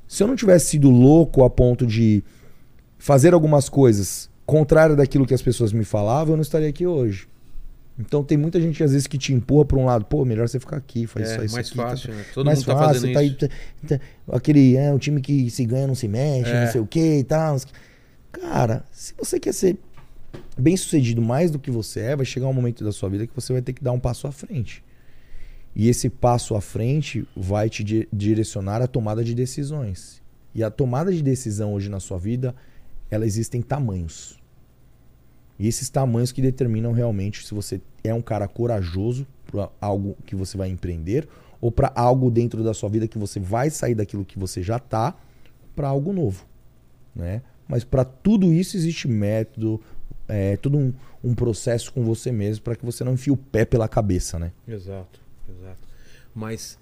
Se 0.07 0.23
eu 0.23 0.29
não 0.29 0.37
tivesse 0.37 0.71
sido 0.71 0.91
louco 0.91 1.43
a 1.43 1.51
ponto 1.51 1.87
de 1.87 2.23
fazer 2.99 3.33
algumas 3.35 3.69
coisas 3.69 4.29
contrárias 4.45 4.97
daquilo 4.97 5.27
que 5.27 5.35
as 5.35 5.43
pessoas 5.43 5.73
me 5.73 5.85
falavam, 5.85 6.33
eu 6.33 6.37
não 6.37 6.43
estaria 6.43 6.69
aqui 6.69 6.87
hoje. 6.87 7.29
Então 7.99 8.23
tem 8.23 8.39
muita 8.39 8.61
gente 8.61 8.83
às 8.85 8.93
vezes 8.93 9.07
que 9.07 9.19
te 9.19 9.33
empurra 9.33 9.65
para 9.65 9.79
um 9.79 9.85
lado, 9.85 10.05
pô, 10.05 10.25
melhor 10.25 10.49
você 10.49 10.61
ficar 10.61 10.77
aqui, 10.77 11.07
faz 11.07 11.31
É, 11.31 11.37
só 11.37 11.43
isso 11.43 11.55
mais 11.55 11.67
aqui, 11.67 11.77
fácil, 11.77 12.09
tá- 12.11 12.15
né? 12.17 12.25
Todo 12.33 12.47
mais 12.47 12.59
mundo 12.61 12.67
tá 12.67 12.75
fácil, 12.77 12.95
fazendo 12.95 13.13
tá 13.13 13.21
aí, 13.21 13.27
isso. 13.29 13.37
tá- 13.39 13.49
tá- 13.89 14.01
aquele, 14.37 14.77
é, 14.77 14.93
o 14.95 14.99
time 14.99 15.21
que 15.21 15.51
se 15.51 15.65
ganha 15.65 15.87
não 15.87 15.97
se 15.97 16.07
mexe, 16.07 16.51
É. 16.51 16.65
não 16.65 16.73
sei 16.73 16.81
o 16.81 16.87
que 16.87 17.19
e 17.19 17.25
tal. 17.25 17.57
Cara, 18.31 18.85
se 18.93 19.15
você 19.19 19.41
quer 19.41 19.53
ser 19.53 19.77
bem 20.57 20.77
sucedido 20.77 21.21
mais 21.21 21.51
do 21.51 21.59
que 21.59 21.71
você 21.71 22.01
é, 22.01 22.17
vai 22.17 22.25
chegar 22.25 22.47
um 22.47 22.53
momento 22.53 22.85
da 22.85 22.93
sua 22.93 23.09
vida 23.09 23.27
que 23.27 23.35
você 23.35 23.53
vai 23.53 23.63
ter 23.63 23.73
que 23.73 23.83
dar 23.83 23.93
um 23.93 23.99
passo 23.99 24.27
à 24.29 24.33
frente. 24.33 24.83
E 25.75 25.89
esse 25.89 26.09
passo 26.09 26.55
à 26.55 26.61
frente 26.61 27.27
vai 27.37 27.69
te 27.69 27.83
di- 27.83 28.09
direcionar 28.13 28.81
à 28.83 28.87
tomada 28.87 29.25
de 29.25 29.35
decisões. 29.35 30.23
E 30.55 30.63
a 30.63 30.71
tomada 30.71 31.13
de 31.13 31.23
decisão 31.23 31.73
hoje 31.75 31.89
na 31.89 32.01
sua 32.01 32.19
vida, 32.19 32.55
ela 33.11 33.27
existem 33.27 33.63
tamanhos. 33.63 34.39
E 35.59 35.67
esses 35.67 35.89
tamanhos 35.89 36.31
que 36.31 36.41
determinam 36.41 36.93
realmente 36.93 37.45
se 37.45 37.53
você 37.53 37.81
é 38.05 38.15
um 38.15 38.23
cara 38.23 38.47
corajoso 38.47 39.27
para 39.47 39.69
algo 39.81 40.17
que 40.25 40.37
você 40.37 40.57
vai 40.57 40.69
empreender 40.69 41.29
ou 41.61 41.73
para 41.73 41.93
algo 41.95 42.31
dentro 42.31 42.63
da 42.63 42.73
sua 42.73 42.89
vida 42.89 43.09
que 43.09 43.19
você 43.19 43.41
vai 43.41 43.71
sair 43.71 43.95
daquilo 43.95 44.25
que 44.25 44.39
você 44.39 44.63
já 44.63 44.79
tá 44.79 45.17
para 45.75 45.89
algo 45.89 46.13
novo, 46.13 46.47
né? 47.15 47.43
Mas 47.67 47.85
para 47.85 48.05
tudo 48.05 48.53
isso 48.53 48.77
existe 48.77 49.09
método, 49.09 49.81
é 50.29 50.57
todo 50.57 50.79
um, 50.79 50.93
um 51.23 51.35
processo 51.35 51.93
com 51.93 52.05
você 52.05 52.31
mesmo 52.31 52.63
para 52.63 52.77
que 52.77 52.85
você 52.85 53.03
não 53.03 53.15
enfie 53.15 53.31
o 53.31 53.37
pé 53.37 53.65
pela 53.65 53.89
cabeça, 53.89 54.39
né? 54.39 54.53
Exato, 54.67 55.21
exato. 55.49 55.81
Mas 56.35 56.79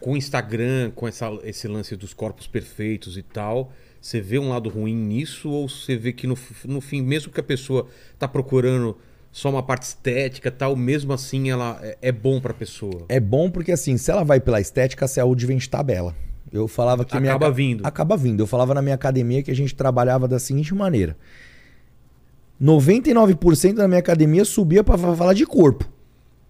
com 0.00 0.12
o 0.12 0.16
Instagram, 0.16 0.90
com 0.92 1.06
essa, 1.06 1.28
esse 1.42 1.68
lance 1.68 1.94
dos 1.96 2.14
corpos 2.14 2.46
perfeitos 2.46 3.16
e 3.18 3.22
tal, 3.22 3.72
você 4.00 4.20
vê 4.20 4.38
um 4.38 4.48
lado 4.50 4.68
ruim 4.68 4.94
nisso 4.94 5.50
ou 5.50 5.68
você 5.68 5.96
vê 5.96 6.12
que 6.12 6.26
no, 6.26 6.36
no 6.64 6.80
fim, 6.80 7.02
mesmo 7.02 7.32
que 7.32 7.40
a 7.40 7.42
pessoa 7.42 7.86
tá 8.18 8.26
procurando 8.28 8.96
só 9.30 9.50
uma 9.50 9.62
parte 9.62 9.82
estética 9.82 10.48
e 10.48 10.52
tal, 10.52 10.74
mesmo 10.76 11.12
assim 11.12 11.50
ela 11.50 11.78
é, 11.82 11.98
é 12.02 12.12
bom 12.12 12.40
pra 12.40 12.54
pessoa? 12.54 13.04
É 13.08 13.20
bom 13.20 13.50
porque 13.50 13.72
assim, 13.72 13.96
se 13.98 14.10
ela 14.10 14.24
vai 14.24 14.40
pela 14.40 14.60
estética, 14.60 15.04
a 15.04 15.08
saúde 15.08 15.44
vem 15.46 15.58
de 15.58 15.68
tabela. 15.68 16.14
Eu 16.50 16.66
falava 16.66 17.04
que 17.04 17.18
minha 17.20 17.32
Acaba 17.32 17.46
aca- 17.48 17.54
vindo. 17.54 17.86
Acaba 17.86 18.16
vindo. 18.16 18.40
Eu 18.42 18.46
falava 18.46 18.72
na 18.72 18.80
minha 18.80 18.94
academia 18.94 19.42
que 19.42 19.50
a 19.50 19.54
gente 19.54 19.74
trabalhava 19.74 20.26
da 20.26 20.38
seguinte 20.38 20.74
maneira: 20.74 21.14
99% 22.60 23.74
da 23.74 23.86
minha 23.86 24.00
academia 24.00 24.44
subia 24.44 24.82
pra 24.82 24.98
fa- 24.98 25.14
falar 25.14 25.34
de 25.34 25.46
corpo. 25.46 25.88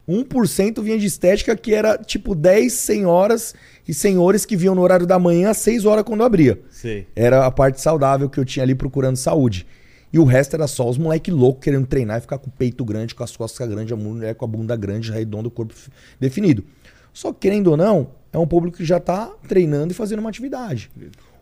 1% 0.09 0.83
vinha 0.83 0.99
de 0.99 1.07
estética, 1.07 1.55
que 1.55 1.75
era 1.75 1.99
tipo 1.99 2.35
10 2.35 2.73
senhoras 2.73 3.55
e 3.87 3.93
senhores 3.93 4.47
que 4.47 4.57
vinham 4.57 4.75
no 4.75 4.81
horário 4.81 5.07
da 5.07 5.19
manhã 5.19 5.51
às 5.51 5.59
6 5.59 5.85
horas 5.85 6.05
quando 6.05 6.25
abria. 6.25 6.59
Sei. 6.71 7.07
Era 7.15 7.45
a 7.45 7.51
parte 7.51 7.81
saudável 7.81 8.29
que 8.31 8.41
eu 8.41 8.45
tinha 8.45 8.63
ali 8.63 8.75
procurando 8.75 9.17
saúde. 9.17 9.67
E 10.11 10.19
o 10.19 10.25
resto 10.25 10.55
era 10.55 10.67
só 10.67 10.89
os 10.89 10.97
moleque 10.97 11.31
louco 11.31 11.61
querendo 11.61 11.87
treinar 11.87 12.19
e 12.19 12.21
ficar 12.23 12.39
com 12.39 12.49
o 12.49 12.53
peito 12.53 12.85
grande, 12.85 13.15
com 13.15 13.23
as 13.23 13.37
costas 13.37 13.69
grandes, 13.69 13.93
a 13.93 13.97
mulher 13.97 14.35
com 14.35 14.45
a 14.45 14.49
bunda 14.49 14.75
grande, 14.75 15.13
redondo, 15.13 15.49
o 15.49 15.51
corpo 15.51 15.75
definido. 16.19 16.65
Só 17.13 17.33
que, 17.33 17.41
querendo 17.41 17.67
ou 17.69 17.77
não, 17.77 18.09
é 18.33 18.39
um 18.39 18.47
público 18.47 18.79
que 18.79 18.85
já 18.85 18.97
está 18.97 19.27
treinando 19.47 19.93
e 19.93 19.95
fazendo 19.95 20.21
uma 20.21 20.31
atividade. 20.31 20.91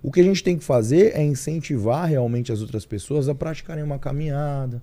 O 0.03 0.11
que 0.11 0.21
a 0.21 0.25
gente 0.25 0.43
tem 0.43 0.57
que 0.57 0.65
fazer 0.65 1.13
é 1.15 1.23
incentivar 1.23 2.09
realmente 2.09 2.51
as 2.51 2.61
outras 2.61 2.85
pessoas 2.85 3.29
a 3.29 3.35
praticarem 3.35 3.85
uma 3.85 3.99
caminhada, 3.99 4.83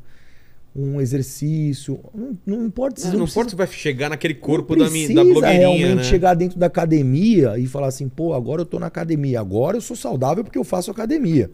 um 0.75 0.99
exercício. 0.99 1.99
Não, 2.13 2.37
não 2.45 2.65
importa 2.65 2.99
se 2.99 3.07
Não, 3.07 3.13
não 3.13 3.19
precisa- 3.21 3.39
importa 3.39 3.49
se 3.51 3.55
vai 3.55 3.67
chegar 3.67 4.09
naquele 4.09 4.33
corpo 4.33 4.75
da, 4.75 4.85
mi- 4.85 4.89
precisa 5.05 5.13
da 5.13 5.23
blogueirinha, 5.23 5.59
realmente 5.67 5.95
né? 5.97 6.03
chegar 6.03 6.33
dentro 6.33 6.57
da 6.57 6.65
academia 6.65 7.57
e 7.59 7.67
falar 7.67 7.87
assim, 7.87 8.09
pô, 8.09 8.33
agora 8.33 8.61
eu 8.61 8.65
tô 8.65 8.79
na 8.79 8.87
academia, 8.87 9.39
agora 9.39 9.77
eu 9.77 9.81
sou 9.81 9.95
saudável 9.95 10.43
porque 10.43 10.57
eu 10.57 10.63
faço 10.63 10.89
academia. 10.91 11.51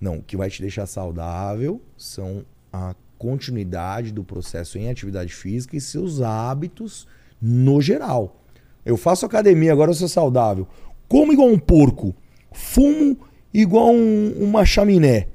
Não, 0.00 0.16
o 0.16 0.22
que 0.22 0.36
vai 0.36 0.50
te 0.50 0.60
deixar 0.60 0.86
saudável 0.86 1.80
são 1.96 2.44
a 2.72 2.94
continuidade 3.18 4.12
do 4.12 4.22
processo 4.22 4.76
em 4.76 4.90
atividade 4.90 5.32
física 5.32 5.76
e 5.76 5.80
seus 5.80 6.20
hábitos 6.20 7.06
no 7.40 7.80
geral. 7.80 8.42
Eu 8.84 8.96
faço 8.96 9.24
academia, 9.24 9.72
agora 9.72 9.90
eu 9.90 9.94
sou 9.94 10.08
saudável. 10.08 10.66
Como 11.08 11.32
igual 11.32 11.48
um 11.48 11.58
porco. 11.58 12.14
Fumo 12.52 13.16
igual 13.54 13.90
um- 13.92 14.32
uma 14.40 14.64
chaminé 14.64 15.28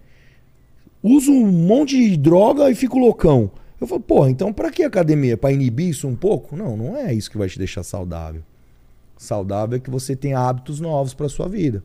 uso 1.03 1.31
um 1.31 1.47
monte 1.47 1.97
de 1.97 2.17
droga 2.17 2.69
e 2.69 2.75
fico 2.75 2.97
loucão. 2.97 3.51
Eu 3.79 3.87
falo, 3.87 4.01
porra, 4.01 4.29
então 4.29 4.53
pra 4.53 4.71
que 4.71 4.83
academia? 4.83 5.35
Pra 5.35 5.51
inibir 5.51 5.89
isso 5.89 6.07
um 6.07 6.15
pouco? 6.15 6.55
Não, 6.55 6.77
não 6.77 6.95
é 6.95 7.13
isso 7.13 7.31
que 7.31 7.37
vai 7.37 7.49
te 7.49 7.57
deixar 7.57 7.83
saudável. 7.83 8.43
Saudável 9.17 9.77
é 9.77 9.79
que 9.79 9.89
você 9.89 10.15
tenha 10.15 10.39
hábitos 10.39 10.79
novos 10.79 11.13
pra 11.13 11.29
sua 11.29 11.47
vida. 11.47 11.83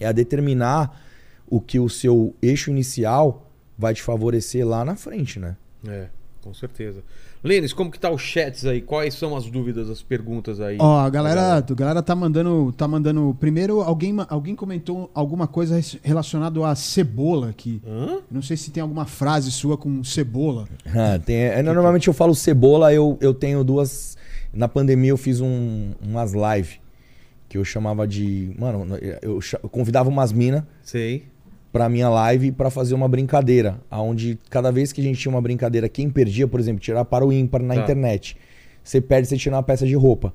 É 0.00 0.06
a 0.06 0.12
determinar 0.12 1.00
o 1.48 1.60
que 1.60 1.78
o 1.78 1.88
seu 1.88 2.34
eixo 2.40 2.70
inicial 2.70 3.46
vai 3.78 3.94
te 3.94 4.02
favorecer 4.02 4.66
lá 4.66 4.84
na 4.84 4.96
frente, 4.96 5.38
né? 5.38 5.56
É, 5.86 6.08
com 6.40 6.54
certeza. 6.54 7.02
Lênis, 7.44 7.72
como 7.72 7.90
que 7.90 7.98
tá 7.98 8.08
os 8.10 8.22
chats 8.22 8.64
aí? 8.64 8.80
Quais 8.80 9.14
são 9.14 9.34
as 9.36 9.46
dúvidas, 9.46 9.90
as 9.90 10.00
perguntas 10.00 10.60
aí? 10.60 10.76
Ó, 10.80 10.98
a 11.00 11.10
galera, 11.10 11.56
a 11.56 11.74
galera 11.74 12.00
tá 12.02 12.14
mandando, 12.14 12.72
tá 12.76 12.86
mandando. 12.86 13.36
Primeiro, 13.40 13.80
alguém, 13.82 14.14
alguém 14.28 14.54
comentou 14.54 15.10
alguma 15.12 15.48
coisa 15.48 15.74
res- 15.74 15.98
relacionado 16.04 16.62
a 16.64 16.74
cebola 16.76 17.48
aqui. 17.50 17.82
Hã? 17.84 18.20
Não 18.30 18.42
sei 18.42 18.56
se 18.56 18.70
tem 18.70 18.80
alguma 18.80 19.06
frase 19.06 19.50
sua 19.50 19.76
com 19.76 20.04
cebola. 20.04 20.68
Ah, 20.94 21.18
tem- 21.18 21.36
é, 21.36 21.62
normalmente 21.62 22.06
eu 22.06 22.14
falo 22.14 22.34
cebola, 22.34 22.92
eu, 22.92 23.18
eu 23.20 23.34
tenho 23.34 23.64
duas. 23.64 24.16
Na 24.52 24.68
pandemia 24.68 25.10
eu 25.10 25.16
fiz 25.16 25.40
um, 25.40 25.92
umas 26.00 26.32
live 26.34 26.78
que 27.48 27.58
eu 27.58 27.64
chamava 27.64 28.06
de. 28.06 28.54
Mano, 28.58 28.96
eu, 29.20 29.40
eu 29.62 29.68
convidava 29.68 30.08
umas 30.08 30.30
minas 30.32 30.62
Sei. 30.82 31.24
Pra 31.72 31.88
minha 31.88 32.08
live 32.08 32.52
pra 32.52 32.68
fazer 32.70 32.94
uma 32.94 33.08
brincadeira. 33.08 33.80
Onde 33.90 34.38
cada 34.50 34.70
vez 34.70 34.92
que 34.92 35.00
a 35.00 35.04
gente 35.04 35.18
tinha 35.18 35.32
uma 35.32 35.40
brincadeira, 35.40 35.88
quem 35.88 36.10
perdia, 36.10 36.46
por 36.46 36.60
exemplo, 36.60 36.80
tirar 36.80 37.04
para 37.04 37.24
o 37.24 37.32
ímpar 37.32 37.62
na 37.62 37.74
Tá. 37.74 37.82
internet. 37.82 38.36
Você 38.84 39.00
perde, 39.00 39.28
você 39.28 39.36
tira 39.36 39.56
uma 39.56 39.62
peça 39.62 39.86
de 39.86 39.94
roupa. 39.94 40.34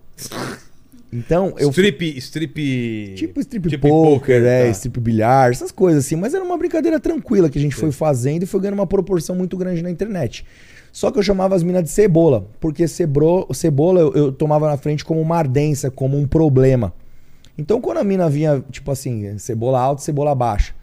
Então, 1.12 1.54
eu. 1.58 1.70
Strip, 1.70 2.18
strip... 2.18 3.14
Tipo 3.16 3.40
strip 3.40 3.70
tipo 3.70 3.88
poker, 3.88 4.44
é, 4.44 4.66
tá. 4.66 4.70
strip 4.72 5.00
bilhar, 5.00 5.52
essas 5.52 5.72
coisas 5.72 6.06
assim. 6.06 6.16
Mas 6.16 6.34
era 6.34 6.44
uma 6.44 6.58
brincadeira 6.58 7.00
tranquila 7.00 7.50
que 7.50 7.58
a 7.58 7.62
gente 7.62 7.76
foi 7.76 7.92
fazendo 7.92 8.44
e 8.44 8.46
foi 8.46 8.60
ganhando 8.60 8.76
uma 8.76 8.88
proporção 8.88 9.36
muito 9.36 9.56
grande 9.56 9.82
na 9.82 9.90
internet. 9.90 10.46
Só 10.92 11.12
que 11.12 11.20
eu 11.20 11.24
chamava 11.24 11.56
as 11.56 11.64
minas 11.64 11.84
de 11.84 11.90
cebola, 11.90 12.48
porque 12.60 12.88
cebro, 12.88 13.48
cebola 13.54 14.00
eu, 14.00 14.14
eu 14.14 14.32
tomava 14.32 14.68
na 14.68 14.78
frente 14.78 15.06
como 15.06 15.22
uma 15.22 15.38
ardência, 15.38 15.92
como 15.92 16.18
um 16.18 16.26
problema. 16.26 16.94
Então 17.58 17.80
quando 17.80 18.00
a 18.00 18.04
mina 18.04 18.30
vinha, 18.30 18.64
tipo 18.72 18.92
assim, 18.92 19.38
cebola 19.38 19.80
alta, 19.80 20.02
cebola 20.02 20.34
baixa. 20.34 20.74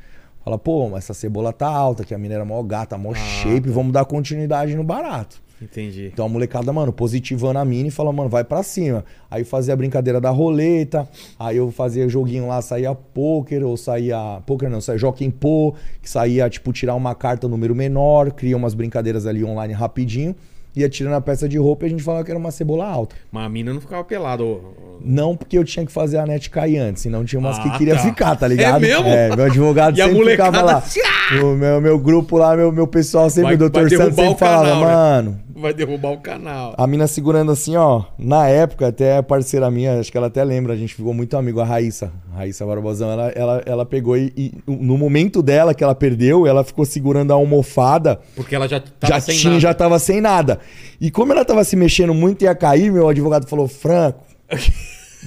Fala, 0.45 0.59
pô, 0.59 0.91
mas 0.91 1.05
essa 1.05 1.15
cebola 1.15 1.55
tá 1.55 1.67
alta, 1.67 2.05
que 2.05 2.15
a 2.15 2.19
mina 2.19 2.35
era 2.35 2.45
mó 2.45 2.63
gata, 2.63 2.99
mó 2.99 3.15
shape, 3.15 3.71
vamos 3.71 3.93
dar 3.93 4.05
continuidade 4.05 4.75
no 4.75 4.85
barato. 4.85 5.43
Entendi. 5.63 6.11
Então 6.13 6.27
a 6.27 6.29
molecada, 6.29 6.71
mano, 6.71 6.93
positivando 6.93 7.59
a 7.59 7.65
mina 7.65 7.89
e 7.89 7.91
fala, 7.91 8.13
mano, 8.13 8.29
vai 8.29 8.45
pra 8.45 8.63
cima. 8.63 9.05
Aí 9.31 9.43
fazia 9.43 9.73
a 9.73 9.77
brincadeira 9.77 10.21
da 10.21 10.29
roleta, 10.29 11.09
aí 11.39 11.57
eu 11.57 11.71
fazia 11.71 12.07
joguinho 12.09 12.47
lá, 12.47 12.61
saía 12.61 12.95
poker, 12.95 13.65
ou 13.65 13.77
saía. 13.77 14.43
Poker 14.45 14.69
não, 14.69 14.83
saía 14.83 14.99
Joaquim 14.99 15.31
Pô, 15.31 15.75
que 16.03 16.11
saía, 16.11 16.51
tipo, 16.51 16.73
tirar 16.73 16.95
uma 16.95 17.15
carta 17.15 17.49
número 17.49 17.75
menor, 17.75 18.33
cria 18.33 18.57
umas 18.57 18.75
brincadeiras 18.75 19.25
ali 19.27 19.43
online 19.43 19.73
rapidinho. 19.73 20.37
Ia 20.77 20.89
tirando 20.89 21.15
a 21.15 21.21
peça 21.21 21.49
de 21.49 21.57
roupa 21.57 21.85
e 21.85 21.87
a 21.87 21.91
gente 21.91 22.03
falava 22.03 22.25
que 22.25 22.31
era 22.31 22.39
uma 22.39 22.51
cebola 22.51 22.87
alta. 22.87 23.15
Mas 23.31 23.47
a 23.47 23.49
mina 23.49 23.73
não 23.73 23.81
ficava 23.81 24.03
pelada. 24.03 24.43
ô- 24.43 24.61
Não 25.01 25.37
porque 25.37 25.57
eu 25.59 25.65
tinha 25.65 25.85
que 25.87 25.93
fazer 25.93 26.19
a 26.19 26.27
net 26.27 26.51
cair 26.51 26.79
antes, 26.79 27.03
senão 27.03 27.25
tinha 27.25 27.39
umas 27.39 27.59
Ah, 27.59 27.63
que 27.63 27.79
queria 27.79 27.95
tá. 27.95 28.01
ficar, 28.03 28.37
tá 28.37 28.49
ligado? 28.49 28.85
É 28.85 28.89
mesmo? 28.89 29.37
meu 29.37 29.45
advogado 29.47 29.97
E 29.99 30.03
a 30.03 30.09
sempre 30.09 30.31
ficava 30.31 30.63
lá. 30.63 30.79
assim, 30.79 31.01
O 31.43 31.55
meu, 31.55 31.81
meu 31.81 31.99
grupo 31.99 32.37
lá, 32.37 32.57
meu, 32.57 32.71
meu 32.73 32.87
pessoal 32.87 33.29
sempre, 33.31 33.45
Vai- 33.49 33.55
o 33.55 33.59
doutor 33.59 33.89
Santos 33.91 34.15
sempre 34.17 34.35
falava, 34.39 34.65
canal, 34.65 34.81
né? 34.81 34.87
mano, 34.95 35.41
Vai 35.57 35.73
derrubar 35.73 36.11
o 36.13 36.19
canal. 36.19 36.75
a 36.77 36.87
mina 36.87 37.07
segurando 37.07 37.53
assim, 37.53 37.77
ó. 37.77 38.03
Na 38.19 38.49
época, 38.49 38.89
até 38.89 39.23
parceira 39.23 39.71
minha, 39.71 40.01
acho 40.01 40.11
que 40.11 40.19
ela 40.19 40.27
até 40.27 40.43
lembra, 40.45 40.73
a 40.73 40.77
gente 40.77 40.95
ficou 40.95 41.15
muito 41.15 41.37
amigo, 41.37 41.61
a 41.61 41.65
Raíssa. 41.65 42.13
A 42.35 42.39
Raíssa 42.39 42.67
Barbosão, 42.67 43.11
ela, 43.11 43.29
ela, 43.31 43.63
ela 43.65 43.87
pegou 43.87 44.17
e, 44.17 44.33
e 44.37 44.53
no 44.67 44.99
momento 44.99 45.41
dela 45.43 45.73
que 45.73 45.83
ela 45.85 45.95
perdeu, 45.95 46.47
ela 46.47 46.65
ficou 46.65 46.85
segurando 46.85 47.31
a 47.33 47.35
almofada. 47.35 48.19
Porque 48.37 48.55
ela 48.55 48.69
já 48.69 48.81
tava 48.81 49.13
já 49.15 49.21
sem 49.21 49.37
tinha, 49.37 49.51
nada. 49.53 49.61
já 49.61 49.75
tava 49.75 49.99
sem 49.99 50.21
nada. 50.21 50.59
E 51.01 51.11
como 51.11 51.33
ela 51.33 51.45
tava 51.45 51.65
se 51.65 51.77
mexendo 51.77 52.15
muito 52.15 52.43
e 52.43 52.45
ia 52.45 52.55
cair, 52.55 52.91
meu 52.93 53.09
advogado 53.09 53.47
falou: 53.49 53.67
Franco, 53.69 54.21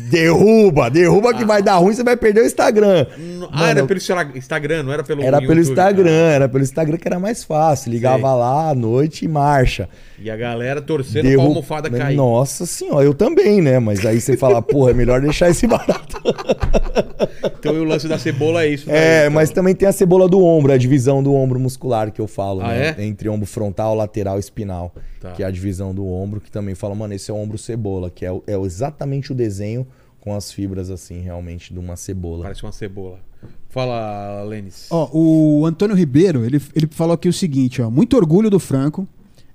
derruba, 0.09 0.89
derruba 0.89 1.33
que 1.33 1.43
vai 1.43 1.61
dar 1.61 1.75
ruim, 1.77 1.93
você 1.93 2.03
vai 2.03 2.15
perder 2.15 2.41
o 2.41 2.45
Instagram. 2.45 3.05
Ah, 3.51 3.57
Mano, 3.59 3.69
era 3.79 3.85
pelo 3.85 3.97
Instagram, 4.37 4.83
não 4.83 4.93
era 4.93 5.03
pelo 5.03 5.23
era 5.23 5.39
pelo 5.39 5.53
YouTube, 5.53 5.69
Instagram, 5.71 6.03
cara. 6.03 6.33
era 6.35 6.49
pelo 6.49 6.63
Instagram 6.63 6.97
que 6.97 7.07
era 7.07 7.19
mais 7.19 7.43
fácil. 7.43 7.91
Ligava 7.91 8.17
Sei. 8.27 8.37
lá 8.37 8.69
à 8.69 8.75
noite 8.75 9.25
e 9.25 9.27
marcha. 9.27 9.89
E 10.19 10.29
a 10.29 10.35
galera 10.37 10.81
torcendo 10.81 11.23
Derru- 11.23 11.37
pra 11.41 11.47
almofada 11.49 11.89
cair. 11.89 12.15
Nossa 12.15 12.65
senhora, 12.65 13.03
eu 13.05 13.13
também, 13.13 13.61
né? 13.61 13.79
Mas 13.79 14.05
aí 14.05 14.19
você 14.21 14.37
fala, 14.37 14.61
porra, 14.61 14.91
é 14.91 14.93
melhor 14.93 15.19
deixar 15.21 15.49
esse 15.49 15.65
barato. 15.67 16.17
Então 17.59 17.73
o 17.73 17.83
lance 17.83 18.07
da 18.07 18.17
cebola 18.19 18.63
é 18.63 18.67
isso. 18.67 18.89
É, 18.89 18.93
daí, 18.93 19.19
então. 19.21 19.31
mas 19.33 19.49
também 19.49 19.73
tem 19.75 19.87
a 19.87 19.91
cebola 19.91 20.27
do 20.29 20.43
ombro, 20.43 20.71
a 20.71 20.77
divisão 20.77 21.21
do 21.23 21.33
ombro 21.33 21.59
muscular 21.59 22.11
que 22.11 22.21
eu 22.21 22.27
falo, 22.27 22.61
Ah, 22.61 22.67
né? 22.67 22.95
é? 22.97 23.03
Entre 23.03 23.27
ombro 23.27 23.45
frontal, 23.47 23.95
lateral 23.95 24.37
e 24.37 24.39
espinal. 24.39 24.93
Tá. 25.19 25.31
Que 25.31 25.43
é 25.43 25.45
a 25.45 25.51
divisão 25.51 25.93
do 25.93 26.05
ombro, 26.07 26.39
que 26.39 26.51
também 26.51 26.75
fala, 26.75 26.93
mano, 26.93 27.13
esse 27.13 27.31
é 27.31 27.33
o 27.33 27.37
ombro 27.37 27.57
cebola, 27.57 28.09
que 28.09 28.25
é, 28.25 28.29
é 28.45 28.55
exatamente 28.57 29.31
o 29.31 29.35
desenho 29.35 29.87
com 30.19 30.35
as 30.35 30.51
fibras, 30.51 30.89
assim, 30.89 31.21
realmente, 31.21 31.73
de 31.73 31.79
uma 31.79 31.95
cebola. 31.95 32.43
Parece 32.43 32.63
uma 32.63 32.71
cebola. 32.71 33.19
Fala, 33.69 34.43
Lênis. 34.43 34.87
Ó, 34.89 35.09
o 35.13 35.65
Antônio 35.65 35.95
Ribeiro, 35.95 36.43
ele, 36.45 36.61
ele 36.75 36.87
falou 36.91 37.13
aqui 37.13 37.29
o 37.29 37.33
seguinte, 37.33 37.81
ó. 37.81 37.89
Muito 37.89 38.17
orgulho 38.17 38.49
do 38.49 38.59
Franco. 38.59 39.07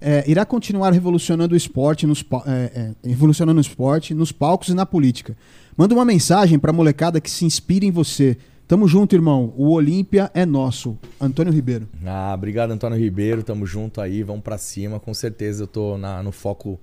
é, 0.02 0.24
irá 0.28 0.44
continuar 0.44 0.90
revolucionando 0.92 1.54
o 1.54 1.56
esporte, 1.56 2.06
nos, 2.06 2.24
é, 2.46 2.94
é, 3.04 3.08
revolucionando 3.08 3.58
o 3.58 3.60
esporte, 3.60 4.12
nos 4.12 4.32
palcos 4.32 4.68
e 4.68 4.74
na 4.74 4.84
política. 4.84 5.36
Manda 5.76 5.94
uma 5.94 6.04
mensagem 6.04 6.58
pra 6.58 6.72
molecada 6.72 7.20
que 7.20 7.30
se 7.30 7.44
inspire 7.44 7.86
em 7.86 7.90
você. 7.92 8.36
Tamo 8.66 8.88
junto, 8.88 9.14
irmão. 9.14 9.52
O 9.56 9.70
Olímpia 9.70 10.30
é 10.32 10.46
nosso. 10.46 10.96
Antônio 11.20 11.52
Ribeiro. 11.52 11.86
Ah, 12.06 12.32
obrigado, 12.34 12.70
Antônio 12.70 12.98
Ribeiro. 12.98 13.42
Tamo 13.42 13.66
junto 13.66 14.00
aí, 14.00 14.22
vamos 14.22 14.42
pra 14.42 14.56
cima. 14.56 14.98
Com 14.98 15.12
certeza 15.12 15.64
eu 15.64 15.66
tô 15.66 15.98
na- 15.98 16.22
no 16.22 16.32
foco 16.32 16.80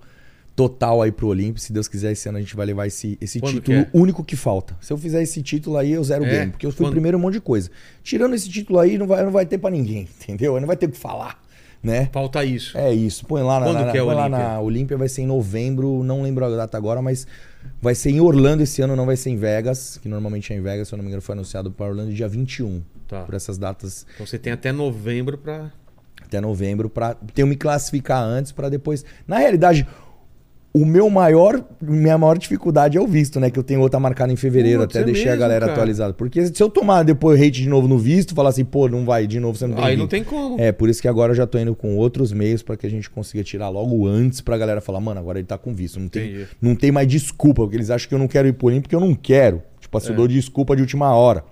total 0.56 1.01
aí 1.01 1.11
pro 1.11 1.27
Olímpio. 1.27 1.60
Se 1.61 1.73
Deus 1.73 1.88
quiser, 1.88 2.11
esse 2.11 2.30
ano 2.30 2.38
a 2.38 2.41
gente 2.41 2.56
vai 2.56 2.65
levar 2.65 2.85
esse, 2.85 3.18
esse 3.19 3.39
Quando 3.39 3.56
título 3.56 3.85
que 3.85 3.89
é? 3.89 3.89
único 3.99 4.23
que 4.23 4.35
falta. 4.35 4.77
Se 4.81 4.93
eu 4.93 4.97
fizer 4.97 5.23
esse 5.23 5.41
título 5.41 5.77
aí, 5.77 5.93
eu 5.93 6.03
zero 6.03 6.23
o 6.23 6.27
É? 6.27 6.30
game. 6.39 6.51
Porque 6.51 6.65
eu 6.65 6.72
fui 6.72 6.84
Quando? 6.85 6.89
o 6.89 6.91
primeiro 6.91 7.18
um 7.18 7.22
monte 7.22 7.34
de 7.35 7.41
coisa. 7.41 7.72
Tirando 8.03 8.35
esse 8.35 8.49
título 8.49 8.77
aí, 8.77 8.97
não 8.97 9.07
vai, 9.07 9.23
não 9.23 9.31
vai 9.31 9.45
ter 9.47 9.57
pra 9.57 9.72
ninguém, 9.72 10.07
entendeu? 10.22 10.60
Não 10.60 10.68
vai 10.68 10.77
ter 10.77 10.85
o 10.85 10.91
que 10.91 10.97
falar, 10.97 11.41
né? 11.81 12.07
Falta 12.11 12.43
isso. 12.45 12.77
É 12.77 12.93
isso. 12.93 13.26
Põe 13.26 13.41
lá 13.41 13.60
na, 13.61 13.65
Quando 13.65 13.85
na, 13.85 13.91
que 13.91 13.97
é 13.97 14.03
põe 14.03 14.14
lá 14.14 14.26
Olímpia? 14.26 14.43
na 14.47 14.60
Olímpia, 14.60 14.97
vai 14.97 15.10
ser 15.10 15.22
em 15.23 15.26
novembro, 15.27 16.03
não 16.03 16.22
lembro 16.22 16.45
a 16.45 16.49
data 16.49 16.77
agora, 16.77 17.01
mas 17.01 17.26
vai 17.81 17.95
ser 17.95 18.11
em 18.11 18.19
Orlando 18.19 18.64
esse 18.64 18.81
ano, 18.81 18.95
não 18.95 19.06
vai 19.06 19.15
ser 19.15 19.30
em 19.30 19.38
Vegas, 19.38 19.98
que 20.02 20.10
normalmente 20.10 20.52
é 20.53 20.56
em 20.56 20.61
Vegas, 20.61 20.88
se 20.88 20.94
eu 20.94 20.98
não 20.98 21.03
me 21.03 21.10
engano, 21.10 21.22
foi 21.22 21.34
anunciado 21.34 21.72
para 21.72 21.88
Orlando 21.88 22.14
dia 22.14 22.27
21. 22.27 22.81
Tá. 23.07 23.23
Por 23.23 23.34
essas 23.34 23.57
datas 23.57 24.06
Então 24.14 24.26
você 24.26 24.38
tem 24.38 24.53
até 24.53 24.72
novembro 24.72 25.36
pra. 25.36 25.72
até 26.23 26.40
novembro 26.40 26.90
para 26.90 27.15
ter 27.34 27.44
me 27.44 27.56
classificar 27.56 28.22
antes 28.22 28.52
para 28.52 28.69
depois. 28.69 29.03
Na 29.27 29.40
realidade, 29.40 29.88
o 30.72 30.86
meu 30.86 31.10
maior, 31.10 31.64
minha 31.82 32.18
maior 32.18 32.38
dificuldade 32.38 32.98
é 32.98 33.02
o 33.02 33.08
visto, 33.08 33.40
né? 33.40 33.50
Que 33.50 33.58
eu 33.58 33.64
tenho 33.64 33.80
outra 33.82 34.00
marcada 34.00 34.32
em 34.32 34.36
fevereiro, 34.36 34.82
Putz, 34.82 34.96
até 34.96 35.02
é 35.02 35.06
deixei 35.06 35.26
a 35.26 35.30
mesmo, 35.32 35.40
galera 35.40 35.62
cara? 35.62 35.72
atualizada. 35.74 36.14
Porque 36.14 36.46
se 36.46 36.62
eu 36.62 36.70
tomar 36.70 37.04
depois 37.04 37.40
hate 37.41 37.62
de 37.64 37.68
novo 37.70 37.88
no 37.88 37.98
visto, 37.98 38.36
falar 38.36 38.50
assim, 38.50 38.64
pô, 38.64 38.88
não 38.88 39.04
vai 39.04 39.26
de 39.26 39.40
novo, 39.40 39.58
você 39.58 39.66
não 39.66 39.76
tem 39.76 39.84
Aí 39.86 39.98
não 39.98 40.08
tem 40.08 40.24
como. 40.24 40.60
É, 40.60 40.72
por 40.72 40.88
isso 40.88 41.02
que 41.02 41.08
agora 41.08 41.32
eu 41.32 41.36
já 41.36 41.48
tô 41.48 41.58
indo 41.58 41.74
com 41.76 41.96
outros 41.98 42.32
meios 42.32 42.62
para 42.62 42.78
que 42.78 42.86
a 42.86 42.90
gente 42.90 43.10
consiga 43.10 43.44
tirar 43.44 43.70
logo 43.70 44.06
antes 44.08 44.41
pra 44.41 44.58
galera 44.58 44.80
falar, 44.80 45.00
mano, 45.00 45.20
agora 45.20 45.40
ele 45.40 45.48
tá 45.48 45.58
com 45.58 45.74
visto. 45.74 46.00
Não 46.00 46.08
tem, 46.08 46.30
Entendi. 46.30 46.48
não 46.62 46.76
tem 46.76 46.91
mais 46.91 47.08
desculpa, 47.08 47.64
porque 47.64 47.76
eles 47.78 47.90
acham 47.90 48.08
que 48.08 48.14
eu 48.16 48.20
não 48.20 48.28
quero 48.28 48.48
ir 48.48 48.54
por 48.54 48.72
mim 48.72 48.80
porque 48.82 48.96
eu 48.96 49.00
não 49.00 49.16
quero. 49.16 49.62
Tipo 49.80 49.98
assim, 49.98 50.10
eu 50.10 50.14
É. 50.14 50.18
dou 50.18 50.28
desculpa 50.28 50.76
de 50.76 50.82
última 50.84 51.14
hora. 51.16 51.44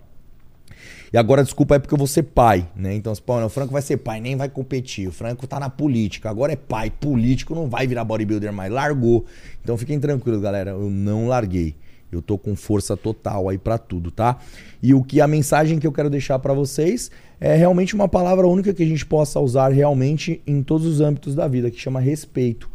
E 1.11 1.17
agora 1.17 1.43
desculpa 1.43 1.75
é 1.75 1.79
porque 1.79 1.93
eu 1.93 1.97
vou 1.97 2.07
ser 2.07 2.23
pai, 2.23 2.67
né? 2.75 2.93
Então, 2.93 3.13
você 3.13 3.21
fala, 3.25 3.41
"Não, 3.41 3.47
o 3.47 3.49
Franco 3.49 3.71
vai 3.71 3.81
ser 3.81 3.97
pai, 3.97 4.19
nem 4.19 4.35
vai 4.35 4.49
competir. 4.49 5.07
O 5.07 5.11
Franco 5.11 5.47
tá 5.47 5.59
na 5.59 5.69
política, 5.69 6.29
agora 6.29 6.53
é 6.53 6.55
pai. 6.55 6.89
Político 6.89 7.55
não 7.55 7.67
vai 7.67 7.87
virar 7.87 8.03
bodybuilder 8.03 8.51
mais. 8.51 8.71
Largou. 8.71 9.25
Então 9.63 9.77
fiquem 9.77 9.99
tranquilos, 9.99 10.41
galera. 10.41 10.71
Eu 10.71 10.89
não 10.89 11.27
larguei. 11.27 11.75
Eu 12.11 12.21
tô 12.21 12.37
com 12.37 12.55
força 12.55 12.95
total 12.95 13.49
aí 13.49 13.57
pra 13.57 13.77
tudo, 13.77 14.11
tá? 14.11 14.37
E 14.81 14.93
o 14.93 15.03
que 15.03 15.19
a 15.19 15.27
mensagem 15.27 15.77
que 15.77 15.85
eu 15.85 15.91
quero 15.91 16.09
deixar 16.09 16.39
pra 16.39 16.53
vocês 16.53 17.11
é 17.39 17.53
realmente 17.55 17.93
uma 17.95 18.07
palavra 18.07 18.47
única 18.47 18.73
que 18.73 18.83
a 18.83 18.85
gente 18.85 19.05
possa 19.05 19.39
usar 19.39 19.69
realmente 19.69 20.41
em 20.47 20.63
todos 20.63 20.87
os 20.87 21.01
âmbitos 21.01 21.35
da 21.35 21.47
vida, 21.47 21.69
que 21.69 21.79
chama 21.79 21.99
respeito. 21.99 22.69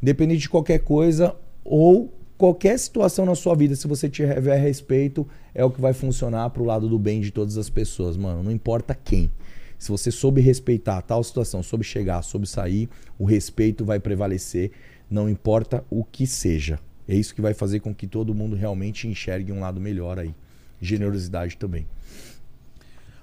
Independente 0.00 0.42
de 0.42 0.48
qualquer 0.48 0.78
coisa 0.78 1.34
ou 1.64 2.17
qualquer 2.38 2.78
situação 2.78 3.26
na 3.26 3.34
sua 3.34 3.54
vida, 3.56 3.74
se 3.74 3.88
você 3.88 4.08
tiver 4.08 4.56
respeito, 4.56 5.26
é 5.52 5.64
o 5.64 5.70
que 5.70 5.80
vai 5.80 5.92
funcionar 5.92 6.48
pro 6.50 6.64
lado 6.64 6.88
do 6.88 6.98
bem 6.98 7.20
de 7.20 7.32
todas 7.32 7.58
as 7.58 7.68
pessoas, 7.68 8.16
mano. 8.16 8.44
Não 8.44 8.52
importa 8.52 8.94
quem. 8.94 9.28
Se 9.76 9.90
você 9.90 10.10
soube 10.10 10.40
respeitar 10.40 11.02
tal 11.02 11.22
situação, 11.22 11.62
soube 11.62 11.84
chegar, 11.84 12.22
soube 12.22 12.46
sair, 12.46 12.88
o 13.18 13.24
respeito 13.24 13.84
vai 13.84 13.98
prevalecer, 13.98 14.70
não 15.10 15.28
importa 15.28 15.84
o 15.90 16.04
que 16.04 16.26
seja. 16.26 16.78
É 17.08 17.14
isso 17.14 17.34
que 17.34 17.40
vai 17.40 17.54
fazer 17.54 17.80
com 17.80 17.94
que 17.94 18.06
todo 18.06 18.34
mundo 18.34 18.54
realmente 18.54 19.08
enxergue 19.08 19.52
um 19.52 19.60
lado 19.60 19.80
melhor 19.80 20.18
aí. 20.18 20.34
Generosidade 20.80 21.56
também. 21.56 21.86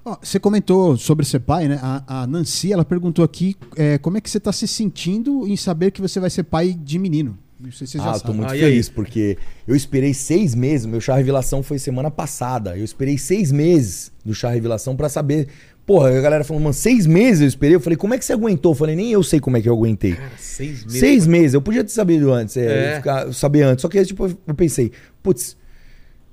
Ó, 0.03 0.17
você 0.21 0.39
comentou 0.39 0.97
sobre 0.97 1.25
ser 1.25 1.39
pai, 1.39 1.67
né? 1.67 1.79
A, 1.81 2.21
a 2.21 2.27
Nancy, 2.27 2.73
ela 2.73 2.85
perguntou 2.85 3.23
aqui 3.23 3.55
é, 3.75 3.97
como 3.97 4.17
é 4.17 4.21
que 4.21 4.29
você 4.29 4.39
tá 4.39 4.51
se 4.51 4.67
sentindo 4.67 5.47
em 5.47 5.55
saber 5.55 5.91
que 5.91 6.01
você 6.01 6.19
vai 6.19 6.29
ser 6.29 6.43
pai 6.43 6.73
de 6.73 6.99
menino. 6.99 7.37
Não 7.59 7.71
sei 7.71 7.87
se 7.87 7.93
você 7.93 7.97
já 7.99 8.03
Ah, 8.03 8.07
eu 8.15 8.19
tô 8.19 8.27
sabe. 8.27 8.37
muito 8.37 8.51
Ah, 8.53 8.57
feliz, 8.57 8.89
porque 8.89 9.37
eu 9.67 9.75
esperei 9.75 10.13
seis 10.13 10.53
meses. 10.53 10.85
Meu 10.85 10.99
chá 10.99 11.15
revelação 11.15 11.63
foi 11.63 11.79
semana 11.79 12.11
passada. 12.11 12.77
Eu 12.77 12.83
esperei 12.83 13.17
seis 13.17 13.51
meses 13.51 14.11
do 14.25 14.33
chá 14.33 14.49
revelação 14.49 14.95
pra 14.95 15.07
saber. 15.07 15.47
Porra, 15.85 16.09
a 16.09 16.21
galera 16.21 16.43
falou, 16.43 16.61
mano, 16.61 16.73
seis 16.73 17.05
meses 17.05 17.41
eu 17.41 17.47
esperei. 17.47 17.75
Eu 17.75 17.79
falei, 17.79 17.95
como 17.95 18.13
é 18.13 18.17
que 18.17 18.25
você 18.25 18.33
aguentou? 18.33 18.71
Eu 18.71 18.75
falei, 18.75 18.95
nem 18.95 19.11
eu 19.11 19.23
sei 19.23 19.39
como 19.39 19.55
é 19.55 19.61
que 19.61 19.69
eu 19.69 19.73
aguentei. 19.73 20.13
Cara, 20.15 20.31
seis 20.37 20.83
meses. 20.83 20.99
Seis 20.99 21.27
meses, 21.27 21.53
eu 21.53 21.61
podia 21.61 21.83
ter 21.83 21.91
sabido 21.91 22.33
antes, 22.33 22.57
é, 22.57 22.93
É. 22.93 22.95
ficar- 22.97 23.31
saber 23.33 23.61
antes. 23.61 23.83
Só 23.83 23.87
que 23.87 24.03
tipo, 24.03 24.25
eu 24.47 24.55
pensei, 24.55 24.91
putz, 25.23 25.55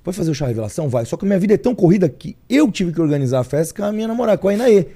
vai 0.03 0.13
fazer 0.13 0.31
o 0.31 0.35
chá 0.35 0.47
revelação? 0.47 0.89
Vai. 0.89 1.05
Só 1.05 1.15
que 1.15 1.23
a 1.23 1.27
minha 1.27 1.39
vida 1.39 1.53
é 1.53 1.57
tão 1.57 1.73
corrida 1.73 2.09
que 2.09 2.35
eu 2.49 2.69
tive 2.71 2.91
que 2.91 2.99
organizar 2.99 3.39
a 3.39 3.43
festa 3.45 3.73
com 3.75 3.83
a 3.87 3.91
minha 3.93 4.07
namorada, 4.07 4.37
com 4.39 4.49
a 4.49 4.53
Inaê. 4.55 4.87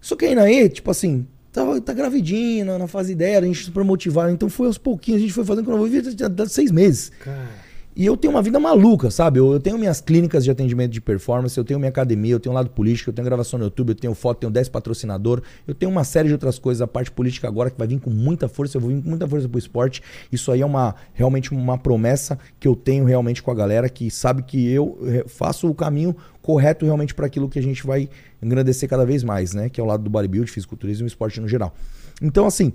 Só 0.00 0.14
que 0.14 0.26
a 0.26 0.30
Inaê, 0.32 0.68
tipo 0.68 0.90
assim, 0.90 1.26
tava, 1.54 1.80
tá 1.80 1.92
gravidinha, 1.92 2.76
na, 2.76 2.88
fase 2.88 3.14
dela, 3.14 3.44
a 3.44 3.46
gente 3.46 3.64
super 3.64 3.84
motivado. 3.84 4.32
Então 4.32 4.50
foi 4.50 4.66
aos 4.66 4.76
pouquinhos, 4.76 5.20
a 5.20 5.22
gente 5.22 5.32
foi 5.32 5.44
fazendo 5.44 5.64
quando 5.64 5.80
eu 5.80 5.86
vi, 5.86 6.16
já 6.18 6.26
dá 6.26 6.46
seis 6.46 6.72
meses. 6.72 7.12
Cara, 7.20 7.48
E 7.96 8.04
eu 8.04 8.16
tenho 8.16 8.32
uma 8.32 8.42
vida 8.42 8.58
maluca, 8.58 9.08
sabe? 9.08 9.38
Eu, 9.38 9.52
eu 9.52 9.60
tenho 9.60 9.78
minhas 9.78 10.00
clínicas 10.00 10.42
de 10.42 10.50
atendimento 10.50 10.90
de 10.90 11.00
performance, 11.00 11.56
eu 11.56 11.64
tenho 11.64 11.78
minha 11.78 11.90
academia, 11.90 12.32
eu 12.32 12.40
tenho 12.40 12.52
um 12.52 12.56
lado 12.56 12.70
político, 12.70 13.10
eu 13.10 13.14
tenho 13.14 13.24
gravação 13.24 13.56
no 13.56 13.66
YouTube, 13.66 13.90
eu 13.90 13.94
tenho 13.94 14.14
foto, 14.14 14.40
tenho 14.40 14.52
10 14.52 14.68
patrocinador, 14.68 15.40
eu 15.66 15.74
tenho 15.74 15.92
uma 15.92 16.02
série 16.02 16.26
de 16.26 16.34
outras 16.34 16.58
coisas, 16.58 16.82
a 16.82 16.88
parte 16.88 17.12
política 17.12 17.46
agora 17.46 17.70
que 17.70 17.78
vai 17.78 17.86
vir 17.86 18.00
com 18.00 18.10
muita 18.10 18.48
força, 18.48 18.76
eu 18.76 18.80
vou 18.80 18.90
vir 18.90 19.00
com 19.00 19.08
muita 19.08 19.28
força 19.28 19.48
pro 19.48 19.58
esporte. 19.58 20.02
Isso 20.32 20.50
aí 20.50 20.60
é 20.60 20.66
uma 20.66 20.96
realmente 21.12 21.52
uma 21.52 21.78
promessa 21.78 22.36
que 22.58 22.66
eu 22.66 22.74
tenho 22.74 23.04
realmente 23.04 23.40
com 23.40 23.52
a 23.52 23.54
galera 23.54 23.88
que 23.88 24.10
sabe 24.10 24.42
que 24.42 24.68
eu 24.68 24.98
eh, 25.06 25.24
faço 25.28 25.70
o 25.70 25.74
caminho 25.74 26.16
correto 26.42 26.84
realmente 26.84 27.14
para 27.14 27.26
aquilo 27.26 27.48
que 27.48 27.58
a 27.60 27.62
gente 27.62 27.86
vai 27.86 28.08
engrandecer 28.42 28.88
cada 28.88 29.06
vez 29.06 29.22
mais, 29.22 29.54
né? 29.54 29.68
Que 29.68 29.80
é 29.80 29.84
o 29.84 29.86
lado 29.86 30.02
do 30.02 30.10
bodybuilding, 30.10 30.50
fisiculturismo 30.50 31.06
e 31.06 31.08
esporte 31.08 31.40
no 31.40 31.46
geral. 31.46 31.72
Então, 32.20 32.46
assim, 32.46 32.72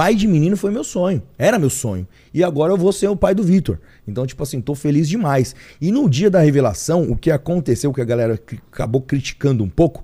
Pai 0.00 0.14
de 0.14 0.26
menino 0.26 0.56
foi 0.56 0.70
meu 0.70 0.82
sonho. 0.82 1.22
Era 1.38 1.58
meu 1.58 1.68
sonho. 1.68 2.08
E 2.32 2.42
agora 2.42 2.72
eu 2.72 2.76
vou 2.78 2.90
ser 2.90 3.08
o 3.08 3.14
pai 3.14 3.34
do 3.34 3.42
Vitor. 3.42 3.78
Então, 4.08 4.26
tipo 4.26 4.42
assim, 4.42 4.58
tô 4.58 4.74
feliz 4.74 5.06
demais. 5.06 5.54
E 5.78 5.92
no 5.92 6.08
dia 6.08 6.30
da 6.30 6.40
revelação, 6.40 7.02
o 7.02 7.14
que 7.14 7.30
aconteceu, 7.30 7.92
que 7.92 8.00
a 8.00 8.04
galera 8.06 8.40
acabou 8.72 9.02
criticando 9.02 9.62
um 9.62 9.68
pouco, 9.68 10.02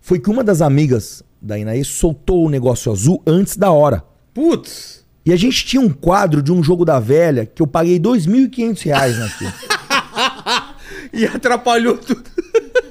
foi 0.00 0.20
que 0.20 0.30
uma 0.30 0.44
das 0.44 0.62
amigas 0.62 1.24
da 1.42 1.58
Inaê 1.58 1.82
soltou 1.82 2.46
o 2.46 2.48
negócio 2.48 2.92
azul 2.92 3.20
antes 3.26 3.56
da 3.56 3.72
hora. 3.72 4.04
putz! 4.32 5.04
E 5.26 5.32
a 5.32 5.36
gente 5.36 5.64
tinha 5.66 5.82
um 5.82 5.90
quadro 5.90 6.40
de 6.40 6.52
um 6.52 6.62
jogo 6.62 6.84
da 6.84 7.00
velha 7.00 7.44
que 7.44 7.60
eu 7.60 7.66
paguei 7.66 7.98
2.500 7.98 8.82
reais 8.84 9.18
naquilo. 9.18 9.52
E 11.12 11.26
atrapalhou 11.26 11.96
tudo. 11.96 12.22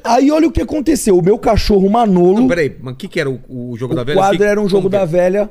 Aí 0.04 0.32
olha 0.32 0.48
o 0.48 0.52
que 0.52 0.62
aconteceu. 0.62 1.18
O 1.18 1.22
meu 1.22 1.38
cachorro 1.38 1.90
Manolo. 1.90 2.42
Não, 2.42 2.48
peraí, 2.48 2.76
mas 2.82 2.94
o 2.94 2.98
que, 2.98 3.08
que 3.08 3.20
era 3.20 3.30
o, 3.30 3.40
o 3.48 3.78
jogo 3.78 3.94
o 3.94 3.96
da 3.96 4.04
velha? 4.04 4.18
quadro 4.18 4.38
Que- 4.38 4.44
era 4.44 4.60
um 4.62 4.68
jogo 4.68 4.84
como 4.84 4.90
da 4.90 5.06
velha. 5.06 5.50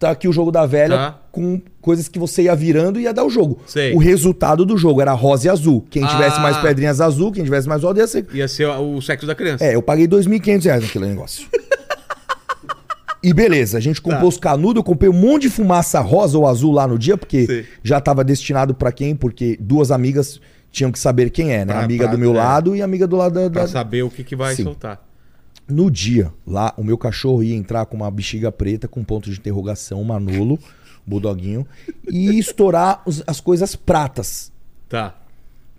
Tá 0.00 0.10
aqui 0.12 0.26
o 0.26 0.32
jogo 0.32 0.50
da 0.50 0.64
velha 0.64 0.96
Tá. 0.96 1.18
com 1.30 1.60
coisas 1.80 2.08
que 2.08 2.18
você 2.18 2.44
ia 2.44 2.56
virando 2.56 2.98
e 2.98 3.02
ia 3.02 3.12
dar 3.12 3.22
o 3.22 3.28
jogo. 3.28 3.60
Sei. 3.66 3.92
O 3.94 3.98
resultado 3.98 4.64
do 4.64 4.76
jogo 4.78 5.02
era 5.02 5.12
rosa 5.12 5.46
e 5.46 5.50
azul. 5.50 5.86
Quem 5.90 6.06
tivesse 6.06 6.38
Ah. 6.38 6.40
mais 6.40 6.56
pedrinhas 6.56 7.02
azul, 7.02 7.30
quem 7.30 7.44
tivesse 7.44 7.68
mais 7.68 7.82
rosa 7.82 8.00
ia 8.00 8.06
ser. 8.06 8.26
Ia 8.32 8.48
ser 8.48 8.66
o 8.66 8.98
sexo 9.02 9.26
da 9.26 9.34
criança. 9.34 9.62
É, 9.62 9.74
eu 9.74 9.82
paguei 9.82 10.08
2.500 10.08 10.64
reais 10.64 10.82
naquele 10.82 11.06
negócio. 11.06 11.46
E 13.22 13.34
beleza, 13.34 13.76
a 13.76 13.80
gente 13.82 14.00
comprou 14.00 14.22
Tá. 14.22 14.28
os 14.28 14.38
canudos, 14.38 14.76
eu 14.76 14.82
comprei 14.82 15.10
um 15.10 15.12
monte 15.12 15.42
de 15.42 15.50
fumaça 15.50 16.00
rosa 16.00 16.38
ou 16.38 16.46
azul 16.46 16.72
lá 16.72 16.88
no 16.88 16.98
dia, 16.98 17.18
porque 17.18 17.66
já 17.82 18.00
tava 18.00 18.24
destinado 18.24 18.72
pra 18.72 18.90
quem? 18.90 19.14
Porque 19.14 19.58
duas 19.60 19.90
amigas 19.90 20.40
tinham 20.72 20.90
que 20.90 20.98
saber 20.98 21.28
quem 21.28 21.52
é, 21.52 21.58
né? 21.66 21.74
Pra- 21.74 21.84
amiga 21.84 22.04
pra- 22.04 22.12
do 22.14 22.18
meu 22.18 22.32
é. 22.32 22.38
lado 22.38 22.74
e 22.74 22.80
amiga 22.80 23.06
do 23.06 23.16
lado 23.16 23.34
da. 23.34 23.50
Pra 23.50 23.62
da- 23.62 23.68
saber 23.68 24.04
o 24.04 24.08
que, 24.08 24.24
que 24.24 24.34
vai 24.34 24.54
Sim. 24.54 24.62
soltar. 24.64 25.06
No 25.70 25.90
dia, 25.90 26.32
lá, 26.46 26.74
o 26.76 26.84
meu 26.84 26.98
cachorro 26.98 27.42
ia 27.42 27.54
entrar 27.54 27.86
com 27.86 27.96
uma 27.96 28.10
bexiga 28.10 28.50
preta, 28.50 28.88
com 28.88 29.02
ponto 29.04 29.30
de 29.30 29.38
interrogação, 29.38 30.02
Manolo, 30.04 30.58
bulldoguinho, 31.06 31.66
e 32.10 32.38
estourar 32.38 33.02
os- 33.06 33.22
as 33.26 33.40
coisas 33.40 33.74
pratas. 33.76 34.50
Tá. 34.88 35.14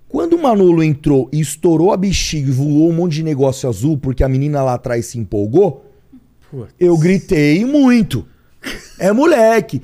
Quando 0.07 0.33
o 0.33 0.41
Manolo 0.41 0.83
entrou 0.83 1.29
e 1.31 1.39
estourou 1.39 1.91
a 1.93 1.97
bexiga 1.97 2.49
e 2.49 2.51
voou 2.51 2.89
um 2.89 2.93
monte 2.93 3.13
de 3.15 3.23
negócio 3.23 3.67
azul 3.69 3.97
porque 3.97 4.23
a 4.23 4.29
menina 4.29 4.61
lá 4.61 4.73
atrás 4.73 5.05
se 5.05 5.17
empolgou, 5.17 5.85
Putz. 6.49 6.73
eu 6.79 6.97
gritei 6.97 7.63
muito. 7.65 8.25
É 8.99 9.11
moleque. 9.11 9.81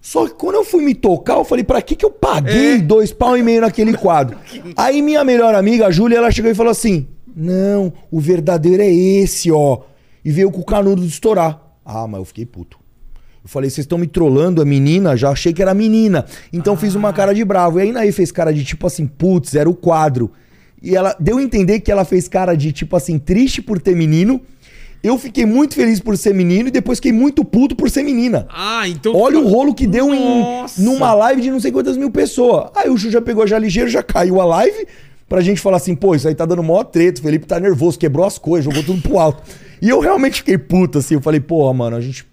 Só 0.00 0.26
que 0.26 0.34
quando 0.34 0.56
eu 0.56 0.64
fui 0.64 0.82
me 0.84 0.94
tocar, 0.94 1.34
eu 1.36 1.44
falei, 1.44 1.62
pra 1.64 1.80
que 1.82 1.94
que 1.94 2.04
eu 2.04 2.10
paguei 2.10 2.74
É. 2.74 2.78
dois 2.78 3.12
pau 3.12 3.36
e 3.36 3.42
meio 3.42 3.60
naquele 3.60 3.94
quadro? 3.96 4.36
Aí 4.76 5.00
minha 5.02 5.22
melhor 5.22 5.54
amiga, 5.54 5.86
a 5.86 5.90
Júlia, 5.90 6.16
ela 6.18 6.30
chegou 6.30 6.50
e 6.50 6.54
falou 6.54 6.70
assim, 6.72 7.06
não, 7.34 7.92
o 8.10 8.20
verdadeiro 8.20 8.82
é 8.82 8.92
esse, 8.92 9.50
ó. 9.50 9.80
E 10.24 10.30
veio 10.30 10.50
com 10.50 10.60
o 10.60 10.64
canudo 10.64 11.02
de 11.02 11.08
estourar. 11.08 11.60
Ah, 11.84 12.06
mas 12.06 12.18
eu 12.18 12.24
fiquei 12.24 12.44
puto. 12.44 12.78
Eu 13.42 13.48
falei, 13.48 13.70
vocês 13.70 13.84
estão 13.84 13.96
me 13.96 14.06
trollando, 14.06 14.60
a 14.60 14.64
menina? 14.64 15.16
Já 15.16 15.30
achei 15.30 15.52
que 15.52 15.62
era 15.62 15.72
menina. 15.72 16.26
Então 16.52 16.76
fiz 16.76 16.94
uma 16.94 17.12
cara 17.12 17.32
de 17.32 17.44
bravo. 17.44 17.78
E 17.78 17.82
aí 17.82 17.92
Naí 17.92 18.12
fez 18.12 18.30
cara 18.30 18.52
de 18.52 18.62
tipo 18.64 18.86
assim, 18.86 19.06
putz, 19.06 19.54
era 19.54 19.70
o 19.70 19.74
quadro. 19.74 20.30
E 20.82 20.94
ela 20.94 21.16
deu 21.18 21.38
a 21.38 21.42
entender 21.42 21.80
que 21.80 21.90
ela 21.90 22.04
fez 22.04 22.28
cara 22.28 22.54
de 22.54 22.72
tipo 22.72 22.94
assim, 22.94 23.18
triste 23.18 23.62
por 23.62 23.80
ter 23.80 23.96
menino. 23.96 24.40
Eu 25.02 25.16
fiquei 25.16 25.46
muito 25.46 25.74
feliz 25.74 26.00
por 26.00 26.16
ser 26.18 26.34
menino 26.34 26.68
e 26.68 26.72
depois 26.72 26.98
fiquei 26.98 27.12
muito 27.12 27.44
puto 27.44 27.76
por 27.76 27.88
ser 27.88 28.02
menina. 28.02 28.48
Ah, 28.50 28.88
então. 28.88 29.14
Olha 29.14 29.38
o 29.38 29.48
rolo 29.48 29.72
que 29.72 29.86
deu 29.86 30.12
em, 30.12 30.44
numa 30.76 31.14
live 31.14 31.40
de 31.40 31.50
não 31.50 31.60
sei 31.60 31.70
quantas 31.70 31.96
mil 31.96 32.10
pessoas. 32.10 32.70
Aí 32.74 32.90
o 32.90 32.96
Ju 32.96 33.10
já 33.10 33.22
pegou 33.22 33.46
já 33.46 33.58
ligeiro, 33.58 33.88
já 33.88 34.02
caiu 34.02 34.40
a 34.40 34.44
live 34.44 34.86
pra 35.28 35.40
gente 35.40 35.60
falar 35.60 35.76
assim, 35.76 35.94
pô, 35.94 36.14
isso 36.14 36.26
aí 36.26 36.34
tá 36.34 36.46
dando 36.46 36.62
mó 36.62 36.82
treta, 36.84 37.20
o 37.20 37.22
Felipe 37.22 37.46
tá 37.46 37.60
nervoso, 37.60 37.98
quebrou 37.98 38.24
as 38.24 38.38
coisas, 38.38 38.64
jogou 38.64 38.82
tudo 38.82 39.02
pro 39.02 39.18
alto. 39.18 39.42
E 39.80 39.88
eu 39.88 40.00
realmente 40.00 40.36
fiquei 40.38 40.58
puto, 40.58 40.98
assim, 40.98 41.14
eu 41.14 41.20
falei, 41.20 41.40
porra, 41.40 41.72
mano, 41.74 41.96
a 41.96 42.00
gente 42.00 42.26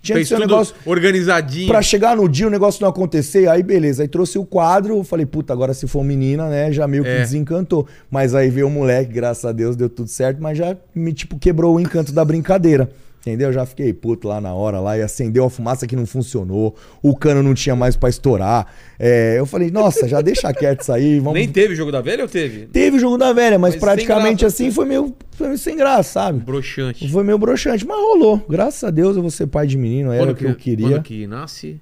tinha 0.00 0.14
que 0.18 0.24
Fez 0.24 0.28
ser 0.28 0.36
um 0.36 0.40
negócio... 0.40 0.74
organizadinho. 0.84 1.68
Pra 1.68 1.80
chegar 1.80 2.16
no 2.16 2.28
dia 2.28 2.48
o 2.48 2.50
negócio 2.50 2.82
não 2.82 2.88
acontecer, 2.88 3.48
aí 3.48 3.62
beleza. 3.62 4.02
Aí 4.02 4.08
trouxe 4.08 4.36
o 4.36 4.44
quadro, 4.44 4.96
eu 4.96 5.04
falei, 5.04 5.24
puta, 5.24 5.52
agora 5.52 5.72
se 5.74 5.86
for 5.86 6.02
menina, 6.04 6.48
né, 6.48 6.72
já 6.72 6.88
meio 6.88 7.04
que 7.04 7.08
É. 7.10 7.20
desencantou. 7.20 7.86
Mas 8.10 8.34
aí 8.34 8.50
veio 8.50 8.66
o 8.66 8.70
moleque, 8.70 9.12
graças 9.12 9.44
a 9.44 9.52
Deus, 9.52 9.76
deu 9.76 9.88
tudo 9.88 10.08
certo, 10.08 10.42
mas 10.42 10.58
já 10.58 10.76
me, 10.94 11.12
tipo, 11.12 11.38
quebrou 11.38 11.76
o 11.76 11.80
encanto 11.80 12.12
da 12.12 12.24
brincadeira. 12.24 12.90
Entendeu? 13.22 13.52
Já 13.52 13.64
fiquei 13.64 13.92
puto 13.92 14.26
lá 14.26 14.40
na 14.40 14.52
hora 14.52 14.80
lá 14.80 14.98
e 14.98 15.02
acendeu 15.02 15.44
a 15.44 15.50
fumaça 15.50 15.86
que 15.86 15.94
não 15.94 16.04
funcionou. 16.04 16.74
O 17.00 17.16
cano 17.16 17.40
não 17.40 17.54
tinha 17.54 17.76
mais 17.76 17.94
pra 17.94 18.08
estourar. 18.08 18.66
É, 18.98 19.36
eu 19.38 19.46
falei, 19.46 19.70
nossa, 19.70 20.08
já 20.08 20.20
deixa 20.20 20.52
quieto 20.52 20.80
isso 20.80 20.92
aí. 20.92 21.20
Vamos... 21.20 21.34
Nem 21.34 21.48
teve 21.48 21.76
jogo 21.76 21.92
da 21.92 22.00
velha 22.00 22.24
ou 22.24 22.28
teve? 22.28 22.66
Teve 22.66 22.96
o 22.96 23.00
jogo 23.00 23.16
da 23.16 23.32
velha, 23.32 23.60
mas, 23.60 23.74
Mas 23.74 23.80
praticamente 23.80 24.40
graça. 24.40 24.56
assim 24.56 24.72
foi 24.72 24.86
meio, 24.86 25.14
foi 25.30 25.46
meio 25.46 25.58
sem 25.58 25.76
graça, 25.76 26.14
sabe? 26.14 26.40
Broxante. 26.40 27.08
Foi 27.12 27.22
meio 27.22 27.38
broxante, 27.38 27.86
mas 27.86 27.96
rolou. 27.96 28.44
Graças 28.48 28.82
a 28.82 28.90
Deus 28.90 29.14
eu 29.14 29.22
vou 29.22 29.30
ser 29.30 29.46
pai 29.46 29.68
de 29.68 29.78
menino, 29.78 30.12
era 30.12 30.32
o 30.32 30.34
que 30.34 30.44
eu 30.44 30.56
queria. 30.56 30.88
Quando 30.88 31.02
que 31.02 31.24
nasce? 31.28 31.80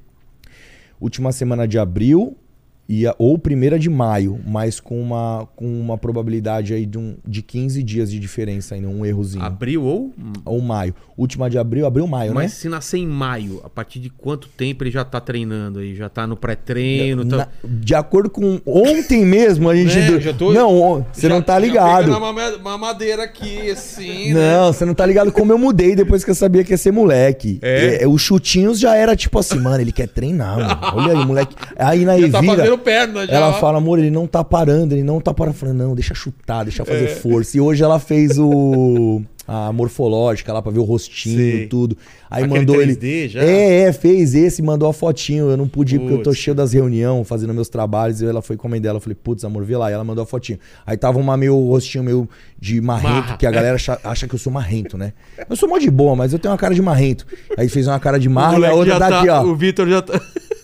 última 1.01 1.33
semana 1.33 1.67
de 1.67 1.79
abril 1.79 2.37
ia, 2.93 3.15
ou 3.19 3.39
primeira 3.39 3.79
de 3.79 3.89
maio, 3.89 4.39
mas 4.47 4.81
com 4.81 5.01
uma, 5.01 5.47
com 5.55 5.65
uma 5.81 5.97
probabilidade 5.97 6.75
aí 6.75 6.85
de, 6.87 6.99
um, 6.99 7.17
de 7.27 7.43
15 7.43 7.83
dias 7.83 8.11
de 8.11 8.19
diferença 8.19 8.75
ainda, 8.75 8.89
um 8.89 9.07
errozinho. 9.07 9.45
Abril 9.45 9.83
ou. 9.85 10.13
Ou 10.45 10.61
maio. 10.61 10.95
Última 11.17 11.49
de 11.51 11.59
abril, 11.59 11.87
abril, 11.87 12.07
maio, 12.07 12.35
Mas 12.35 12.45
né? 12.45 12.49
se 12.57 12.69
nascer 12.69 12.97
em 12.99 13.07
maio, 13.07 13.61
a 13.63 13.69
partir 13.69 13.99
de 14.01 14.09
quanto 14.09 14.49
tempo 14.49 14.83
ele 14.83 14.91
já 14.91 15.05
tá 15.05 15.21
treinando 15.21 15.79
aí? 15.81 15.95
Já 15.95 16.09
tá 16.09 16.27
no 16.27 16.35
pré-treino? 16.37 17.25
Tá... 17.27 17.47
de 17.63 17.95
acordo 17.95 18.31
com 18.31 18.59
ontem 18.67 19.25
mesmo 19.25 19.69
a 19.69 19.77
gente 19.77 19.91
É, 20.01 20.19
já 20.21 20.33
tô- 20.33 20.53
não 20.53 21.05
você 21.13 21.29
Já- 21.29 21.35
não 21.35 21.43
tá 21.43 21.59
ligado 21.59 22.07
pegando 22.07 22.17
a 22.17 22.21
mama- 22.21 22.59
mamadeira 22.59 23.25
aqui, 23.25 23.71
assim, 23.71 24.33
né? 24.33 24.57
não 24.57 24.73
você 24.73 24.85
não 24.87 24.95
tá 24.95 25.05
ligado 25.05 25.31
como 25.31 25.53
eu 25.53 25.59
mudei 25.59 25.95
depois 25.95 26.25
que 26.25 26.31
eu 26.31 26.35
sabia 26.35 26.65
que 26.65 26.73
ia 26.73 26.79
ser 26.79 26.91
moleque 26.93 27.59
É? 27.63 28.03
É, 28.03 28.09
os 28.09 28.23
chutinhos 28.23 28.81
já 28.81 28.97
era 28.97 29.15
tipo 29.15 29.39
assim 29.39 29.59
mano 29.59 29.81
ele 29.81 29.93
quer 29.93 30.09
treinar 30.09 30.57
mano. 30.57 30.81
olha 30.95 31.19
aí 31.19 31.27
moleque 31.27 31.55
aí 31.77 32.05
na 32.05 32.17
Já 32.19 32.29
tá 32.31 32.39
Evira 32.39 32.57
fazendo 32.57 32.79
perna 32.81 33.27
já. 33.27 33.33
Ela 33.35 33.53
fala, 33.55 33.79
amor, 33.79 33.99
ele 33.99 34.11
não 34.11 34.27
tá 34.27 34.43
parando, 34.43 34.95
ele 34.95 35.05
não 35.05 35.21
tá 35.21 35.33
parando. 35.33 35.55
Eu 35.57 35.59
falei, 35.61 35.75
não, 35.75 35.95
deixa 35.95 36.15
chutar, 36.15 36.65
deixa 36.65 36.85
fazer 36.85 37.05
É. 37.05 37.09
força. 37.15 37.57
E 37.57 37.61
hoje 37.61 37.83
ela 37.85 37.99
fez 38.01 38.39
o. 38.39 39.23
A 39.53 39.73
morfológica 39.73 40.53
lá 40.53 40.63
pra 40.63 40.71
ver 40.71 40.79
o 40.79 40.85
rostinho 40.85 41.41
e 41.41 41.67
tudo. 41.67 41.97
Aí 42.31 42.45
Aquele 42.45 42.61
mandou 42.61 42.77
3D 42.77 43.03
ele. 43.03 43.29
já? 43.29 43.43
É, 43.43 43.81
é, 43.81 43.93
fez 43.93 44.33
esse, 44.37 44.63
mandou 44.63 44.89
a 44.89 44.93
fotinho. 44.93 45.51
Eu 45.51 45.57
não 45.57 45.67
pude 45.67 45.97
ir 45.97 45.99
porque 45.99 46.15
eu 46.15 46.23
tô 46.23 46.33
cheio 46.33 46.55
das 46.55 46.73
reuniões, 46.73 47.27
fazendo 47.27 47.53
meus 47.53 47.69
trabalhos. 47.69 48.21
E 48.23 48.27
ela 48.27 48.41
foi 48.43 48.57
com 48.57 48.69
a 48.69 48.71
mãe 48.71 48.81
dela. 48.81 48.99
Eu 48.99 49.01
falei, 49.01 49.17
putz, 49.21 49.45
amor, 49.45 49.65
vê 49.65 49.77
lá. 49.77 49.91
E 49.91 49.95
ela 49.95 50.05
mandou 50.05 50.23
a 50.23 50.27
fotinho. 50.27 50.57
Aí 50.87 50.97
tava 50.97 51.19
uma 51.19 51.37
meu 51.37 51.59
rostinho 51.59 52.05
meu 52.05 52.29
de 52.61 52.81
marrento, 52.81 53.09
Marra. 53.13 53.37
que 53.39 53.47
a 53.47 53.51
galera 53.51 53.75
acha, 53.75 53.99
acha 54.05 54.29
que 54.29 54.35
eu 54.37 54.39
sou 54.39 54.53
marrento, 54.53 54.97
né? 54.97 55.15
Eu 55.49 55.57
sou 55.57 55.69
mó 55.69 55.79
de 55.79 55.91
boa, 55.91 56.15
mas 56.15 56.33
eu 56.33 56.39
tenho 56.39 56.53
uma 56.53 56.59
cara 56.59 56.73
de 56.75 56.83
marrento. 56.83 57.27
Aí 57.59 57.69
fez 57.69 57.89
uma 57.89 57.99
cara 57.99 58.21
de 58.21 58.29
marra 58.29 58.57
e 58.57 58.65
a 58.67 58.73
outra 58.73 59.01
tá 59.01 59.09
tá- 59.09 59.19
aqui, 59.19 59.29
ó 59.31 59.43
O 59.43 59.57
Vitor 59.57 59.89
já 59.89 60.01
tá. 60.01 60.21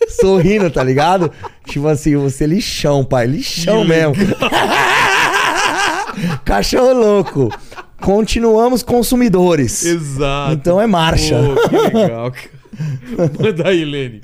Sorrindo, 0.09 0.71
tá 0.71 0.83
ligado? 0.83 1.31
Tipo 1.67 1.89
assim, 1.89 2.17
você 2.17 2.45
é 2.45 2.47
lixão, 2.47 3.05
pai. 3.05 3.27
Lixão 3.27 3.83
Que 3.83 3.89
mesmo. 3.89 4.15
Cachorro 6.45 6.93
louco. 6.93 7.53
Continuamos 8.01 8.83
consumidores. 8.83 9.85
Exato. 9.85 10.53
Então 10.53 10.81
é 10.81 10.87
marcha. 10.87 11.37
Pô, 11.43 11.69
que 11.69 11.97
legal, 11.97 12.31
cara. 12.33 13.31
Manda 13.39 13.69
aí, 13.69 13.85
Lene. 13.85 14.23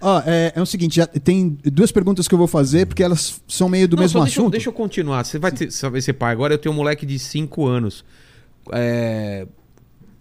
Ó, 0.00 0.20
é, 0.26 0.52
é 0.56 0.60
o 0.60 0.66
seguinte, 0.66 0.96
já 0.96 1.06
tem 1.06 1.56
duas 1.64 1.92
perguntas 1.92 2.26
que 2.26 2.34
eu 2.34 2.38
vou 2.38 2.48
fazer, 2.48 2.86
porque 2.86 3.02
elas 3.04 3.40
são 3.46 3.68
meio 3.68 3.86
do 3.86 3.94
Não, 3.96 4.02
mesmo 4.02 4.18
só 4.18 4.24
deixa, 4.24 4.40
eu- 4.40 4.42
assunto. 4.42 4.52
deixa 4.52 4.68
eu 4.68 4.72
continuar. 4.72 5.24
Você 5.24 5.38
vai, 5.38 5.52
ter, 5.52 5.70
você 5.70 5.88
vai 5.88 6.00
ser 6.00 6.12
pai 6.14 6.32
agora. 6.32 6.54
Eu 6.54 6.58
tenho 6.58 6.74
um 6.74 6.76
moleque 6.76 7.06
de 7.06 7.18
5 7.18 7.64
anos. 7.66 8.04
É, 8.72 9.46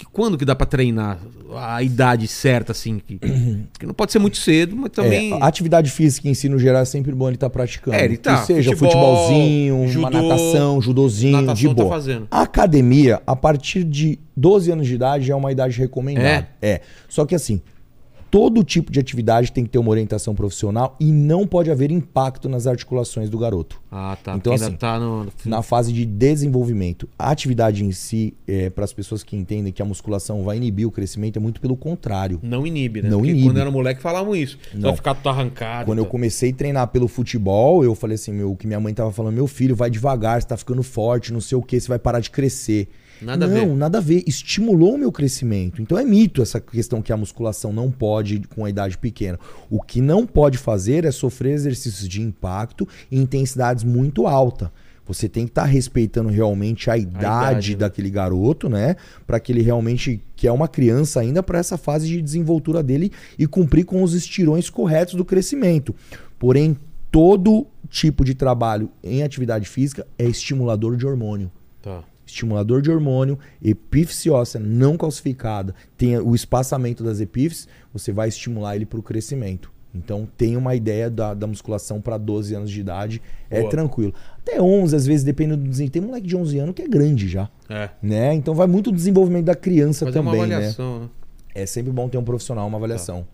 que- 0.01 0.07
quando 0.11 0.37
que 0.37 0.43
dá 0.45 0.55
pra 0.55 0.65
treinar? 0.65 1.19
A 1.55 1.83
idade 1.83 2.27
certa, 2.27 2.71
assim. 2.71 2.99
Que, 3.05 3.17
que 3.79 3.85
não 3.85 3.93
pode 3.93 4.11
ser 4.11 4.19
muito 4.19 4.37
cedo, 4.37 4.75
mas 4.75 4.89
também. 4.91 5.33
É, 5.33 5.35
a 5.43 5.45
atividade 5.47 5.91
física 5.91 6.27
em 6.27 6.33
si, 6.33 6.49
no 6.49 6.57
geral, 6.57 6.81
é 6.81 6.85
sempre 6.85 7.11
bom 7.13 7.27
ele 7.27 7.35
estar 7.35 7.49
praticando. 7.49 7.95
É, 7.97 8.05
ele 8.05 8.17
tá. 8.17 8.39
Que 8.41 8.47
seja 8.47 8.71
Futebol, 8.75 9.15
futebolzinho, 9.27 9.75
uma 9.77 9.87
judô, 9.87 10.09
natação, 10.09 10.81
judozinho, 10.81 11.31
natação 11.41 11.55
de 11.55 11.67
tá 11.67 11.73
boa. 11.83 11.89
fazendo. 11.89 12.27
A 12.31 12.41
academia, 12.41 13.21
a 13.27 13.35
partir 13.35 13.83
de 13.83 14.17
12 14.35 14.71
anos 14.71 14.87
de 14.87 14.95
idade, 14.95 15.25
já 15.27 15.33
é 15.33 15.37
uma 15.37 15.51
idade 15.51 15.77
recomendada. 15.77 16.47
É. 16.61 16.81
Só 17.09 17.25
que 17.25 17.35
assim, 17.35 17.61
todo 18.31 18.63
tipo 18.63 18.91
de 18.91 18.99
atividade 18.99 19.51
tem 19.51 19.65
que 19.65 19.69
ter 19.69 19.77
uma 19.77 19.91
orientação 19.91 20.33
profissional 20.33 20.95
e 20.99 21.11
não 21.11 21.45
pode 21.45 21.69
haver 21.69 21.91
impacto 21.91 22.47
nas 22.47 22.65
articulações 22.65 23.29
do 23.29 23.37
garoto. 23.37 23.81
Ah, 23.91 24.17
tá. 24.23 24.35
Então, 24.35 24.53
porque 24.53 24.63
ainda 24.63 24.67
assim, 24.67 24.75
tá 24.77 24.97
no. 24.97 25.27
na 25.45 25.61
fase 25.61 25.91
de 25.91 26.05
desenvolvimento. 26.05 27.09
A 27.19 27.29
atividade 27.29 27.83
em 27.83 27.91
si, 27.91 28.33
é, 28.47 28.69
para 28.69 28.85
as 28.85 28.93
pessoas 28.93 29.21
que 29.21 29.35
entendem 29.35 29.73
que 29.73 29.81
a 29.81 29.85
musculação 29.85 30.43
vai 30.43 30.55
inibir 30.55 30.87
o 30.87 30.91
crescimento, 30.91 31.35
é 31.35 31.39
muito 31.41 31.59
pelo 31.59 31.75
contrário. 31.75 32.39
Não 32.41 32.65
inibe, 32.65 33.01
né? 33.01 33.09
Não 33.09 33.17
Porque 33.17 33.31
inibe. 33.31 33.47
quando 33.47 33.59
era 33.59 33.69
moleque 33.69 34.01
falavam 34.01 34.33
isso. 34.33 34.57
Não. 34.73 34.83
vai 34.83 34.95
ficar 34.95 35.13
tudo 35.13 35.27
arrancado. 35.27 35.85
Quando 35.85 35.99
eu 35.99 36.05
tá. 36.05 36.11
comecei 36.11 36.51
a 36.51 36.53
treinar 36.53 36.87
pelo 36.87 37.09
futebol, 37.09 37.83
eu 37.83 37.93
falei 37.93 38.15
assim, 38.15 38.31
meu, 38.31 38.51
o 38.51 38.55
que 38.55 38.65
minha 38.65 38.79
mãe 38.79 38.93
tava 38.93 39.11
falando, 39.11 39.35
meu 39.35 39.47
filho, 39.47 39.75
vai 39.75 39.89
devagar, 39.89 40.41
você 40.41 40.47
tá 40.47 40.55
ficando 40.55 40.81
forte, 40.81 41.33
não 41.33 41.41
sei 41.41 41.57
o 41.57 41.61
que, 41.61 41.77
você 41.77 41.89
vai 41.89 41.99
parar 41.99 42.21
de 42.21 42.29
crescer. 42.29 42.87
Nada 43.21 43.45
a 43.45 43.47
não, 43.47 43.69
ver. 43.69 43.75
nada 43.75 43.97
a 43.99 44.01
ver. 44.01 44.23
Estimulou 44.25 44.95
o 44.95 44.97
meu 44.97 45.11
crescimento. 45.11 45.81
Então 45.81 45.97
é 45.97 46.03
mito 46.03 46.41
essa 46.41 46.59
questão 46.59 47.01
que 47.01 47.13
a 47.13 47.17
musculação 47.17 47.71
não 47.71 47.91
pode 47.91 48.41
com 48.55 48.65
a 48.65 48.69
idade 48.69 48.97
pequena. 48.97 49.39
O 49.69 49.81
que 49.81 50.01
não 50.01 50.25
pode 50.25 50.57
fazer 50.57 51.05
é 51.05 51.11
sofrer 51.11 51.53
exercícios 51.53 52.07
de 52.07 52.21
impacto 52.21 52.87
em 53.11 53.21
intensidades 53.21 53.83
muito 53.83 54.27
altas. 54.27 54.69
Você 55.05 55.27
tem 55.27 55.45
que 55.45 55.51
estar 55.51 55.65
respeitando 55.65 56.29
realmente 56.29 56.89
a 56.89 56.97
idade, 56.97 57.17
idade, 57.17 57.71
né? 57.71 57.77
daquele 57.77 58.09
garoto, 58.09 58.69
né? 58.69 58.95
Para 59.27 59.39
que 59.39 59.51
ele 59.51 59.61
realmente, 59.61 60.21
que 60.35 60.47
é 60.47 60.51
uma 60.51 60.67
criança 60.67 61.19
ainda, 61.19 61.43
para 61.43 61.59
essa 61.59 61.77
fase 61.77 62.07
de 62.07 62.21
desenvoltura 62.21 62.81
dele 62.81 63.11
e 63.37 63.45
cumprir 63.45 63.83
com 63.83 64.03
os 64.03 64.13
estirões 64.13 64.69
corretos 64.69 65.15
do 65.15 65.25
crescimento. 65.25 65.93
Porém, 66.39 66.77
todo 67.11 67.67
tipo 67.89 68.23
de 68.23 68.33
trabalho 68.33 68.89
em 69.03 69.21
atividade 69.21 69.67
física 69.67 70.07
é 70.17 70.25
estimulador 70.25 70.95
de 70.95 71.05
hormônio 71.05 71.51
Tá. 71.81 72.03
Estimulador 72.31 72.81
de 72.81 72.89
hormônio, 72.89 73.37
epífise 73.61 74.29
óssea 74.29 74.59
não 74.59 74.97
calcificada, 74.97 75.75
tem 75.97 76.17
o 76.17 76.33
espaçamento 76.33 77.03
das 77.03 77.19
epífises, 77.19 77.67
você 77.93 78.11
vai 78.11 78.29
estimular 78.29 78.75
ele 78.75 78.85
para 78.85 78.99
o 78.99 79.03
crescimento. 79.03 79.71
Então 79.93 80.25
tem 80.37 80.55
uma 80.55 80.73
ideia 80.73 81.09
da, 81.09 81.33
da 81.33 81.45
musculação 81.45 81.99
para 81.99 82.17
12 82.17 82.55
anos 82.55 82.71
de 82.71 82.79
idade, 82.79 83.21
é 83.49 83.59
Boa. 83.59 83.69
tranquilo. 83.69 84.13
Até 84.37 84.61
11, 84.61 84.95
às 84.95 85.05
vezes, 85.05 85.23
dependendo 85.23 85.63
do 85.63 85.69
desempenho. 85.69 85.91
Tem 85.91 86.01
moleque 86.01 86.27
de 86.27 86.35
11 86.37 86.59
anos 86.59 86.75
que 86.75 86.81
é 86.81 86.87
grande 86.87 87.27
já, 87.27 87.49
É. 87.69 87.89
né? 88.01 88.33
Então 88.33 88.55
vai 88.55 88.67
muito 88.67 88.89
do 88.89 88.95
desenvolvimento 88.95 89.45
da 89.45 89.55
criança 89.55 90.05
uma 90.05 90.11
também, 90.13 90.47
né? 90.47 90.55
avaliação, 90.55 90.99
né? 91.01 91.09
É 91.53 91.65
sempre 91.65 91.91
bom 91.91 92.07
ter 92.07 92.17
um 92.17 92.23
profissional, 92.23 92.65
uma 92.67 92.77
avaliação. 92.77 93.27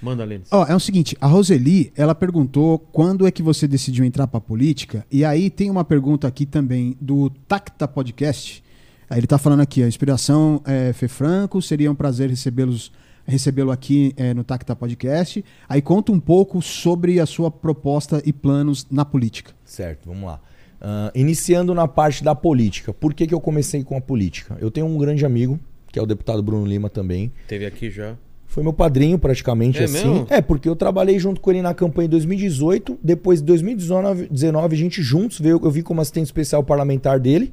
Manda, 0.00 0.24
Lênis. 0.24 0.48
Ó, 0.50 0.64
é 0.66 0.74
o 0.74 0.80
seguinte, 0.80 1.16
a 1.20 1.26
Roseli, 1.26 1.92
ela 1.96 2.14
perguntou 2.14 2.78
quando 2.78 3.26
é 3.26 3.30
que 3.30 3.42
você 3.42 3.66
decidiu 3.66 4.04
entrar 4.04 4.26
pra 4.26 4.40
política, 4.40 5.04
e 5.10 5.24
aí 5.24 5.50
tem 5.50 5.70
uma 5.70 5.84
pergunta 5.84 6.28
aqui 6.28 6.46
também 6.46 6.96
do 7.00 7.30
Tacta 7.30 7.88
Podcast. 7.88 8.62
Aí 9.10 9.18
ele 9.18 9.26
tá 9.26 9.38
falando 9.38 9.60
aqui, 9.60 9.82
a 9.82 9.88
inspiração 9.88 10.62
é 10.64 10.92
Fê 10.92 11.08
Franco, 11.08 11.60
seria 11.62 11.90
um 11.90 11.94
prazer 11.94 12.30
recebê-los 12.30 12.92
recebê-lo 13.26 13.70
aqui 13.70 14.14
é, 14.16 14.32
no 14.32 14.42
Tacta 14.42 14.74
Podcast. 14.74 15.44
Aí 15.68 15.82
conta 15.82 16.10
um 16.10 16.18
pouco 16.18 16.62
sobre 16.62 17.20
a 17.20 17.26
sua 17.26 17.50
proposta 17.50 18.22
e 18.24 18.32
planos 18.32 18.86
na 18.90 19.04
política. 19.04 19.52
Certo, 19.66 20.06
vamos 20.06 20.24
lá. 20.24 20.40
Ah, 20.80 21.10
iniciando 21.14 21.74
na 21.74 21.86
parte 21.86 22.22
da 22.22 22.34
política. 22.34 22.92
Por 22.92 23.12
que, 23.12 23.26
que 23.26 23.34
eu 23.34 23.40
comecei 23.40 23.84
com 23.84 23.96
a 23.96 24.00
política? 24.00 24.56
Eu 24.60 24.70
tenho 24.70 24.86
um 24.86 24.96
grande 24.96 25.26
amigo, 25.26 25.58
que 25.92 25.98
é 25.98 26.02
o 26.02 26.06
deputado 26.06 26.42
Bruno 26.42 26.64
Lima 26.64 26.88
também. 26.88 27.32
Teve 27.46 27.66
aqui 27.66 27.90
já. 27.90 28.16
Foi 28.48 28.62
meu 28.62 28.72
padrinho, 28.72 29.18
praticamente, 29.18 29.78
É 29.78 29.84
assim. 29.84 30.08
mesmo? 30.08 30.26
É, 30.30 30.40
porque 30.40 30.68
eu 30.68 30.74
trabalhei 30.74 31.18
junto 31.18 31.38
com 31.40 31.50
ele 31.50 31.60
na 31.60 31.74
campanha 31.74 32.06
em 32.06 32.10
2018. 32.10 32.98
Depois, 33.02 33.42
em 33.42 33.44
2019, 33.44 34.26
19, 34.30 34.74
a 34.74 34.78
gente 34.78 35.02
juntos 35.02 35.38
veio, 35.38 35.60
eu 35.62 35.70
vim 35.70 35.82
como 35.82 36.00
assistente 36.00 36.24
especial 36.26 36.64
parlamentar 36.64 37.20
dele. 37.20 37.52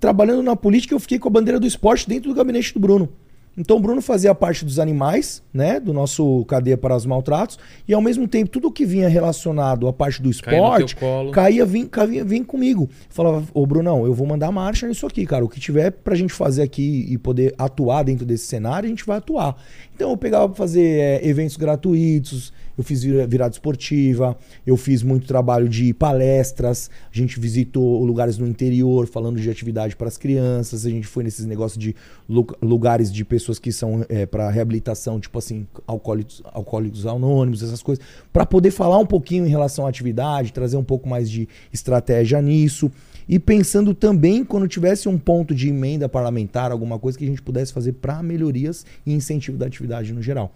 Trabalhando 0.00 0.42
na 0.42 0.56
política, 0.56 0.92
eu 0.92 1.00
fiquei 1.00 1.18
com 1.18 1.28
a 1.28 1.30
bandeira 1.30 1.58
do 1.58 1.66
esporte 1.66 2.08
dentro 2.08 2.28
do 2.28 2.34
gabinete 2.34 2.74
do 2.74 2.80
Bruno. 2.80 3.08
Então, 3.56 3.78
o 3.78 3.80
Bruno 3.80 4.02
fazia 4.02 4.34
parte 4.34 4.64
dos 4.64 4.78
animais, 4.78 5.42
né? 5.52 5.80
Do 5.80 5.92
nosso 5.92 6.44
cadeia 6.44 6.76
para 6.76 6.94
os 6.94 7.06
maltratos. 7.06 7.58
E, 7.88 7.94
ao 7.94 8.02
mesmo 8.02 8.28
tempo, 8.28 8.50
tudo 8.50 8.70
que 8.70 8.84
vinha 8.84 9.08
relacionado 9.08 9.88
à 9.88 9.92
parte 9.92 10.20
do 10.20 10.28
esporte, 10.28 10.96
caía, 11.32 11.64
vim, 11.64 11.86
caía, 11.86 12.24
vim 12.24 12.44
comigo. 12.44 12.88
Falava, 13.08 13.44
ô 13.54 13.66
Brunão, 13.66 14.04
eu 14.04 14.12
vou 14.12 14.26
mandar 14.26 14.52
marcha 14.52 14.86
nisso 14.86 15.06
aqui, 15.06 15.24
cara. 15.24 15.44
O 15.44 15.48
que 15.48 15.58
tiver 15.58 15.90
pra 15.90 16.14
gente 16.14 16.32
fazer 16.32 16.62
aqui 16.62 17.06
e 17.08 17.16
poder 17.16 17.54
atuar 17.56 18.02
dentro 18.02 18.26
desse 18.26 18.46
cenário, 18.46 18.86
a 18.86 18.90
gente 18.90 19.06
vai 19.06 19.18
atuar. 19.18 19.56
Então 19.94 20.10
eu 20.10 20.16
pegava 20.16 20.48
pra 20.48 20.56
fazer 20.56 20.98
é, 20.98 21.26
eventos 21.26 21.56
gratuitos, 21.56 22.52
eu 22.76 22.84
fiz 22.84 23.02
vira- 23.02 23.26
virada 23.26 23.52
esportiva, 23.52 24.36
eu 24.66 24.76
fiz 24.76 25.02
muito 25.02 25.26
trabalho 25.26 25.68
de 25.68 25.92
palestras, 25.94 26.90
a 27.12 27.16
gente 27.16 27.38
visitou 27.40 28.04
lugares 28.04 28.38
no 28.38 28.46
interior 28.46 29.06
falando 29.06 29.40
de 29.40 29.48
atividade 29.50 29.96
para 29.96 30.08
as 30.08 30.16
crianças, 30.16 30.84
a 30.84 30.90
gente 30.90 31.06
foi 31.06 31.24
nesses 31.24 31.46
negócios 31.46 31.78
de 31.78 31.94
lu- 32.28 32.46
lugares 32.60 33.12
de 33.12 33.24
pessoas 33.24 33.58
que 33.58 33.72
são 33.72 34.04
é, 34.08 34.26
para 34.26 34.50
reabilitação, 34.50 35.18
tipo 35.20 35.38
assim, 35.38 35.66
alcoólicos, 35.86 36.42
alcoólicos 36.44 37.06
anônimos, 37.06 37.62
essas 37.62 37.82
coisas, 37.82 38.04
para 38.32 38.44
poder 38.44 38.70
falar 38.70 38.98
um 38.98 39.06
pouquinho 39.06 39.46
em 39.46 39.50
relação 39.50 39.86
à 39.86 39.88
atividade, 39.88 40.52
trazer 40.52 40.76
um 40.76 40.84
pouco 40.84 41.08
mais 41.08 41.30
de 41.30 41.48
estratégia 41.72 42.40
nisso. 42.42 42.90
E 43.28 43.38
pensando 43.40 43.92
também 43.92 44.44
quando 44.44 44.68
tivesse 44.68 45.08
um 45.08 45.18
ponto 45.18 45.52
de 45.52 45.68
emenda 45.68 46.08
parlamentar, 46.08 46.70
alguma 46.70 46.96
coisa 46.98 47.18
que 47.18 47.24
a 47.24 47.26
gente 47.26 47.42
pudesse 47.42 47.72
fazer 47.72 47.94
para 47.94 48.22
melhorias 48.22 48.86
e 49.04 49.12
incentivo 49.12 49.58
da 49.58 49.66
atividade 49.66 50.12
no 50.12 50.22
geral. 50.22 50.52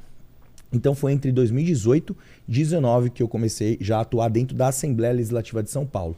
Então 0.73 0.95
foi 0.95 1.13
entre 1.13 1.33
2018 1.33 2.13
e 2.49 2.53
2019 2.53 3.11
que 3.11 3.23
eu 3.23 3.29
comecei 3.29 3.77
já 3.81 3.99
a 3.99 4.01
atuar 4.03 4.29
dentro 4.29 4.57
da 4.57 4.69
Assembleia 4.69 5.13
Legislativa 5.13 5.63
de 5.63 5.71
São 5.71 5.85
Paulo. 5.85 6.17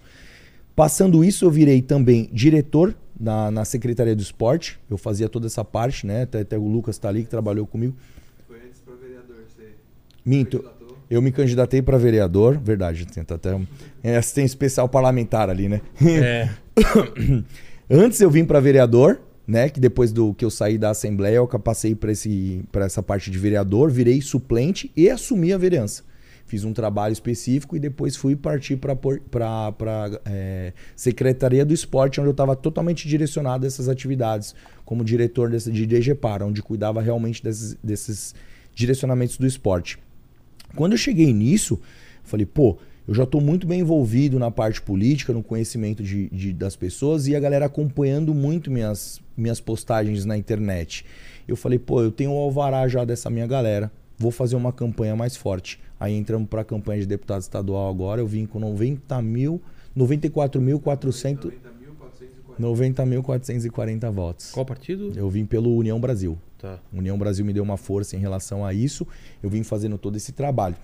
Passando 0.74 1.22
isso, 1.22 1.44
eu 1.44 1.50
virei 1.50 1.82
também 1.82 2.28
diretor 2.32 2.94
na, 3.18 3.50
na 3.50 3.64
Secretaria 3.64 4.16
do 4.16 4.22
Esporte. 4.22 4.78
Eu 4.90 4.96
fazia 4.96 5.28
toda 5.28 5.46
essa 5.46 5.64
parte, 5.64 6.06
né? 6.06 6.22
Até, 6.22 6.40
até 6.40 6.58
o 6.58 6.66
Lucas 6.66 6.98
tá 6.98 7.08
ali 7.08 7.22
que 7.22 7.28
trabalhou 7.28 7.66
comigo. 7.66 7.94
Foi 8.46 8.56
antes 8.56 8.80
pra 8.80 8.94
vereador, 8.94 9.36
você 9.46 9.74
Minto. 10.24 10.58
candidatou? 10.58 10.96
Eu 11.10 11.20
me 11.20 11.30
candidatei 11.30 11.82
para 11.82 11.98
vereador, 11.98 12.58
verdade, 12.58 13.06
tem 13.06 13.22
até 13.22 13.54
um 13.54 13.66
é, 14.02 14.16
assistente 14.16 14.48
especial 14.48 14.88
parlamentar 14.88 15.50
ali, 15.50 15.68
né? 15.68 15.82
É. 16.02 16.48
Antes 17.90 18.18
eu 18.20 18.30
vim 18.30 18.46
para 18.46 18.58
vereador, 18.60 19.20
né? 19.52 19.68
Que 19.68 19.78
depois 19.78 20.12
do 20.12 20.32
que 20.32 20.46
eu 20.46 20.50
saí 20.50 20.78
da 20.78 20.88
Assembleia, 20.90 21.36
eu 21.36 21.46
passei 21.46 21.94
para 21.94 22.86
essa 22.86 23.02
parte 23.02 23.30
de 23.30 23.38
vereador, 23.38 23.90
virei 23.90 24.22
suplente 24.22 24.90
e 24.96 25.10
assumi 25.10 25.52
a 25.52 25.58
vereança. 25.58 26.04
Fiz 26.46 26.64
um 26.64 26.72
trabalho 26.72 27.12
específico 27.12 27.76
e 27.76 27.78
depois 27.78 28.16
fui 28.16 28.34
partir 28.34 28.76
para 28.76 28.96
para 28.96 30.20
é, 30.24 30.72
Secretaria 30.96 31.66
do 31.66 31.74
Esporte, 31.74 32.18
onde 32.18 32.28
eu 32.28 32.32
estava 32.32 32.56
totalmente 32.56 33.06
direcionado 33.06 33.66
a 33.66 33.68
essas 33.68 33.90
atividades, 33.90 34.54
como 34.86 35.04
diretor 35.04 35.50
desse, 35.50 35.70
de 35.70 35.84
DGPAR, 35.84 36.42
onde 36.42 36.62
cuidava 36.62 37.02
realmente 37.02 37.44
desses, 37.44 37.76
desses 37.84 38.34
direcionamentos 38.74 39.36
do 39.36 39.46
esporte. 39.46 39.98
Quando 40.74 40.92
eu 40.92 40.98
cheguei 40.98 41.30
nisso, 41.30 41.78
falei, 42.24 42.46
pô, 42.46 42.78
eu 43.06 43.14
já 43.14 43.24
estou 43.24 43.40
muito 43.40 43.66
bem 43.66 43.80
envolvido 43.80 44.38
na 44.38 44.50
parte 44.50 44.80
política, 44.80 45.32
no 45.32 45.42
conhecimento 45.42 46.02
de, 46.02 46.28
de- 46.30 46.52
das 46.52 46.76
pessoas 46.76 47.26
e 47.26 47.34
a 47.34 47.40
galera 47.40 47.66
acompanhando 47.66 48.32
muito 48.34 48.70
minhas, 48.70 49.20
minhas 49.36 49.60
postagens 49.60 50.24
na 50.24 50.36
internet. 50.36 51.04
Eu 51.48 51.56
falei, 51.56 51.78
pô, 51.78 52.00
eu 52.02 52.10
tenho 52.12 52.32
o 52.32 52.38
alvará 52.38 52.86
já 52.86 53.04
dessa 53.04 53.28
minha 53.28 53.46
galera, 53.46 53.90
vou 54.16 54.30
fazer 54.30 54.54
uma 54.56 54.72
campanha 54.72 55.16
mais 55.16 55.36
forte. 55.36 55.80
Aí 55.98 56.14
entramos 56.16 56.48
para 56.48 56.60
a 56.62 56.64
campanha 56.64 57.00
de 57.00 57.06
deputado 57.06 57.40
estadual 57.42 57.90
agora, 57.90 58.20
eu 58.20 58.26
vim 58.26 58.46
com 58.46 58.58
90 58.60 59.20
mil, 59.22 59.60
94.400, 59.96 61.52
90.440. 62.58 62.60
90.440 62.60 64.10
votos. 64.10 64.50
Qual 64.52 64.64
partido? 64.64 65.12
Eu 65.16 65.28
vim 65.28 65.44
pelo 65.44 65.74
União 65.76 65.98
Brasil. 66.00 66.38
Tá. 66.58 66.78
União 66.92 67.18
Brasil 67.18 67.44
me 67.44 67.52
deu 67.52 67.62
uma 67.64 67.76
força 67.76 68.14
em 68.16 68.20
relação 68.20 68.64
a 68.64 68.72
isso. 68.72 69.06
Eu 69.42 69.50
vim 69.50 69.62
fazendo 69.62 69.98
todo 69.98 70.16
esse 70.16 70.32
trabalho. 70.32 70.76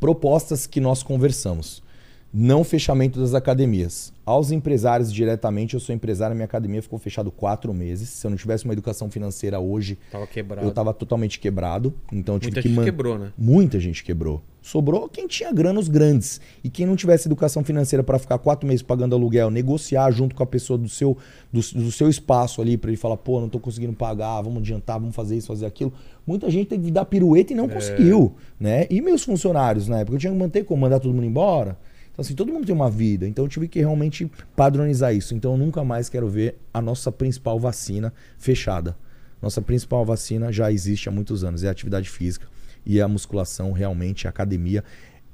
Propostas 0.00 0.66
que 0.66 0.80
nós 0.80 1.02
conversamos. 1.02 1.82
Não 2.32 2.62
fechamento 2.62 3.18
das 3.18 3.34
academias. 3.34 4.12
Aos 4.24 4.52
empresários 4.52 5.12
diretamente, 5.12 5.74
eu 5.74 5.80
sou 5.80 5.92
empresário, 5.92 6.36
minha 6.36 6.44
academia 6.44 6.80
ficou 6.80 6.96
fechado 6.96 7.28
quatro 7.32 7.74
meses. 7.74 8.08
Se 8.10 8.24
eu 8.24 8.30
não 8.30 8.38
tivesse 8.38 8.64
uma 8.64 8.72
educação 8.72 9.10
financeira 9.10 9.58
hoje, 9.58 9.98
Tava 10.12 10.24
quebrado. 10.28 10.64
eu 10.64 10.68
estava 10.68 10.94
totalmente 10.94 11.40
quebrado. 11.40 11.92
Então 12.12 12.36
eu 12.36 12.38
tive 12.38 12.52
Muita 12.52 12.62
que 12.62 12.68
gente 12.68 12.76
man- 12.76 12.84
quebrou, 12.84 13.18
né? 13.18 13.32
Muita 13.36 13.80
gente 13.80 14.04
quebrou. 14.04 14.40
Sobrou 14.62 15.08
quem 15.08 15.26
tinha 15.26 15.52
grana, 15.52 15.80
os 15.80 15.88
grandes. 15.88 16.40
E 16.62 16.70
quem 16.70 16.86
não 16.86 16.94
tivesse 16.94 17.26
educação 17.26 17.64
financeira 17.64 18.04
para 18.04 18.16
ficar 18.18 18.38
quatro 18.38 18.64
meses 18.68 18.82
pagando 18.82 19.16
aluguel, 19.16 19.50
negociar 19.50 20.08
junto 20.12 20.36
com 20.36 20.42
a 20.44 20.46
pessoa 20.46 20.78
do 20.78 20.88
seu, 20.88 21.16
do, 21.52 21.58
do 21.60 21.90
seu 21.90 22.08
espaço 22.08 22.62
ali, 22.62 22.76
para 22.76 22.90
ele 22.90 22.96
falar, 22.96 23.16
pô, 23.16 23.40
não 23.40 23.48
tô 23.48 23.58
conseguindo 23.58 23.94
pagar, 23.94 24.40
vamos 24.42 24.58
adiantar, 24.60 25.00
vamos 25.00 25.16
fazer 25.16 25.36
isso, 25.36 25.48
fazer 25.48 25.66
aquilo. 25.66 25.92
Muita 26.24 26.48
gente 26.48 26.68
teve 26.68 26.84
que 26.84 26.90
dar 26.92 27.06
pirueta 27.06 27.52
e 27.52 27.56
não 27.56 27.68
conseguiu. 27.68 28.34
né? 28.60 28.86
E 28.88 29.00
meus 29.00 29.24
funcionários 29.24 29.88
na 29.88 29.98
época, 30.00 30.14
eu 30.14 30.20
tinha 30.20 30.32
que 30.32 30.38
manter 30.38 30.62
como 30.64 30.82
mandar 30.82 31.00
todo 31.00 31.12
mundo 31.12 31.26
embora. 31.26 31.76
Então, 32.20 32.26
assim, 32.26 32.34
todo 32.34 32.52
mundo 32.52 32.66
tem 32.66 32.74
uma 32.74 32.90
vida. 32.90 33.26
Então, 33.26 33.46
eu 33.46 33.48
tive 33.48 33.66
que 33.66 33.78
realmente 33.78 34.30
padronizar 34.54 35.14
isso. 35.14 35.34
Então, 35.34 35.52
eu 35.52 35.56
nunca 35.56 35.82
mais 35.82 36.10
quero 36.10 36.28
ver 36.28 36.56
a 36.72 36.80
nossa 36.82 37.10
principal 37.10 37.58
vacina 37.58 38.12
fechada. 38.36 38.94
Nossa 39.40 39.62
principal 39.62 40.04
vacina 40.04 40.52
já 40.52 40.70
existe 40.70 41.08
há 41.08 41.12
muitos 41.12 41.42
anos, 41.44 41.64
é 41.64 41.68
a 41.68 41.70
atividade 41.70 42.10
física. 42.10 42.46
E 42.84 43.00
a 43.00 43.08
musculação, 43.08 43.72
realmente, 43.72 44.26
a 44.26 44.30
academia 44.30 44.84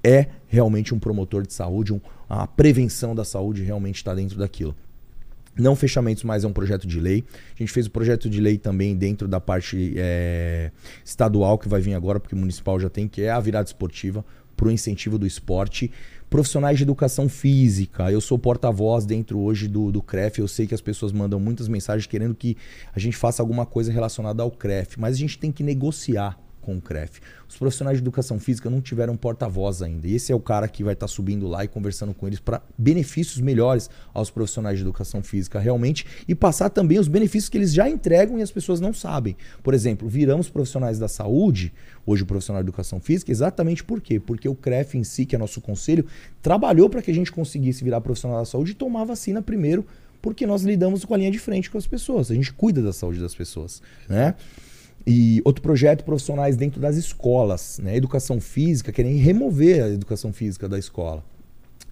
é 0.04 0.26
realmente 0.46 0.94
um 0.94 0.98
promotor 1.00 1.44
de 1.44 1.52
saúde, 1.52 1.92
um- 1.92 2.00
a 2.28 2.46
prevenção 2.46 3.16
da 3.16 3.24
saúde 3.24 3.64
realmente 3.64 3.96
está 3.96 4.14
dentro 4.14 4.38
daquilo. 4.38 4.76
Não 5.58 5.74
fechamentos 5.74 6.22
mais 6.22 6.44
é 6.44 6.46
um 6.46 6.52
projeto 6.52 6.86
de 6.86 7.00
lei. 7.00 7.24
A 7.56 7.58
gente 7.58 7.72
fez 7.72 7.86
o 7.86 7.90
projeto 7.90 8.30
de 8.30 8.40
lei 8.40 8.58
também 8.58 8.94
dentro 8.94 9.26
da 9.26 9.40
parte 9.40 9.94
é, 9.96 10.70
estadual 11.04 11.58
que 11.58 11.68
vai 11.68 11.80
vir 11.80 11.94
agora, 11.94 12.20
porque 12.20 12.34
o 12.36 12.38
municipal 12.38 12.78
já 12.78 12.88
tem, 12.88 13.08
que 13.08 13.22
é 13.22 13.30
a 13.30 13.40
virada 13.40 13.66
esportiva 13.66 14.24
para 14.56 14.68
o 14.68 14.70
incentivo 14.70 15.18
do 15.18 15.26
esporte. 15.26 15.90
Profissionais 16.28 16.76
de 16.76 16.82
educação 16.82 17.28
física. 17.28 18.10
Eu 18.10 18.20
sou 18.20 18.38
porta-voz 18.38 19.06
dentro 19.06 19.38
hoje 19.38 19.68
do, 19.68 19.92
do 19.92 20.02
CREF. 20.02 20.40
Eu 20.40 20.48
sei 20.48 20.66
que 20.66 20.74
as 20.74 20.80
pessoas 20.80 21.12
mandam 21.12 21.38
muitas 21.38 21.68
mensagens 21.68 22.06
querendo 22.06 22.34
que 22.34 22.56
a 22.94 22.98
gente 22.98 23.16
faça 23.16 23.42
alguma 23.42 23.64
coisa 23.64 23.92
relacionada 23.92 24.42
ao 24.42 24.50
CREF, 24.50 24.98
mas 24.98 25.14
a 25.14 25.18
gente 25.18 25.38
tem 25.38 25.52
que 25.52 25.62
negociar 25.62 26.36
com 26.66 26.76
o 26.76 26.80
CREF. 26.80 27.20
Os 27.48 27.56
profissionais 27.56 27.98
de 27.98 28.02
educação 28.02 28.40
física 28.40 28.68
não 28.68 28.80
tiveram 28.80 29.16
porta-voz 29.16 29.82
ainda. 29.82 30.08
E 30.08 30.16
esse 30.16 30.32
é 30.32 30.34
o 30.34 30.40
cara 30.40 30.66
que 30.66 30.82
vai 30.82 30.94
estar 30.94 31.06
subindo 31.06 31.46
lá 31.46 31.64
e 31.64 31.68
conversando 31.68 32.12
com 32.12 32.26
eles 32.26 32.40
para 32.40 32.60
benefícios 32.76 33.40
melhores 33.40 33.88
aos 34.12 34.30
profissionais 34.30 34.76
de 34.76 34.82
educação 34.82 35.22
física 35.22 35.60
realmente 35.60 36.04
e 36.26 36.34
passar 36.34 36.68
também 36.70 36.98
os 36.98 37.06
benefícios 37.06 37.48
que 37.48 37.56
eles 37.56 37.72
já 37.72 37.88
entregam 37.88 38.36
e 38.36 38.42
as 38.42 38.50
pessoas 38.50 38.80
não 38.80 38.92
sabem. 38.92 39.36
Por 39.62 39.74
exemplo, 39.74 40.08
viramos 40.08 40.50
profissionais 40.50 40.98
da 40.98 41.06
saúde, 41.06 41.72
hoje 42.04 42.24
o 42.24 42.26
profissional 42.26 42.60
de 42.60 42.68
educação 42.68 42.98
física, 42.98 43.30
exatamente 43.30 43.84
por 43.84 44.00
quê? 44.00 44.18
Porque 44.18 44.48
o 44.48 44.54
CREF 44.56 44.98
em 44.98 45.04
si, 45.04 45.24
que 45.24 45.36
é 45.36 45.38
nosso 45.38 45.60
conselho, 45.60 46.04
trabalhou 46.42 46.90
para 46.90 47.00
que 47.00 47.12
a 47.12 47.14
gente 47.14 47.30
conseguisse 47.30 47.84
virar 47.84 48.00
profissional 48.00 48.40
da 48.40 48.44
saúde 48.44 48.72
e 48.72 48.74
tomar 48.74 49.04
vacina 49.04 49.40
primeiro 49.40 49.86
porque 50.20 50.44
nós 50.44 50.64
lidamos 50.64 51.04
com 51.04 51.14
a 51.14 51.16
linha 51.16 51.30
de 51.30 51.38
frente 51.38 51.70
com 51.70 51.78
as 51.78 51.86
pessoas. 51.86 52.32
A 52.32 52.34
gente 52.34 52.52
cuida 52.52 52.82
da 52.82 52.92
saúde 52.92 53.20
das 53.20 53.32
pessoas, 53.32 53.80
né? 54.08 54.34
E 55.06 55.40
outro 55.44 55.62
projeto, 55.62 56.04
profissionais 56.04 56.56
dentro 56.56 56.80
das 56.80 56.96
escolas, 56.96 57.78
né? 57.82 57.96
Educação 57.96 58.40
física, 58.40 58.90
querem 58.90 59.16
remover 59.16 59.84
a 59.84 59.88
educação 59.88 60.32
física 60.32 60.68
da 60.68 60.78
escola. 60.78 61.22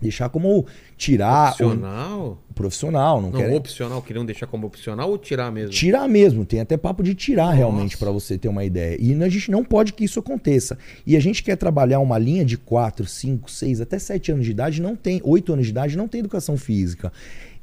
Deixar 0.02 0.28
como 0.28 0.66
tirar. 0.96 1.52
Opcional? 1.52 2.38
O, 2.50 2.54
profissional, 2.54 3.22
não, 3.22 3.30
Não, 3.30 3.40
quer. 3.40 3.54
opcional, 3.54 4.02
queriam 4.02 4.24
deixar 4.24 4.46
como 4.46 4.66
opcional 4.66 5.08
ou 5.08 5.16
tirar 5.16 5.50
mesmo? 5.50 5.70
Tirar 5.70 6.08
mesmo, 6.08 6.44
tem 6.44 6.60
até 6.60 6.76
papo 6.76 7.02
de 7.02 7.14
tirar 7.14 7.46
Nossa. 7.46 7.56
realmente 7.56 7.96
pra 7.96 8.10
você 8.10 8.36
ter 8.36 8.48
uma 8.48 8.64
ideia. 8.64 8.96
E 9.00 9.14
a 9.22 9.28
gente 9.28 9.50
não 9.50 9.64
pode 9.64 9.92
que 9.92 10.04
isso 10.04 10.18
aconteça. 10.18 10.76
E 11.06 11.16
a 11.16 11.20
gente 11.20 11.42
quer 11.42 11.56
trabalhar 11.56 12.00
uma 12.00 12.18
linha 12.18 12.44
de 12.44 12.58
4, 12.58 13.06
5, 13.06 13.50
6, 13.50 13.80
até 13.80 13.98
7 13.98 14.32
anos 14.32 14.44
de 14.44 14.50
idade, 14.50 14.82
não 14.82 14.94
tem, 14.94 15.20
8 15.24 15.52
anos 15.52 15.66
de 15.66 15.70
idade, 15.70 15.96
não 15.96 16.06
tem 16.06 16.18
educação 16.18 16.56
física. 16.56 17.12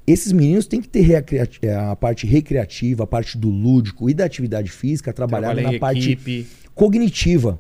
Esses 0.06 0.32
meninos 0.32 0.66
têm 0.66 0.82
que 0.82 0.90
ter 0.90 1.24
é, 1.62 1.76
a 1.76 1.96
parte 1.96 2.26
recreativa, 2.26 3.04
a 3.04 3.08
parte 3.08 3.38
do 3.38 3.50
lúdico 3.50 4.10
e 4.10 4.14
da 4.14 4.26
atividade 4.26 4.70
física 4.72 5.14
trabalhada 5.14 5.56
Trabalhar 5.56 5.74
na 5.74 5.80
parte 5.80 6.12
equipe. 6.12 6.48
cognitiva. 6.74 7.60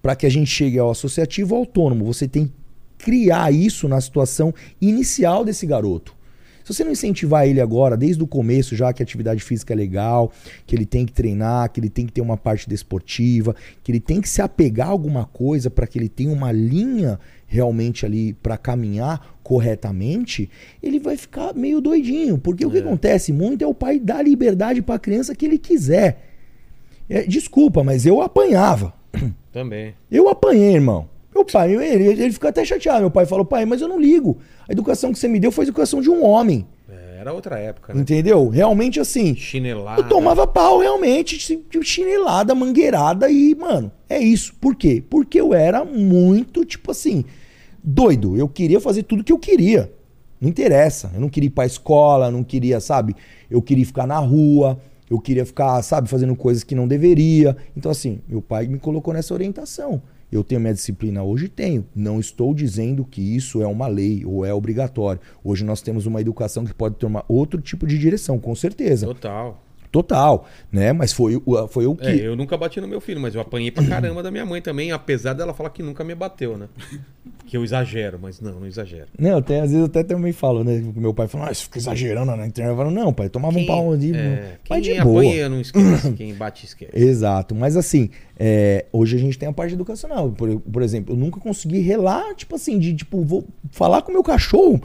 Para 0.00 0.16
que 0.16 0.26
a 0.26 0.30
gente 0.30 0.50
chegue 0.50 0.78
ao 0.78 0.90
associativo 0.90 1.54
autônomo, 1.54 2.04
você 2.04 2.26
tem 2.26 2.46
que 2.46 2.52
criar 2.98 3.52
isso 3.52 3.88
na 3.88 4.00
situação 4.00 4.54
inicial 4.80 5.44
desse 5.44 5.66
garoto. 5.66 6.14
Se 6.72 6.78
você 6.78 6.84
não 6.84 6.92
incentivar 6.92 7.46
ele 7.46 7.60
agora, 7.60 7.96
desde 7.96 8.22
o 8.22 8.26
começo, 8.26 8.74
já 8.74 8.92
que 8.92 9.02
a 9.02 9.04
atividade 9.04 9.42
física 9.42 9.74
é 9.74 9.76
legal, 9.76 10.32
que 10.66 10.74
ele 10.74 10.86
tem 10.86 11.04
que 11.04 11.12
treinar, 11.12 11.70
que 11.70 11.78
ele 11.80 11.90
tem 11.90 12.06
que 12.06 12.12
ter 12.12 12.20
uma 12.20 12.36
parte 12.36 12.68
desportiva, 12.68 13.54
que 13.82 13.92
ele 13.92 14.00
tem 14.00 14.20
que 14.20 14.28
se 14.28 14.40
apegar 14.40 14.88
a 14.88 14.90
alguma 14.90 15.26
coisa 15.26 15.68
para 15.68 15.86
que 15.86 15.98
ele 15.98 16.08
tenha 16.08 16.32
uma 16.32 16.50
linha 16.50 17.20
realmente 17.46 18.06
ali 18.06 18.32
para 18.32 18.56
caminhar 18.56 19.36
corretamente, 19.42 20.48
ele 20.82 20.98
vai 20.98 21.16
ficar 21.18 21.54
meio 21.54 21.80
doidinho. 21.80 22.38
Porque 22.38 22.64
o 22.64 22.70
que 22.70 22.78
acontece 22.78 23.32
muito 23.32 23.62
é 23.62 23.66
o 23.66 23.74
pai 23.74 23.98
dar 23.98 24.22
liberdade 24.22 24.80
para 24.80 24.94
a 24.94 24.98
criança 24.98 25.34
que 25.34 25.44
ele 25.44 25.58
quiser. 25.58 26.30
É, 27.08 27.22
desculpa, 27.24 27.84
mas 27.84 28.06
eu 28.06 28.22
apanhava. 28.22 28.94
Também. 29.52 29.94
Eu 30.10 30.30
apanhei, 30.30 30.74
irmão. 30.74 31.06
Meu 31.34 31.44
pai, 31.44 31.74
ele, 31.74 32.22
ele 32.22 32.32
fica 32.32 32.50
até 32.50 32.64
chateado. 32.64 33.00
Meu 33.00 33.10
pai 33.10 33.24
falou, 33.24 33.44
pai, 33.44 33.64
mas 33.64 33.80
eu 33.80 33.88
não 33.88 33.98
ligo. 33.98 34.38
A 34.68 34.72
educação 34.72 35.12
que 35.12 35.18
você 35.18 35.28
me 35.28 35.40
deu 35.40 35.50
foi 35.50 35.64
a 35.64 35.68
educação 35.68 36.00
de 36.00 36.10
um 36.10 36.24
homem. 36.24 36.66
É, 36.88 37.20
era 37.20 37.32
outra 37.32 37.58
época, 37.58 37.94
né? 37.94 38.00
Entendeu? 38.00 38.48
Realmente 38.48 39.00
assim. 39.00 39.34
Chinelada. 39.34 40.02
Eu 40.02 40.08
tomava 40.08 40.46
pau 40.46 40.78
realmente, 40.78 41.38
chinelada, 41.82 42.54
mangueirada 42.54 43.30
e, 43.30 43.54
mano, 43.54 43.90
é 44.08 44.18
isso. 44.18 44.54
Por 44.60 44.76
quê? 44.76 45.02
Porque 45.08 45.40
eu 45.40 45.54
era 45.54 45.84
muito, 45.84 46.64
tipo 46.64 46.90
assim, 46.90 47.24
doido. 47.82 48.36
Eu 48.36 48.48
queria 48.48 48.80
fazer 48.80 49.04
tudo 49.04 49.24
que 49.24 49.32
eu 49.32 49.38
queria. 49.38 49.90
Não 50.38 50.48
interessa. 50.48 51.10
Eu 51.14 51.20
não 51.20 51.28
queria 51.28 51.46
ir 51.46 51.50
pra 51.50 51.64
escola, 51.64 52.30
não 52.30 52.44
queria, 52.44 52.78
sabe? 52.80 53.16
Eu 53.50 53.62
queria 53.62 53.86
ficar 53.86 54.06
na 54.06 54.18
rua, 54.18 54.78
eu 55.08 55.18
queria 55.20 55.46
ficar, 55.46 55.80
sabe, 55.82 56.08
fazendo 56.08 56.34
coisas 56.34 56.64
que 56.64 56.74
não 56.74 56.88
deveria. 56.88 57.56
Então, 57.76 57.90
assim, 57.90 58.20
meu 58.28 58.42
pai 58.42 58.66
me 58.66 58.78
colocou 58.78 59.14
nessa 59.14 59.32
orientação. 59.32 60.02
Eu 60.32 60.42
tenho 60.42 60.62
minha 60.62 60.72
disciplina 60.72 61.22
hoje? 61.22 61.46
Tenho. 61.46 61.86
Não 61.94 62.18
estou 62.18 62.54
dizendo 62.54 63.04
que 63.04 63.20
isso 63.20 63.62
é 63.62 63.66
uma 63.66 63.86
lei 63.86 64.24
ou 64.24 64.46
é 64.46 64.54
obrigatório. 64.54 65.20
Hoje 65.44 65.62
nós 65.62 65.82
temos 65.82 66.06
uma 66.06 66.22
educação 66.22 66.64
que 66.64 66.72
pode 66.72 66.94
tomar 66.96 67.22
outro 67.28 67.60
tipo 67.60 67.86
de 67.86 67.98
direção, 67.98 68.38
com 68.38 68.54
certeza. 68.54 69.06
Total. 69.06 69.62
Total, 69.92 70.46
né? 70.72 70.90
Mas 70.92 71.12
foi, 71.12 71.36
o- 71.44 71.68
foi 71.68 71.86
o 71.86 71.94
que. 71.94 72.06
É, 72.06 72.26
eu 72.26 72.34
nunca 72.34 72.56
bati 72.56 72.80
no 72.80 72.88
meu 72.88 72.98
filho, 73.00 73.20
mas 73.20 73.34
eu 73.34 73.42
apanhei 73.42 73.70
pra 73.70 73.84
caramba 73.86 74.22
da 74.22 74.30
minha 74.30 74.46
mãe 74.46 74.62
também, 74.62 74.90
apesar 74.90 75.34
dela 75.34 75.52
falar 75.52 75.68
que 75.68 75.82
nunca 75.82 76.02
me 76.02 76.14
bateu, 76.14 76.56
né? 76.56 76.66
Que 77.46 77.58
eu 77.58 77.62
exagero, 77.62 78.18
mas 78.20 78.40
não, 78.40 78.60
não 78.60 78.66
exagero. 78.66 79.08
Não, 79.18 79.36
até, 79.36 79.56
às 79.60 79.64
vezes 79.70 79.78
eu 79.80 79.84
até 79.84 80.02
também 80.02 80.32
falo, 80.32 80.64
né? 80.64 80.82
Meu 80.96 81.12
pai 81.12 81.28
fala, 81.28 81.50
ah, 81.50 81.54
você 81.54 81.64
fica 81.64 81.76
exagerando 81.78 82.34
na 82.34 82.46
internet. 82.46 82.70
Eu 82.72 82.76
falo, 82.78 82.90
não, 82.90 83.12
pai, 83.12 83.28
tomava 83.28 83.58
um 83.58 83.66
pau 83.66 83.94
de. 83.94 84.14
é, 84.16 84.56
mas 84.68 84.80
quem 84.82 84.94
de 84.96 85.02
boa. 85.02 85.20
apanha 85.22 85.48
não 85.50 85.60
esquece, 85.60 86.12
quem 86.12 86.32
bate 86.34 86.64
esquece. 86.64 86.92
Exato, 86.94 87.54
mas 87.54 87.76
assim, 87.76 88.08
é, 88.38 88.86
hoje 88.90 89.16
a 89.16 89.20
gente 89.20 89.38
tem 89.38 89.46
a 89.46 89.52
parte 89.52 89.74
educacional. 89.74 90.30
Por, 90.30 90.58
por 90.58 90.80
exemplo, 90.80 91.12
eu 91.14 91.18
nunca 91.18 91.38
consegui 91.38 91.80
relar, 91.80 92.34
tipo 92.34 92.54
assim, 92.54 92.78
de 92.78 92.94
tipo, 92.94 93.22
vou 93.22 93.46
falar 93.70 94.00
com 94.00 94.10
o 94.10 94.14
meu 94.14 94.22
cachorro 94.22 94.80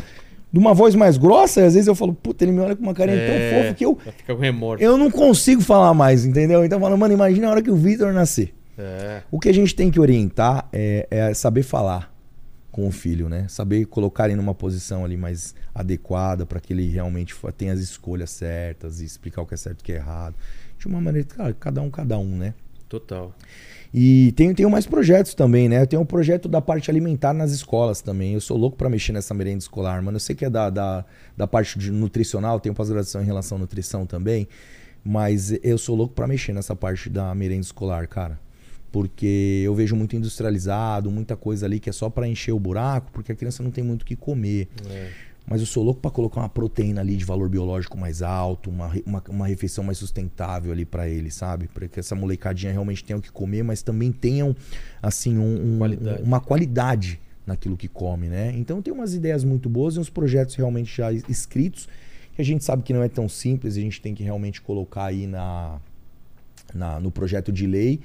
de 0.58 0.60
uma 0.60 0.74
voz 0.74 0.96
mais 0.96 1.18
grossa, 1.18 1.62
e 1.62 1.64
às 1.66 1.76
vezes 1.76 1.88
eu 1.88 1.94
falo, 1.94 2.14
puta, 2.14 2.44
ele 2.44 2.52
me 2.52 2.60
olha 2.60 2.76
com 2.76 2.82
uma 2.82 2.94
carinha 2.94 3.20
tão 3.28 3.62
fofa 3.62 3.74
que 3.76 3.86
eu, 3.86 3.96
fica 4.18 4.34
com 4.34 4.42
remorso. 4.42 4.84
eu 4.84 4.98
não 4.98 5.12
consigo 5.12 5.62
falar 5.62 5.94
mais, 5.94 6.26
entendeu? 6.26 6.66
Então 6.66 6.80
eu 6.80 6.82
falo, 6.82 6.98
mano, 6.98 7.14
imagina 7.14 7.48
a 7.48 7.52
hora 7.52 7.62
que 7.62 7.70
o 7.70 7.76
Vitor 7.76 8.12
nascer. 8.12 8.56
É. 8.76 9.22
O 9.30 9.40
que 9.40 9.50
a 9.50 9.54
gente 9.54 9.76
tem 9.76 9.92
que 9.92 10.00
orientar 10.00 10.68
é, 10.74 11.08
é 11.12 11.34
saber 11.36 11.62
falar 11.62 12.12
com 12.72 12.88
o 12.88 12.92
filho, 12.92 13.30
né? 13.30 13.46
Saber 13.48 13.86
colocar 13.86 14.26
ele 14.26 14.36
numa 14.36 14.56
posição 14.56 15.06
ali 15.06 15.16
mais 15.16 15.54
adequada 15.74 16.44
para 16.46 16.60
que 16.60 16.74
ele 16.74 16.88
realmente 16.90 17.36
tenha 17.56 17.74
as 17.74 17.80
escolhas 17.80 18.32
certas 18.32 19.00
e 19.00 19.06
explicar 19.06 19.44
o 19.44 19.46
que 19.46 19.54
é 19.54 19.58
certo 19.58 19.80
e 19.80 19.82
o 19.82 19.86
que 19.86 19.92
é 19.92 19.96
errado. 19.96 20.36
De 20.78 20.88
uma 20.88 21.00
maneira, 21.00 21.28
cara, 21.28 21.54
cada 21.54 21.82
um, 21.82 21.90
cada 21.92 22.18
um, 22.18 22.36
né? 22.36 22.54
Total. 22.90 23.34
E 23.94 24.34
tenho, 24.34 24.54
tenho 24.54 24.70
mais 24.70 24.86
projetos 24.86 25.34
também, 25.34 25.70
né? 25.70 25.82
Eu 25.82 25.88
tenho 25.88 26.02
um 26.02 26.06
projeto 26.06 26.48
da 26.50 26.62
parte 26.62 26.92
alimentar 26.92 27.34
nas 27.34 27.52
escolas 27.52 28.02
também. 28.02 28.34
Eu 28.34 28.42
sou 28.42 28.58
louco 28.58 28.78
pra 28.78 28.90
mexer 28.90 29.12
nessa 29.12 29.34
merenda 29.34 29.60
escolar, 29.60 30.02
mano. 30.02 30.18
Eu 30.18 30.20
sei 30.20 30.36
que 30.36 30.46
é 30.46 30.50
da, 30.50 30.70
da, 30.70 31.06
da 31.36 31.48
parte 31.48 31.80
de 31.80 31.92
nutricional, 31.92 32.60
tenho 32.60 32.76
pós-graduação 32.76 33.22
em 33.22 33.26
relação 33.26 33.58
à 33.58 33.62
nutrição 33.62 34.06
também. 34.06 34.48
Mas 35.04 35.54
eu 35.64 35.78
sou 35.78 35.96
louco 35.96 36.14
pra 36.14 36.28
mexer 36.28 36.54
nessa 36.54 36.76
parte 36.76 37.10
da 37.10 37.34
merenda 37.34 37.62
escolar, 37.62 38.08
cara. 38.08 38.40
Porque 38.92 39.62
eu 39.64 39.74
vejo 39.74 39.96
muito 39.96 40.16
industrializado, 40.16 41.10
muita 41.10 41.36
coisa 41.36 41.66
ali 41.66 41.80
que 41.80 41.90
é 41.90 41.94
só 41.94 42.10
pra 42.10 42.28
encher 42.28 42.52
o 42.52 42.60
buraco, 42.60 43.12
porque 43.12 43.32
a 43.32 43.36
criança 43.36 43.64
não 43.64 43.72
tem 43.72 43.84
muito 43.84 44.02
o 44.02 44.06
que 44.06 44.16
comer. 44.16 44.68
É. 44.90 45.10
Mas 45.50 45.62
eu 45.62 45.66
sou 45.66 45.82
louco 45.82 46.02
pra 46.02 46.12
colocar 46.12 46.42
uma 46.42 46.50
proteína 46.50 47.00
ali 47.00 47.16
de 47.16 47.24
valor 47.24 47.48
biológico 47.48 47.98
mais 47.98 48.22
alto, 48.22 48.70
uma, 48.70 48.92
uma, 49.06 49.24
uma 49.30 49.48
refeição 49.48 49.82
mais 49.84 49.98
sustentável 49.98 50.74
ali 50.74 50.84
pra 50.84 51.08
ele, 51.08 51.32
sabe? 51.32 51.70
Pra 51.70 51.88
que 51.88 52.00
essa 52.02 52.14
molecadinha 52.16 52.72
realmente 52.72 53.02
tenha 53.04 53.18
o 53.18 53.22
que 53.22 53.32
comer, 53.32 53.64
mas 53.64 53.82
também 53.82 54.12
tenham, 54.12 54.54
assim, 55.02 55.38
um- 55.38 55.76
um- 55.76 55.78
Qualidade. 55.78 56.22
uma 56.24 56.40
qualidade 56.42 57.20
naquilo 57.46 57.78
que 57.78 57.88
come, 57.88 58.28
né? 58.28 58.54
Então 58.58 58.82
tem 58.82 58.94
umas 58.94 59.14
ideias 59.14 59.46
muito 59.46 59.70
boas 59.70 59.96
e 59.96 60.00
uns 60.00 60.10
projetos 60.10 60.54
realmente 60.56 60.94
já 60.98 61.14
es- 61.14 61.24
escritos, 61.30 61.88
que 62.36 62.42
a 62.42 62.46
gente 62.46 62.64
sabe 62.66 62.84
que 62.84 62.92
não 62.92 63.02
é 63.02 63.08
tão 63.08 63.30
simples, 63.30 63.78
a 63.78 63.80
gente 63.80 64.02
tem 64.02 64.14
que 64.14 64.24
realmente 64.24 64.62
colocar 64.62 65.06
aí 65.06 65.26
na, 65.26 65.80
na- 66.74 67.00
no 67.00 67.10
projeto 67.10 67.54
de 67.54 67.66
lei 67.66 68.02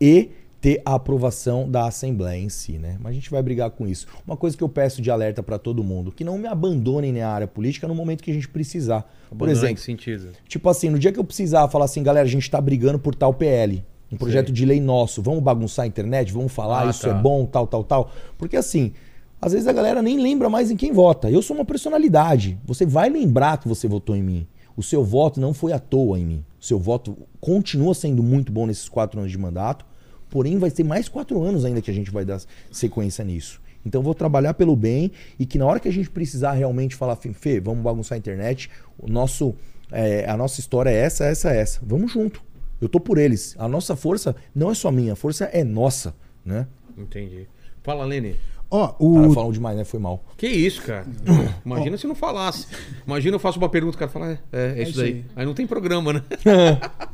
e 0.00 0.28
ter 0.60 0.82
a 0.84 0.94
aprovação 0.94 1.68
da 1.70 1.86
Assembleia 1.86 2.38
em 2.38 2.48
si, 2.50 2.72
né? 2.72 2.96
Mas 3.00 3.12
a 3.12 3.14
gente 3.14 3.30
vai 3.30 3.42
brigar 3.42 3.70
com 3.70 3.86
isso. 3.86 4.06
Uma 4.26 4.36
coisa 4.36 4.56
que 4.56 4.62
eu 4.62 4.68
peço 4.68 5.00
de 5.00 5.10
alerta 5.10 5.42
para 5.42 5.58
todo 5.58 5.82
mundo, 5.82 6.12
que 6.12 6.22
não 6.22 6.36
me 6.36 6.46
abandonem 6.46 7.12
na 7.12 7.28
área 7.28 7.46
política 7.46 7.88
no 7.88 7.94
momento 7.94 8.22
que 8.22 8.30
a 8.30 8.34
gente 8.34 8.48
precisar. 8.48 9.10
Por 9.36 9.48
exemplo, 9.48 9.76
que 9.76 9.80
sentido? 9.80 10.28
tipo 10.46 10.68
assim, 10.68 10.90
no 10.90 10.98
dia 10.98 11.10
que 11.12 11.18
eu 11.18 11.24
precisar 11.24 11.66
falar 11.68 11.86
assim, 11.86 12.02
galera, 12.02 12.26
a 12.26 12.30
gente 12.30 12.50
tá 12.50 12.60
brigando 12.60 12.98
por 12.98 13.14
tal 13.14 13.32
PL, 13.32 13.82
um 14.12 14.16
projeto 14.16 14.46
Sei. 14.46 14.54
de 14.54 14.66
lei 14.66 14.80
nosso, 14.80 15.22
vamos 15.22 15.42
bagunçar 15.42 15.84
a 15.84 15.88
internet, 15.88 16.32
vamos 16.32 16.52
falar, 16.52 16.86
Ah, 16.86 16.90
isso 16.90 17.02
tá. 17.08 17.10
é 17.10 17.14
bom, 17.14 17.46
tal, 17.46 17.66
tal, 17.66 17.82
tal. 17.84 18.10
Porque 18.36 18.56
assim, 18.56 18.92
às 19.40 19.52
vezes 19.52 19.66
a 19.66 19.72
galera 19.72 20.02
nem 20.02 20.20
lembra 20.20 20.50
mais 20.50 20.70
em 20.70 20.76
quem 20.76 20.92
vota. 20.92 21.30
Eu 21.30 21.40
sou 21.40 21.56
uma 21.56 21.64
personalidade. 21.64 22.58
Você 22.66 22.84
vai 22.84 23.08
lembrar 23.08 23.56
que 23.58 23.66
você 23.68 23.88
votou 23.88 24.14
em 24.14 24.22
mim. 24.22 24.46
O 24.76 24.82
seu 24.82 25.02
voto 25.02 25.40
não 25.40 25.54
foi 25.54 25.72
à 25.72 25.78
toa 25.78 26.18
em 26.18 26.24
mim. 26.26 26.44
O 26.60 26.64
seu 26.64 26.78
voto 26.78 27.16
continua 27.40 27.94
sendo 27.94 28.22
muito 28.22 28.52
bom 28.52 28.66
nesses 28.66 28.88
quatro 28.88 29.18
anos 29.20 29.32
de 29.32 29.38
mandato. 29.38 29.86
Porém, 30.30 30.58
vai 30.58 30.70
ter 30.70 30.84
mais 30.84 31.08
quatro 31.08 31.42
anos 31.42 31.64
ainda 31.64 31.82
que 31.82 31.90
a 31.90 31.94
gente 31.94 32.10
vai 32.10 32.24
dar 32.24 32.40
sequência 32.70 33.24
nisso. 33.24 33.60
Então, 33.84 34.00
eu 34.00 34.04
vou 34.04 34.14
trabalhar 34.14 34.54
pelo 34.54 34.76
bem 34.76 35.10
e 35.38 35.44
que 35.44 35.58
na 35.58 35.66
hora 35.66 35.80
que 35.80 35.88
a 35.88 35.92
gente 35.92 36.08
precisar 36.10 36.52
realmente 36.52 36.94
falar, 36.94 37.16
"Fê, 37.16 37.60
vamos 37.60 37.82
bagunçar 37.82 38.16
a 38.16 38.18
internet, 38.18 38.70
o 38.98 39.08
nosso, 39.10 39.54
é, 39.90 40.28
a 40.28 40.36
nossa 40.36 40.60
história 40.60 40.90
é 40.90 40.94
essa, 40.94 41.24
essa, 41.24 41.50
essa. 41.50 41.80
Vamos 41.82 42.12
junto. 42.12 42.42
Eu 42.80 42.88
tô 42.88 42.98
por 43.00 43.18
eles. 43.18 43.54
A 43.58 43.68
nossa 43.68 43.94
força 43.96 44.34
não 44.54 44.70
é 44.70 44.74
só 44.74 44.90
minha, 44.90 45.12
a 45.12 45.16
força 45.16 45.44
é 45.46 45.62
nossa, 45.64 46.14
né? 46.44 46.66
Entendi. 46.96 47.46
Fala, 47.82 48.04
Lene. 48.04 48.36
Ó, 48.70 48.86
Cara, 48.86 48.96
o, 49.00 49.32
falam 49.32 49.50
demais, 49.50 49.76
né? 49.76 49.84
Foi 49.84 49.98
mal. 49.98 50.24
Que 50.36 50.46
isso, 50.46 50.82
cara? 50.82 51.04
Imagina 51.66 51.96
se 51.96 52.06
não 52.06 52.14
falasse. 52.14 52.68
Imagina 53.04 53.34
eu 53.34 53.40
faço 53.40 53.58
uma 53.58 53.68
pergunta, 53.68 53.96
o 53.96 53.98
cara 53.98 54.10
fala, 54.10 54.30
é, 54.30 54.38
é, 54.52 54.78
é 54.78 54.82
isso 54.82 54.90
isso 54.92 55.00
daí. 55.00 55.12
aí. 55.12 55.24
Aí 55.36 55.46
não 55.46 55.54
tem 55.54 55.66
programa, 55.66 56.12
né? 56.12 56.22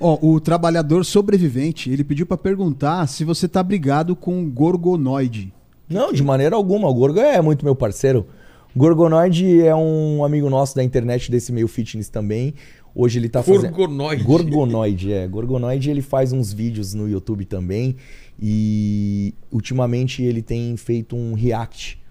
ó, 0.00 0.18
o 0.20 0.40
trabalhador 0.40 1.04
sobrevivente, 1.04 1.90
ele 1.90 2.04
pediu 2.04 2.26
pra 2.26 2.36
perguntar 2.36 3.06
se 3.06 3.24
você 3.24 3.48
tá 3.48 3.62
brigado 3.62 4.14
com 4.14 4.48
gorgonoide. 4.48 5.52
Não, 5.88 6.12
de 6.12 6.22
maneira 6.22 6.56
alguma. 6.56 6.88
O 6.88 6.94
Gorgo 6.94 7.20
é 7.20 7.40
muito 7.40 7.64
meu 7.64 7.74
parceiro. 7.74 8.26
O 8.74 8.78
Gorgonoide 8.78 9.60
é 9.60 9.74
um 9.74 10.24
amigo 10.24 10.48
nosso 10.48 10.74
da 10.74 10.82
internet 10.82 11.30
desse 11.30 11.52
meio 11.52 11.68
fitness 11.68 12.08
também. 12.08 12.54
Hoje 12.94 13.18
ele 13.18 13.28
tá 13.28 13.42
fazendo. 13.42 13.70
Gorgonoide. 13.74 14.24
Gorgonoide, 14.24 15.12
é. 15.12 15.28
Gorgonoide 15.28 15.90
ele 15.90 16.02
faz 16.02 16.32
uns 16.32 16.52
vídeos 16.52 16.94
no 16.94 17.08
YouTube 17.08 17.44
também. 17.44 17.96
E 18.40 19.34
ultimamente 19.50 20.22
ele 20.22 20.42
tem 20.42 20.76
feito 20.76 21.14
um 21.14 21.34
react 21.34 22.01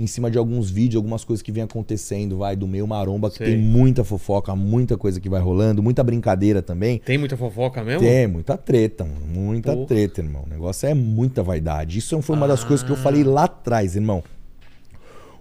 em 0.00 0.06
cima 0.06 0.30
de 0.30 0.38
alguns 0.38 0.70
vídeos, 0.70 0.96
algumas 0.96 1.24
coisas 1.24 1.42
que 1.42 1.52
vem 1.52 1.62
acontecendo, 1.62 2.38
vai, 2.38 2.56
do 2.56 2.66
meio 2.66 2.86
maromba, 2.86 3.30
que 3.30 3.38
Sei. 3.38 3.48
tem 3.48 3.58
muita 3.58 4.02
fofoca, 4.04 4.54
muita 4.56 4.96
coisa 4.96 5.20
que 5.20 5.28
vai 5.28 5.40
rolando, 5.40 5.82
muita 5.82 6.02
brincadeira 6.02 6.62
também. 6.62 6.98
Tem 7.04 7.18
muita 7.18 7.36
fofoca 7.36 7.82
mesmo? 7.84 8.00
Tem, 8.00 8.26
muita 8.26 8.56
treta, 8.56 9.04
mano. 9.04 9.20
Muita 9.26 9.72
Porra. 9.74 9.86
treta, 9.86 10.20
irmão. 10.20 10.44
O 10.46 10.48
negócio 10.48 10.88
é 10.88 10.94
muita 10.94 11.42
vaidade. 11.42 11.98
Isso 11.98 12.20
foi 12.22 12.36
uma 12.36 12.48
das 12.48 12.62
Ah. 12.62 12.66
coisas 12.66 12.84
que 12.84 12.90
eu 12.92 12.96
falei 12.96 13.22
lá 13.24 13.44
atrás, 13.44 13.94
irmão. 13.96 14.22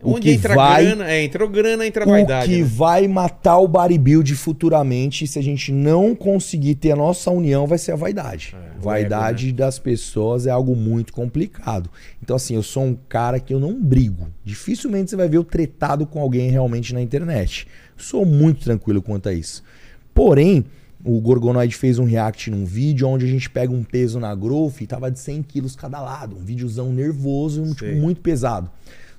O 0.02 0.12
Onde 0.14 0.22
que 0.30 0.32
entra 0.32 0.56
vai- 0.56 0.86
grana, 0.86 1.12
é, 1.12 1.24
entrou 1.24 1.50
grana, 1.50 1.86
entra 1.86 2.06
O 2.06 2.10
vaidade. 2.10 2.48
que 2.48 2.62
né? 2.62 2.64
vai 2.64 3.06
matar 3.08 3.58
o 3.58 3.68
bodybuild 3.68 4.34
futuramente, 4.36 5.28
se 5.28 5.38
a 5.38 5.42
gente 5.44 5.74
não 5.74 6.16
conseguir 6.16 6.76
ter 6.76 6.92
a 6.92 6.96
nossa 6.96 7.30
união, 7.32 7.68
vai 7.68 7.78
ser 7.78 7.92
a 7.92 7.96
vaidade. 7.98 8.56
É, 8.56 8.78
o 8.78 8.82
vaidade 8.82 9.52
das 9.52 9.78
pessoas 9.78 10.48
é 10.48 10.52
algo 10.52 10.74
muito 10.76 11.12
complicado. 11.12 11.90
Então, 12.24 12.36
assim, 12.38 12.56
eu 12.56 12.64
sou 12.64 12.84
um 12.86 12.96
cara 13.10 13.42
que 13.42 13.54
eu 13.54 13.60
não 13.60 13.74
brigo. 13.82 14.28
Dificilmente 14.46 15.10
você 15.10 15.18
vai 15.18 15.28
ver 15.28 15.36
eu 15.38 15.44
tretado 15.44 16.06
com 16.06 16.22
alguém 16.22 16.50
realmente 16.50 16.94
na 16.94 17.02
internet. 17.02 17.68
Sou 17.98 18.26
muito 18.26 18.64
tranquilo 18.64 19.02
quanto 19.02 19.28
a 19.28 19.34
isso. 19.34 19.62
Porém, 20.14 20.64
o 21.04 21.20
Gorgonoid 21.20 21.76
fez 21.76 22.00
um 22.00 22.06
react 22.06 22.50
num 22.50 22.64
vídeo 22.66 23.08
onde 23.08 23.26
a 23.26 23.30
gente 23.30 23.50
pega 23.50 23.72
um 23.74 23.84
peso 23.84 24.20
na 24.20 24.34
growth 24.36 24.82
e 24.82 24.88
tava 24.88 25.10
de 25.12 25.20
100 25.20 25.44
quilos 25.44 25.76
cada 25.76 26.00
lado. 26.02 26.38
Um 26.38 26.44
videozão 26.44 26.92
nervoso, 26.94 27.62
um 27.62 27.74
tipo 27.74 27.96
muito 27.96 28.22
pesado. 28.22 28.70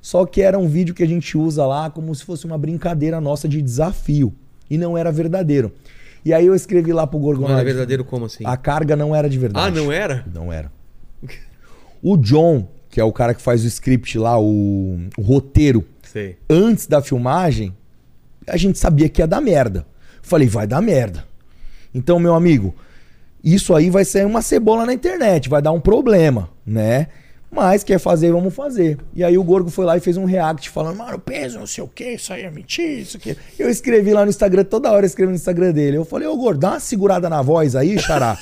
Só 0.00 0.24
que 0.24 0.40
era 0.40 0.58
um 0.58 0.68
vídeo 0.68 0.94
que 0.94 1.02
a 1.02 1.06
gente 1.06 1.36
usa 1.36 1.66
lá 1.66 1.90
como 1.90 2.14
se 2.14 2.24
fosse 2.24 2.46
uma 2.46 2.56
brincadeira 2.56 3.20
nossa 3.20 3.48
de 3.48 3.60
desafio. 3.60 4.34
E 4.68 4.78
não 4.78 4.96
era 4.96 5.12
verdadeiro. 5.12 5.72
E 6.24 6.32
aí 6.32 6.46
eu 6.46 6.54
escrevi 6.54 6.92
lá 6.92 7.06
pro 7.06 7.18
Não 7.18 7.50
era 7.50 7.64
verdadeiro 7.64 8.04
como 8.04 8.26
assim? 8.26 8.44
A 8.46 8.56
carga 8.56 8.94
não 8.94 9.14
era 9.14 9.28
de 9.28 9.38
verdade. 9.38 9.66
Ah, 9.66 9.70
não 9.70 9.90
era? 9.90 10.24
Não 10.32 10.52
era. 10.52 10.70
O 12.02 12.16
John, 12.16 12.66
que 12.88 12.98
é 12.98 13.04
o 13.04 13.12
cara 13.12 13.34
que 13.34 13.42
faz 13.42 13.62
o 13.62 13.66
script 13.66 14.18
lá, 14.18 14.40
o, 14.40 14.98
o 15.18 15.22
roteiro, 15.22 15.84
Sei. 16.02 16.38
antes 16.48 16.86
da 16.86 17.02
filmagem, 17.02 17.76
a 18.46 18.56
gente 18.56 18.78
sabia 18.78 19.06
que 19.06 19.20
ia 19.20 19.26
dar 19.26 19.42
merda. 19.42 19.86
Falei, 20.22 20.48
vai 20.48 20.66
dar 20.66 20.80
merda. 20.80 21.26
Então, 21.94 22.18
meu 22.18 22.34
amigo, 22.34 22.74
isso 23.44 23.74
aí 23.74 23.90
vai 23.90 24.04
ser 24.04 24.24
uma 24.24 24.40
cebola 24.40 24.86
na 24.86 24.94
internet, 24.94 25.50
vai 25.50 25.60
dar 25.60 25.72
um 25.72 25.80
problema, 25.80 26.48
né? 26.64 27.08
Mas 27.50 27.82
quer 27.82 27.98
fazer, 27.98 28.30
vamos 28.30 28.54
fazer. 28.54 28.96
E 29.12 29.24
aí 29.24 29.36
o 29.36 29.42
Gorgo 29.42 29.70
foi 29.70 29.84
lá 29.84 29.96
e 29.96 30.00
fez 30.00 30.16
um 30.16 30.24
react 30.24 30.70
falando, 30.70 30.96
mano, 30.96 31.18
peso, 31.18 31.58
não 31.58 31.66
sei 31.66 31.82
o 31.82 31.88
que, 31.88 32.12
isso 32.12 32.32
aí 32.32 32.42
é 32.42 32.50
mentira, 32.50 33.00
isso 33.00 33.16
aqui. 33.16 33.36
Eu 33.58 33.68
escrevi 33.68 34.12
lá 34.12 34.24
no 34.24 34.30
Instagram, 34.30 34.62
toda 34.64 34.90
hora 34.90 35.04
eu 35.04 35.08
escrevi 35.08 35.30
no 35.30 35.36
Instagram 35.36 35.72
dele. 35.72 35.96
Eu 35.96 36.04
falei, 36.04 36.28
ô 36.28 36.36
Gordo, 36.36 36.60
dá 36.60 36.70
uma 36.70 36.80
segurada 36.80 37.28
na 37.28 37.42
voz 37.42 37.74
aí, 37.74 37.98
xará. 37.98 38.38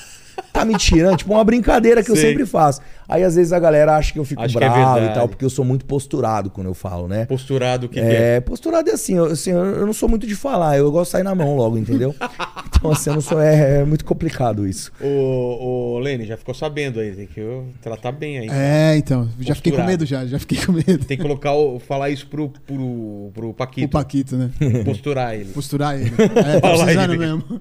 Tá 0.52 0.64
me 0.64 0.76
tirando, 0.76 1.16
tipo 1.18 1.32
uma 1.32 1.42
brincadeira 1.42 2.02
que 2.02 2.10
eu 2.10 2.16
Sei. 2.16 2.30
sempre 2.30 2.44
faço. 2.44 2.80
Aí 3.08 3.24
às 3.24 3.36
vezes 3.36 3.54
a 3.54 3.58
galera 3.58 3.96
acha 3.96 4.12
que 4.12 4.18
eu 4.18 4.24
fico 4.24 4.42
Acho 4.42 4.58
é 4.58 4.60
bravo 4.60 4.76
e 4.76 5.00
verdade. 5.00 5.14
tal, 5.14 5.28
porque 5.28 5.42
eu 5.42 5.48
sou 5.48 5.64
muito 5.64 5.86
posturado 5.86 6.50
quando 6.50 6.66
eu 6.66 6.74
falo, 6.74 7.08
né? 7.08 7.24
Posturado, 7.24 7.86
o 7.86 7.88
que, 7.88 7.98
é? 7.98 8.36
É, 8.36 8.40
posturado 8.40 8.90
é 8.90 8.92
assim, 8.92 9.14
eu, 9.14 9.24
assim, 9.24 9.50
eu 9.50 9.86
não 9.86 9.94
sou 9.94 10.10
muito 10.10 10.26
de 10.26 10.36
falar, 10.36 10.76
eu 10.76 10.92
gosto 10.92 11.06
de 11.08 11.12
sair 11.12 11.22
na 11.22 11.34
mão 11.34 11.56
logo, 11.56 11.78
entendeu? 11.78 12.14
então, 12.68 12.90
assim, 12.90 13.08
eu 13.08 13.14
não 13.14 13.22
sou. 13.22 13.40
É, 13.40 13.80
é 13.80 13.84
muito 13.84 14.04
complicado 14.04 14.66
isso. 14.66 14.92
Ô, 15.00 15.94
ô, 15.94 15.98
Lene, 16.00 16.26
já 16.26 16.36
ficou 16.36 16.54
sabendo 16.54 17.00
aí, 17.00 17.12
tem 17.12 17.26
que 17.26 17.40
eu 17.40 17.68
tratar 17.80 18.12
bem 18.12 18.40
aí. 18.40 18.48
É, 18.50 18.96
então. 18.98 19.26
Já 19.40 19.54
fiquei 19.54 19.72
com 19.72 19.78
Posturado. 19.78 19.90
medo 19.90 20.06
já, 20.06 20.26
já 20.26 20.38
fiquei 20.38 20.58
com 20.58 20.72
medo. 20.72 21.04
Tem 21.04 21.16
que 21.16 21.22
colocar 21.22 21.54
o, 21.54 21.78
falar 21.78 22.10
isso 22.10 22.26
pro, 22.26 22.50
pro, 22.66 23.30
pro 23.32 23.54
Paquito. 23.54 23.86
O 23.86 23.90
Paquito, 23.90 24.36
né? 24.36 24.50
Posturar 24.84 25.34
ele. 25.34 25.52
Posturar 25.52 25.98
ele. 25.98 26.12
É, 26.38 26.60
tá 26.60 26.68
precisando 26.68 27.18
mesmo. 27.18 27.60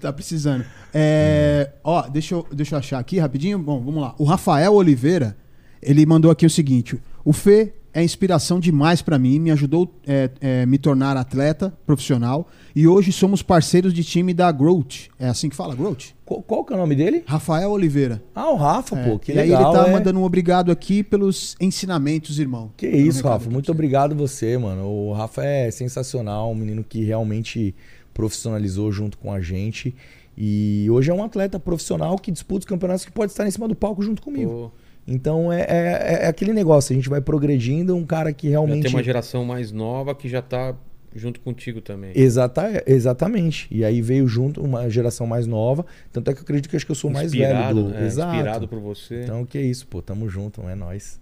Tá 0.00 0.12
precisando. 0.12 0.64
É, 0.94 1.70
ó, 1.82 2.02
deixa 2.08 2.34
eu, 2.34 2.46
deixa 2.52 2.74
eu 2.74 2.78
achar 2.78 2.98
aqui 2.98 3.18
rapidinho. 3.18 3.58
Bom, 3.58 3.80
vamos 3.80 4.02
lá. 4.02 4.14
O 4.18 4.24
Rafael 4.24 4.72
Oliveira, 4.74 5.36
ele 5.82 6.04
mandou 6.06 6.30
aqui 6.30 6.44
o 6.46 6.50
seguinte: 6.50 7.00
O 7.24 7.32
Fê 7.32 7.72
é 7.94 8.02
inspiração 8.02 8.58
demais 8.58 9.02
pra 9.02 9.18
mim, 9.18 9.38
me 9.38 9.50
ajudou 9.50 9.94
é, 10.06 10.30
é, 10.40 10.66
me 10.66 10.78
tornar 10.78 11.14
atleta 11.16 11.76
profissional 11.84 12.48
e 12.74 12.88
hoje 12.88 13.12
somos 13.12 13.42
parceiros 13.42 13.92
de 13.92 14.02
time 14.02 14.32
da 14.32 14.50
Growth. 14.50 15.08
É 15.18 15.28
assim 15.28 15.50
que 15.50 15.56
fala, 15.56 15.74
Growth? 15.74 16.12
Qual, 16.24 16.40
qual 16.42 16.64
que 16.64 16.72
é 16.72 16.76
o 16.76 16.78
nome 16.78 16.94
dele? 16.94 17.22
Rafael 17.26 17.70
Oliveira. 17.70 18.22
Ah, 18.34 18.50
o 18.50 18.56
Rafa, 18.56 18.96
É, 18.98 19.10
pô, 19.10 19.18
que 19.18 19.32
e 19.32 19.38
aí 19.38 19.50
legal. 19.50 19.74
ele 19.74 19.82
tá 19.82 19.88
é. 19.88 19.92
mandando 19.92 20.18
um 20.18 20.24
obrigado 20.24 20.72
aqui 20.72 21.02
pelos 21.02 21.54
ensinamentos, 21.60 22.38
irmão. 22.38 22.70
Que 22.78 22.86
um 22.88 22.90
isso, 22.92 23.18
recado 23.18 23.32
Rafa. 23.32 23.50
Muito 23.50 23.66
você. 23.66 23.72
obrigado 23.72 24.14
você, 24.14 24.56
mano. 24.56 24.86
O 24.86 25.12
Rafa 25.12 25.44
é 25.44 25.70
sensacional, 25.70 26.50
um 26.50 26.54
menino 26.54 26.82
que 26.82 27.04
realmente 27.04 27.74
profissionalizou 28.14 28.90
junto 28.90 29.18
com 29.18 29.30
a 29.30 29.40
gente. 29.40 29.94
E 30.36 30.86
hoje 30.90 31.10
é 31.10 31.14
um 31.14 31.22
atleta 31.22 31.58
profissional 31.60 32.16
que 32.18 32.30
disputa 32.30 32.60
os 32.60 32.64
campeonatos 32.64 33.04
que 33.04 33.12
pode 33.12 33.32
estar 33.32 33.46
em 33.46 33.50
cima 33.50 33.68
do 33.68 33.74
palco 33.74 34.02
junto 34.02 34.22
comigo. 34.22 34.50
Pô, 34.50 34.70
Então 35.06 35.52
é, 35.52 35.60
é, 35.62 36.18
é 36.22 36.26
aquele 36.28 36.52
negócio, 36.52 36.92
a 36.92 36.96
gente 36.96 37.08
vai 37.08 37.20
progredindo, 37.20 37.94
um 37.94 38.04
cara 38.06 38.32
que 38.32 38.46
já 38.46 38.52
realmente. 38.52 38.84
tem 38.84 38.90
uma 38.94 39.02
geração 39.02 39.44
mais 39.44 39.70
nova 39.70 40.14
que 40.14 40.28
já 40.28 40.40
tá 40.40 40.74
junto 41.14 41.40
contigo 41.40 41.80
também. 41.80 42.12
Exata, 42.14 42.82
exatamente. 42.86 43.66
E 43.70 43.84
aí 43.84 44.00
veio 44.00 44.26
junto 44.26 44.62
uma 44.62 44.88
geração 44.88 45.26
mais 45.26 45.46
nova. 45.46 45.84
Tanto 46.10 46.30
é 46.30 46.34
que 46.34 46.40
eu 46.40 46.42
acredito 46.42 46.70
que 46.70 46.76
acho 46.76 46.86
que 46.86 46.92
eu 46.92 46.96
sou 46.96 47.10
o 47.10 47.12
mais 47.12 47.32
velho 47.32 47.44
Inspirado, 47.44 47.82
do. 47.82 47.88
né? 47.90 48.06
Exato. 48.06 48.34
Inspirado 48.34 48.68
por 48.68 48.80
você. 48.80 49.22
Então 49.22 49.44
que 49.44 49.60
isso, 49.60 49.86
pô, 49.86 50.00
tamo 50.00 50.28
junto, 50.28 50.62
é 50.62 50.74
nóis. 50.74 51.20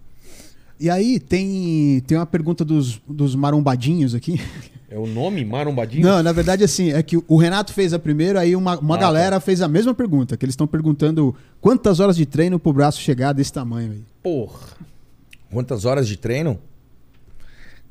E 0.78 0.88
aí 0.88 1.20
tem, 1.20 2.00
tem 2.06 2.16
uma 2.16 2.24
pergunta 2.26 2.64
dos, 2.64 3.02
dos 3.06 3.34
marombadinhos 3.34 4.14
aqui. 4.14 4.40
É 4.90 4.98
o 4.98 5.06
nome 5.06 5.44
Marombadinho? 5.44 6.04
Não, 6.04 6.20
na 6.20 6.32
verdade, 6.32 6.64
assim, 6.64 6.92
é 6.92 7.00
que 7.00 7.16
o 7.16 7.36
Renato 7.36 7.72
fez 7.72 7.94
a 7.94 7.98
primeira, 7.98 8.40
aí 8.40 8.56
uma, 8.56 8.76
uma 8.76 8.96
Ah, 8.96 8.98
galera 8.98 9.38
fez 9.38 9.62
a 9.62 9.68
mesma 9.68 9.94
pergunta, 9.94 10.36
que 10.36 10.44
eles 10.44 10.54
estão 10.54 10.66
perguntando 10.66 11.32
quantas 11.60 12.00
horas 12.00 12.16
de 12.16 12.26
treino 12.26 12.58
pro 12.58 12.72
braço 12.72 13.00
chegar 13.00 13.32
desse 13.32 13.52
tamanho 13.52 13.92
aí. 13.92 14.02
Porra. 14.20 14.66
Quantas 15.52 15.84
horas 15.84 16.08
de 16.08 16.16
treino? 16.16 16.58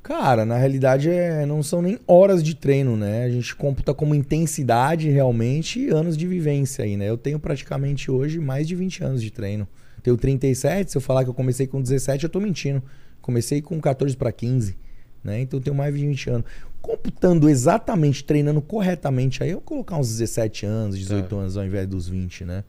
Cara, 0.04 0.46
na 0.46 0.58
realidade 0.58 1.10
é, 1.10 1.46
não 1.46 1.64
são 1.64 1.82
nem 1.82 2.00
horas 2.06 2.44
de 2.44 2.54
treino, 2.56 2.98
né? 2.98 3.24
A 3.24 3.30
gente 3.30 3.56
computa 3.56 3.94
como 3.94 4.14
intensidade 4.16 5.10
realmente 5.10 5.80
e 5.80 5.90
anos 5.90 6.18
de 6.18 6.28
vivência 6.28 6.84
aí, 6.84 6.98
né? 6.98 7.10
Eu 7.10 7.18
tenho 7.18 7.40
praticamente 7.40 8.10
hoje 8.12 8.40
mais 8.40 8.68
de 8.68 8.76
20 8.76 9.04
anos 9.04 9.22
de 9.22 9.32
treino. 9.32 9.68
Tenho 10.02 10.18
37, 10.18 10.92
se 10.92 10.98
eu 10.98 11.02
falar 11.02 11.24
que 11.24 11.30
eu 11.30 11.34
comecei 11.34 11.68
com 11.68 11.82
17, 11.82 12.24
eu 12.24 12.30
tô 12.30 12.40
mentindo. 12.40 12.82
Comecei 13.22 13.62
com 13.62 13.80
14 13.80 14.16
para 14.18 14.32
15, 14.32 14.76
né? 15.24 15.42
Então 15.42 15.60
eu 15.60 15.64
tenho 15.64 15.76
mais 15.76 15.94
de 15.94 16.02
20 16.08 16.30
anos. 16.30 16.46
Computando 16.82 17.50
exatamente, 17.50 18.24
treinando 18.24 18.62
corretamente, 18.62 19.44
aí 19.44 19.50
eu 19.50 19.56
vou 19.56 19.62
colocar 19.62 19.98
uns 19.98 20.08
17 20.10 20.66
anos, 20.66 20.98
18 20.98 21.28
Tá. 21.28 21.36
anos 21.36 21.58
ao 21.58 21.66
invés 21.66 21.88
dos 21.88 22.08
20, 22.08 22.46
né? 22.46 22.64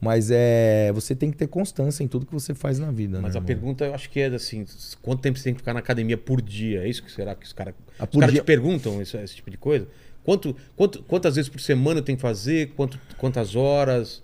Mas 0.00 0.30
é, 0.30 0.90
você 0.94 1.14
tem 1.14 1.30
que 1.30 1.36
ter 1.36 1.46
constância 1.46 2.02
em 2.02 2.08
tudo 2.08 2.24
que 2.24 2.32
você 2.32 2.54
faz 2.54 2.78
na 2.78 2.90
vida, 2.90 3.20
Mas 3.20 3.34
né? 3.34 3.38
a 3.38 3.42
irmão? 3.42 3.46
pergunta 3.46 3.84
eu 3.84 3.94
acho 3.94 4.08
que 4.08 4.18
é 4.18 4.26
assim: 4.28 4.64
quanto 5.02 5.20
tempo 5.20 5.38
você 5.38 5.44
tem 5.44 5.52
que 5.54 5.60
ficar 5.60 5.74
na 5.74 5.80
academia 5.80 6.16
por 6.16 6.40
dia? 6.40 6.82
É 6.84 6.88
isso 6.88 7.02
que 7.02 7.12
será 7.12 7.34
que 7.34 7.44
os 7.44 7.52
caras 7.52 7.74
Ah, 7.98 8.08
os 8.10 8.18
dia- 8.32 8.40
te 8.40 8.44
perguntam 8.46 9.00
esse, 9.02 9.16
esse 9.18 9.36
tipo 9.36 9.50
de 9.50 9.58
coisa? 9.58 9.86
Quanto, 10.24 10.56
quanto, 10.74 11.02
quantas 11.02 11.36
vezes 11.36 11.50
por 11.50 11.60
semana 11.60 12.00
tenho 12.00 12.16
que 12.16 12.22
fazer? 12.22 12.72
Quanto, 12.76 12.98
quantas 13.18 13.54
horas? 13.54 14.22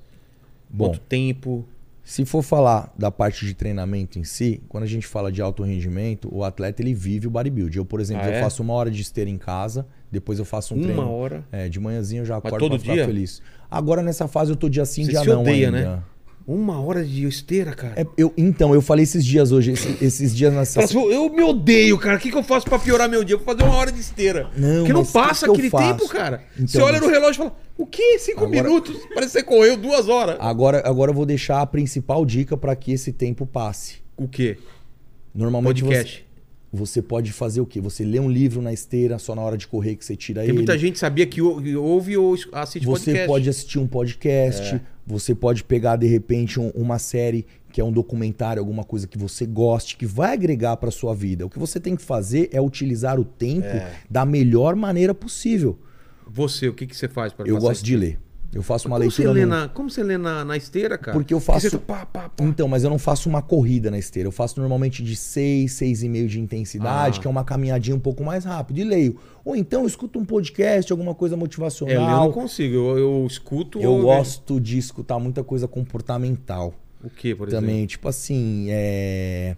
Bom, 0.68 0.88
Quanto 0.88 1.00
tempo? 1.00 1.68
Se 2.09 2.24
for 2.24 2.41
falar 2.41 2.95
da 2.97 3.11
parte 3.11 3.45
de 3.45 3.53
treinamento 3.53 4.16
em 4.16 4.23
si, 4.23 4.62
quando 4.69 4.85
a 4.85 4.87
gente 4.87 5.05
fala 5.09 5.33
de 5.33 5.43
alto 5.43 5.65
rendimento, 5.65 6.28
o 6.33 6.45
atleta 6.45 6.81
ele 6.81 6.95
vive 6.95 7.27
o 7.27 7.31
bodybuilding. 7.31 7.78
Eu, 7.78 7.85
por 7.85 7.99
exemplo, 8.01 8.23
Ah, 8.23 8.28
eu 8.28 8.35
é? 8.35 8.41
faço 8.41 8.62
uma 8.62 8.74
hora 8.74 8.89
de 8.93 9.03
esteira 9.03 9.28
em 9.28 9.37
casa, 9.37 9.85
depois 10.09 10.39
eu 10.39 10.45
faço 10.45 10.73
um 10.73 10.77
Uma 10.77 10.85
treino. 10.85 11.11
hora? 11.11 11.45
É, 11.51 11.69
de 11.69 11.81
manhãzinho 11.81 12.20
eu 12.20 12.24
já 12.24 12.37
acordo 12.37 12.59
todo 12.61 12.70
pra 12.70 12.78
ficar 12.78 12.93
dia? 12.95 13.05
feliz. 13.07 13.43
Agora 13.69 14.03
nessa 14.03 14.28
fase 14.28 14.53
eu 14.53 14.57
tô 14.57 14.69
dia 14.69 14.85
sim, 14.85 15.03
Você 15.05 15.11
dia 15.11 15.20
se 15.20 15.27
não 15.27 15.41
odeia, 15.41 15.66
ainda. 15.66 15.97
né? 15.97 16.03
Uma 16.47 16.81
hora 16.81 17.05
de 17.05 17.27
esteira, 17.27 17.73
cara. 17.74 18.01
É, 18.01 18.06
eu, 18.16 18.32
então, 18.36 18.73
eu 18.73 18.81
falei 18.81 19.02
esses 19.02 19.24
dias 19.24 19.51
hoje, 19.51 19.73
esse- 19.73 19.97
esses 20.05 20.32
dias 20.35 20.52
Fala 20.73 20.85
assim, 20.85 20.97
eu 21.12 21.28
me 21.28 21.43
odeio, 21.43 21.98
cara. 21.98 22.16
O 22.16 22.20
que, 22.20 22.31
que 22.31 22.36
eu 22.36 22.43
faço 22.44 22.64
pra 22.66 22.78
piorar 22.78 23.09
meu 23.09 23.24
dia? 23.24 23.35
Eu 23.35 23.39
vou 23.39 23.47
fazer 23.47 23.64
uma 23.68 23.74
hora 23.77 23.90
de 23.90 24.01
esteira. 24.01 24.48
Não, 24.56 24.78
Porque 24.78 24.93
não 24.93 25.05
passa 25.05 25.47
que 25.48 25.52
que 25.60 25.66
aquele 25.66 25.70
tempo, 25.85 26.09
cara. 26.09 26.44
Então, 26.55 26.66
você 26.68 26.81
olha 26.81 27.01
no 27.01 27.09
relógio 27.09 27.32
e 27.32 27.36
fala, 27.39 27.56
o 27.77 27.85
quê? 27.85 28.16
Cinco 28.20 28.44
Agora- 28.44 28.62
minutos? 28.62 28.97
Parece 29.12 29.32
que 29.32 29.40
você 29.40 29.43
correu 29.43 29.77
duas 29.77 30.09
horas. 30.09 30.36
Agora, 30.39 30.82
agora 30.89 31.10
eu 31.10 31.14
vou 31.14 31.27
deixar 31.27 31.60
a 31.62 31.66
principal 31.66 32.24
dica 32.24 32.56
para 32.56 32.77
que 32.77 32.93
esse 32.93 33.10
tempo 33.12 33.44
passe. 33.44 33.97
O 34.16 34.28
quê? 34.28 34.56
Normalmente 35.35 35.82
Podcast. 35.82 36.24
você, 36.73 36.78
você 36.85 37.02
pode 37.02 37.32
fazer 37.32 37.60
o 37.60 37.66
quê? 37.66 37.81
Você 37.81 38.05
lê 38.05 38.20
um 38.20 38.31
livro 38.31 38.62
na 38.62 38.73
esteira, 38.73 39.18
só 39.18 39.35
na 39.35 39.43
hora 39.43 39.56
de 39.59 39.66
correr 39.66 39.97
que 39.97 40.05
você 40.05 40.14
tira 40.14 40.40
Tem 40.43 40.51
ele. 40.51 40.59
muita 40.59 40.78
gente 40.78 40.93
que 40.93 40.98
sabia 41.01 41.27
que 41.27 41.43
ou- 41.43 41.60
que 41.60 41.74
ouve 41.77 42.16
ou 42.16 42.35
assiste 42.52 42.85
Você 42.86 43.05
podcast. 43.06 43.27
pode 43.27 43.48
assistir 43.48 43.78
um 43.81 43.86
podcast, 43.86 44.74
É. 44.77 44.81
você 45.07 45.35
pode 45.35 45.62
pegar 45.65 45.97
de 45.97 46.07
repente 46.07 46.59
um- 46.59 46.70
uma 46.70 46.99
série 46.99 47.47
que 47.73 47.81
é 47.81 47.85
um 47.85 47.93
documentário, 47.93 48.61
alguma 48.61 48.83
coisa 48.85 49.07
que 49.07 49.19
você 49.19 49.45
goste, 49.47 49.97
que 49.97 50.07
vai 50.07 50.33
agregar 50.33 50.77
para 50.78 50.91
sua 50.91 51.15
vida. 51.15 51.45
O 51.47 51.51
que 51.51 51.59
você 51.59 51.78
tem 51.78 51.95
que 51.95 52.03
fazer 52.03 52.49
é 52.53 52.61
utilizar 52.61 53.20
o 53.20 53.24
tempo 53.24 53.66
É. 53.66 53.93
da 54.11 54.24
melhor 54.24 54.74
maneira 54.74 55.15
possível. 55.15 55.78
Você, 56.27 56.69
o 56.69 56.74
que, 56.74 56.87
que 56.87 56.97
você 56.97 57.07
faz 57.09 57.33
para 57.33 57.47
Eu 57.49 57.59
gosto 57.59 57.85
de 57.85 57.97
ler. 57.97 58.19
Eu 58.52 58.62
faço 58.62 58.89
uma 58.89 58.97
como 58.98 59.10
você, 59.10 59.23
leitura 59.23 59.39
lê 59.39 59.44
no- 59.44 59.55
na, 59.62 59.68
como 59.68 59.90
você 59.90 60.02
lê 60.02 60.16
na, 60.16 60.44
na 60.44 60.56
esteira, 60.56 60.97
cara? 60.97 61.12
Porque 61.16 61.35
eu 61.35 61.40
faço- 61.40 61.68
Você 61.68 61.77
pá, 61.78 62.06
pá, 62.06 62.28
pá. 62.31 62.44
Então, 62.44 62.66
mas 62.66 62.85
eu 62.85 62.90
não 62.90 62.98
faço 62.98 63.28
uma 63.28 63.43
corrida 63.43 63.90
na 63.90 63.98
esteira. 63.98 64.27
Eu 64.28 64.32
faço 64.32 64.59
normalmente 64.59 65.02
de 65.02 65.14
6, 65.14 65.73
6,5 65.73 66.27
de 66.27 66.40
intensidade, 66.40 67.18
Ah. 67.18 67.23
que 67.23 67.27
é 67.27 67.31
uma 67.31 67.44
caminhadinha 67.44 67.94
um 67.94 68.01
pouco 68.01 68.24
mais 68.24 68.44
rápido. 68.44 68.78
E 68.78 68.85
leio. 68.85 69.18
Ou 69.44 69.55
então 69.55 69.82
eu 69.82 69.86
escuto 69.86 70.18
um 70.18 70.24
podcast, 70.24 70.90
alguma 70.90 71.14
coisa 71.14 71.35
É, 71.35 71.36
ler 71.36 71.39
eu 71.39 71.40
motivacional. 71.40 72.24
não 72.24 72.32
consigo. 72.32 72.74
Eu, 72.74 72.98
eu 72.98 73.27
escuto. 73.27 73.78
eu 73.81 73.93
ou 73.93 74.02
gosto 74.02 74.59
de 74.59 74.78
escutar 74.78 75.18
muita 75.18 75.44
coisa 75.44 75.68
comportamental. 75.68 76.73
O 77.05 77.10
que, 77.10 77.35
por 77.35 77.48
exemplo? 77.48 77.66
também, 77.66 77.85
tipo 77.86 78.09
assim, 78.09 78.66
é. 78.70 79.55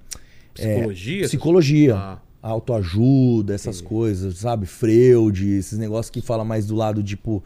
Psicologia? 0.53 1.23
Psicologia. 1.25 1.95
Ah. 1.97 2.19
Autoajuda, 2.43 3.55
essas 3.55 3.81
coisas, 3.81 4.39
sabe? 4.39 4.67
Freud, 4.67 5.49
esses 5.57 5.79
negócios 5.79 6.11
que 6.11 6.21
fala 6.21 6.45
mais 6.45 6.67
do 6.67 6.75
lado, 6.75 7.03
tipo, 7.03 7.43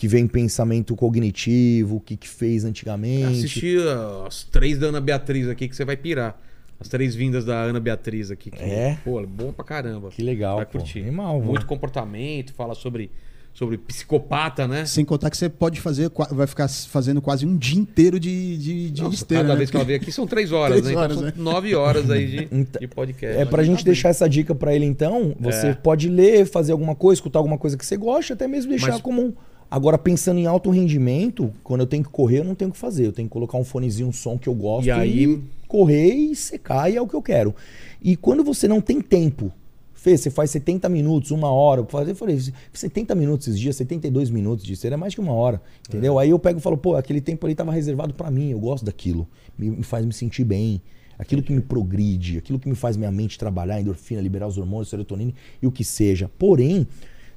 que 0.00 0.08
vem 0.08 0.26
pensamento 0.26 0.96
cognitivo, 0.96 1.96
o 1.96 2.00
que, 2.00 2.16
que 2.16 2.26
fez 2.26 2.64
antigamente. 2.64 3.24
Assistir 3.26 3.82
as 4.26 4.44
três 4.44 4.78
da 4.78 4.86
Ana 4.86 4.98
Beatriz 4.98 5.46
aqui 5.46 5.68
que 5.68 5.76
você 5.76 5.84
vai 5.84 5.94
pirar. 5.94 6.40
As 6.80 6.88
três 6.88 7.14
vindas 7.14 7.44
da 7.44 7.64
Ana 7.64 7.78
Beatriz 7.78 8.30
aqui. 8.30 8.50
Que, 8.50 8.62
É? 8.64 8.96
Pô, 9.04 9.20
é 9.20 9.26
bom 9.26 9.52
pra 9.52 9.62
caramba. 9.62 10.08
Que 10.08 10.22
legal, 10.22 10.56
Vai 10.56 10.64
pô. 10.64 10.78
curtir. 10.78 11.00
Animal. 11.02 11.38
Muito 11.42 11.66
comportamento, 11.66 12.54
fala 12.54 12.74
sobre, 12.74 13.10
sobre 13.52 13.76
psicopata, 13.76 14.66
né? 14.66 14.86
Sem 14.86 15.04
contar 15.04 15.28
que 15.28 15.36
você 15.36 15.50
pode 15.50 15.78
fazer, 15.82 16.10
vai 16.30 16.46
ficar 16.46 16.66
fazendo 16.70 17.20
quase 17.20 17.44
um 17.44 17.54
dia 17.54 17.78
inteiro 17.78 18.18
de, 18.18 18.56
de, 18.56 18.90
de 18.92 19.02
Nossa, 19.02 19.16
esteira. 19.16 19.42
cada 19.42 19.52
né? 19.52 19.58
vez 19.58 19.70
que 19.70 19.76
ela 19.76 19.84
veio 19.84 20.00
aqui 20.00 20.10
são 20.10 20.26
três 20.26 20.50
horas, 20.50 20.80
Três 20.80 20.86
né? 20.86 20.92
Então 20.92 21.02
horas, 21.02 21.16
são 21.18 21.26
né? 21.26 21.32
nove 21.36 21.74
horas 21.74 22.10
aí 22.10 22.26
de, 22.26 22.48
Então, 22.50 22.80
de 22.80 22.88
podcast. 22.88 23.38
É 23.38 23.44
pra 23.44 23.62
gente 23.62 23.84
deixar 23.84 24.08
essa 24.08 24.26
dica 24.26 24.54
pra 24.54 24.74
ele 24.74 24.86
então. 24.86 25.36
Você 25.38 25.66
É. 25.66 25.74
pode 25.74 26.08
ler, 26.08 26.46
fazer 26.46 26.72
alguma 26.72 26.94
coisa, 26.94 27.18
escutar 27.18 27.38
alguma 27.38 27.58
coisa 27.58 27.76
que 27.76 27.84
você 27.84 27.98
goste, 27.98 28.32
até 28.32 28.48
mesmo 28.48 28.70
deixar 28.70 28.92
Mas- 28.92 29.02
como 29.02 29.20
um. 29.20 29.34
Agora, 29.70 29.96
pensando 29.96 30.38
em 30.40 30.46
alto 30.46 30.68
rendimento, 30.70 31.52
quando 31.62 31.82
eu 31.82 31.86
tenho 31.86 32.02
que 32.02 32.10
correr, 32.10 32.38
eu 32.40 32.44
não 32.44 32.54
tenho 32.54 32.70
o 32.70 32.72
que 32.72 32.78
fazer. 32.78 33.06
Eu 33.06 33.12
tenho 33.12 33.28
que 33.28 33.32
colocar 33.32 33.56
um 33.56 33.64
fonezinho, 33.64 34.08
um 34.08 34.12
som 34.12 34.36
que 34.36 34.48
eu 34.48 34.54
gosto 34.54 34.86
E 34.86 34.90
aí- 34.90 35.40
correr 35.68 36.12
e 36.12 36.34
secar, 36.34 36.90
e 36.90 36.96
é 36.96 37.00
o 37.00 37.06
que 37.06 37.14
eu 37.14 37.22
quero. 37.22 37.54
E 38.02 38.16
quando 38.16 38.42
você 38.42 38.66
não 38.66 38.80
tem 38.80 39.00
tempo, 39.00 39.52
Fê, 39.94 40.16
você 40.16 40.30
faz 40.30 40.50
70 40.50 40.88
minutos, 40.88 41.30
uma 41.30 41.50
hora. 41.50 41.82
Eu 41.82 41.86
falei, 41.86 42.12
eu 42.12 42.16
falei 42.16 42.38
70 42.72 43.14
minutos 43.14 43.46
esses 43.46 43.60
dias, 43.60 43.76
72 43.76 44.30
minutos 44.30 44.64
disso, 44.64 44.86
era 44.86 44.96
mais 44.96 45.14
que 45.14 45.20
uma 45.20 45.34
hora, 45.34 45.60
entendeu? 45.86 46.18
Aí 46.18 46.30
eu 46.30 46.38
pego 46.38 46.58
e 46.58 46.62
falo, 46.62 46.78
pô, 46.78 46.96
aquele 46.96 47.20
tempo 47.20 47.44
ali 47.44 47.52
estava 47.52 47.70
reservado 47.70 48.14
pra 48.14 48.30
mim, 48.30 48.48
eu 48.50 48.58
gosto 48.58 48.82
daquilo, 48.82 49.28
me, 49.58 49.68
me 49.68 49.82
faz 49.82 50.06
me 50.06 50.12
sentir 50.14 50.42
bem. 50.42 50.80
Aquilo 51.18 51.42
que 51.42 51.52
me 51.52 51.60
progride, 51.60 52.38
aquilo 52.38 52.58
que 52.58 52.66
me 52.66 52.74
faz 52.74 52.96
minha 52.96 53.10
mente 53.12 53.38
trabalhar, 53.38 53.78
endorfina, 53.78 54.22
liberar 54.22 54.46
os 54.46 54.56
hormônios, 54.56 54.88
serotonina 54.88 55.34
e 55.62 55.66
o 55.66 55.70
que 55.70 55.84
seja. 55.84 56.30
Porém, 56.38 56.86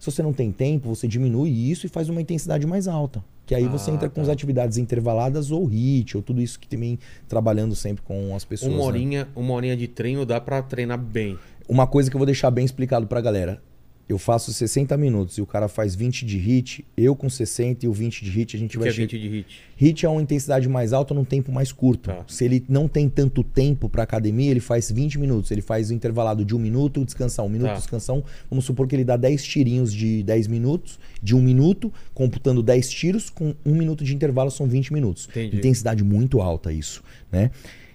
se 0.04 0.12
você 0.12 0.22
não 0.22 0.34
tem 0.34 0.52
tempo, 0.52 0.94
você 0.94 1.08
diminui 1.08 1.50
isso 1.50 1.86
e 1.86 1.90
faz 1.90 2.10
uma 2.10 2.22
intensidade 2.22 2.68
mais 2.68 2.90
alta. 2.90 3.24
Que 3.46 3.56
aí 3.56 3.66
você 3.68 3.90
Ah, 3.90 3.94
entra 3.94 4.10
com 4.10 4.16
tá. 4.16 4.22
as 4.24 4.30
atividades 4.30 4.78
intervaladas 4.78 5.50
ou 5.50 5.66
HIIT, 5.66 6.18
ou 6.18 6.24
tudo 6.24 6.42
isso 6.42 6.60
que 6.60 6.68
também 6.68 7.00
trabalhando 7.28 7.74
sempre 7.74 8.04
com 8.04 8.36
as 8.36 8.44
pessoas. 8.44 8.72
Uma 8.72 8.80
né? 8.82 8.86
horinha, 8.86 9.28
uma 9.34 9.54
horinha 9.54 9.78
de 9.78 9.88
treino 9.88 10.26
dá 10.26 10.42
pra 10.42 10.62
treinar 10.62 10.98
bem. 10.98 11.38
Uma 11.70 11.88
coisa 11.88 12.10
que 12.10 12.16
eu 12.16 12.20
vou 12.20 12.26
deixar 12.26 12.52
bem 12.52 12.66
explicado 12.66 13.08
pra 13.08 13.22
galera. 13.22 13.62
Eu 14.08 14.18
faço 14.18 14.52
60 14.52 14.98
minutos 14.98 15.38
e 15.38 15.42
o 15.42 15.46
cara 15.46 15.68
faz 15.70 15.96
20 15.96 16.26
de 16.26 16.38
hit, 16.38 16.86
eu 16.98 17.16
com 17.16 17.30
60 17.30 17.86
e 17.86 17.88
o 17.90 17.94
20 17.94 18.24
de 18.26 18.30
hit, 18.32 18.56
a 18.56 18.60
gente 18.60 18.72
Que 18.72 18.78
vai 18.78 18.90
é 18.90 18.92
chegar. 18.92 19.08
20 19.12 19.20
de 19.22 19.28
hit. 19.30 19.62
Hit 19.78 20.06
é 20.06 20.10
uma 20.10 20.22
intensidade 20.22 20.68
mais 20.68 20.92
alta 20.92 21.14
num 21.14 21.24
tempo 21.24 21.52
mais 21.52 21.72
curto. 21.72 22.10
Tá. 22.10 22.24
Se 22.28 22.44
ele 22.44 22.64
não 22.68 22.88
tem 22.88 23.08
tanto 23.08 23.44
tempo 23.44 23.88
para 23.88 24.04
academia, 24.04 24.52
ele 24.52 24.60
faz 24.60 24.92
20 24.92 25.18
minutos. 25.18 25.52
Ele 25.52 25.62
faz 25.62 25.90
o 25.90 25.94
intervalado 25.94 26.44
de 26.44 26.54
um 26.54 26.60
minuto, 26.60 27.04
descansar 27.06 27.46
um 27.46 27.50
minuto, 27.50 27.70
Tá. 27.70 27.76
descansar 27.76 28.16
um. 28.16 28.24
Vamos 28.50 28.66
supor 28.66 28.88
que 28.88 28.96
ele 28.96 29.06
dá 29.06 29.16
10 29.16 29.42
tirinhos 29.44 29.94
de 29.94 30.22
10 30.24 30.48
minutos, 30.48 31.00
de 31.22 31.34
um 31.36 31.42
minuto, 31.42 31.92
computando 32.14 32.62
10 32.62 32.90
tiros, 32.90 33.30
com 33.30 33.56
um 33.66 33.74
minuto 33.74 34.04
de 34.04 34.14
intervalo 34.14 34.52
são 34.52 34.68
20 34.68 34.92
minutos. 34.94 35.28
Entendi. 35.30 35.58
Intensidade 35.58 36.04
muito 36.04 36.42
alta 36.42 36.74
isso, 36.74 37.02
né? 37.32 37.52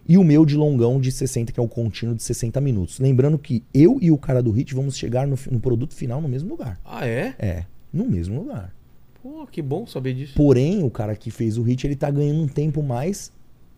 E 0.08 0.16
o 0.16 0.24
meu 0.24 0.46
de 0.46 0.56
longão 0.56 0.98
de 0.98 1.12
60, 1.12 1.52
que 1.52 1.60
é 1.60 1.62
o 1.62 1.68
contínuo 1.68 2.14
de 2.14 2.22
60 2.22 2.60
minutos. 2.60 2.98
Lembrando 2.98 3.38
que 3.38 3.62
eu 3.74 3.98
e 4.00 4.10
o 4.10 4.16
cara 4.16 4.42
do 4.42 4.50
Hit 4.50 4.74
vamos 4.74 4.96
chegar 4.96 5.26
no, 5.26 5.38
no 5.50 5.60
produto 5.60 5.94
final 5.94 6.20
no 6.22 6.28
mesmo 6.28 6.48
lugar. 6.48 6.80
Ah, 6.84 7.06
é? 7.06 7.34
É, 7.38 7.64
no 7.92 8.06
mesmo 8.06 8.40
lugar. 8.40 8.74
Pô, 9.22 9.46
que 9.46 9.60
bom 9.60 9.86
saber 9.86 10.14
disso. 10.14 10.34
Porém, 10.34 10.82
o 10.82 10.90
cara 10.90 11.14
que 11.14 11.30
fez 11.30 11.58
o 11.58 11.62
hit, 11.62 11.86
ele 11.86 11.96
tá 11.96 12.10
ganhando 12.10 12.40
um 12.40 12.48
tempo 12.48 12.82
mais 12.82 13.30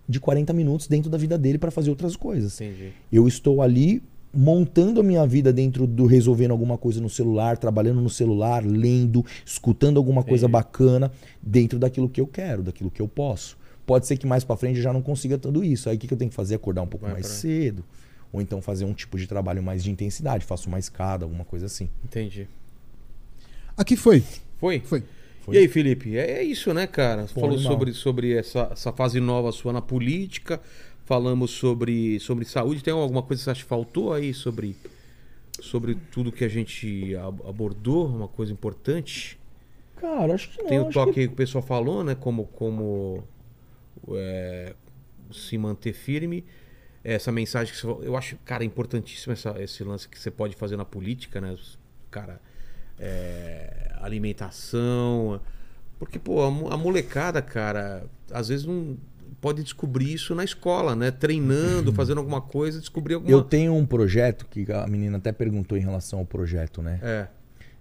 de 0.08 0.20
40 0.20 0.52
minutos 0.52 0.86
dentro 0.86 1.10
da 1.10 1.18
vida 1.18 1.36
dele 1.36 1.58
para 1.58 1.70
fazer 1.70 1.90
outras 1.90 2.14
coisas. 2.14 2.60
Entendi. 2.60 2.92
Eu 3.10 3.26
estou 3.26 3.60
ali 3.60 4.02
montando 4.32 5.00
a 5.00 5.02
minha 5.02 5.26
vida 5.26 5.52
dentro 5.52 5.86
do 5.86 6.06
resolvendo 6.06 6.52
alguma 6.52 6.78
coisa 6.78 7.00
no 7.00 7.08
celular, 7.08 7.58
trabalhando 7.58 8.00
no 8.00 8.10
celular, 8.10 8.64
lendo, 8.64 9.24
escutando 9.44 9.96
alguma 9.96 10.22
coisa 10.22 10.46
Entendi. 10.46 10.52
bacana 10.52 11.12
dentro 11.42 11.78
daquilo 11.78 12.08
que 12.08 12.20
eu 12.20 12.26
quero, 12.26 12.62
daquilo 12.62 12.90
que 12.90 13.02
eu 13.02 13.08
posso. 13.08 13.58
Pode 13.90 14.06
ser 14.06 14.16
que 14.16 14.24
mais 14.26 14.44
para 14.44 14.56
frente 14.56 14.76
eu 14.76 14.82
já 14.84 14.92
não 14.92 15.02
consiga 15.02 15.36
tudo 15.36 15.64
isso. 15.64 15.88
Aí 15.90 15.96
o 15.96 15.98
que, 15.98 16.06
que 16.06 16.14
eu 16.14 16.18
tenho 16.18 16.30
que 16.30 16.36
fazer? 16.36 16.54
Acordar 16.54 16.82
um 16.82 16.86
pouco 16.86 17.06
Vai 17.06 17.14
mais 17.14 17.26
pra- 17.26 17.34
cedo. 17.34 17.84
Ou 18.32 18.40
então 18.40 18.62
fazer 18.62 18.84
um 18.84 18.92
tipo 18.94 19.18
de 19.18 19.26
trabalho 19.26 19.60
mais 19.60 19.82
de 19.82 19.90
intensidade, 19.90 20.44
faço 20.44 20.68
uma 20.68 20.78
escada, 20.78 21.24
alguma 21.24 21.44
coisa 21.44 21.66
assim. 21.66 21.90
Entendi. 22.04 22.46
Aqui 23.76 23.96
foi. 23.96 24.22
Foi? 24.58 24.78
Foi. 24.80 25.02
Foi. 25.40 25.54
E 25.56 25.58
aí, 25.58 25.66
Felipe? 25.66 26.16
É, 26.16 26.38
é 26.38 26.42
isso, 26.44 26.72
né, 26.72 26.86
cara? 26.86 27.26
Você 27.26 27.34
falou 27.34 27.58
sobre, 27.58 27.92
sobre 27.92 28.32
essa, 28.36 28.68
essa 28.70 28.92
fase 28.92 29.18
nova 29.18 29.50
sua 29.50 29.72
na 29.72 29.82
política. 29.82 30.60
Falamos 31.04 31.50
sobre, 31.50 32.20
sobre 32.20 32.44
saúde. 32.44 32.84
Tem 32.84 32.92
alguma 32.94 33.22
coisa 33.22 33.40
que 33.40 33.44
você 33.44 33.50
acha 33.50 33.62
que 33.62 33.68
faltou 33.68 34.12
aí 34.12 34.32
sobre, 34.32 34.76
sobre 35.60 35.96
tudo 36.12 36.30
que 36.30 36.44
a 36.44 36.48
gente 36.48 37.16
ab- 37.16 37.42
abordou? 37.48 38.06
Uma 38.06 38.28
coisa 38.28 38.52
importante? 38.52 39.36
Cara, 39.96 40.34
acho 40.34 40.50
que 40.50 40.62
não. 40.62 40.68
Tem 40.68 40.78
o 40.78 40.84
toque 40.90 41.12
que- 41.14 41.26
que 41.26 41.32
o 41.32 41.36
pessoal 41.36 41.64
falou, 41.64 42.04
né? 42.04 42.14
Como, 42.14 42.44
como 42.44 43.24
é, 44.12 44.74
se 45.32 45.56
manter 45.58 45.92
firme. 45.92 46.44
Essa 47.02 47.32
mensagem 47.32 47.72
que 47.72 47.78
você 47.80 47.86
falou, 47.86 48.02
eu 48.04 48.16
acho, 48.16 48.36
cara, 48.44 48.62
importantíssimo 48.64 49.32
essa- 49.32 49.54
esse 49.62 49.82
lance 49.82 50.06
que 50.08 50.18
você 50.18 50.30
pode 50.30 50.54
fazer 50.56 50.76
na 50.76 50.84
política, 50.84 51.40
né? 51.40 51.56
Cara, 52.10 52.40
é, 52.98 53.92
alimentação. 54.00 55.40
Porque, 55.98 56.18
pô, 56.18 56.42
a, 56.42 56.46
a 56.74 56.76
molecada, 56.76 57.40
cara, 57.42 58.04
às 58.30 58.48
vezes 58.48 58.66
não 58.66 58.96
pode 59.40 59.62
descobrir 59.62 60.12
isso 60.12 60.34
na 60.34 60.44
escola, 60.44 60.94
né? 60.94 61.10
Treinando, 61.10 61.92
fazendo 61.92 62.18
alguma 62.18 62.40
coisa, 62.40 62.78
descobrir 62.78 63.14
alguma. 63.14 63.32
Eu 63.32 63.42
tenho 63.42 63.74
um 63.74 63.86
projeto 63.86 64.46
que 64.50 64.70
a 64.70 64.86
menina 64.86 65.16
até 65.18 65.32
perguntou 65.32 65.76
em 65.78 65.80
relação 65.80 66.18
ao 66.18 66.26
projeto, 66.26 66.82
né? 66.82 67.00
É. 67.02 67.28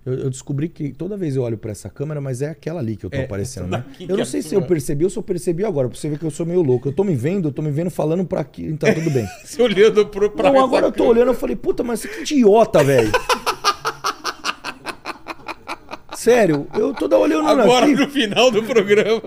Eu, 0.09 0.19
eu 0.23 0.29
descobri 0.29 0.67
que 0.69 0.91
toda 0.93 1.15
vez 1.15 1.35
eu 1.35 1.43
olho 1.43 1.57
pra 1.57 1.71
essa 1.71 1.89
câmera, 1.89 2.19
mas 2.19 2.41
é 2.41 2.49
aquela 2.49 2.79
ali 2.79 2.95
que 2.97 3.05
eu 3.05 3.09
tô 3.09 3.17
É, 3.17 3.23
aparecendo, 3.25 3.67
né? 3.67 3.83
Eu 3.99 4.15
não 4.15 4.23
é 4.23 4.25
sei 4.25 4.39
a 4.39 4.43
se 4.43 4.55
eu 4.55 4.61
percebi 4.61 5.03
ou 5.03 5.09
se 5.09 5.17
eu 5.17 5.23
percebi 5.23 5.63
agora, 5.65 5.87
pra 5.89 5.97
você 5.97 6.09
ver 6.09 6.17
que 6.19 6.25
eu 6.25 6.31
sou 6.31 6.45
meio 6.45 6.61
louco. 6.61 6.87
Eu 6.87 6.93
tô 6.93 7.03
me 7.03 7.15
vendo, 7.15 7.49
eu 7.49 7.51
tô 7.51 7.61
me 7.61 7.71
vendo 7.71 7.89
falando 7.89 8.25
pra 8.25 8.41
aqui, 8.41 8.73
tá 8.77 8.93
tudo 8.93 9.09
bem. 9.09 9.25
Se 9.45 9.61
olhando 9.61 10.05
pro, 10.07 10.29
pra 10.31 10.51
não, 10.51 10.63
agora 10.63 10.87
eu 10.87 10.91
tô 10.91 10.97
câmera. 11.03 11.11
olhando, 11.19 11.27
eu 11.29 11.35
falei, 11.39 11.55
puta, 11.55 11.83
mas 11.83 12.05
que 12.05 12.21
idiota, 12.21 12.83
velho. 12.83 13.11
Sério, 16.15 16.67
eu 16.75 16.93
tô 16.93 17.05
olhando 17.17 17.47
Agora 17.47 17.85
aqui. 17.85 17.95
no 17.95 18.09
final 18.09 18.51
do 18.51 18.61
programa. 18.63 19.21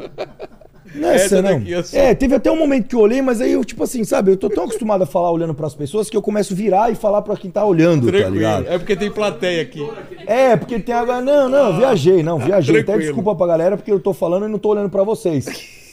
Nessa, 0.94 1.24
essa 1.24 1.42
não. 1.42 1.62
eu 1.66 1.82
sou. 1.82 1.98
É, 1.98 2.14
teve 2.14 2.34
até 2.34 2.50
um 2.50 2.56
momento 2.58 2.86
que 2.88 2.94
eu 2.94 3.00
olhei, 3.00 3.22
mas 3.22 3.40
aí 3.40 3.52
eu, 3.52 3.64
tipo 3.64 3.82
assim, 3.82 4.04
sabe, 4.04 4.30
eu 4.30 4.36
tô 4.36 4.48
tão 4.50 4.64
acostumado 4.64 5.02
a 5.02 5.06
falar 5.06 5.30
olhando 5.30 5.54
pras 5.54 5.74
pessoas 5.74 6.10
que 6.10 6.16
eu 6.16 6.22
começo 6.22 6.52
a 6.52 6.56
virar 6.56 6.90
e 6.92 6.94
falar 6.94 7.22
pra 7.22 7.36
quem 7.36 7.50
tá 7.50 7.64
olhando, 7.64 8.06
tá 8.06 8.12
Tranquilo. 8.12 8.34
ligado? 8.34 8.66
É 8.68 8.78
porque 8.78 8.94
tem 8.96 9.10
plateia 9.10 9.62
aqui. 9.62 9.86
É, 10.26 10.56
porque 10.56 10.78
tem 10.78 10.94
agora. 10.94 11.20
Não, 11.20 11.48
não, 11.48 11.68
eu 11.72 11.76
viajei, 11.76 12.22
não, 12.22 12.38
viajei. 12.38 12.76
Até 12.76 12.84
Tranquilo. 12.84 13.06
desculpa 13.14 13.34
pra 13.34 13.46
galera, 13.46 13.76
porque 13.76 13.90
eu 13.92 14.00
tô 14.00 14.12
falando 14.12 14.46
e 14.46 14.48
não 14.50 14.58
tô 14.58 14.68
olhando 14.70 14.90
pra 14.90 15.02
vocês. 15.02 15.46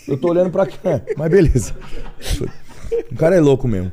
Eu 0.08 0.18
tô 0.18 0.30
olhando 0.30 0.50
pra 0.50 0.66
cá. 0.66 1.02
Mas 1.16 1.30
beleza. 1.30 1.74
O 3.12 3.16
cara 3.16 3.36
é 3.36 3.40
louco 3.40 3.68
mesmo. 3.68 3.92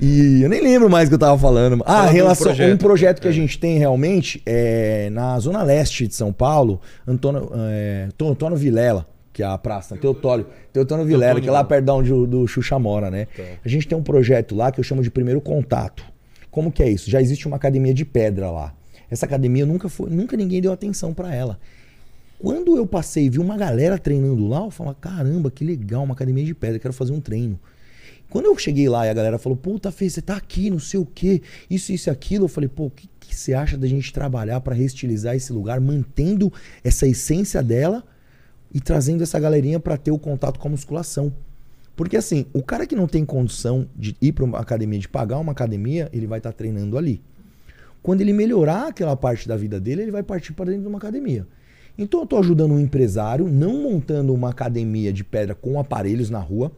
E 0.00 0.42
eu 0.42 0.48
nem 0.48 0.60
lembro 0.62 0.88
mais 0.88 1.08
o 1.08 1.10
que 1.10 1.14
eu 1.16 1.18
tava 1.18 1.36
falando. 1.36 1.82
Ah, 1.84 1.92
Fala 1.96 2.06
do 2.06 2.12
relação, 2.12 2.46
projeto. 2.46 2.72
um 2.72 2.76
projeto 2.76 3.20
que 3.20 3.26
a 3.26 3.32
gente 3.32 3.58
tem 3.58 3.78
realmente 3.78 4.40
é 4.46 5.10
na 5.10 5.36
Zona 5.40 5.62
Leste 5.64 6.06
de 6.06 6.14
São 6.14 6.32
Paulo, 6.32 6.80
Antônio, 7.06 7.50
é, 7.56 8.06
Tô- 8.16 8.28
Antônio 8.28 8.56
Vilela, 8.56 9.04
que 9.38 9.42
é 9.44 9.46
a 9.46 9.56
praça, 9.56 9.96
Teotólio. 9.96 10.48
Teotônio 10.72 11.06
Vilela, 11.06 11.40
que 11.40 11.48
é 11.48 11.52
lá 11.52 11.62
perto 11.62 11.84
de 11.84 11.90
onde 11.92 12.12
o 12.12 12.26
do 12.26 12.44
Xuxa 12.48 12.76
mora, 12.76 13.08
né? 13.08 13.28
A 13.64 13.68
gente 13.68 13.86
tem 13.86 13.96
um 13.96 14.02
projeto 14.02 14.56
lá 14.56 14.72
que 14.72 14.80
eu 14.80 14.82
chamo 14.82 15.00
de 15.00 15.12
Primeiro 15.12 15.40
Contato. 15.40 16.02
Como 16.50 16.72
que 16.72 16.82
é 16.82 16.90
isso? 16.90 17.08
Já 17.08 17.22
existe 17.22 17.46
uma 17.46 17.54
academia 17.54 17.94
de 17.94 18.04
pedra 18.04 18.50
lá. 18.50 18.74
Essa 19.08 19.26
academia 19.26 19.64
nunca 19.64 19.88
foi, 19.88 20.10
nunca 20.10 20.36
ninguém 20.36 20.60
deu 20.60 20.72
atenção 20.72 21.14
pra 21.14 21.32
ela. 21.32 21.56
Quando 22.36 22.76
eu 22.76 22.84
passei 22.84 23.26
e 23.26 23.30
vi 23.30 23.38
uma 23.38 23.56
galera 23.56 23.96
treinando 23.96 24.48
lá, 24.48 24.64
eu 24.64 24.72
falei, 24.72 24.96
caramba, 25.00 25.52
que 25.52 25.64
legal, 25.64 26.02
uma 26.02 26.14
academia 26.14 26.44
de 26.44 26.52
pedra, 26.52 26.80
quero 26.80 26.92
fazer 26.92 27.12
um 27.12 27.20
treino. 27.20 27.60
Quando 28.28 28.46
eu 28.46 28.58
cheguei 28.58 28.88
lá 28.88 29.06
e 29.06 29.08
a 29.08 29.14
galera 29.14 29.38
falou, 29.38 29.56
puta, 29.56 29.92
Fê, 29.92 30.10
você 30.10 30.20
tá 30.20 30.36
aqui, 30.36 30.68
não 30.68 30.80
sei 30.80 30.98
o 30.98 31.06
quê, 31.06 31.42
isso, 31.70 31.92
isso 31.92 32.08
e 32.08 32.10
aquilo, 32.10 32.46
eu 32.46 32.48
falei, 32.48 32.68
pô, 32.68 32.86
o 32.86 32.90
que, 32.90 33.08
que 33.20 33.36
você 33.36 33.54
acha 33.54 33.78
da 33.78 33.86
gente 33.86 34.12
trabalhar 34.12 34.60
pra 34.62 34.74
reestilizar 34.74 35.36
esse 35.36 35.52
lugar, 35.52 35.80
mantendo 35.80 36.52
essa 36.82 37.06
essência 37.06 37.62
dela 37.62 38.02
e 38.72 38.80
trazendo 38.80 39.22
essa 39.22 39.38
galerinha 39.38 39.80
pra 39.80 39.96
ter 39.96 40.10
o 40.10 40.18
contato 40.18 40.58
com 40.58 40.68
a 40.68 40.70
musculação? 40.70 41.32
Porque 41.96 42.16
assim, 42.16 42.46
o 42.52 42.62
cara 42.62 42.86
que 42.86 42.94
não 42.94 43.08
tem 43.08 43.24
condição 43.24 43.88
de 43.96 44.16
ir 44.20 44.32
pra 44.32 44.44
uma 44.44 44.58
academia, 44.58 44.98
de 44.98 45.08
pagar 45.08 45.38
uma 45.38 45.52
academia, 45.52 46.08
ele 46.12 46.26
vai 46.26 46.38
estar 46.38 46.52
treinando 46.52 46.96
ali. 46.96 47.20
Quando 48.02 48.20
ele 48.20 48.32
melhorar 48.32 48.88
aquela 48.88 49.16
parte 49.16 49.48
da 49.48 49.56
vida 49.56 49.80
dele, 49.80 50.02
ele 50.02 50.12
vai 50.12 50.22
partir 50.22 50.52
para 50.52 50.66
dentro 50.66 50.82
de 50.82 50.88
uma 50.88 50.98
academia. 50.98 51.46
Então 51.98 52.20
eu 52.20 52.24
estou 52.24 52.38
ajudando 52.38 52.72
um 52.72 52.78
empresário, 52.78 53.48
não 53.48 53.82
montando 53.82 54.32
uma 54.32 54.50
academia 54.50 55.12
de 55.12 55.24
pedra 55.24 55.54
com 55.54 55.80
aparelhos 55.80 56.30
na 56.30 56.38
rua, 56.38 56.70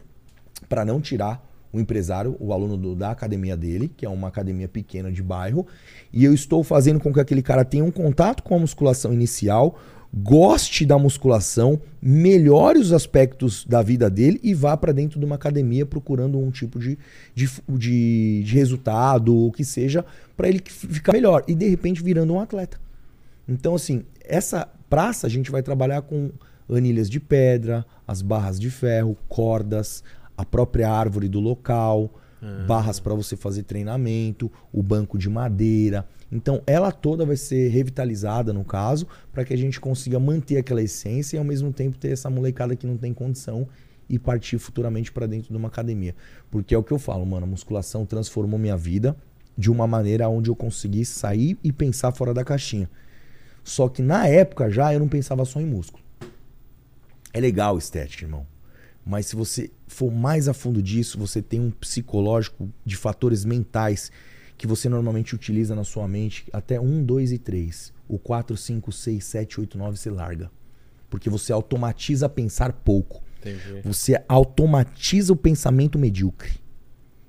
para 0.67 0.83
não 0.83 0.99
tirar 0.99 1.47
o 1.71 1.79
empresário, 1.79 2.35
o 2.39 2.51
aluno 2.51 2.75
do- 2.75 2.95
da 2.95 3.11
academia 3.11 3.55
dele, 3.55 3.91
que 3.95 4.05
é 4.05 4.09
uma 4.09 4.27
academia 4.27 4.67
pequena 4.67 5.11
de 5.11 5.21
bairro, 5.21 5.65
e 6.11 6.25
eu 6.25 6.33
estou 6.33 6.63
fazendo 6.63 6.99
com 6.99 7.13
que 7.13 7.19
aquele 7.19 7.41
cara 7.41 7.63
tenha 7.63 7.85
um 7.85 7.91
contato 7.91 8.41
com 8.43 8.55
a 8.55 8.59
musculação 8.59 9.13
inicial, 9.13 9.79
goste 10.13 10.85
da 10.85 10.97
musculação, 10.97 11.81
melhore 12.01 12.79
os 12.79 12.91
aspectos 12.91 13.65
da 13.65 13.81
vida 13.81 14.09
dele 14.09 14.39
e 14.43 14.53
vá 14.53 14.75
para 14.75 14.91
dentro 14.91 15.19
de 15.19 15.25
uma 15.25 15.35
academia 15.35 15.85
procurando 15.85 16.37
um 16.37 16.51
tipo 16.51 16.79
de, 16.79 16.97
de, 17.33 17.49
de, 17.69 18.43
de 18.43 18.55
resultado, 18.55 19.35
o 19.35 19.51
que 19.51 19.63
seja, 19.63 20.05
para 20.35 20.49
ele 20.49 20.61
ficar 20.65 21.13
melhor 21.13 21.43
e 21.47 21.55
de 21.55 21.67
repente 21.69 22.03
virando 22.03 22.33
um 22.33 22.39
atleta. 22.39 22.79
Então, 23.47 23.75
assim, 23.75 24.03
essa 24.23 24.67
praça 24.89 25.27
a 25.27 25.29
gente 25.29 25.49
vai 25.49 25.63
trabalhar 25.63 26.01
com 26.01 26.31
anilhas 26.69 27.09
de 27.09 27.19
pedra, 27.19 27.85
as 28.07 28.21
barras 28.21 28.59
de 28.59 28.69
ferro, 28.69 29.17
cordas, 29.27 30.03
a 30.37 30.43
própria 30.43 30.89
árvore 30.89 31.27
do 31.27 31.39
local, 31.39 32.13
barras 32.65 32.99
para 32.99 33.13
você 33.13 33.35
fazer 33.35 33.63
treinamento, 33.63 34.51
o 34.73 34.81
banco 34.81 35.17
de 35.17 35.29
madeira. 35.29 36.07
Então, 36.31 36.61
ela 36.65 36.91
toda 36.91 37.25
vai 37.25 37.35
ser 37.35 37.67
revitalizada, 37.69 38.53
no 38.53 38.63
caso, 38.63 39.05
para 39.33 39.43
que 39.43 39.53
a 39.53 39.57
gente 39.57 39.81
consiga 39.81 40.19
manter 40.19 40.57
aquela 40.57 40.81
essência 40.81 41.35
e 41.35 41.39
ao 41.39 41.43
mesmo 41.43 41.73
tempo 41.73 41.97
ter 41.97 42.11
essa 42.11 42.29
molecada 42.29 42.75
que 42.75 42.87
não 42.87 42.95
tem 42.95 43.13
condição 43.13 43.67
e 44.07 44.17
partir 44.17 44.57
futuramente 44.57 45.11
para 45.11 45.27
dentro 45.27 45.49
de 45.49 45.57
uma 45.57 45.67
academia. 45.67 46.15
Porque 46.49 46.73
é 46.73 46.77
o 46.77 46.83
que 46.83 46.91
eu 46.91 46.99
falo, 46.99 47.25
mano, 47.25 47.45
a 47.45 47.49
musculação 47.49 48.05
transformou 48.05 48.59
minha 48.59 48.77
vida 48.77 49.15
de 49.57 49.69
uma 49.69 49.85
maneira 49.85 50.29
onde 50.29 50.49
eu 50.49 50.55
consegui 50.55 51.03
sair 51.03 51.57
e 51.63 51.71
pensar 51.71 52.11
fora 52.13 52.33
da 52.33 52.43
caixinha. 52.43 52.89
Só 53.63 53.87
que 53.89 54.01
na 54.01 54.27
época 54.27 54.69
já 54.69 54.93
eu 54.93 54.99
não 54.99 55.07
pensava 55.07 55.45
só 55.45 55.59
em 55.59 55.65
músculo. 55.65 56.03
É 57.33 57.39
legal 57.39 57.77
estética, 57.77 58.25
irmão. 58.25 58.45
Mas 59.05 59.27
se 59.27 59.35
você 59.35 59.71
for 59.87 60.11
mais 60.11 60.47
a 60.47 60.53
fundo 60.53 60.81
disso, 60.81 61.17
você 61.17 61.41
tem 61.41 61.59
um 61.59 61.71
psicológico 61.71 62.69
de 62.85 62.95
fatores 62.95 63.45
mentais 63.45 64.11
que 64.61 64.67
você 64.67 64.87
normalmente 64.87 65.33
utiliza 65.33 65.73
na 65.73 65.83
sua 65.83 66.07
mente 66.07 66.45
até 66.53 66.79
1, 66.79 67.03
2 67.03 67.31
e 67.31 67.39
3. 67.39 67.91
O 68.07 68.19
4, 68.19 68.55
5, 68.55 68.91
6, 68.91 69.23
7, 69.23 69.59
8, 69.59 69.75
9 69.75 69.97
você 69.97 70.11
larga. 70.11 70.51
Porque 71.09 71.31
você 71.31 71.51
automatiza 71.51 72.29
pensar 72.29 72.71
pouco. 72.71 73.23
Entendi. 73.39 73.81
Você 73.83 74.23
automatiza 74.29 75.33
o 75.33 75.35
pensamento 75.35 75.97
medíocre. 75.97 76.59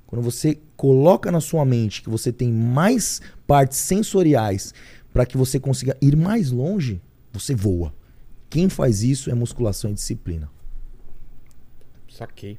Quando 0.06 0.20
você 0.20 0.60
coloca 0.76 1.32
na 1.32 1.40
sua 1.40 1.64
mente 1.64 2.02
que 2.02 2.10
você 2.10 2.30
tem 2.30 2.52
mais 2.52 3.22
partes 3.46 3.78
sensoriais 3.78 4.74
para 5.10 5.24
que 5.24 5.38
você 5.38 5.58
consiga 5.58 5.96
ir 6.02 6.14
mais 6.14 6.50
longe, 6.50 7.00
você 7.32 7.54
voa. 7.54 7.94
Quem 8.50 8.68
faz 8.68 9.02
isso 9.02 9.30
é 9.30 9.34
musculação 9.34 9.90
e 9.90 9.94
disciplina. 9.94 10.50
Saquei. 12.10 12.58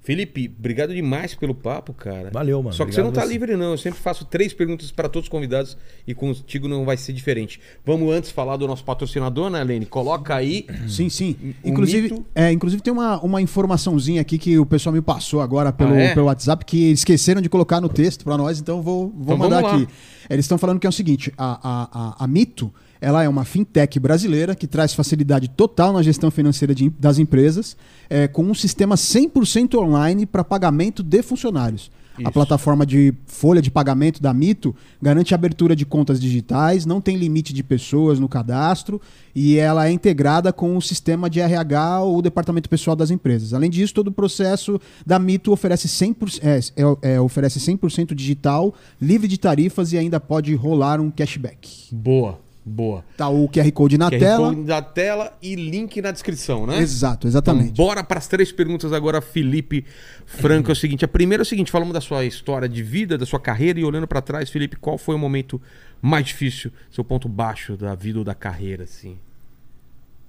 Felipe, 0.00 0.50
obrigado 0.58 0.94
demais 0.94 1.34
pelo 1.34 1.54
papo, 1.54 1.92
cara. 1.92 2.30
Valeu, 2.32 2.62
mano. 2.62 2.74
Só 2.74 2.86
que 2.86 2.94
você 2.94 3.02
não 3.02 3.12
tá 3.12 3.20
você. 3.22 3.32
livre, 3.32 3.56
não. 3.56 3.72
Eu 3.72 3.76
sempre 3.78 4.00
faço 4.00 4.24
três 4.24 4.54
perguntas 4.54 4.90
para 4.90 5.06
todos 5.06 5.26
os 5.26 5.28
convidados 5.28 5.76
e 6.06 6.14
contigo 6.14 6.66
não 6.66 6.86
vai 6.86 6.96
ser 6.96 7.12
diferente. 7.12 7.60
Vamos 7.84 8.10
antes 8.14 8.30
falar 8.30 8.56
do 8.56 8.66
nosso 8.66 8.82
patrocinador, 8.84 9.50
né, 9.50 9.62
Lene? 9.62 9.84
Coloca 9.84 10.34
aí. 10.34 10.64
Sim, 10.88 11.10
sim. 11.10 11.36
Inclusive, 11.62 12.10
mito- 12.10 12.24
é, 12.34 12.50
inclusive 12.50 12.80
tem 12.82 12.90
uma, 12.92 13.20
uma 13.20 13.42
informaçãozinha 13.42 14.22
aqui 14.22 14.38
que 14.38 14.58
o 14.58 14.64
pessoal 14.64 14.94
me 14.94 15.02
passou 15.02 15.42
agora 15.42 15.72
pelo, 15.72 15.92
Ah, 15.92 16.00
é? 16.00 16.14
pelo 16.14 16.26
WhatsApp 16.26 16.64
que 16.64 16.90
esqueceram 16.92 17.42
de 17.42 17.48
colocar 17.50 17.78
no 17.80 17.88
texto 17.90 18.24
para 18.24 18.38
nós, 18.38 18.58
então 18.58 18.80
vou, 18.80 19.10
vou 19.14 19.34
Então 19.34 19.36
mandar 19.36 19.62
aqui. 19.62 19.86
Eles 20.30 20.44
estão 20.46 20.56
falando 20.56 20.80
que 20.80 20.86
é 20.86 20.90
o 20.90 20.92
seguinte: 20.92 21.32
a, 21.36 21.58
a, 21.62 21.88
a, 22.22 22.24
a 22.24 22.26
Mito 22.26 22.72
ela 23.00 23.22
é 23.22 23.28
uma 23.28 23.44
fintech 23.44 23.98
brasileira 23.98 24.54
que 24.54 24.66
traz 24.66 24.92
facilidade 24.94 25.48
total 25.48 25.92
na 25.92 26.02
gestão 26.02 26.30
financeira 26.30 26.74
de- 26.74 26.90
das 26.90 27.18
empresas, 27.18 27.76
é, 28.08 28.26
com 28.28 28.42
um 28.44 28.54
sistema 28.54 28.96
100% 28.96 29.78
online 29.78 30.26
para 30.26 30.42
pagamento 30.44 31.02
de 31.02 31.22
funcionários. 31.22 31.90
Isso. 32.18 32.26
A 32.26 32.32
plataforma 32.32 32.84
de 32.84 33.14
folha 33.26 33.62
de 33.62 33.70
pagamento 33.70 34.20
da 34.20 34.34
Mito 34.34 34.74
garante 35.00 35.32
a 35.32 35.36
abertura 35.36 35.76
de 35.76 35.86
contas 35.86 36.20
digitais, 36.20 36.84
não 36.84 37.00
tem 37.00 37.16
limite 37.16 37.52
de 37.54 37.62
pessoas 37.62 38.18
no 38.18 38.28
cadastro 38.28 39.00
e 39.32 39.56
ela 39.56 39.86
é 39.86 39.92
integrada 39.92 40.52
com 40.52 40.76
o 40.76 40.82
sistema 40.82 41.30
de 41.30 41.38
RH 41.38 42.00
ou 42.02 42.18
o 42.18 42.22
departamento 42.22 42.68
pessoal 42.68 42.96
das 42.96 43.12
empresas. 43.12 43.54
Além 43.54 43.70
disso, 43.70 43.94
todo 43.94 44.08
o 44.08 44.12
processo 44.12 44.80
da 45.06 45.16
Mito 45.16 45.52
oferece 45.52 45.86
100%, 45.86 46.40
é, 46.42 46.58
é, 46.58 47.14
é, 47.14 47.20
oferece 47.20 47.60
100% 47.60 48.12
digital, 48.16 48.74
livre 49.00 49.28
de 49.28 49.38
tarifas 49.38 49.92
e 49.92 49.96
ainda 49.96 50.18
pode 50.18 50.52
rolar 50.56 51.00
um 51.00 51.12
cashback. 51.12 51.94
Boa, 51.94 52.40
boa. 52.68 53.04
Tá 53.16 53.28
o 53.28 53.48
QR 53.48 53.70
Code 53.72 53.98
na 53.98 54.10
QR 54.10 54.18
tela. 54.18 54.48
Code 54.48 54.64
da 54.64 54.82
tela 54.82 55.36
e 55.42 55.54
link 55.54 56.00
na 56.00 56.10
descrição, 56.10 56.66
né? 56.66 56.78
Exato, 56.78 57.26
Então, 57.26 57.28
exatamente. 57.30 57.72
bora 57.76 58.04
para 58.04 58.18
as 58.18 58.28
três 58.28 58.52
perguntas 58.52 58.92
agora, 58.92 59.20
Felipe 59.20 59.84
Franco. 60.26 60.70
É 60.70 60.72
o 60.72 60.76
seguinte: 60.76 61.04
a 61.04 61.08
primeira 61.08 61.42
é 61.42 61.44
o 61.44 61.46
seguinte, 61.46 61.70
falamos 61.70 61.94
da 61.94 62.00
sua 62.00 62.24
história 62.24 62.68
de 62.68 62.82
vida, 62.82 63.16
da 63.18 63.26
sua 63.26 63.40
carreira, 63.40 63.80
e 63.80 63.84
olhando 63.84 64.06
para 64.06 64.20
trás, 64.20 64.50
Felipe, 64.50 64.76
qual 64.76 64.98
foi 64.98 65.14
o 65.14 65.18
momento 65.18 65.60
mais 66.00 66.26
difícil, 66.26 66.70
seu 66.90 67.02
ponto 67.02 67.28
baixo 67.28 67.76
da 67.76 67.94
vida 67.94 68.18
ou 68.18 68.24
da 68.24 68.34
carreira, 68.34 68.84
assim? 68.84 69.16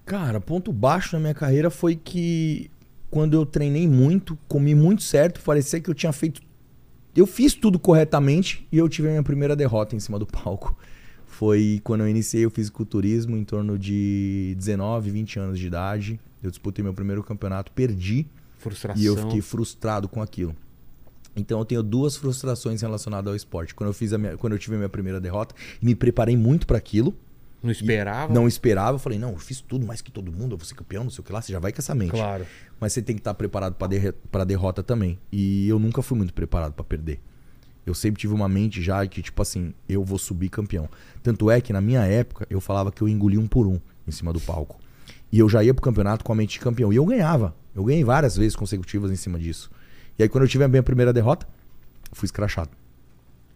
Cara, 0.06 0.42
ponto 0.42 0.74
baixo 0.74 1.16
na 1.16 1.20
minha 1.20 1.34
carreira 1.34 1.70
foi 1.70 1.96
que 1.96 2.72
quando 3.12 3.34
eu 3.36 3.46
treinei 3.46 3.88
muito, 3.88 4.38
comi 4.48 4.74
muito 4.74 5.04
certo, 5.04 5.40
parecia 5.42 5.80
que 5.80 5.90
eu 5.90 5.94
tinha 5.94 6.12
feito. 6.12 6.42
Eu 7.16 7.28
fiz 7.28 7.54
tudo 7.54 7.78
corretamente 7.80 8.66
e 8.72 8.78
eu 8.78 8.88
tive 8.88 9.08
a 9.08 9.12
minha 9.12 9.24
primeira 9.24 9.56
derrota 9.56 9.96
em 9.96 10.00
cima 10.00 10.18
do 10.18 10.26
palco. 10.26 10.76
Foi 11.40 11.80
quando 11.86 12.02
eu 12.02 12.10
iniciei 12.10 12.46
o 12.46 12.50
fisiculturismo, 12.50 13.38
em 13.38 13.46
torno 13.46 13.80
de 13.80 14.54
19, 14.58 15.10
20 15.10 15.40
anos 15.40 15.58
de 15.58 15.68
idade. 15.68 16.20
Eu 16.44 16.50
disputei 16.50 16.84
meu 16.84 16.94
primeiro 16.94 17.24
campeonato, 17.24 17.72
perdi 17.72 18.28
Frustração. 18.58 19.02
e 19.02 19.06
eu 19.06 19.16
fiquei 19.16 19.40
frustrado 19.40 20.10
com 20.10 20.22
aquilo. 20.22 20.54
Então 21.34 21.58
eu 21.58 21.64
tenho 21.64 21.82
duas 21.82 22.18
frustrações 22.18 22.82
relacionadas 22.82 23.30
ao 23.30 23.38
esporte. 23.38 23.74
Quando 23.74 23.88
eu 23.88 23.94
fiz 23.94 24.12
a 24.12 24.18
minha, 24.18 24.36
quando 24.36 24.52
eu 24.52 24.60
tive 24.60 24.76
a 24.76 24.80
minha 24.80 24.90
primeira 24.90 25.18
derrota, 25.22 25.56
me 25.82 25.96
preparei 25.96 26.36
muito 26.36 26.68
para 26.68 26.78
aquilo. 26.78 27.16
Não 27.64 27.72
esperava? 27.72 28.34
Não 28.34 28.46
esperava, 28.46 28.96
eu 28.96 29.00
falei, 29.00 29.18
não, 29.18 29.32
eu 29.32 29.38
fiz 29.38 29.62
tudo 29.62 29.88
mais 29.88 30.02
que 30.02 30.12
todo 30.12 30.34
mundo, 30.34 30.56
eu 30.56 30.58
vou 30.58 30.66
ser 30.66 30.76
campeão, 30.76 31.06
não 31.06 31.12
sei 31.12 31.22
o 31.22 31.24
que 31.24 31.32
lá, 31.32 31.42
você 31.42 31.54
já 31.54 31.60
vai 31.60 31.72
com 31.72 31.80
essa 31.80 31.96
mente. 31.96 32.12
Claro. 32.12 32.46
Mas 32.82 32.92
você 32.92 33.02
tem 33.02 33.16
que 33.16 33.22
estar 33.22 33.34
preparado 33.34 33.76
para 33.76 33.88
derre 33.88 34.12
pra 34.30 34.44
derrota 34.44 34.84
também. 34.84 35.18
E 35.32 35.70
eu 35.70 35.80
nunca 35.80 36.02
fui 36.02 36.18
muito 36.18 36.34
preparado 36.34 36.74
para 36.74 36.84
perder. 36.84 37.22
Eu 37.86 37.94
sempre 37.94 38.20
tive 38.20 38.34
uma 38.34 38.48
mente 38.48 38.82
já 38.82 39.06
que, 39.08 39.22
tipo 39.22 39.42
assim, 39.42 39.74
eu 39.88 40.04
vou 40.04 40.20
subir 40.20 40.50
campeão. 40.50 40.88
Tanto 41.24 41.50
é 41.50 41.60
que 41.60 41.74
na 41.74 41.82
minha 41.82 42.02
época 42.02 42.46
eu 42.50 42.62
falava 42.62 42.92
que 42.92 43.02
eu 43.02 43.08
engoli 43.08 43.38
um 43.38 43.48
por 43.48 43.66
um 43.68 43.80
em 44.08 44.12
cima 44.12 44.32
do 44.32 44.40
palco. 44.40 44.80
E 45.32 45.40
eu 45.40 45.48
já 45.50 45.64
ia 45.64 45.74
pro 45.74 45.82
campeonato 45.84 46.24
com 46.24 46.32
a 46.32 46.36
mente 46.36 46.54
de 46.54 46.60
campeão. 46.60 46.92
E 46.92 46.96
eu 46.96 47.06
ganhava. 47.06 47.56
Eu 47.76 47.84
ganhei 47.84 48.04
várias 48.04 48.36
vezes 48.36 48.56
consecutivas 48.56 49.12
em 49.12 49.16
cima 49.16 49.40
disso. 49.40 49.72
E 50.18 50.24
aí 50.24 50.30
quando 50.30 50.44
eu 50.44 50.48
tive 50.48 50.64
a 50.64 50.68
minha 50.68 50.84
primeira 50.84 51.14
derrota, 51.14 51.48
eu 52.10 52.16
fui 52.16 52.26
escrachado. 52.26 52.72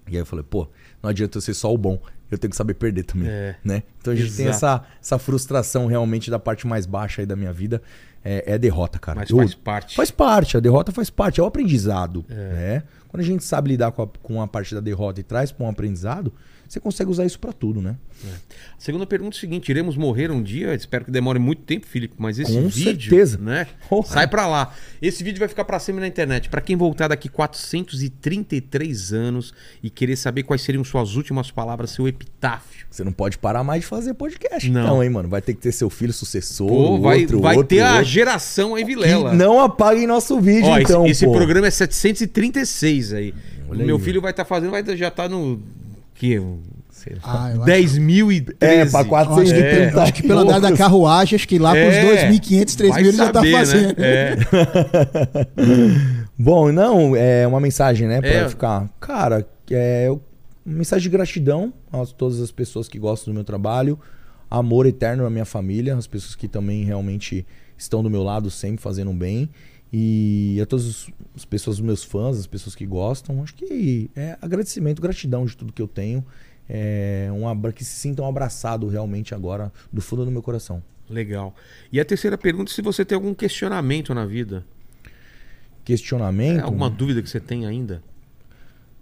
E 0.08 0.12
aí 0.16 0.22
eu 0.22 0.26
falei, 0.26 0.44
pô, 0.48 0.68
não 1.02 1.10
adianta 1.10 1.38
eu 1.38 1.42
ser 1.42 1.54
só 1.54 1.74
o 1.74 1.78
bom. 1.78 2.00
Eu 2.30 2.38
tenho 2.38 2.50
que 2.50 2.58
saber 2.58 2.74
perder 2.74 3.04
também. 3.04 3.28
É. 3.30 3.56
Né? 3.64 3.84
Então 4.00 4.14
a 4.14 4.16
gente 4.16 4.36
tem 4.36 4.48
Exato. 4.48 4.86
essa, 4.86 4.98
essa 5.02 5.20
frustração 5.20 5.86
realmente 5.86 6.32
da 6.32 6.40
parte 6.40 6.66
mais 6.68 6.86
baixa 6.86 7.22
aí 7.22 7.26
da 7.26 7.36
minha 7.36 7.54
vida. 7.54 7.82
É, 8.26 8.54
é 8.54 8.58
derrota, 8.58 8.98
cara. 9.00 9.20
Mas 9.20 9.30
Eu- 9.30 9.38
faz 9.38 9.54
parte. 9.54 9.96
Faz 9.96 10.12
parte, 10.12 10.58
a 10.58 10.60
derrota 10.60 10.92
faz 10.92 11.10
parte, 11.10 11.40
é 11.40 11.44
o 11.44 11.46
aprendizado. 11.46 12.26
Né? 12.30 12.84
Quando 13.14 13.22
a 13.22 13.26
gente 13.28 13.44
sabe 13.44 13.70
lidar 13.70 13.92
com 13.92 14.02
a, 14.02 14.08
com 14.08 14.42
a 14.42 14.48
parte 14.48 14.74
da 14.74 14.82
derrota 14.82 15.20
e 15.20 15.24
traz 15.24 15.52
para 15.52 15.68
um 15.68 15.70
aprendizado, 15.70 16.34
você 16.74 16.80
consegue 16.80 17.12
usar 17.12 17.26
isso 17.26 17.40
para 17.40 17.54
tudo, 17.54 17.82
né? 17.82 17.96
A 18.26 18.80
segunda 18.80 19.06
pergunta 19.06 19.36
é 19.36 19.38
o 19.38 19.40
seguinte: 19.40 19.70
iremos 19.70 19.96
morrer 19.96 20.32
um 20.32 20.42
dia? 20.42 20.74
Espero 20.74 21.06
que 21.06 21.12
demore 21.12 21.38
muito 21.40 21.62
tempo, 21.64 21.86
Felipe, 21.86 22.16
mas 22.18 22.40
esse 22.40 22.52
Com 22.52 22.68
vídeo, 22.68 23.10
certeza. 23.10 23.38
né? 23.38 23.68
Porra. 23.90 24.08
Sai 24.08 24.28
pra 24.28 24.48
lá. 24.48 24.74
Esse 25.02 25.24
vídeo 25.24 25.40
vai 25.40 25.48
ficar 25.48 25.66
pra 25.66 25.80
sempre 25.80 26.02
na 26.02 26.08
internet. 26.08 26.50
Pra 26.50 26.62
quem 26.62 26.76
voltar 26.76 27.08
daqui 27.10 27.30
433 27.30 29.14
anos 29.14 29.54
e 29.82 29.90
querer 29.90 30.16
saber 30.16 30.44
quais 30.44 30.62
seriam 30.62 30.84
suas 30.84 31.16
últimas 31.16 31.52
palavras, 31.52 31.92
seu 31.92 32.08
epitáfio. 32.08 32.86
Você 32.90 33.04
não 33.04 33.12
pode 33.12 33.38
parar 33.38 33.64
mais 33.64 33.82
de 33.82 33.88
fazer 33.88 34.14
podcast, 34.14 34.70
Não. 34.70 34.84
não, 34.88 35.04
hein, 35.04 35.10
mano? 35.10 35.30
Vai 35.30 35.42
ter 35.42 35.54
que 35.54 35.62
ter 35.62 35.72
seu 35.72 35.90
filho 35.90 36.14
sucessor, 36.14 36.68
Pô, 36.68 37.00
vai, 37.00 37.22
outro, 37.22 37.40
vai 37.42 37.56
outro, 37.56 37.76
ter 37.76 37.82
a 37.82 37.94
outro. 37.96 38.06
geração 38.06 38.76
aí, 38.76 38.84
Vilela. 38.84 39.34
Não 39.34 39.60
apaguem 39.60 40.08
nosso 40.08 40.40
vídeo, 40.40 40.70
Ó, 40.70 40.80
então, 40.80 41.04
esse, 41.06 41.26
esse 41.26 41.32
programa 41.32 41.68
é 41.68 41.72
736 41.72 43.14
aí. 43.14 43.34
Olha 43.70 43.86
Meu 43.86 43.98
aí. 43.98 44.02
filho 44.02 44.22
vai 44.22 44.32
estar 44.32 44.46
fazendo, 44.46 44.72
vai 44.72 44.84
já 44.96 45.10
tá 45.10 45.28
no. 45.28 45.62
Que? 46.24 46.42
Sei 46.90 47.16
lá. 47.16 47.22
Ah, 47.26 47.52
eu 47.54 47.64
acho- 47.64 47.66
10.013. 47.66 48.56
É, 48.62 48.68
pra 48.68 48.78
Eu 48.78 48.84
acho, 48.84 49.04
que, 49.04 49.10
430 49.10 49.90
pelo- 49.90 50.02
acho 50.02 50.14
que 50.14 50.24
pelo 50.24 50.40
andar 50.40 50.60
da 50.62 50.72
carruagem, 50.72 51.36
acho 51.36 51.46
que 51.48 51.60
lá 51.60 51.76
É, 51.76 51.84
pros 51.84 51.98
2.500, 52.22 52.76
3.000 52.78 53.08
ele 53.10 53.18
já 53.18 53.30
tá 53.32 53.42
né? 53.42 53.52
fazendo. 53.52 53.96
É. 53.98 54.38
Bom, 56.38 56.72
não, 56.72 57.16
é 57.16 57.46
uma 57.48 57.60
mensagem, 57.60 58.08
né, 58.08 58.22
pra 58.22 58.30
É. 58.30 58.50
ficar. 58.50 58.90
Cara, 59.00 59.46
é 59.70 60.10
uma 60.10 60.22
mensagem 60.78 61.04
de 61.04 61.10
gratidão 61.10 61.74
a 61.92 62.06
todas 62.06 62.40
as 62.40 62.52
pessoas 62.52 62.88
que 62.88 62.98
gostam 62.98 63.34
do 63.34 63.36
meu 63.36 63.44
trabalho, 63.44 64.00
amor 64.50 64.86
eterno 64.86 65.26
à 65.26 65.30
minha 65.30 65.46
família, 65.46 65.96
as 65.96 66.08
pessoas 66.08 66.36
que 66.36 66.48
também 66.48 66.84
realmente 66.86 67.46
estão 67.78 68.02
do 68.02 68.10
meu 68.10 68.24
lado 68.24 68.50
sempre 68.50 68.82
fazendo 68.82 69.12
um 69.12 69.18
bem 69.18 69.50
e 69.96 70.60
a 70.60 70.66
todas 70.66 71.08
as 71.36 71.46
pessoas, 71.46 71.78
os 71.78 71.82
meus 71.82 72.04
fãs, 72.04 72.40
as 72.40 72.48
pessoas 72.48 72.74
que 72.74 72.84
gostam, 72.84 73.44
acho 73.44 73.54
que 73.54 74.10
é 74.16 74.36
agradecimento, 74.42 75.00
gratidão 75.00 75.46
de 75.46 75.56
tudo 75.56 75.72
que 75.72 75.82
eu 75.82 75.88
tenho, 75.88 76.26
é 76.68 77.30
um 77.32 77.72
que 77.72 77.86
se 77.86 77.96
sintam 77.96 78.26
abraçados 78.26 78.92
realmente 78.92 79.36
agora 79.36 79.72
do 79.92 80.02
fundo 80.02 80.26
do 80.26 80.32
meu 80.32 80.42
coração. 80.42 80.82
Legal. 81.08 81.54
E 81.92 82.00
a 82.00 82.06
terceira 82.06 82.36
pergunta: 82.38 82.72
se 82.72 82.82
você 82.82 83.06
tem 83.06 83.16
algum 83.16 83.36
questionamento 83.36 84.16
na 84.16 84.26
vida, 84.26 84.66
Questionamento? 85.86 86.60
é, 86.60 86.64
alguma 86.64 86.90
dúvida 86.90 87.22
que 87.22 87.30
você 87.30 87.40
tem 87.40 87.68
ainda, 87.68 88.02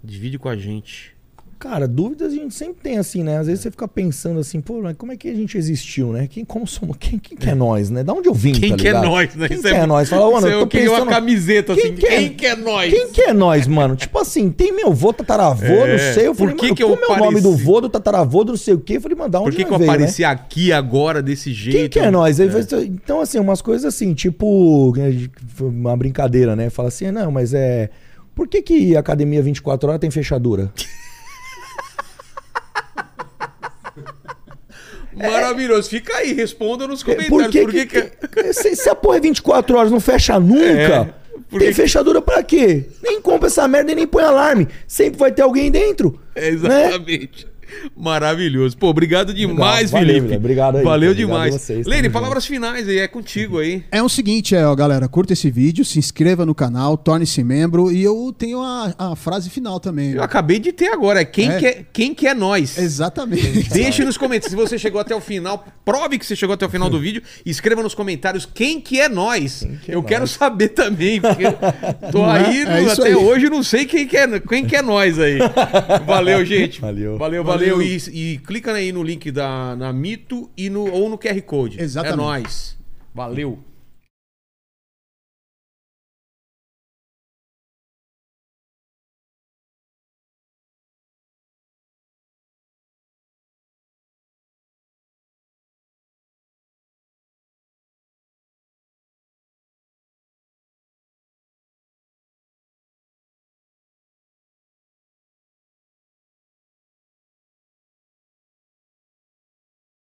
divide 0.03 0.37
com 0.37 0.49
a 0.49 0.57
gente. 0.57 1.15
Cara, 1.61 1.87
dúvidas 1.87 2.33
a 2.33 2.35
gente 2.35 2.55
sempre 2.55 2.77
tem, 2.81 2.97
assim, 2.97 3.21
né? 3.21 3.37
Às 3.37 3.45
vezes 3.45 3.61
você 3.61 3.69
fica 3.69 3.87
pensando 3.87 4.39
assim, 4.39 4.59
pô, 4.59 4.81
mas 4.81 4.95
como 4.97 5.11
é 5.11 5.15
que 5.15 5.29
a 5.29 5.35
gente 5.35 5.55
existiu, 5.55 6.11
né? 6.11 6.25
Quem, 6.27 6.43
como 6.43 6.65
somos, 6.65 6.97
quem, 6.99 7.19
quem 7.19 7.37
que 7.37 7.47
é 7.47 7.53
nós, 7.53 7.91
né? 7.91 8.03
Da 8.03 8.13
onde 8.13 8.27
eu 8.27 8.33
vim, 8.33 8.51
Quem 8.51 8.71
tá 8.71 8.77
que 8.77 8.87
é 8.87 8.93
nós, 8.93 9.35
né? 9.35 9.47
Quem 9.47 9.57
Isso 9.57 9.67
que 9.67 9.75
é 9.75 9.85
nós? 9.85 10.09
Fala, 10.09 10.25
mano, 10.31 10.47
isso 10.47 10.55
eu 10.57 10.65
queria 10.65 10.89
uma 10.89 10.97
pensando... 11.01 11.09
camiseta 11.13 11.75
Quem 11.75 11.83
assim. 11.83 11.93
que 11.95 12.05
é- 12.07 12.17
Quem 12.17 12.29
que 12.33 12.45
é 12.47 12.55
nós? 12.55 12.91
Quem 12.91 13.11
que 13.11 13.21
é 13.21 13.31
nós, 13.31 13.67
mano? 13.67 13.95
Tipo 13.95 14.17
assim, 14.17 14.49
tem 14.49 14.73
meu 14.75 14.91
vô, 14.91 15.13
tataravô, 15.13 15.63
É, 15.65 15.91
não 15.91 16.13
sei. 16.15 16.25
Eu 16.27 16.33
por 16.33 16.39
falei, 16.49 16.55
que 16.55 16.63
mano, 16.63 16.75
que 16.75 16.83
eu 16.83 16.97
como 16.97 17.05
é 17.13 17.15
o 17.15 17.25
nome 17.25 17.41
do 17.41 17.55
vô, 17.55 17.79
do 17.79 17.89
tataravô, 17.89 18.43
do 18.43 18.53
não 18.53 18.57
sei 18.57 18.73
o 18.73 18.79
quê? 18.79 18.97
Eu 18.97 19.01
falei, 19.01 19.15
mano, 19.15 19.29
da 19.29 19.39
onde 19.39 19.51
Por 19.51 19.57
que, 19.57 19.63
que 19.65 19.71
eu 19.71 19.77
veio, 19.77 19.91
né? 19.91 19.97
apareci 19.97 20.23
aqui 20.23 20.73
agora 20.73 21.21
desse 21.21 21.53
jeito? 21.53 21.77
Quem 21.77 21.89
que 21.89 21.99
é 21.99 22.09
nós? 22.09 22.37
Ser- 22.37 22.49
Então, 22.85 23.21
assim, 23.21 23.37
umas 23.37 23.61
coisas 23.61 23.85
assim, 23.85 24.15
tipo. 24.15 24.91
Uma 25.59 25.95
brincadeira, 25.95 26.55
né? 26.55 26.71
Fala 26.71 26.87
assim, 26.87 27.11
não, 27.11 27.31
mas 27.31 27.53
é. 27.53 27.91
Por 28.33 28.47
que, 28.47 28.63
que 28.63 28.95
a 28.95 28.99
academia 28.99 29.43
24 29.43 29.87
horas 29.89 30.01
tem 30.01 30.09
fechadura? 30.09 30.71
Maravilhoso. 35.15 35.89
Fica 35.89 36.15
aí, 36.17 36.33
responda 36.33 36.87
nos 36.87 37.03
Por 37.03 37.15
comentários. 37.15 37.51
que, 37.51 37.61
Por 37.61 37.71
que, 37.71 37.85
que, 37.85 38.43
que- 38.43 38.53
se, 38.53 38.75
se 38.75 38.89
a 38.89 38.95
porra 38.95 39.17
é 39.17 39.21
24 39.21 39.77
horas 39.77 39.91
não 39.91 39.99
fecha 39.99 40.39
nunca, 40.39 40.61
É, 40.63 41.13
por 41.49 41.59
tem 41.59 41.73
fechadura 41.73 42.21
pra 42.21 42.41
quê? 42.43 42.85
Nem 43.03 43.19
compra 43.21 43.47
essa 43.47 43.67
merda 43.67 43.91
e 43.91 43.95
nem 43.95 44.07
põe 44.07 44.23
alarme. 44.23 44.67
Sempre 44.87 45.19
vai 45.19 45.31
ter 45.31 45.41
alguém 45.41 45.69
dentro. 45.69 46.19
É, 46.35 46.51
né? 46.51 46.89
Maravilhoso. 47.95 48.77
Pô, 48.77 48.87
obrigado 48.89 49.33
demais, 49.33 49.91
Valeu, 49.91 50.07
Felipe. 50.07 50.27
Vila. 50.27 50.37
Obrigado 50.37 50.77
aí, 50.77 50.83
Valeu 50.83 51.11
obrigado 51.11 51.29
demais. 51.33 51.53
vocês, 51.53 51.85
Lene, 51.87 52.09
palavras 52.09 52.45
finais 52.45 52.87
aí, 52.87 52.99
é 52.99 53.07
contigo 53.07 53.59
aí. 53.59 53.83
É 53.91 54.01
o 54.01 54.09
seguinte, 54.09 54.55
é, 54.55 54.65
ó, 54.65 54.73
galera, 54.75 55.07
curta 55.07 55.33
esse 55.33 55.49
vídeo, 55.51 55.83
se 55.85 55.99
inscreva 55.99 56.45
no 56.45 56.55
canal, 56.55 56.97
torne-se 56.97 57.43
membro 57.43 57.91
e 57.91 58.03
eu 58.03 58.33
tenho 58.37 58.61
a, 58.61 58.93
a 58.97 59.15
frase 59.15 59.49
final 59.49 59.79
também. 59.79 60.11
Eu 60.11 60.17
né? 60.17 60.23
acabei 60.23 60.59
de 60.59 60.71
ter 60.71 60.87
agora. 60.87 61.21
É 61.21 61.25
quem, 61.25 61.49
É. 61.49 61.59
Quer, 61.59 61.85
quem 61.93 62.13
quer 62.13 62.35
nós. 62.35 62.77
Exatamente. 62.77 63.69
Deixe 63.69 64.03
nos 64.03 64.17
comentários. 64.17 64.51
Se 64.51 64.55
você 64.55 64.77
chegou 64.77 64.99
até 64.99 65.15
o 65.15 65.21
final, 65.21 65.65
prove 65.85 66.17
que 66.17 66.25
você 66.25 66.35
chegou 66.35 66.53
até 66.53 66.65
o 66.65 66.69
final 66.69 66.89
do 66.89 66.99
vídeo. 66.99 67.21
e 67.45 67.49
Escreva 67.49 67.83
nos 67.83 67.93
comentários 67.93 68.45
quem 68.51 68.79
que 68.81 68.99
é 68.99 69.07
nós. 69.09 69.65
que 69.83 69.91
é 69.91 69.95
eu 69.95 70.01
nós? 70.01 70.09
quero 70.09 70.27
saber 70.27 70.69
também, 70.69 71.19
porque 71.21 71.45
eu 71.45 71.53
tô 72.11 72.25
é? 72.25 72.45
aí, 72.47 72.61
É 72.63 72.91
até 72.91 73.07
aí. 73.09 73.15
hoje 73.15 73.49
não 73.49 73.61
sei 73.63 73.85
quem 73.85 74.07
que 74.07 74.17
é, 74.17 74.39
quem 74.39 74.65
que 74.65 74.75
é 74.75 74.81
nós 74.81 75.19
aí. 75.19 75.37
Valeu, 76.05 76.43
gente. 76.45 76.79
Valeu. 76.81 77.17
Valeu, 77.17 77.43
valeu. 77.43 77.43
Valeu. 77.43 77.60
E, 78.11 78.33
e 78.33 78.37
clica 78.39 78.73
aí 78.73 78.91
no 78.91 79.03
link 79.03 79.31
da, 79.31 79.75
na 79.75 79.93
Mito 79.93 80.49
e 80.57 80.69
no, 80.69 80.91
ou 80.91 81.09
no 81.09 81.17
QR 81.17 81.41
Code. 81.41 81.81
Exatamente. 81.81 82.13
É 82.13 82.23
nós. 82.23 82.77
Valeu. 83.13 83.59